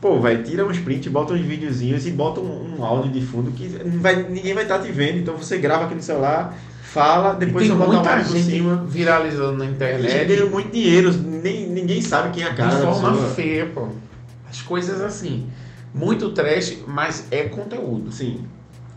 Pô, 0.00 0.20
vai, 0.20 0.42
tira 0.42 0.64
uns 0.64 0.78
prints, 0.78 1.10
bota 1.10 1.32
uns 1.32 1.40
videozinhos 1.40 2.06
e 2.06 2.10
bota 2.10 2.38
um, 2.38 2.78
um 2.78 2.84
áudio 2.84 3.10
de 3.10 3.20
fundo 3.20 3.50
que 3.50 3.66
vai, 3.98 4.22
ninguém 4.22 4.52
vai 4.52 4.62
estar 4.64 4.78
tá 4.78 4.84
te 4.84 4.92
vendo. 4.92 5.18
Então 5.18 5.36
você 5.36 5.56
grava 5.56 5.86
aqui 5.86 5.94
no 5.94 6.02
celular, 6.02 6.54
fala, 6.96 7.34
depois 7.34 7.68
você 7.68 7.74
bota 7.74 7.92
muita 7.92 8.24
gente 8.24 8.42
cima. 8.42 8.84
viralizando 8.86 9.58
na 9.58 9.66
internet. 9.66 10.16
E 10.16 10.24
ganhando 10.24 10.50
muito 10.50 10.70
dinheiro, 10.70 11.12
nem, 11.12 11.68
ninguém 11.68 12.00
sabe 12.00 12.30
quem 12.30 12.42
é 12.42 12.48
a 12.48 12.54
cara 12.54 12.74
De 12.74 12.82
forma 12.82 13.28
feia, 13.28 13.66
pô. 13.66 13.88
As 14.48 14.62
coisas 14.62 15.00
assim. 15.00 15.50
Muito 15.92 16.30
trash, 16.32 16.78
mas 16.86 17.26
é 17.30 17.44
conteúdo. 17.44 18.10
Sim. 18.10 18.46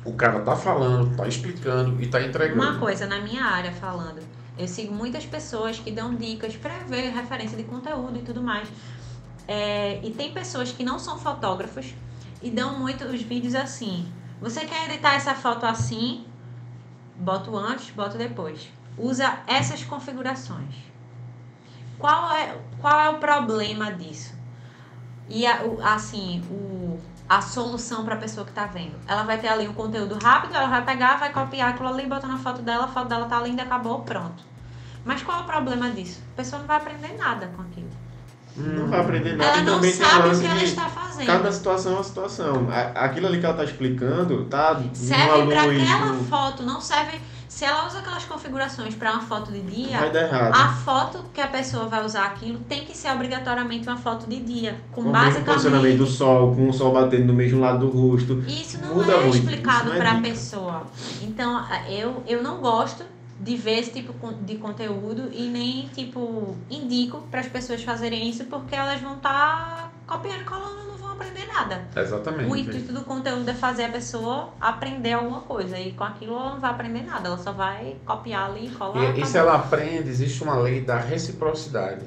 O 0.06 0.14
cara 0.14 0.40
tá 0.40 0.56
falando, 0.56 1.16
tá 1.16 1.28
explicando 1.28 2.02
e 2.02 2.08
tá 2.08 2.22
entregando. 2.22 2.62
Uma 2.62 2.80
coisa 2.80 3.06
na 3.06 3.20
minha 3.20 3.44
área 3.44 3.72
falando. 3.74 4.22
Eu 4.58 4.68
sigo 4.68 4.94
muitas 4.94 5.26
pessoas 5.26 5.80
que 5.80 5.92
dão 5.92 6.16
dicas 6.16 6.56
para 6.56 6.74
ver 6.88 7.12
referência 7.12 7.58
de 7.58 7.64
conteúdo 7.64 8.18
e 8.18 8.22
tudo 8.22 8.42
mais. 8.42 8.68
É, 9.48 10.00
e 10.04 10.12
tem 10.12 10.32
pessoas 10.32 10.72
que 10.72 10.84
não 10.84 11.00
são 11.00 11.18
fotógrafos 11.18 11.94
e 12.42 12.50
dão 12.50 12.78
muito 12.80 13.04
os 13.06 13.22
vídeos 13.22 13.56
assim. 13.56 14.06
Você 14.42 14.62
quer 14.62 14.90
editar 14.90 15.16
essa 15.16 15.34
foto 15.34 15.66
assim? 15.66 16.26
Bota 17.20 17.52
o 17.52 17.58
antes, 17.58 17.92
bota 17.92 18.18
depois. 18.18 18.72
Usa 18.98 19.40
essas 19.46 19.84
configurações. 19.84 20.74
Qual 21.98 22.32
é, 22.32 22.58
qual 22.80 23.00
é 23.00 23.10
o 23.10 23.18
problema 23.18 23.92
disso? 23.92 24.34
E 25.28 25.46
a, 25.46 25.60
assim, 25.94 26.42
o, 26.50 26.98
a 27.28 27.42
solução 27.42 28.06
para 28.06 28.16
a 28.16 28.18
pessoa 28.18 28.46
que 28.46 28.52
está 28.52 28.66
vendo. 28.66 28.96
Ela 29.06 29.24
vai 29.24 29.38
ter 29.38 29.50
ali 29.50 29.68
um 29.68 29.74
conteúdo 29.74 30.18
rápido, 30.18 30.56
ela 30.56 30.68
vai 30.68 30.84
pegar, 30.86 31.18
vai 31.18 31.32
copiar 31.32 31.72
aquilo 31.72 31.90
ali, 31.90 32.08
botar 32.08 32.28
na 32.28 32.38
foto 32.38 32.62
dela, 32.62 32.86
a 32.86 32.88
foto 32.88 33.10
dela 33.10 33.28
tá 33.28 33.40
linda, 33.42 33.64
acabou, 33.64 34.00
pronto. 34.02 34.44
Mas 35.04 35.22
qual 35.22 35.40
é 35.40 35.42
o 35.44 35.46
problema 35.46 35.90
disso? 35.92 36.22
A 36.34 36.38
pessoa 36.38 36.60
não 36.60 36.68
vai 36.68 36.78
aprender 36.78 37.18
nada 37.18 37.48
com 37.56 37.62
aquilo. 37.62 37.89
Não 38.60 38.88
vai 38.88 39.00
aprender 39.00 39.36
nada 39.36 39.52
ela 39.52 39.62
e 39.62 39.66
também 39.66 39.92
tem 39.92 40.06
sabe 40.06 40.30
o 40.30 40.40
que 40.40 40.46
ela 40.46 40.64
está 40.64 40.90
fazendo. 40.90 41.26
Cada 41.26 41.52
situação 41.52 41.92
é 41.94 41.96
uma 41.96 42.04
situação. 42.04 42.68
Aquilo 42.96 43.28
ali 43.28 43.40
que 43.40 43.46
ela 43.46 43.56
está 43.56 43.64
explicando 43.64 44.46
tá 44.46 44.82
serve 44.94 45.48
para 45.48 45.64
aquela 45.64 46.14
foto, 46.30 46.64
não 46.64 46.82
serve 46.82 47.20
se 47.60 47.66
ela 47.66 47.88
usa 47.88 48.00
aquelas 48.00 48.24
configurações 48.24 48.96
para 48.96 49.12
uma 49.12 49.22
foto 49.22 49.52
de 49.52 49.60
dia, 49.60 49.98
vai 49.98 50.12
dar 50.12 50.22
errado. 50.22 50.56
a 50.56 50.72
foto 50.72 51.26
que 51.34 51.42
a 51.42 51.48
pessoa 51.48 51.88
vai 51.88 52.06
usar 52.06 52.26
aquilo 52.26 52.60
tem 52.70 52.86
que 52.86 52.96
ser 52.96 53.12
obrigatoriamente 53.12 53.86
uma 53.86 53.98
foto 53.98 54.30
de 54.30 54.40
dia, 54.40 54.80
com, 54.94 55.04
com 55.04 55.10
o 55.10 55.44
posicionamento 55.44 55.98
do 55.98 56.06
sol, 56.06 56.56
com 56.56 56.70
o 56.70 56.74
sol 56.74 56.94
batendo 56.94 57.26
no 57.26 57.34
mesmo 57.34 57.60
lado 57.60 57.80
do 57.80 57.90
rosto. 57.90 58.42
Isso 58.48 58.80
não 58.80 58.96
Muda 58.96 59.12
é 59.12 59.22
muito. 59.24 59.36
explicado 59.36 59.92
para 59.92 60.12
a 60.12 60.18
é 60.20 60.22
pessoa. 60.22 60.84
Então, 61.22 61.66
eu 61.90 62.24
eu 62.28 62.42
não 62.42 62.62
gosto 62.62 63.04
de 63.40 63.56
ver 63.56 63.80
esse 63.80 63.92
tipo 63.92 64.14
de 64.44 64.56
conteúdo 64.58 65.30
e 65.32 65.48
nem, 65.48 65.88
tipo, 65.90 66.58
indico 66.70 67.22
para 67.32 67.40
as 67.40 67.48
pessoas 67.48 67.82
fazerem 67.82 68.30
isso 68.30 68.44
porque 68.46 68.76
elas 68.76 69.00
vão 69.00 69.16
estar 69.16 69.92
tá 70.06 70.16
copiando 70.16 70.42
e 70.42 70.44
colando, 70.44 70.88
não 70.88 70.98
vão 70.98 71.12
aprender 71.12 71.48
nada. 71.48 71.88
Exatamente. 71.96 72.52
O 72.52 72.56
intuito 72.56 72.92
do 72.92 73.02
conteúdo 73.02 73.50
é 73.50 73.54
fazer 73.54 73.86
a 73.86 73.90
pessoa 73.90 74.50
aprender 74.60 75.14
alguma 75.14 75.42
coisa 75.42 75.80
e 75.80 75.94
com 75.94 76.04
aquilo 76.04 76.34
ela 76.34 76.52
não 76.52 76.60
vai 76.60 76.72
aprender 76.72 77.04
nada, 77.04 77.30
ela 77.30 77.38
só 77.38 77.54
vai 77.54 77.96
copiar 78.06 78.50
ali 78.50 78.68
e 78.68 78.72
colar. 78.72 79.18
E, 79.18 79.22
e 79.22 79.26
se 79.26 79.38
ela 79.38 79.56
aprende, 79.56 80.10
existe 80.10 80.44
uma 80.44 80.58
lei 80.58 80.82
da 80.82 80.98
reciprocidade. 80.98 82.06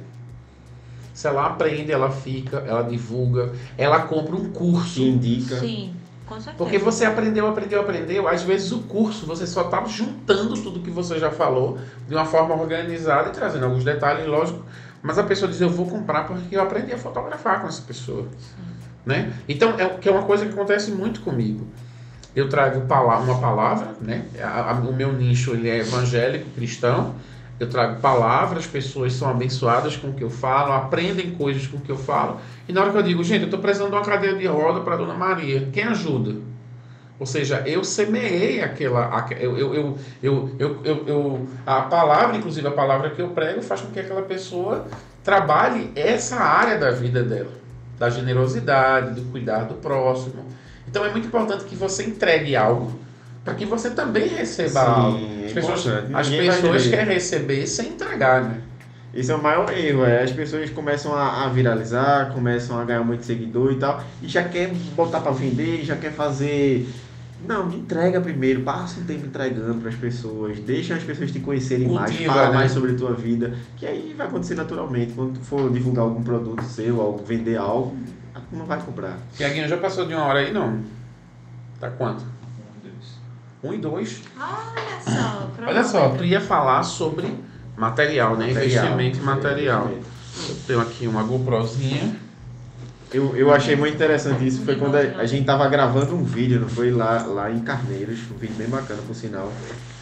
Se 1.14 1.26
ela 1.26 1.46
aprende, 1.46 1.92
ela 1.92 2.10
fica, 2.10 2.58
ela 2.58 2.82
divulga, 2.82 3.52
ela 3.76 4.00
compra 4.00 4.34
um 4.34 4.50
curso. 4.50 4.94
Que 4.94 5.08
indica. 5.08 5.60
Sim. 5.60 5.94
Porque 6.56 6.78
você 6.78 7.04
aprendeu, 7.04 7.46
aprendeu, 7.46 7.80
aprendeu. 7.80 8.28
Às 8.28 8.42
vezes 8.42 8.72
o 8.72 8.80
curso 8.80 9.26
você 9.26 9.46
só 9.46 9.62
está 9.62 9.84
juntando 9.84 10.54
tudo 10.54 10.80
que 10.80 10.90
você 10.90 11.18
já 11.18 11.30
falou 11.30 11.78
de 12.08 12.14
uma 12.14 12.24
forma 12.24 12.54
organizada 12.54 13.28
e 13.28 13.32
trazendo 13.32 13.64
alguns 13.64 13.84
detalhes, 13.84 14.26
lógico. 14.26 14.64
Mas 15.02 15.18
a 15.18 15.24
pessoa 15.24 15.50
diz: 15.50 15.60
Eu 15.60 15.68
vou 15.68 15.86
comprar 15.86 16.26
porque 16.26 16.56
eu 16.56 16.62
aprendi 16.62 16.92
a 16.92 16.98
fotografar 16.98 17.60
com 17.60 17.68
essa 17.68 17.82
pessoa. 17.82 18.26
Né? 19.04 19.32
Então, 19.48 19.70
é, 19.78 19.88
que 19.88 20.08
é 20.08 20.12
uma 20.12 20.22
coisa 20.22 20.46
que 20.46 20.52
acontece 20.52 20.92
muito 20.92 21.20
comigo. 21.22 21.66
Eu 22.34 22.48
trago 22.48 22.78
uma 22.78 23.40
palavra, 23.40 23.94
né? 24.00 24.24
o 24.88 24.92
meu 24.92 25.12
nicho 25.12 25.50
ele 25.50 25.68
é 25.68 25.78
evangélico, 25.78 26.48
cristão 26.50 27.14
eu 27.62 27.68
trago 27.68 28.00
palavras, 28.00 28.66
pessoas 28.66 29.12
são 29.12 29.30
abençoadas 29.30 29.96
com 29.96 30.08
o 30.08 30.12
que 30.12 30.24
eu 30.24 30.30
falo, 30.30 30.72
aprendem 30.72 31.30
coisas 31.32 31.66
com 31.66 31.76
o 31.76 31.80
que 31.80 31.90
eu 31.90 31.96
falo. 31.96 32.40
E 32.68 32.72
na 32.72 32.82
hora 32.82 32.90
que 32.90 32.98
eu 32.98 33.02
digo, 33.02 33.22
gente, 33.22 33.42
eu 33.42 33.44
estou 33.46 33.60
precisando 33.60 33.90
de 33.90 33.96
uma 33.96 34.04
cadeira 34.04 34.36
de 34.36 34.46
roda 34.46 34.80
para 34.80 34.96
Dona 34.96 35.14
Maria, 35.14 35.68
quem 35.72 35.84
ajuda? 35.84 36.34
Ou 37.18 37.26
seja, 37.26 37.62
eu 37.66 37.84
semeei 37.84 38.60
aquela. 38.60 39.28
Eu, 39.38 39.56
eu, 39.56 39.96
eu, 40.20 40.56
eu, 40.58 41.06
eu, 41.06 41.48
a 41.64 41.82
palavra, 41.82 42.36
inclusive 42.36 42.66
a 42.66 42.72
palavra 42.72 43.10
que 43.10 43.22
eu 43.22 43.28
prego, 43.28 43.62
faz 43.62 43.80
com 43.80 43.92
que 43.92 44.00
aquela 44.00 44.22
pessoa 44.22 44.86
trabalhe 45.22 45.92
essa 45.94 46.36
área 46.36 46.76
da 46.76 46.90
vida 46.90 47.22
dela, 47.22 47.52
da 47.96 48.10
generosidade, 48.10 49.20
do 49.20 49.30
cuidar 49.30 49.66
do 49.66 49.74
próximo. 49.74 50.44
Então 50.88 51.04
é 51.04 51.10
muito 51.12 51.28
importante 51.28 51.64
que 51.64 51.76
você 51.76 52.02
entregue 52.04 52.56
algo 52.56 52.92
para 53.45 53.55
que 53.55 53.64
você 53.64 53.90
também 53.90 54.28
receba 54.28 54.80
Sim, 54.80 54.86
algo. 54.86 55.45
As 55.45 55.51
é 55.51 55.55
pessoas, 55.55 55.86
as 56.14 56.28
pessoas 56.28 56.86
querem 56.86 57.14
receber 57.14 57.66
sem 57.66 57.88
entregar, 57.90 58.45
né? 58.45 58.61
Esse 59.14 59.30
é 59.30 59.34
o 59.34 59.43
maior 59.43 59.70
erro, 59.76 60.05
é 60.05 60.22
as 60.22 60.32
pessoas 60.32 60.70
começam 60.70 61.14
a, 61.14 61.45
a, 61.45 61.49
viralizar, 61.49 62.32
começam 62.32 62.78
a 62.78 62.84
ganhar 62.84 63.05
muito 63.05 63.26
seguidor 63.26 63.72
e 63.72 63.76
tal, 63.76 64.03
e 64.22 64.28
já 64.28 64.43
quer 64.43 64.72
botar 64.97 65.20
para 65.20 65.32
vender, 65.32 65.84
já 65.84 65.97
quer 65.97 66.12
fazer. 66.12 66.88
Não, 67.47 67.68
entrega 67.70 68.20
primeiro, 68.20 68.62
passa 68.62 69.01
um 69.01 69.05
tempo 69.05 69.26
entregando 69.26 69.80
para 69.80 69.90
as 69.90 69.97
pessoas, 69.97 70.59
deixa 70.61 70.95
as 70.95 71.03
pessoas 71.03 71.30
te 71.30 71.40
conhecerem 71.40 71.88
Cultiva, 71.88 72.09
mais, 72.09 72.26
fala 72.26 72.49
né? 72.49 72.55
mais 72.55 72.72
sobre 72.72 72.93
a 72.93 72.95
tua 72.95 73.12
vida, 73.12 73.53
que 73.76 73.84
aí 73.84 74.14
vai 74.16 74.28
acontecer 74.28 74.55
naturalmente. 74.55 75.12
Quando 75.12 75.34
tu 75.34 75.40
for 75.45 75.70
divulgar 75.70 76.05
algum 76.05 76.22
produto 76.22 76.62
seu, 76.62 76.99
ou 76.99 77.18
vender 77.18 77.57
algo, 77.57 77.95
não 78.51 78.64
vai 78.64 78.80
comprar. 78.80 79.18
Tiaguinho, 79.36 79.68
já 79.68 79.76
passou 79.76 80.07
de 80.07 80.14
uma 80.14 80.24
hora 80.24 80.38
aí, 80.38 80.53
não? 80.53 80.80
Tá 81.80 81.90
quanto? 81.90 82.24
1 83.62 83.74
e 83.74 83.78
2. 83.78 84.22
Olha 84.38 85.00
só, 85.00 85.50
Olha 85.66 85.84
só, 85.84 86.08
tu 86.10 86.24
ia 86.24 86.40
falar 86.40 86.82
sobre 86.82 87.32
material, 87.76 88.36
né? 88.36 88.48
Material, 88.48 88.64
Investimento 88.64 89.18
em 89.18 89.22
material. 89.22 89.90
Eu 90.48 90.56
tenho 90.66 90.80
aqui 90.80 91.06
uma 91.06 91.22
GoProzinha. 91.22 92.16
Eu, 93.12 93.36
eu 93.36 93.52
achei 93.52 93.76
muito 93.76 93.94
interessante 93.94 94.46
isso. 94.46 94.64
Foi 94.64 94.76
quando 94.76 94.96
a, 94.96 95.00
a 95.00 95.26
gente 95.26 95.44
tava 95.44 95.68
gravando 95.68 96.14
um 96.14 96.24
vídeo, 96.24 96.58
não 96.58 96.68
foi? 96.68 96.90
Lá, 96.90 97.22
lá 97.24 97.50
em 97.50 97.60
Carneiros. 97.60 98.18
Um 98.30 98.38
vídeo 98.38 98.56
bem 98.56 98.68
bacana, 98.68 99.02
por 99.06 99.14
sinal. 99.14 99.52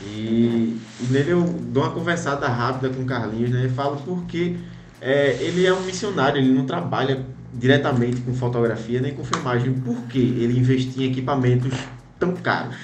E, 0.03 0.81
e 1.01 1.07
nele 1.11 1.33
eu 1.33 1.43
dou 1.43 1.83
uma 1.83 1.93
conversada 1.93 2.47
rápida 2.49 2.89
com 2.95 3.03
o 3.03 3.05
Carlinhos, 3.05 3.51
né? 3.51 3.67
E 3.67 3.69
falo 3.69 3.97
porque 3.97 4.57
é, 5.01 5.37
ele 5.41 5.67
é 5.67 5.73
um 5.75 5.81
missionário, 5.81 6.39
ele 6.39 6.53
não 6.53 6.65
trabalha 6.65 7.25
diretamente 7.53 8.21
com 8.21 8.33
fotografia 8.33 9.01
nem 9.01 9.13
com 9.13 9.25
filmagem. 9.25 9.73
Por 9.73 9.97
que 10.03 10.19
ele 10.19 10.59
investia 10.59 11.07
em 11.07 11.11
equipamentos 11.11 11.73
tão 12.19 12.33
caros? 12.37 12.77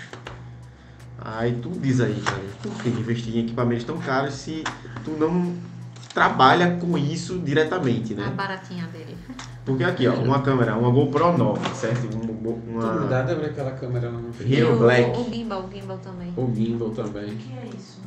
Aí 1.28 1.58
tu 1.60 1.70
diz 1.70 2.00
aí, 2.00 2.14
cara, 2.24 2.40
por 2.62 2.72
que 2.80 2.88
investir 2.88 3.36
em 3.36 3.40
equipamentos 3.40 3.82
tão 3.82 3.98
caros 3.98 4.32
se 4.34 4.62
tu 5.04 5.10
não 5.10 5.56
trabalha 6.14 6.76
com 6.76 6.96
isso 6.96 7.40
diretamente, 7.40 8.14
né? 8.14 8.26
A 8.28 8.30
baratinha 8.30 8.86
dele. 8.86 9.16
Porque 9.64 9.82
aqui, 9.82 10.06
ó, 10.06 10.14
uma 10.14 10.40
câmera, 10.40 10.76
uma 10.76 10.88
GoPro 10.88 11.36
nova, 11.36 11.74
certo? 11.74 12.08
Uma... 12.14 12.94
Tu 12.94 13.00
me 13.00 13.08
dá 13.08 13.22
aquela 13.22 13.72
câmera 13.72 14.08
não 14.08 14.30
Hero 14.40 14.78
Black. 14.78 15.18
O, 15.18 15.24
gimbal, 15.24 15.64
o 15.64 15.74
gimbal 15.74 15.98
também. 15.98 16.32
O 16.36 16.54
gimbal 16.54 16.90
também. 16.90 17.24
O 17.24 17.36
que 17.36 17.52
é 17.58 17.70
isso? 17.76 18.00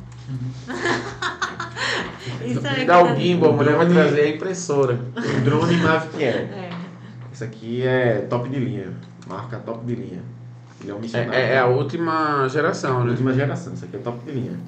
isso 2.46 2.66
aí. 2.66 2.86
Dá 2.86 3.04
o 3.04 3.14
gimbal, 3.14 3.50
a 3.50 3.52
mulher 3.52 3.76
vai 3.76 3.86
trazer 3.86 4.20
a 4.22 4.28
impressora. 4.30 4.98
O 5.14 5.40
drone 5.44 5.76
Mavic 5.76 6.24
Air. 6.24 6.50
É. 6.54 6.70
Isso 7.30 7.44
aqui 7.44 7.82
é 7.82 8.26
top 8.30 8.48
de 8.48 8.58
linha, 8.58 8.94
marca 9.28 9.58
top 9.58 9.84
de 9.84 9.94
linha. 9.94 10.39
Ele 10.80 10.90
é 10.90 10.94
um 10.94 10.98
missionário. 10.98 11.34
É, 11.34 11.54
é, 11.54 11.58
a 11.58 11.66
última 11.66 12.48
geração, 12.48 13.04
né? 13.04 13.10
Última 13.10 13.32
geração, 13.32 13.74
isso 13.74 13.84
aqui 13.84 13.96
é 13.96 13.98
top 14.00 14.24
de 14.24 14.32
linha. 14.32 14.58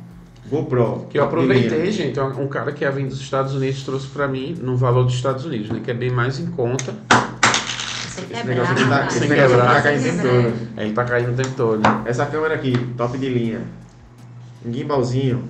GoPro. 0.49 1.07
Que 1.09 1.19
eu 1.19 1.25
aproveitei, 1.25 1.91
gente, 1.91 2.21
um 2.21 2.49
cara 2.49 2.73
que 2.73 2.85
ia 2.85 2.91
vir 2.91 3.07
dos 3.07 3.21
Estados 3.21 3.55
Unidos 3.55 3.83
trouxe 3.85 4.09
pra 4.09 4.29
mim 4.29 4.55
no 4.61 4.77
valor 4.77 5.05
dos 5.05 5.15
Estados 5.15 5.45
Unidos, 5.47 5.71
né? 5.71 5.81
Que 5.83 5.91
é 5.91 5.95
bem 5.95 6.11
mais 6.11 6.39
em 6.39 6.47
conta. 6.47 6.95
Esse 8.31 8.47
negócio 8.47 8.73
aqui 8.73 8.89
tá, 8.89 9.07
esse 9.07 9.27
negócio 9.27 9.57
tá 9.57 9.83
caindo 9.83 10.01
o 10.01 10.05
tempo 10.05 10.23
todo. 10.23 10.55
É, 10.77 10.85
ele 10.85 10.93
tá 10.93 11.05
caindo 11.05 11.33
o 11.33 11.35
tempo 11.35 11.55
todo. 11.57 11.83
Essa 12.05 12.27
câmera 12.27 12.55
aqui, 12.55 12.73
top 12.97 13.17
de 13.17 13.29
linha. 13.29 13.63
Um 14.65 14.73
gimbalzinho. 14.73 15.49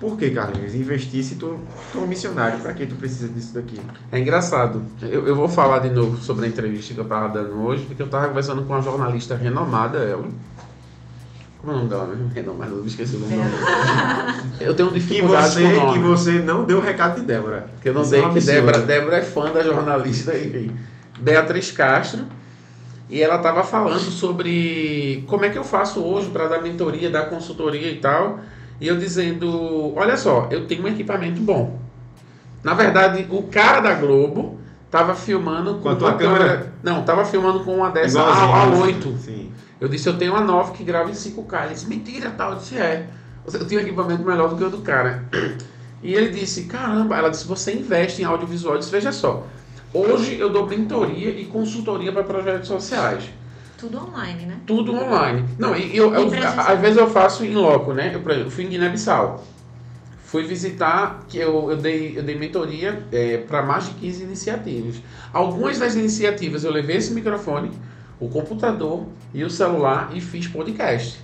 Por 0.00 0.16
que, 0.16 0.30
Carlinhos? 0.30 0.74
Investir 0.74 1.22
se 1.22 1.34
tu, 1.34 1.60
tu 1.92 1.98
é 1.98 2.00
um 2.00 2.06
missionário. 2.06 2.58
Pra 2.60 2.72
que 2.72 2.86
tu 2.86 2.94
precisa 2.94 3.28
disso 3.28 3.52
daqui? 3.52 3.78
É 4.10 4.18
engraçado. 4.18 4.82
Eu, 5.02 5.26
eu 5.26 5.36
vou 5.36 5.46
falar 5.46 5.80
de 5.80 5.90
novo 5.90 6.16
sobre 6.16 6.46
a 6.46 6.48
entrevista 6.48 6.94
que 6.94 7.00
eu 7.00 7.04
tava 7.04 7.28
dando 7.28 7.62
hoje, 7.62 7.84
porque 7.84 8.02
eu 8.02 8.08
tava 8.08 8.28
conversando 8.28 8.62
com 8.62 8.72
uma 8.72 8.80
jornalista 8.80 9.36
renomada, 9.36 9.98
ela. 9.98 10.24
Como 11.60 11.72
é 11.72 11.74
o 11.74 11.78
nome 11.78 11.90
dela 11.90 12.06
mesmo? 12.06 12.28
Renomada, 12.28 12.70
eu 12.70 12.86
esqueci 12.86 13.16
o 13.16 13.18
nome 13.18 13.36
dela. 13.36 14.40
Eu 14.58 14.74
tenho 14.74 14.90
dificuldade 14.90 15.56
que 15.56 15.62
você, 15.62 15.74
com 15.74 15.80
o 15.80 15.86
nome. 15.86 15.98
Que 15.98 16.04
você 16.04 16.32
não 16.32 16.64
deu 16.64 16.78
o 16.78 16.80
recado 16.80 17.20
de 17.20 17.26
Débora. 17.26 17.70
Que 17.82 17.88
eu 17.88 17.94
não 17.94 18.02
Isso 18.02 18.10
dei, 18.10 18.24
é 18.24 18.28
que 18.28 18.40
Débora, 18.40 18.78
Débora 18.78 19.16
é 19.18 19.22
fã 19.22 19.50
da 19.50 19.62
jornalista, 19.62 20.36
enfim. 20.36 20.70
Beatriz 21.18 21.70
Castro. 21.70 22.24
E 23.08 23.20
ela 23.20 23.36
estava 23.36 23.64
falando 23.64 23.98
sobre 23.98 25.24
como 25.26 25.44
é 25.44 25.50
que 25.50 25.58
eu 25.58 25.64
faço 25.64 26.02
hoje 26.02 26.30
para 26.30 26.46
dar 26.46 26.62
mentoria, 26.62 27.10
dar 27.10 27.28
consultoria 27.28 27.90
e 27.90 27.96
tal. 27.96 28.40
E 28.80 28.88
eu 28.88 28.96
dizendo: 28.96 29.92
olha 29.96 30.16
só, 30.16 30.48
eu 30.50 30.66
tenho 30.66 30.84
um 30.84 30.88
equipamento 30.88 31.40
bom. 31.40 31.78
Na 32.62 32.74
verdade, 32.74 33.26
o 33.30 33.44
cara 33.44 33.80
da 33.80 33.94
Globo 33.94 34.58
tava 34.90 35.14
filmando 35.14 35.74
com, 35.74 35.82
com 35.82 35.88
a 35.90 35.96
tua 35.96 36.14
câmera. 36.14 36.44
câmera. 36.44 36.72
Não, 36.82 37.02
tava 37.02 37.24
filmando 37.24 37.60
com 37.60 37.76
uma 37.76 37.90
dessa 37.90 38.20
a, 38.20 38.64
a 38.64 38.66
8. 38.66 39.16
Sim. 39.18 39.52
Eu 39.80 39.88
disse, 39.88 40.08
eu 40.08 40.18
tenho 40.18 40.32
uma 40.32 40.42
9 40.42 40.72
que 40.72 40.84
grava 40.84 41.10
em 41.10 41.14
5K. 41.14 41.64
Ele 41.64 41.74
disse, 41.74 41.88
mentira, 41.88 42.30
tal. 42.30 42.52
Eu 42.52 42.58
disse, 42.58 42.76
é. 42.76 43.08
Eu 43.52 43.66
tenho 43.66 43.80
um 43.80 43.84
equipamento 43.84 44.22
melhor 44.22 44.50
do 44.50 44.56
que 44.56 44.64
o 44.64 44.70
do 44.70 44.78
cara. 44.78 45.24
E 46.02 46.14
ele 46.14 46.30
disse, 46.30 46.64
caramba, 46.64 47.16
ela 47.16 47.30
disse, 47.30 47.46
você 47.46 47.72
investe 47.72 48.22
em 48.22 48.24
audiovisual. 48.24 48.74
Eu 48.74 48.78
disse, 48.80 48.90
veja 48.90 49.12
só, 49.12 49.46
hoje 49.92 50.38
eu 50.38 50.50
dou 50.50 50.66
mentoria 50.66 51.30
e 51.30 51.46
consultoria 51.46 52.12
para 52.12 52.24
projetos 52.24 52.68
sociais. 52.68 53.30
Tudo 53.80 53.98
online, 53.98 54.44
né? 54.44 54.56
Tudo 54.66 54.94
online. 54.94 55.48
Não, 55.58 55.74
e 55.74 55.96
eu, 55.96 56.14
eu, 56.14 56.32
eu 56.32 56.48
às 56.60 56.78
vezes 56.78 56.98
eu 56.98 57.08
faço 57.08 57.44
em 57.44 57.54
loco, 57.54 57.94
né? 57.94 58.14
Eu, 58.14 58.32
eu 58.32 58.50
fui 58.50 58.64
em 58.64 58.68
Guiné-Bissau. 58.68 59.42
Fui 60.22 60.44
visitar, 60.44 61.24
que 61.26 61.38
eu, 61.38 61.70
eu, 61.70 61.76
dei, 61.76 62.16
eu 62.16 62.22
dei 62.22 62.36
mentoria 62.36 63.02
é, 63.10 63.38
para 63.38 63.62
mais 63.62 63.86
de 63.86 63.94
15 63.94 64.22
iniciativas. 64.22 65.02
Algumas 65.32 65.78
das 65.78 65.94
iniciativas 65.94 66.62
eu 66.62 66.70
levei 66.70 66.98
esse 66.98 67.12
microfone, 67.12 67.72
o 68.20 68.28
computador 68.28 69.06
e 69.32 69.42
o 69.42 69.50
celular 69.50 70.10
e 70.14 70.20
fiz 70.20 70.46
podcast. 70.46 71.18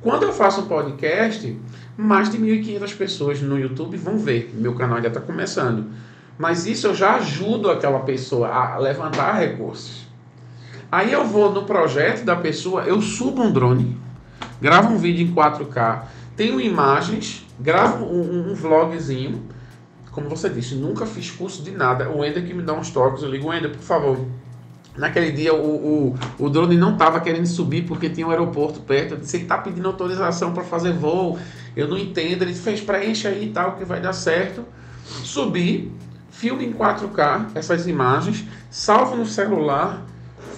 Quando 0.00 0.22
eu 0.22 0.32
faço 0.32 0.62
um 0.62 0.66
podcast, 0.66 1.56
mais 1.96 2.30
de 2.30 2.38
1.500 2.38 2.96
pessoas 2.96 3.42
no 3.42 3.58
YouTube 3.58 3.96
vão 3.96 4.18
ver. 4.18 4.50
Meu 4.54 4.74
canal 4.74 4.96
ainda 4.96 5.08
está 5.08 5.20
começando. 5.20 5.90
Mas 6.38 6.66
isso 6.66 6.86
eu 6.86 6.94
já 6.94 7.16
ajudo 7.16 7.70
aquela 7.70 8.00
pessoa 8.00 8.48
a 8.48 8.78
levantar 8.78 9.34
recursos. 9.34 10.07
Aí 10.90 11.12
eu 11.12 11.24
vou 11.24 11.52
no 11.52 11.64
projeto 11.64 12.24
da 12.24 12.34
pessoa, 12.34 12.82
eu 12.82 13.00
subo 13.02 13.42
um 13.42 13.52
drone, 13.52 13.96
gravo 14.60 14.94
um 14.94 14.98
vídeo 14.98 15.26
em 15.26 15.34
4K, 15.34 16.02
tenho 16.36 16.60
imagens, 16.60 17.46
gravo 17.60 18.04
um, 18.06 18.50
um 18.50 18.54
vlogzinho. 18.54 19.42
Como 20.12 20.28
você 20.28 20.48
disse, 20.48 20.74
nunca 20.74 21.04
fiz 21.04 21.30
curso 21.30 21.62
de 21.62 21.70
nada. 21.70 22.08
O 22.08 22.24
Ender 22.24 22.44
que 22.44 22.54
me 22.54 22.62
dá 22.62 22.72
uns 22.72 22.90
toques, 22.90 23.22
eu 23.22 23.30
ligo, 23.30 23.52
Ender, 23.52 23.70
por 23.70 23.82
favor, 23.82 24.26
Naquele 24.98 25.30
dia 25.30 25.54
o, 25.54 26.08
o, 26.08 26.18
o 26.40 26.50
drone 26.50 26.76
não 26.76 26.94
estava 26.94 27.20
querendo 27.20 27.46
subir 27.46 27.86
porque 27.86 28.10
tinha 28.10 28.26
um 28.26 28.30
aeroporto 28.30 28.80
perto. 28.80 29.14
Eu 29.14 29.18
disse, 29.18 29.36
ele 29.36 29.44
está 29.44 29.56
pedindo 29.56 29.86
autorização 29.86 30.52
para 30.52 30.64
fazer 30.64 30.92
voo. 30.92 31.38
Eu 31.76 31.86
não 31.86 31.96
entendo. 31.96 32.42
Ele 32.42 32.52
fez 32.52 32.80
preencha 32.80 33.28
aí 33.28 33.44
e 33.44 33.50
tal, 33.50 33.76
que 33.76 33.84
vai 33.84 34.00
dar 34.00 34.12
certo. 34.12 34.64
Subi, 35.22 35.92
filme 36.32 36.66
em 36.66 36.72
4K 36.72 37.50
essas 37.54 37.86
imagens, 37.86 38.44
salvo 38.70 39.14
no 39.14 39.24
celular, 39.24 40.04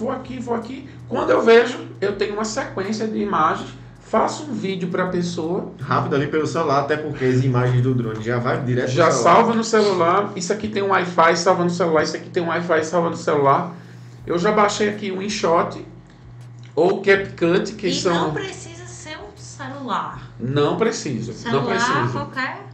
vou 0.01 0.11
aqui, 0.11 0.39
vou 0.39 0.55
aqui. 0.55 0.89
Quando 1.07 1.29
eu 1.29 1.41
vejo, 1.41 1.79
eu 1.99 2.15
tenho 2.15 2.33
uma 2.33 2.45
sequência 2.45 3.07
de 3.07 3.19
imagens, 3.19 3.69
faço 4.01 4.43
um 4.43 4.53
vídeo 4.53 4.89
para 4.89 5.05
a 5.05 5.07
pessoa. 5.07 5.71
Rápido 5.79 6.15
ali 6.15 6.27
pelo 6.27 6.45
celular, 6.45 6.81
até 6.81 6.97
porque 6.97 7.25
as 7.25 7.43
imagens 7.43 7.81
do 7.81 7.93
drone 7.93 8.23
já 8.23 8.39
vai 8.39 8.61
direto 8.63 8.89
Já 8.89 9.11
salva 9.11 9.53
no 9.53 9.63
celular. 9.63 10.31
Isso 10.35 10.51
aqui 10.51 10.67
tem 10.67 10.83
um 10.83 10.89
Wi-Fi, 10.89 11.35
salva 11.37 11.63
no 11.63 11.69
celular. 11.69 12.03
Isso 12.03 12.17
aqui 12.17 12.29
tem 12.29 12.43
um 12.43 12.47
Wi-Fi, 12.47 12.83
salva 12.83 13.09
no 13.09 13.17
celular 13.17 13.75
eu 14.25 14.37
já 14.37 14.51
baixei 14.51 14.89
aqui 14.89 15.11
o 15.11 15.21
InShot 15.21 15.85
ou 16.75 17.01
CapCut, 17.01 17.73
que 17.73 17.87
e 17.87 17.93
são. 17.93 18.27
não 18.27 18.33
precisa 18.33 18.85
ser 18.85 19.17
um 19.17 19.35
celular. 19.35 20.31
Não 20.39 20.77
precisa. 20.77 21.33
Celular, 21.33 21.61
não 21.61 21.69
precisa. 21.69 22.09
qualquer. 22.11 22.70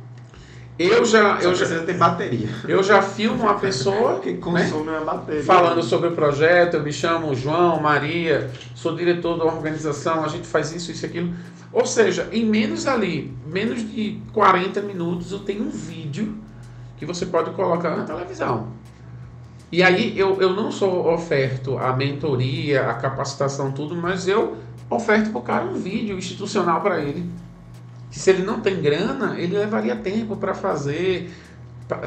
Eu 0.80 1.03
já, 1.05 1.39
eu 1.41 1.55
já 1.55 1.84
ter 1.84 1.97
bateria. 1.97 2.49
Eu 2.67 2.84
já 2.84 3.01
filmo 3.01 3.43
uma 3.43 3.55
pessoa 3.55 4.19
que 4.21 4.36
consome 4.36 4.86
né, 4.86 4.97
a 4.97 5.03
bateria. 5.03 5.43
Falando 5.43 5.82
sobre 5.82 6.09
o 6.09 6.11
projeto, 6.11 6.75
eu 6.75 6.84
me 6.84 6.93
chamo 6.93 7.34
João 7.34 7.80
Maria, 7.82 8.51
sou 8.75 8.95
diretor 8.95 9.38
da 9.38 9.45
organização, 9.45 10.23
a 10.23 10.28
gente 10.28 10.47
faz 10.47 10.71
isso, 10.71 10.91
isso, 10.91 11.05
aquilo. 11.05 11.34
Ou 11.73 11.86
seja, 11.86 12.30
em 12.32 12.45
menos 12.45 12.86
ali, 12.86 13.36
menos 13.45 13.80
de 13.91 14.21
40 14.34 14.82
minutos, 14.82 15.32
eu 15.32 15.39
tenho 15.39 15.63
um 15.63 15.69
vídeo 15.69 16.38
que 16.97 17.05
você 17.05 17.25
pode 17.25 17.49
colocar 17.51 17.95
na 17.95 18.03
televisão. 18.03 18.67
E 19.71 19.84
aí 19.84 20.17
eu, 20.17 20.39
eu 20.41 20.53
não 20.53 20.71
só 20.71 21.13
oferto 21.13 21.78
a 21.78 21.93
mentoria, 21.93 22.89
a 22.89 22.93
capacitação, 22.93 23.71
tudo, 23.71 23.95
mas 23.95 24.28
eu 24.28 24.57
oferto 24.89 25.32
para 25.32 25.39
o 25.39 25.41
cara 25.41 25.65
um 25.65 25.73
vídeo 25.73 26.17
institucional 26.17 26.82
para 26.82 27.01
ele. 27.01 27.30
Que 28.10 28.20
se 28.20 28.30
ele 28.30 28.43
não 28.43 28.62
tem 28.62 28.82
grana, 28.82 29.36
ele 29.38 29.58
levaria 29.58 29.95
tempo 29.95 30.36
para 30.36 30.53
fazer. 30.53 31.32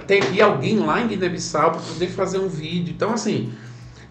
Teria 0.06 0.46
alguém 0.46 0.78
lá 0.78 1.00
em 1.00 1.08
Guiné-Bissau 1.08 1.72
para 1.72 1.80
poder 1.80 2.08
fazer 2.08 2.38
um 2.38 2.48
vídeo. 2.48 2.92
Então, 2.94 3.12
assim, 3.12 3.52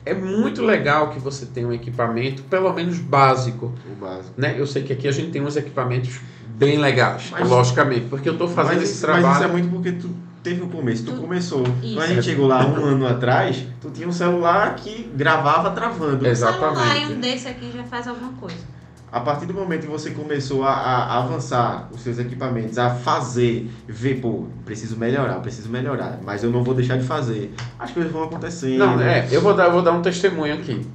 é 0.05 0.13
muito 0.13 0.63
legal 0.63 1.11
que 1.11 1.19
você 1.19 1.45
tenha 1.45 1.67
um 1.67 1.73
equipamento, 1.73 2.43
pelo 2.43 2.71
menos 2.73 2.97
básico. 2.97 3.73
O 3.85 3.95
básico. 3.95 4.33
Né? 4.37 4.55
Eu 4.57 4.65
sei 4.65 4.83
que 4.83 4.93
aqui 4.93 5.07
a 5.07 5.11
gente 5.11 5.31
tem 5.31 5.41
uns 5.41 5.55
equipamentos 5.55 6.19
bem 6.47 6.77
legais, 6.77 7.29
mas, 7.31 7.47
logicamente, 7.47 8.07
porque 8.09 8.27
eu 8.27 8.33
estou 8.33 8.47
fazendo 8.47 8.79
mas, 8.79 8.89
esse 8.89 9.01
trabalho. 9.01 9.27
Mas 9.27 9.35
isso 9.37 9.43
é 9.45 9.47
muito 9.47 9.69
porque 9.69 9.91
tu 9.93 10.09
teve 10.43 10.61
um 10.61 10.69
começo, 10.69 11.05
tu, 11.05 11.13
tu 11.13 11.21
começou. 11.21 11.63
Isso. 11.81 11.93
Quando 11.95 12.01
a 12.01 12.07
gente 12.07 12.23
chegou 12.23 12.47
lá 12.47 12.65
um 12.65 12.83
ano 12.83 13.07
atrás, 13.07 13.65
tu 13.81 13.89
tinha 13.89 14.07
um 14.07 14.11
celular 14.11 14.75
que 14.75 15.09
gravava 15.15 15.71
travando. 15.71 16.25
Exatamente. 16.27 16.79
Um 16.79 16.89
celular 16.89 17.11
um 17.11 17.19
desse 17.19 17.47
aqui 17.47 17.71
já 17.71 17.83
faz 17.83 18.07
alguma 18.07 18.33
coisa. 18.33 18.78
A 19.11 19.19
partir 19.19 19.47
do 19.47 19.53
momento 19.53 19.81
que 19.81 19.87
você 19.87 20.11
começou 20.11 20.63
a, 20.63 20.71
a, 20.71 21.17
avançar 21.17 21.89
os 21.91 22.01
seus 22.01 22.19
equipamentos, 22.19 22.77
a 22.77 22.91
fazer, 22.91 23.67
ver, 23.87 24.21
pô, 24.21 24.45
preciso 24.63 24.97
melhorar, 24.97 25.39
preciso 25.39 25.67
melhorar, 25.69 26.19
mas 26.23 26.43
eu 26.43 26.51
não 26.51 26.63
vou 26.63 26.75
deixar 26.75 26.97
de 26.97 27.05
fazer. 27.05 27.51
As 27.79 27.91
coisas 27.91 28.11
vão 28.11 28.23
acontecendo. 28.23 28.77
Não, 28.77 29.01
é, 29.01 29.27
eu 29.31 29.41
vou 29.41 29.55
dar, 29.55 29.65
eu 29.65 29.71
vou 29.71 29.81
dar 29.81 29.93
um 29.93 30.01
testemunho 30.01 30.53
aqui. 30.53 30.85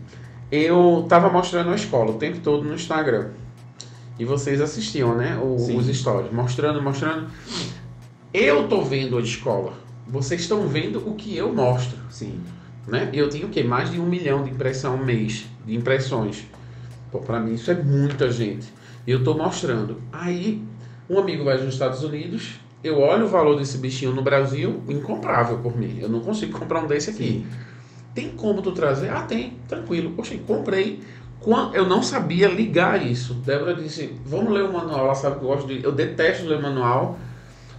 Eu 0.50 1.04
tava 1.08 1.28
mostrando 1.28 1.70
a 1.70 1.74
escola 1.74 2.12
o 2.12 2.14
tempo 2.14 2.38
todo 2.38 2.62
no 2.64 2.74
Instagram. 2.74 3.30
E 4.16 4.24
vocês 4.24 4.60
assistiam, 4.60 5.16
né? 5.16 5.36
O, 5.42 5.56
os 5.76 5.86
stories, 5.86 6.32
mostrando, 6.32 6.80
mostrando. 6.80 7.26
Eu 8.32 8.68
tô 8.68 8.82
vendo 8.82 9.18
a 9.18 9.20
escola. 9.20 9.72
Vocês 10.06 10.42
estão 10.42 10.68
vendo 10.68 10.98
o 11.08 11.14
que 11.14 11.36
eu 11.36 11.52
mostro. 11.52 11.98
Sim. 12.10 12.40
Né? 12.86 13.10
Eu 13.12 13.28
tenho 13.28 13.46
o 13.48 13.50
quê? 13.50 13.64
Mais 13.64 13.90
de 13.90 13.98
um 13.98 14.06
milhão 14.06 14.44
de 14.44 14.50
impressão 14.50 14.96
mês, 14.98 15.46
de 15.66 15.74
impressões. 15.74 16.44
Pô, 17.14 17.20
pra 17.20 17.38
mim 17.38 17.54
isso 17.54 17.70
é 17.70 17.74
muita 17.74 18.28
gente. 18.28 18.66
E 19.06 19.12
eu 19.12 19.22
tô 19.22 19.34
mostrando. 19.34 20.02
Aí, 20.12 20.60
um 21.08 21.16
amigo 21.20 21.44
vai 21.44 21.56
nos 21.62 21.72
Estados 21.72 22.02
Unidos, 22.02 22.58
eu 22.82 22.98
olho 22.98 23.26
o 23.26 23.28
valor 23.28 23.56
desse 23.56 23.78
bichinho 23.78 24.12
no 24.12 24.20
Brasil, 24.20 24.82
incomprável 24.88 25.58
por 25.58 25.78
mim. 25.78 25.98
Eu 26.00 26.08
não 26.08 26.18
consigo 26.18 26.58
comprar 26.58 26.82
um 26.82 26.88
desse 26.88 27.10
aqui. 27.10 27.24
Sim. 27.24 27.46
Tem 28.12 28.30
como 28.30 28.60
tu 28.62 28.72
trazer? 28.72 29.10
Ah, 29.10 29.22
tem, 29.22 29.58
tranquilo. 29.68 30.10
Poxa, 30.16 30.36
comprei. 30.44 31.04
Eu 31.72 31.86
não 31.86 32.02
sabia 32.02 32.48
ligar 32.48 33.06
isso. 33.06 33.34
Débora 33.34 33.76
disse: 33.76 34.12
Vamos 34.26 34.52
ler 34.52 34.64
o 34.64 34.72
manual. 34.72 35.04
Ela 35.04 35.14
sabe 35.14 35.38
que 35.38 35.44
eu 35.44 35.48
gosto 35.48 35.68
de. 35.68 35.84
Eu 35.84 35.92
detesto 35.92 36.46
ler 36.46 36.60
manual 36.60 37.16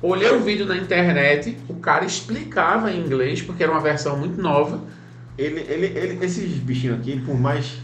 Olhei 0.01 0.29
o 0.29 0.39
vídeo 0.39 0.65
na 0.65 0.77
internet, 0.77 1.57
o 1.67 1.75
cara 1.75 2.05
explicava 2.05 2.91
em 2.91 2.99
inglês, 2.99 3.41
porque 3.41 3.63
era 3.63 3.71
uma 3.71 3.81
versão 3.81 4.17
muito 4.17 4.39
nova. 4.41 4.79
Ele, 5.37 5.61
ele, 5.61 5.87
ele, 5.87 6.25
esses 6.25 6.47
bichinhos 6.59 6.99
aqui, 6.99 7.19
por 7.21 7.39
mais 7.39 7.77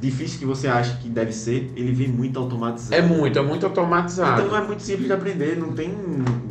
difícil 0.00 0.38
que 0.38 0.44
você 0.44 0.68
acha 0.68 0.96
que 0.96 1.08
deve 1.08 1.32
ser, 1.32 1.72
ele 1.76 1.92
vem 1.92 2.08
muito 2.08 2.38
automatizado. 2.38 2.94
É 2.94 3.02
muito, 3.06 3.38
é 3.38 3.42
muito 3.42 3.66
automatizado. 3.66 4.42
Então 4.42 4.56
é 4.56 4.62
muito 4.62 4.82
simples 4.82 5.06
de 5.06 5.12
aprender, 5.12 5.56
não 5.56 5.72
tem 5.72 5.90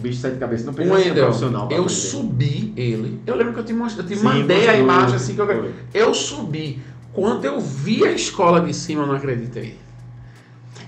bicho 0.02 0.16
de 0.16 0.22
sete 0.22 0.38
cabeças, 0.38 0.66
não 0.66 0.74
precisa 0.74 1.04
ser 1.04 1.14
profissional. 1.14 1.64
Eu 1.64 1.84
aprender. 1.84 1.90
subi 1.90 2.74
ele. 2.76 3.20
Eu 3.26 3.36
lembro 3.36 3.54
que 3.54 3.60
eu 3.60 3.66
te, 3.66 3.74
mostrei, 3.74 4.06
eu 4.06 4.10
te 4.10 4.18
Sim, 4.18 4.24
mandei 4.24 4.68
a 4.68 4.78
imagem 4.78 5.16
assim 5.16 5.36
que 5.36 5.42
eu. 5.42 5.72
Eu 5.94 6.14
subi. 6.14 6.82
Quando 7.12 7.46
eu 7.46 7.60
vi 7.60 8.06
a 8.06 8.12
escola 8.12 8.60
de 8.62 8.74
cima, 8.74 9.04
eu 9.04 9.08
não 9.08 9.16
acreditei 9.16 9.78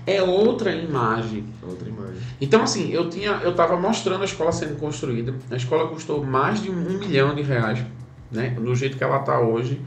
é 0.06 0.22
outra 0.22 0.72
imagem. 0.72 1.46
Outra 1.64 1.90
imagem. 1.90 2.22
Então, 2.40 2.62
assim, 2.62 2.92
eu 2.92 3.10
tinha, 3.10 3.32
eu 3.44 3.52
estava 3.52 3.76
mostrando 3.78 4.22
a 4.22 4.26
escola 4.26 4.52
sendo 4.52 4.78
construída. 4.78 5.34
A 5.50 5.56
escola 5.56 5.88
custou 5.88 6.24
mais 6.24 6.62
de 6.62 6.70
um 6.70 6.76
milhão 6.76 7.34
de 7.34 7.42
reais, 7.42 7.84
né? 8.32 8.52
Do 8.52 8.76
jeito 8.76 8.98
que 8.98 9.04
ela 9.04 9.20
está 9.20 9.40
hoje. 9.40 9.82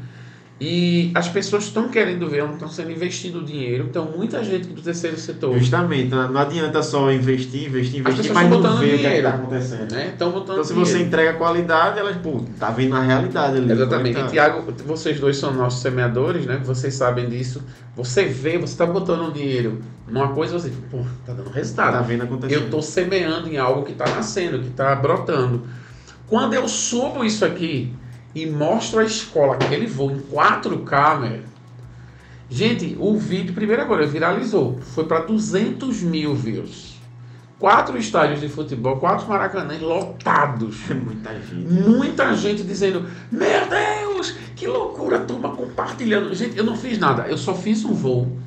E 0.61 1.13
as 1.15 1.29
pessoas 1.29 1.65
estão 1.65 1.89
querendo 1.89 2.29
ver 2.29 2.43
onde 2.43 2.55
estão 2.55 2.69
sendo 2.69 2.91
investido 2.91 3.39
o 3.39 3.45
dinheiro. 3.45 3.87
Então, 3.89 4.07
muita 4.17 4.43
gente 4.43 4.67
do 4.69 4.83
terceiro 4.83 5.17
setor. 5.17 5.57
Justamente, 5.57 6.11
não 6.11 6.37
adianta 6.37 6.83
só 6.83 7.13
investir, 7.13 7.69
investir, 7.69 8.01
investir, 8.01 8.33
mas 8.33 8.51
não 8.51 8.77
ver 8.77 8.95
o 8.97 8.99
que 8.99 9.07
é 9.07 9.19
está 9.19 9.31
acontecendo. 9.31 9.93
Né? 9.93 10.09
Estão 10.09 10.33
botando 10.33 10.55
então, 10.55 10.65
se 10.65 10.73
dinheiro. 10.73 10.91
você 10.91 10.99
entrega 10.99 11.39
qualidade, 11.39 12.01
elas, 12.01 12.17
pô, 12.17 12.43
tá 12.59 12.71
vendo 12.71 12.97
a 12.97 13.01
realidade 13.01 13.57
ali. 13.57 13.71
Exatamente. 13.71 14.19
E, 14.19 14.27
Tiago, 14.27 14.73
vocês 14.85 15.21
dois 15.21 15.37
são 15.37 15.55
nossos 15.55 15.81
semeadores, 15.81 16.45
né? 16.45 16.61
Vocês 16.65 16.93
sabem 16.93 17.29
disso. 17.29 17.63
Você 17.95 18.25
vê, 18.25 18.59
você 18.59 18.73
está 18.73 18.87
botando 18.87 19.33
dinheiro 19.33 19.81
numa 20.09 20.29
coisa, 20.29 20.59
você, 20.59 20.73
pô, 20.91 21.05
tá 21.25 21.35
dando 21.35 21.51
resultado. 21.51 21.93
Tá 21.93 22.01
vendo 22.01 22.25
acontecendo. 22.25 22.59
Eu 22.59 22.65
estou 22.65 22.83
semeando 22.83 23.49
em 23.49 23.59
algo 23.59 23.85
que 23.85 23.93
está 23.93 24.09
nascendo, 24.09 24.59
que 24.59 24.69
está 24.69 24.93
brotando. 24.97 25.63
Quando 26.27 26.55
eu 26.55 26.67
subo 26.67 27.25
isso 27.25 27.45
aqui 27.45 27.95
e 28.35 28.47
mostro 28.47 29.01
a 29.01 29.05
escola 29.05 29.55
aquele 29.55 29.87
voo 29.87 30.11
em 30.11 30.21
4K, 30.21 31.21
velho. 31.21 31.45
Gente, 32.51 32.97
o 32.99 33.17
vídeo, 33.19 33.55
primeiro 33.55 33.83
agora, 33.83 34.07
viralizou. 34.07 34.79
Foi 34.81 35.05
para 35.05 35.21
200 35.21 36.03
mil 36.03 36.35
views. 36.35 36.97
Quatro 37.59 37.99
estádios 37.99 38.41
de 38.41 38.49
futebol, 38.49 38.97
quatro 38.99 39.29
maracanãs 39.29 39.81
lotados. 39.83 40.77
Muita 40.89 41.35
gente. 41.35 41.55
Muita 41.55 42.35
gente 42.35 42.63
dizendo: 42.63 43.05
Meu 43.31 43.67
Deus, 43.69 44.31
que 44.55 44.67
loucura, 44.67 45.19
turma 45.21 45.51
compartilhando. 45.51 46.33
Gente, 46.35 46.57
eu 46.57 46.65
não 46.65 46.77
fiz 46.77 46.99
nada, 46.99 47.27
eu 47.27 47.37
só 47.37 47.55
fiz 47.55 47.85
um 47.85 47.93
voo. 47.93 48.39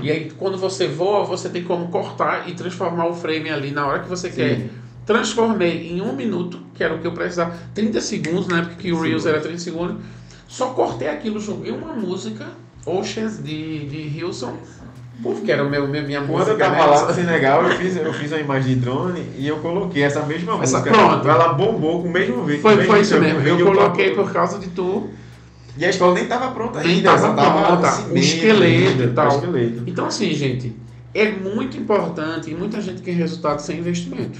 E 0.00 0.10
aí, 0.10 0.30
quando 0.38 0.56
você 0.56 0.86
voa, 0.86 1.24
você 1.24 1.48
tem 1.48 1.64
como 1.64 1.88
cortar 1.88 2.48
e 2.48 2.54
transformar 2.54 3.06
o 3.06 3.14
frame 3.14 3.50
ali 3.50 3.70
na 3.70 3.86
hora 3.86 4.00
que 4.00 4.08
você 4.08 4.30
Sim. 4.30 4.36
quer 4.36 4.70
transformei 5.06 5.88
em 5.92 6.00
um 6.00 6.12
minuto, 6.14 6.58
que 6.74 6.82
era 6.82 6.94
o 6.94 6.98
que 6.98 7.06
eu 7.06 7.12
precisava, 7.12 7.54
30 7.74 8.00
segundos, 8.00 8.46
na 8.48 8.58
época 8.60 8.74
que 8.76 8.92
o 8.92 9.00
Reels 9.00 9.26
era 9.26 9.40
30 9.40 9.58
segundos, 9.58 9.96
Só 10.48 10.66
cortei 10.70 11.08
aquilo, 11.08 11.40
joguei 11.40 11.72
uma 11.72 11.94
música, 11.94 12.46
Oceans 12.84 13.42
de, 13.42 13.86
de 13.86 14.18
Hilson. 14.18 14.54
Porque 15.22 15.50
era 15.52 15.64
o 15.64 15.70
meu, 15.70 15.86
minha 15.88 16.20
Quando 16.20 16.28
música. 16.30 16.50
eu 16.52 16.58
tava 16.58 16.74
né? 16.76 16.84
lá 16.86 17.06
no 17.06 17.14
Senegal, 17.14 17.62
eu 17.64 17.76
fiz, 17.76 17.96
eu 17.96 18.12
fiz 18.12 18.32
uma 18.32 18.40
imagem 18.40 18.74
de 18.74 18.80
drone 18.80 19.22
e 19.38 19.46
eu 19.46 19.58
coloquei 19.58 20.02
essa 20.02 20.22
mesma 20.26 20.60
Essa- 20.62 20.78
música. 20.78 20.90
pronto. 20.96 21.28
Ela 21.28 21.52
bombou 21.54 22.02
com 22.02 22.08
o 22.08 22.10
mesmo 22.10 22.42
vídeo. 22.44 22.60
Foi, 22.60 22.76
com 22.76 22.82
o 22.82 22.86
foi 22.86 23.00
isso 23.00 23.18
mesmo. 23.20 23.40
Eu 23.40 23.64
coloquei 23.64 24.10
por 24.10 24.30
causa 24.32 24.58
de 24.58 24.68
tu. 24.68 25.08
E 25.78 25.84
a 25.86 25.90
escola 25.90 26.14
nem 26.14 26.26
tava 26.26 26.50
pronta 26.50 26.80
Nem 26.80 26.96
ainda. 26.96 27.10
tava 27.16 27.34
só 27.34 27.64
pronta, 27.66 27.88
o 27.88 27.90
cimento 27.92 28.16
esqueleto 28.18 29.02
e 29.04 29.08
tal. 29.08 29.28
esqueleto. 29.28 29.82
Então, 29.86 30.06
assim, 30.06 30.32
gente, 30.34 30.76
é 31.14 31.30
muito 31.30 31.76
importante 31.78 32.50
e 32.50 32.54
muita 32.54 32.80
gente 32.80 33.00
quer 33.00 33.12
resultado 33.12 33.60
sem 33.60 33.78
investimento. 33.78 34.38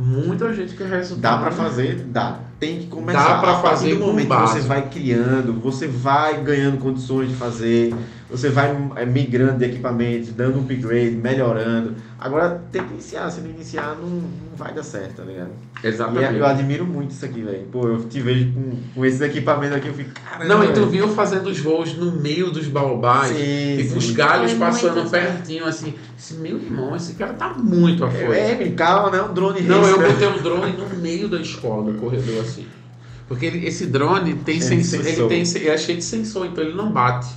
Muita 0.00 0.54
gente 0.54 0.76
quer 0.76 0.88
resultado. 0.88 1.20
Dá 1.20 1.38
pra 1.38 1.50
fazer? 1.50 2.04
Dá. 2.04 2.38
Tem 2.58 2.80
que 2.80 2.86
começar. 2.88 3.34
Dá 3.34 3.38
pra 3.38 3.50
A 3.52 3.62
partir 3.62 3.68
fazer 3.68 3.94
do 3.94 4.06
momento 4.06 4.28
que 4.28 4.34
você 4.34 4.60
vai 4.60 4.88
criando, 4.88 5.52
você 5.60 5.86
vai 5.86 6.42
ganhando 6.42 6.78
condições 6.78 7.28
de 7.28 7.34
fazer, 7.36 7.94
você 8.28 8.50
vai 8.50 8.76
é, 8.96 9.06
migrando 9.06 9.58
de 9.58 9.64
equipamentos, 9.64 10.30
dando 10.30 10.58
um 10.58 10.62
upgrade, 10.62 11.16
melhorando. 11.16 11.94
Agora 12.18 12.60
tem 12.72 12.82
que 12.82 12.92
iniciar, 12.92 13.30
se 13.30 13.40
não 13.40 13.48
iniciar 13.48 13.96
não, 14.00 14.08
não 14.08 14.56
vai 14.56 14.74
dar 14.74 14.82
certo, 14.82 15.16
tá 15.16 15.22
ligado? 15.22 15.50
E 15.82 15.86
Exatamente. 15.86 16.34
eu 16.34 16.44
admiro 16.44 16.84
muito 16.84 17.12
isso 17.12 17.24
aqui, 17.24 17.42
velho. 17.42 17.66
Pô, 17.70 17.86
eu 17.86 18.04
te 18.04 18.20
vejo 18.20 18.52
com, 18.52 18.76
com 18.94 19.04
esses 19.04 19.20
equipamentos 19.20 19.76
aqui, 19.76 19.86
eu 19.86 19.94
fico, 19.94 20.10
caramba. 20.20 20.52
Não, 20.52 20.64
e 20.64 20.72
tu 20.72 20.86
viu 20.86 21.08
fazendo 21.08 21.46
os 21.46 21.60
voos 21.60 21.96
no 21.96 22.10
meio 22.10 22.50
dos 22.50 22.66
baobás, 22.66 23.28
Sim, 23.28 23.78
e 23.78 23.88
com 23.88 23.98
os 23.98 24.10
galhos 24.10 24.50
Foi 24.50 24.60
passando 24.60 24.96
muito 24.96 25.10
pertinho, 25.10 25.64
assim. 25.64 25.94
Esse 26.18 26.34
meu 26.34 26.56
irmão, 26.56 26.96
esse 26.96 27.14
cara 27.14 27.34
tá 27.34 27.54
muito 27.54 28.04
afoito. 28.04 28.32
É, 28.32 28.56
com 28.56 28.74
calma, 28.74 29.10
né? 29.10 29.22
Um 29.22 29.32
drone 29.32 29.62
Não, 29.62 29.86
eu 29.86 29.98
né? 29.98 30.08
botei 30.08 30.26
um 30.26 30.42
drone 30.42 30.72
no 30.72 30.88
meio 30.96 31.28
da 31.28 31.40
escola, 31.40 31.92
no 31.92 31.98
corredor, 31.98 32.44
assim. 32.48 32.66
Porque 33.26 33.44
ele- 33.46 33.66
esse 33.66 33.86
drone 33.86 34.34
tem 34.36 34.58
sensor, 34.60 35.00
ele 35.06 35.28
tem, 35.28 35.68
é 35.68 35.76
cheio 35.78 35.98
de 35.98 36.04
sensor, 36.04 36.46
então 36.46 36.64
ele 36.64 36.74
não 36.74 36.90
bate. 36.90 37.28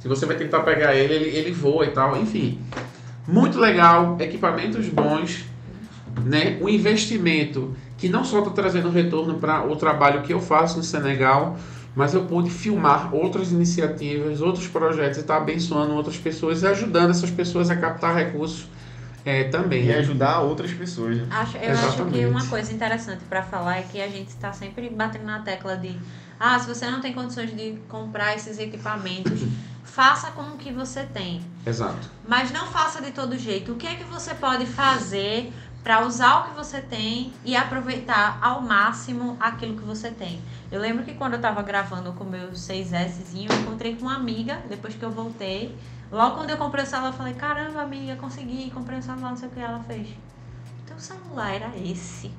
Se 0.00 0.08
você 0.08 0.26
vai 0.26 0.36
tentar 0.36 0.60
pegar 0.60 0.94
ele, 0.94 1.14
ele, 1.14 1.28
ele 1.36 1.50
voa 1.52 1.84
e 1.86 1.90
tal, 1.90 2.20
enfim. 2.20 2.58
Muito 3.26 3.58
legal, 3.58 4.16
equipamentos 4.20 4.86
bons, 4.88 5.44
né? 6.24 6.58
Um 6.60 6.68
investimento 6.68 7.74
que 7.96 8.08
não 8.08 8.24
só 8.24 8.40
está 8.40 8.50
trazendo 8.50 8.90
retorno 8.90 9.34
para 9.34 9.64
o 9.64 9.76
trabalho 9.76 10.22
que 10.22 10.32
eu 10.32 10.40
faço 10.40 10.76
no 10.76 10.82
Senegal, 10.82 11.56
mas 11.94 12.14
eu 12.14 12.24
pude 12.24 12.50
filmar 12.50 13.14
outras 13.14 13.52
iniciativas, 13.52 14.40
outros 14.40 14.66
projetos 14.66 15.18
e 15.18 15.20
estar 15.20 15.36
abençoando 15.36 15.94
outras 15.94 16.16
pessoas 16.16 16.62
e 16.62 16.66
ajudando 16.66 17.10
essas 17.10 17.30
pessoas 17.30 17.70
a 17.70 17.76
captar 17.76 18.14
recursos 18.16 18.66
é, 19.24 19.44
também. 19.44 19.84
E 19.84 19.86
né? 19.88 19.98
ajudar 19.98 20.40
outras 20.40 20.72
pessoas. 20.72 21.16
né? 21.16 21.26
Acho, 21.30 21.56
eu 21.56 21.72
acho 21.72 21.80
que 21.80 21.86
Exatamente. 21.86 22.26
uma 22.26 22.46
coisa 22.46 22.72
interessante 22.72 23.24
para 23.28 23.42
falar 23.42 23.78
é 23.78 23.82
que 23.82 24.00
a 24.00 24.08
gente 24.08 24.28
está 24.28 24.52
sempre 24.52 24.88
batendo 24.88 25.24
na 25.24 25.40
tecla 25.40 25.76
de 25.76 25.96
ah, 26.38 26.58
se 26.58 26.66
você 26.66 26.90
não 26.90 27.00
tem 27.00 27.12
condições 27.12 27.54
de 27.54 27.78
comprar 27.88 28.34
esses 28.34 28.58
equipamentos, 28.58 29.42
faça 29.84 30.30
com 30.32 30.42
o 30.42 30.56
que 30.56 30.72
você 30.72 31.04
tem. 31.04 31.40
Exato. 31.64 32.10
Mas 32.26 32.50
não 32.50 32.66
faça 32.66 33.00
de 33.00 33.12
todo 33.12 33.38
jeito. 33.38 33.72
O 33.72 33.76
que 33.76 33.86
é 33.86 33.94
que 33.94 34.04
você 34.04 34.34
pode 34.34 34.66
fazer 34.66 35.52
para 35.84 36.04
usar 36.04 36.40
o 36.40 36.44
que 36.44 36.56
você 36.56 36.80
tem 36.80 37.32
e 37.44 37.54
aproveitar 37.54 38.38
ao 38.40 38.60
máximo 38.60 39.36
aquilo 39.38 39.76
que 39.76 39.84
você 39.84 40.10
tem? 40.10 40.40
Eu 40.70 40.80
lembro 40.80 41.04
que 41.04 41.14
quando 41.14 41.34
eu 41.34 41.36
estava 41.36 41.62
gravando 41.62 42.12
com 42.12 42.24
o 42.24 42.28
meu 42.28 42.50
6Szinho, 42.50 43.50
eu 43.50 43.60
encontrei 43.60 43.94
com 43.94 44.02
uma 44.02 44.16
amiga, 44.16 44.58
depois 44.68 44.94
que 44.94 45.04
eu 45.04 45.10
voltei. 45.10 45.76
Logo 46.12 46.36
quando 46.36 46.50
eu 46.50 46.58
comprei 46.58 46.84
o 46.84 46.86
celular, 46.86 47.08
eu 47.08 47.14
falei, 47.14 47.32
caramba, 47.32 47.80
amiga, 47.80 48.16
consegui, 48.16 48.70
comprei 48.70 48.98
o 48.98 49.02
celular, 49.02 49.30
não 49.30 49.36
sei 49.36 49.48
o 49.48 49.50
que 49.50 49.60
ela 49.60 49.82
fez. 49.84 50.08
Teu 50.86 50.98
celular 50.98 51.54
era 51.54 51.72
esse. 51.78 52.30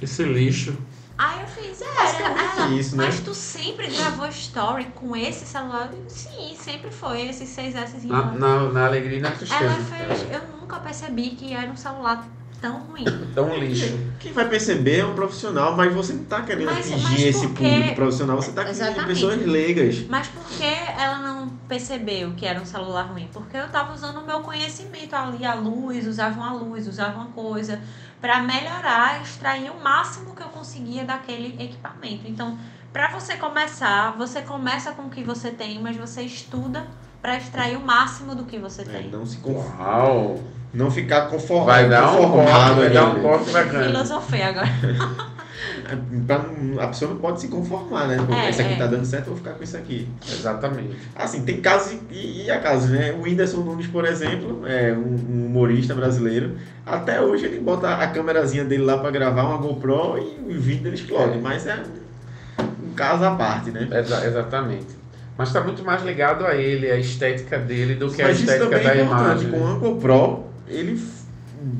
Esse 0.00 0.22
lixo. 0.22 0.78
Aí 1.18 1.40
eu 1.40 1.46
fiz, 1.48 1.80
era, 1.80 1.94
Basicamente 1.94 2.58
ela, 2.58 2.74
isso, 2.74 2.96
né? 2.96 3.06
mas 3.06 3.20
tu 3.20 3.34
sempre 3.34 3.88
gravou 3.88 4.28
story 4.28 4.84
com 4.94 5.16
esse 5.16 5.46
celular? 5.46 5.90
Eu, 5.92 6.08
Sim, 6.08 6.54
sempre 6.56 6.90
foi, 6.92 7.26
esse 7.26 7.44
6Szinho. 7.44 8.06
Na, 8.08 8.32
na, 8.32 8.72
na 8.72 8.86
alegria 8.86 9.18
e 9.18 9.20
na 9.20 9.30
tristeza. 9.32 9.64
Ela 9.64 9.74
fez, 9.74 10.22
eu 10.30 10.60
nunca 10.60 10.78
percebi 10.78 11.30
que 11.30 11.54
era 11.54 11.68
um 11.68 11.76
celular 11.76 12.24
tão 12.60 12.78
ruim. 12.80 13.04
É 13.36 13.40
um 13.42 13.54
lixo. 13.58 13.98
Quem 14.18 14.32
vai 14.32 14.48
perceber 14.48 15.00
é 15.00 15.04
um 15.04 15.14
profissional, 15.14 15.76
mas 15.76 15.92
você 15.92 16.14
não 16.14 16.24
tá 16.24 16.40
querendo 16.40 16.64
Mas- 16.66 16.86
atingir 16.90 17.02
mas 17.02 17.20
esse 17.22 17.46
porque- 17.48 17.68
público 17.68 17.94
profissional, 17.94 18.36
você 18.36 18.52
tá 18.52 18.64
querendo 18.64 19.06
pessoas 19.06 19.44
leigas. 19.46 20.06
Mas 20.08 20.26
por 20.28 20.42
que 20.46 20.64
ela 20.64 21.18
não 21.18 21.48
percebeu 21.68 22.32
que 22.34 22.46
era 22.46 22.58
um 22.58 22.64
celular 22.64 23.02
ruim? 23.02 23.28
Porque 23.30 23.58
eu 23.58 23.68
tava 23.68 23.92
usando 23.92 24.20
o 24.20 24.26
meu 24.26 24.40
conhecimento 24.40 25.14
ali, 25.14 25.44
a 25.44 25.52
luz, 25.52 26.06
usava 26.06 26.34
uma 26.40 26.52
luz, 26.54 26.88
usava 26.88 27.16
uma 27.18 27.26
coisa, 27.26 27.78
para 28.22 28.40
melhorar, 28.40 29.20
extrair 29.20 29.70
o 29.70 29.78
máximo 29.82 30.34
que 30.34 30.42
eu 30.42 30.48
conseguia 30.48 31.04
daquele 31.04 31.62
equipamento. 31.62 32.22
Então, 32.26 32.58
para 32.90 33.10
você 33.10 33.36
começar, 33.36 34.12
você 34.16 34.40
começa 34.40 34.92
com 34.92 35.02
o 35.02 35.10
que 35.10 35.22
você 35.22 35.50
tem, 35.50 35.78
mas 35.78 35.94
você 35.98 36.22
estuda 36.22 36.86
para 37.22 37.36
extrair 37.36 37.76
o 37.76 37.80
máximo 37.84 38.34
do 38.34 38.44
que 38.44 38.58
você 38.58 38.82
É, 38.82 38.84
tem. 38.84 39.10
não 39.10 39.24
se 39.26 39.38
conf... 39.38 39.64
Uau! 39.78 40.40
não 40.74 40.90
ficar 40.90 41.22
conformado. 41.28 41.66
Vai 41.66 41.88
dar 41.88 42.12
um 42.12 42.16
corte, 42.16 42.30
conformado 42.32 42.74
vai 42.74 42.90
dar 42.90 43.04
um 43.06 43.22
corte 43.22 43.50
bacana. 43.50 43.84
Filosofei 43.86 44.42
agora. 44.42 44.66
Não- 46.28 46.80
a 46.82 46.88
pessoa 46.88 47.12
não 47.12 47.18
pode 47.20 47.40
se 47.40 47.48
conformar, 47.48 48.08
né? 48.08 48.16
Pô, 48.26 48.34
É, 48.34 48.50
esse 48.50 48.60
aqui 48.60 48.74
é. 48.74 48.76
tá 48.76 48.86
dando 48.86 49.04
certo, 49.04 49.26
eu 49.28 49.34
vou 49.34 49.36
ficar 49.36 49.52
com 49.52 49.62
isso 49.62 49.76
aqui. 49.76 50.08
Exatamente. 50.28 50.96
Assim, 51.14 51.42
tem 51.44 51.60
casos 51.60 51.98
e, 52.10 52.44
e 52.44 52.50
há 52.50 52.60
casos, 52.60 52.90
né? 52.90 53.12
O 53.12 53.22
Whindersson 53.22 53.58
Nunes, 53.58 53.86
por 53.86 54.04
exemplo, 54.04 54.66
é 54.66 54.92
um, 54.92 55.14
um 55.30 55.46
humorista 55.46 55.94
brasileiro. 55.94 56.56
Até 56.84 57.20
hoje 57.20 57.46
ele 57.46 57.60
bota 57.60 57.88
a 57.94 58.06
câmerazinha 58.08 58.64
dele 58.64 58.82
lá 58.84 58.98
pra 58.98 59.10
gravar 59.10 59.44
uma 59.44 59.58
GoPro 59.58 60.18
e 60.18 60.56
o 60.56 60.60
vídeo 60.60 60.82
dele 60.84 60.96
explode. 60.96 61.38
É. 61.38 61.40
Mas 61.40 61.66
é 61.66 61.82
um 62.58 62.92
caso 62.94 63.24
à 63.24 63.30
parte, 63.34 63.70
né? 63.70 63.88
Exa- 63.90 64.26
exatamente. 64.26 64.86
Mas 65.38 65.48
está 65.48 65.60
muito 65.60 65.84
mais 65.84 66.02
ligado 66.02 66.46
a 66.46 66.54
ele, 66.54 66.90
a 66.90 66.96
estética 66.96 67.58
dele, 67.58 67.94
do 67.94 68.10
que 68.10 68.22
a 68.22 68.28
Mas 68.28 68.40
isso 68.40 68.44
estética 68.50 68.70
também 68.70 68.86
da 68.86 68.94
é 68.94 69.04
imagem. 69.04 69.50
Com 69.50 69.66
a 69.66 69.74
GoPro, 69.74 70.44
ele 70.66 70.92
f- 70.94 71.26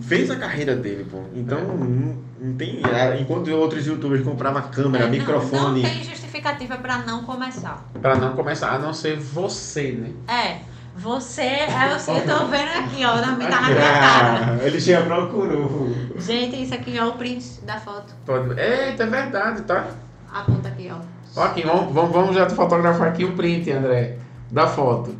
fez 0.03 0.31
a 0.31 0.37
carreira 0.37 0.77
dele, 0.77 1.07
pô. 1.11 1.23
Então, 1.35 1.59
não, 1.65 2.19
não 2.39 2.55
tem... 2.57 2.83
Enquanto 3.20 3.51
outros 3.53 3.87
youtubers 3.87 4.23
compravam 4.23 4.62
câmera, 4.70 5.05
É, 5.05 5.07
não- 5.07 5.12
microfone... 5.19 5.83
Não, 5.83 5.89
tem 5.91 6.05
justificativa 6.05 6.77
para 6.77 6.99
não 6.99 7.23
começar. 7.24 7.83
Para 8.03 8.16
não 8.16 8.35
começar, 8.35 8.73
a 8.74 8.78
não 8.78 8.93
ser 8.93 9.16
você, 9.19 9.93
né? 9.93 10.11
É, 10.28 10.59
você, 10.95 11.41
é, 11.43 11.66
eu, 11.87 12.15
eu 12.15 12.23
tô 12.27 12.47
vendo 12.47 12.69
aqui, 12.69 13.05
ó, 13.07 13.16
na, 13.16 13.23
tá 13.23 13.27
na 13.27 13.37
minha 13.37 13.49
cara. 13.51 14.59
Ah, 14.61 14.66
ele 14.66 14.78
já 14.78 15.01
procurou. 15.03 15.95
Gente, 16.19 16.62
isso 16.62 16.74
aqui, 16.74 16.99
ó, 17.01 17.09
o 17.09 17.12
print 17.12 17.61
da 17.66 17.81
foto. 17.81 18.15
Pode... 18.27 18.51
Eita, 18.61 19.05
é 19.05 19.07
verdade, 19.07 19.62
tá? 19.62 19.87
Aponta 20.33 20.69
aqui, 20.69 20.91
ó. 20.93 20.99
Aqui, 21.37 21.63
vamos, 21.63 21.93
vamos, 21.93 22.13
vamos 22.13 22.35
já 22.35 22.49
fotografar 22.49 23.09
aqui 23.09 23.25
o 23.25 23.33
print, 23.33 23.71
André, 23.71 24.17
da 24.51 24.67
foto. 24.67 25.15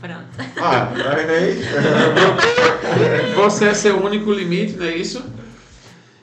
Pronto. 0.00 0.24
Ah, 0.60 0.90
vendo 0.92 1.30
aí? 1.30 1.62
Você 3.36 3.66
é 3.66 3.74
seu 3.74 4.04
único 4.04 4.32
limite, 4.32 4.76
não 4.76 4.84
é 4.84 4.96
isso? 4.96 5.24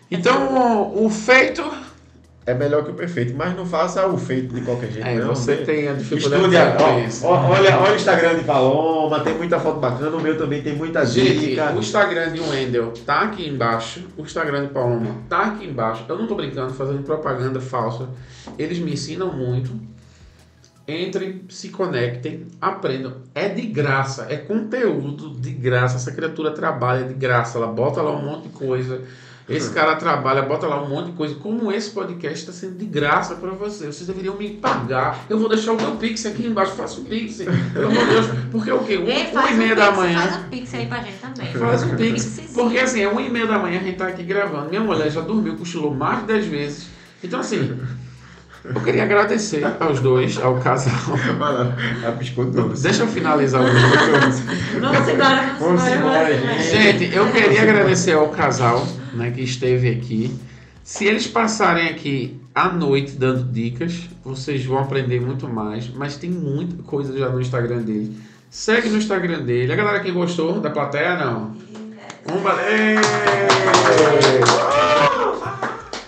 Então, 0.09 0.93
o 0.93 1.09
feito... 1.09 1.63
É 2.43 2.55
melhor 2.55 2.83
que 2.83 2.89
o 2.89 2.93
perfeito, 2.95 3.35
mas 3.35 3.55
não 3.55 3.67
faça 3.67 4.07
o 4.07 4.17
feito 4.17 4.55
de 4.55 4.61
qualquer 4.61 4.91
jeito. 4.91 5.07
É, 5.07 5.15
não, 5.15 5.35
você 5.35 5.57
né? 5.57 5.63
tem 5.63 5.87
a 5.87 5.93
dificuldade 5.93 6.43
Estude, 7.05 7.25
ó, 7.27 7.49
olha, 7.51 7.77
olha 7.77 7.91
o 7.91 7.95
Instagram 7.95 8.35
de 8.39 8.43
Paloma, 8.43 9.19
tem 9.19 9.37
muita 9.37 9.59
foto 9.59 9.79
bacana, 9.79 10.17
o 10.17 10.19
meu 10.19 10.35
também 10.35 10.63
tem 10.63 10.75
muita 10.75 11.05
Gente, 11.05 11.49
dica. 11.49 11.71
o 11.71 11.79
Instagram 11.79 12.31
de 12.31 12.39
Wendel 12.39 12.93
tá 13.05 13.21
aqui 13.21 13.47
embaixo. 13.47 14.07
O 14.17 14.23
Instagram 14.23 14.63
de 14.63 14.73
Paloma 14.73 15.17
tá 15.29 15.43
aqui 15.43 15.65
embaixo. 15.65 16.03
Eu 16.09 16.17
não 16.17 16.25
tô 16.25 16.33
brincando, 16.33 16.73
fazendo 16.73 17.03
propaganda 17.03 17.61
falsa. 17.61 18.09
Eles 18.57 18.79
me 18.79 18.93
ensinam 18.93 19.31
muito. 19.31 19.71
Entrem, 20.87 21.43
se 21.47 21.69
conectem, 21.69 22.47
aprendam. 22.59 23.17
É 23.35 23.49
de 23.49 23.61
graça, 23.67 24.25
é 24.29 24.37
conteúdo 24.37 25.29
de 25.39 25.51
graça. 25.51 25.97
Essa 25.97 26.11
criatura 26.11 26.49
trabalha 26.51 27.05
de 27.05 27.13
graça. 27.13 27.59
Ela 27.59 27.67
bota 27.67 28.01
lá 28.01 28.11
um 28.11 28.25
monte 28.25 28.47
de 28.47 28.49
coisa. 28.49 29.01
Esse 29.49 29.71
cara 29.73 29.95
trabalha, 29.95 30.43
bota 30.43 30.67
lá 30.67 30.81
um 30.81 30.87
monte 30.87 31.07
de 31.07 31.11
coisa. 31.13 31.35
Como 31.35 31.71
esse 31.71 31.89
podcast 31.89 32.39
está 32.39 32.51
sendo 32.51 32.77
de 32.77 32.85
graça 32.85 33.35
para 33.35 33.51
vocês. 33.51 33.95
Vocês 33.95 34.07
deveriam 34.07 34.35
me 34.35 34.49
pagar. 34.51 35.25
Eu 35.29 35.37
vou 35.39 35.49
deixar 35.49 35.73
o 35.73 35.77
meu 35.77 35.91
Pix 35.95 36.25
aqui 36.25 36.45
embaixo. 36.45 36.73
Faça 36.73 37.01
o 37.01 37.03
Pix. 37.03 37.37
Pelo 37.37 37.87
amor 37.87 38.05
de 38.05 38.11
Deus. 38.11 38.25
Porque 38.51 38.71
o 38.71 38.79
quê? 38.79 38.97
Um, 38.97 39.07
Ei, 39.07 39.31
uma 39.31 39.49
e 39.49 39.53
um 39.53 39.57
meia 39.57 39.75
pix, 39.75 39.85
da 39.85 39.91
manhã. 39.91 40.19
Faz 40.19 40.35
um 40.37 40.49
pix 40.49 40.73
aí 40.73 40.85
pra 40.85 40.97
gente 40.99 41.17
também. 41.17 41.53
Faz 41.53 41.83
um 41.83 41.95
pix. 41.95 42.25
Pixzinho. 42.25 42.49
Porque 42.53 42.79
assim, 42.79 43.01
é 43.01 43.07
uma 43.07 43.21
e 43.21 43.29
meia 43.29 43.47
da 43.47 43.59
manhã, 43.59 43.79
a 43.79 43.83
gente 43.83 43.97
tá 43.97 44.07
aqui 44.07 44.23
gravando. 44.23 44.69
Minha 44.69 44.81
mulher 44.81 45.09
já 45.09 45.21
dormiu, 45.21 45.55
cochilou 45.57 45.93
mais 45.93 46.19
de 46.21 46.27
10 46.27 46.45
vezes. 46.45 46.87
Então 47.23 47.39
assim, 47.39 47.77
eu 48.63 48.81
queria 48.81 49.03
agradecer 49.03 49.65
aos 49.79 49.99
dois, 49.99 50.37
ao 50.39 50.59
casal. 50.59 50.93
Deixa 52.81 53.03
eu 53.03 53.07
finalizar 53.07 53.61
o 53.61 53.65
vídeo. 53.65 54.79
Vamos 54.79 55.09
embora, 55.09 55.55
vamos, 55.59 55.87
embora. 55.87 55.93
embora, 55.93 56.35
vamos 56.35 56.37
embora. 56.37 56.59
Gente, 56.59 57.13
eu 57.13 57.29
queria 57.31 57.63
agradecer 57.63 58.13
ao 58.13 58.29
casal 58.29 58.87
né, 59.13 59.31
que 59.31 59.41
esteve 59.41 59.89
aqui. 59.89 60.33
Se 60.83 61.05
eles 61.05 61.27
passarem 61.27 61.87
aqui 61.89 62.39
à 62.53 62.69
noite 62.69 63.13
dando 63.13 63.51
dicas, 63.51 64.09
vocês 64.23 64.65
vão 64.65 64.79
aprender 64.79 65.21
muito 65.21 65.47
mais. 65.47 65.89
Mas 65.89 66.17
tem 66.17 66.29
muita 66.29 66.81
coisa 66.83 67.17
já 67.17 67.29
no 67.29 67.39
Instagram 67.39 67.81
dele. 67.81 68.17
Segue 68.49 68.89
no 68.89 68.97
Instagram 68.97 69.43
dele. 69.43 69.71
A 69.71 69.75
galera 69.75 69.99
que 70.01 70.11
gostou 70.11 70.59
da 70.59 70.69
plateia, 70.69 71.15
não. 71.15 71.55
Um 72.29 72.37
valeu! 72.39 73.01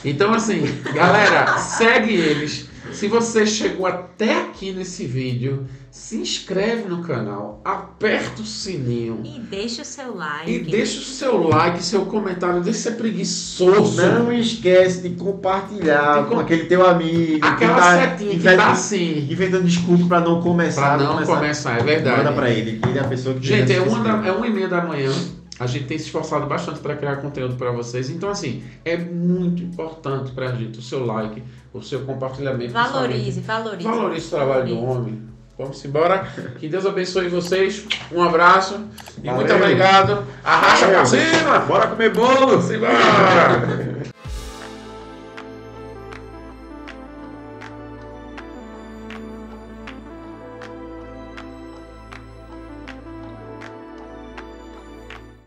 Então, 0.05 0.34
assim, 0.34 0.63
galera, 0.93 1.57
segue 1.57 2.13
eles. 2.13 2.69
Se 2.94 3.07
você 3.07 3.45
chegou 3.45 3.86
até 3.86 4.41
aqui 4.41 4.72
nesse 4.72 5.06
vídeo, 5.06 5.65
se 5.90 6.18
inscreve 6.18 6.88
no 6.88 7.03
canal, 7.03 7.61
aperta 7.65 8.41
o 8.41 8.45
sininho. 8.45 9.22
E 9.24 9.40
deixa 9.40 9.82
o 9.82 9.86
seu 9.86 10.15
like. 10.15 10.52
E 10.52 10.60
deixa 10.60 10.99
o 10.99 11.03
seu 11.03 11.48
like, 11.48 11.84
seu 11.84 12.06
comentário, 12.06 12.61
deixa 12.61 12.80
ser 12.80 12.91
preguiçoso. 12.91 14.02
Não 14.02 14.32
esquece 14.32 15.02
de 15.02 15.15
compartilhar 15.15 16.24
de 16.24 16.30
com, 16.30 16.36
com 16.36 16.41
aquele 16.41 16.65
teu 16.65 16.86
amigo. 16.86 17.45
Aquela 17.45 17.76
tá 17.76 18.02
setinha 18.02 18.40
que 18.40 18.44
tá 18.44 18.72
assim. 18.72 19.28
Inventando 19.30 19.64
desculpa 19.64 20.06
para 20.06 20.20
não 20.22 20.41
começar. 20.41 20.98
Pra 20.98 21.06
não 21.06 21.14
começar. 21.14 21.36
começar, 21.36 21.80
é 21.80 21.84
verdade. 21.84 22.18
Manda 22.18 22.34
pra 22.34 22.49
ele, 22.49 22.80
ele 22.88 22.98
é 22.98 23.02
a 23.02 23.07
pessoa 23.07 23.36
que 23.36 23.45
Gente, 23.45 23.74
é 23.74 23.82
uma, 23.82 23.99
da, 23.99 24.28
é 24.28 24.32
uma 24.32 24.48
e 24.48 24.52
meia 24.52 24.68
da 24.68 24.82
manhã. 24.82 25.11
A 25.59 25.67
gente 25.67 25.85
tem 25.85 25.97
se 25.97 26.05
esforçado 26.05 26.47
bastante 26.47 26.80
para 26.80 26.95
criar 26.95 27.17
conteúdo 27.17 27.55
para 27.55 27.71
vocês. 27.71 28.09
Então, 28.09 28.30
assim, 28.30 28.63
é 28.84 28.97
muito 28.97 29.61
importante 29.61 30.31
para 30.31 30.49
a 30.49 30.55
gente 30.55 30.80
o 30.80 30.81
seu 30.81 31.05
like, 31.05 31.43
o 31.71 31.81
seu 31.81 32.01
compartilhamento. 32.01 32.73
Valorize, 32.73 33.41
valorize. 33.41 33.84
Valorize 33.84 34.27
o 34.27 34.30
trabalho 34.30 34.75
valorize. 34.75 34.75
do 34.75 34.85
homem. 34.85 35.21
Vamos 35.57 35.85
embora. 35.85 36.27
Que 36.59 36.67
Deus 36.67 36.85
abençoe 36.85 37.30
vocês. 37.30 37.85
Um 38.11 38.23
abraço 38.23 38.81
e 39.19 39.27
Valeu. 39.27 39.35
muito 39.35 39.53
obrigado. 39.53 40.25
Arrasta 40.43 40.88
pra 40.88 41.05
cima. 41.05 41.59
Bora 41.59 41.88
comer 41.88 42.11
bolo. 42.11 42.59
Simbora. 42.61 44.03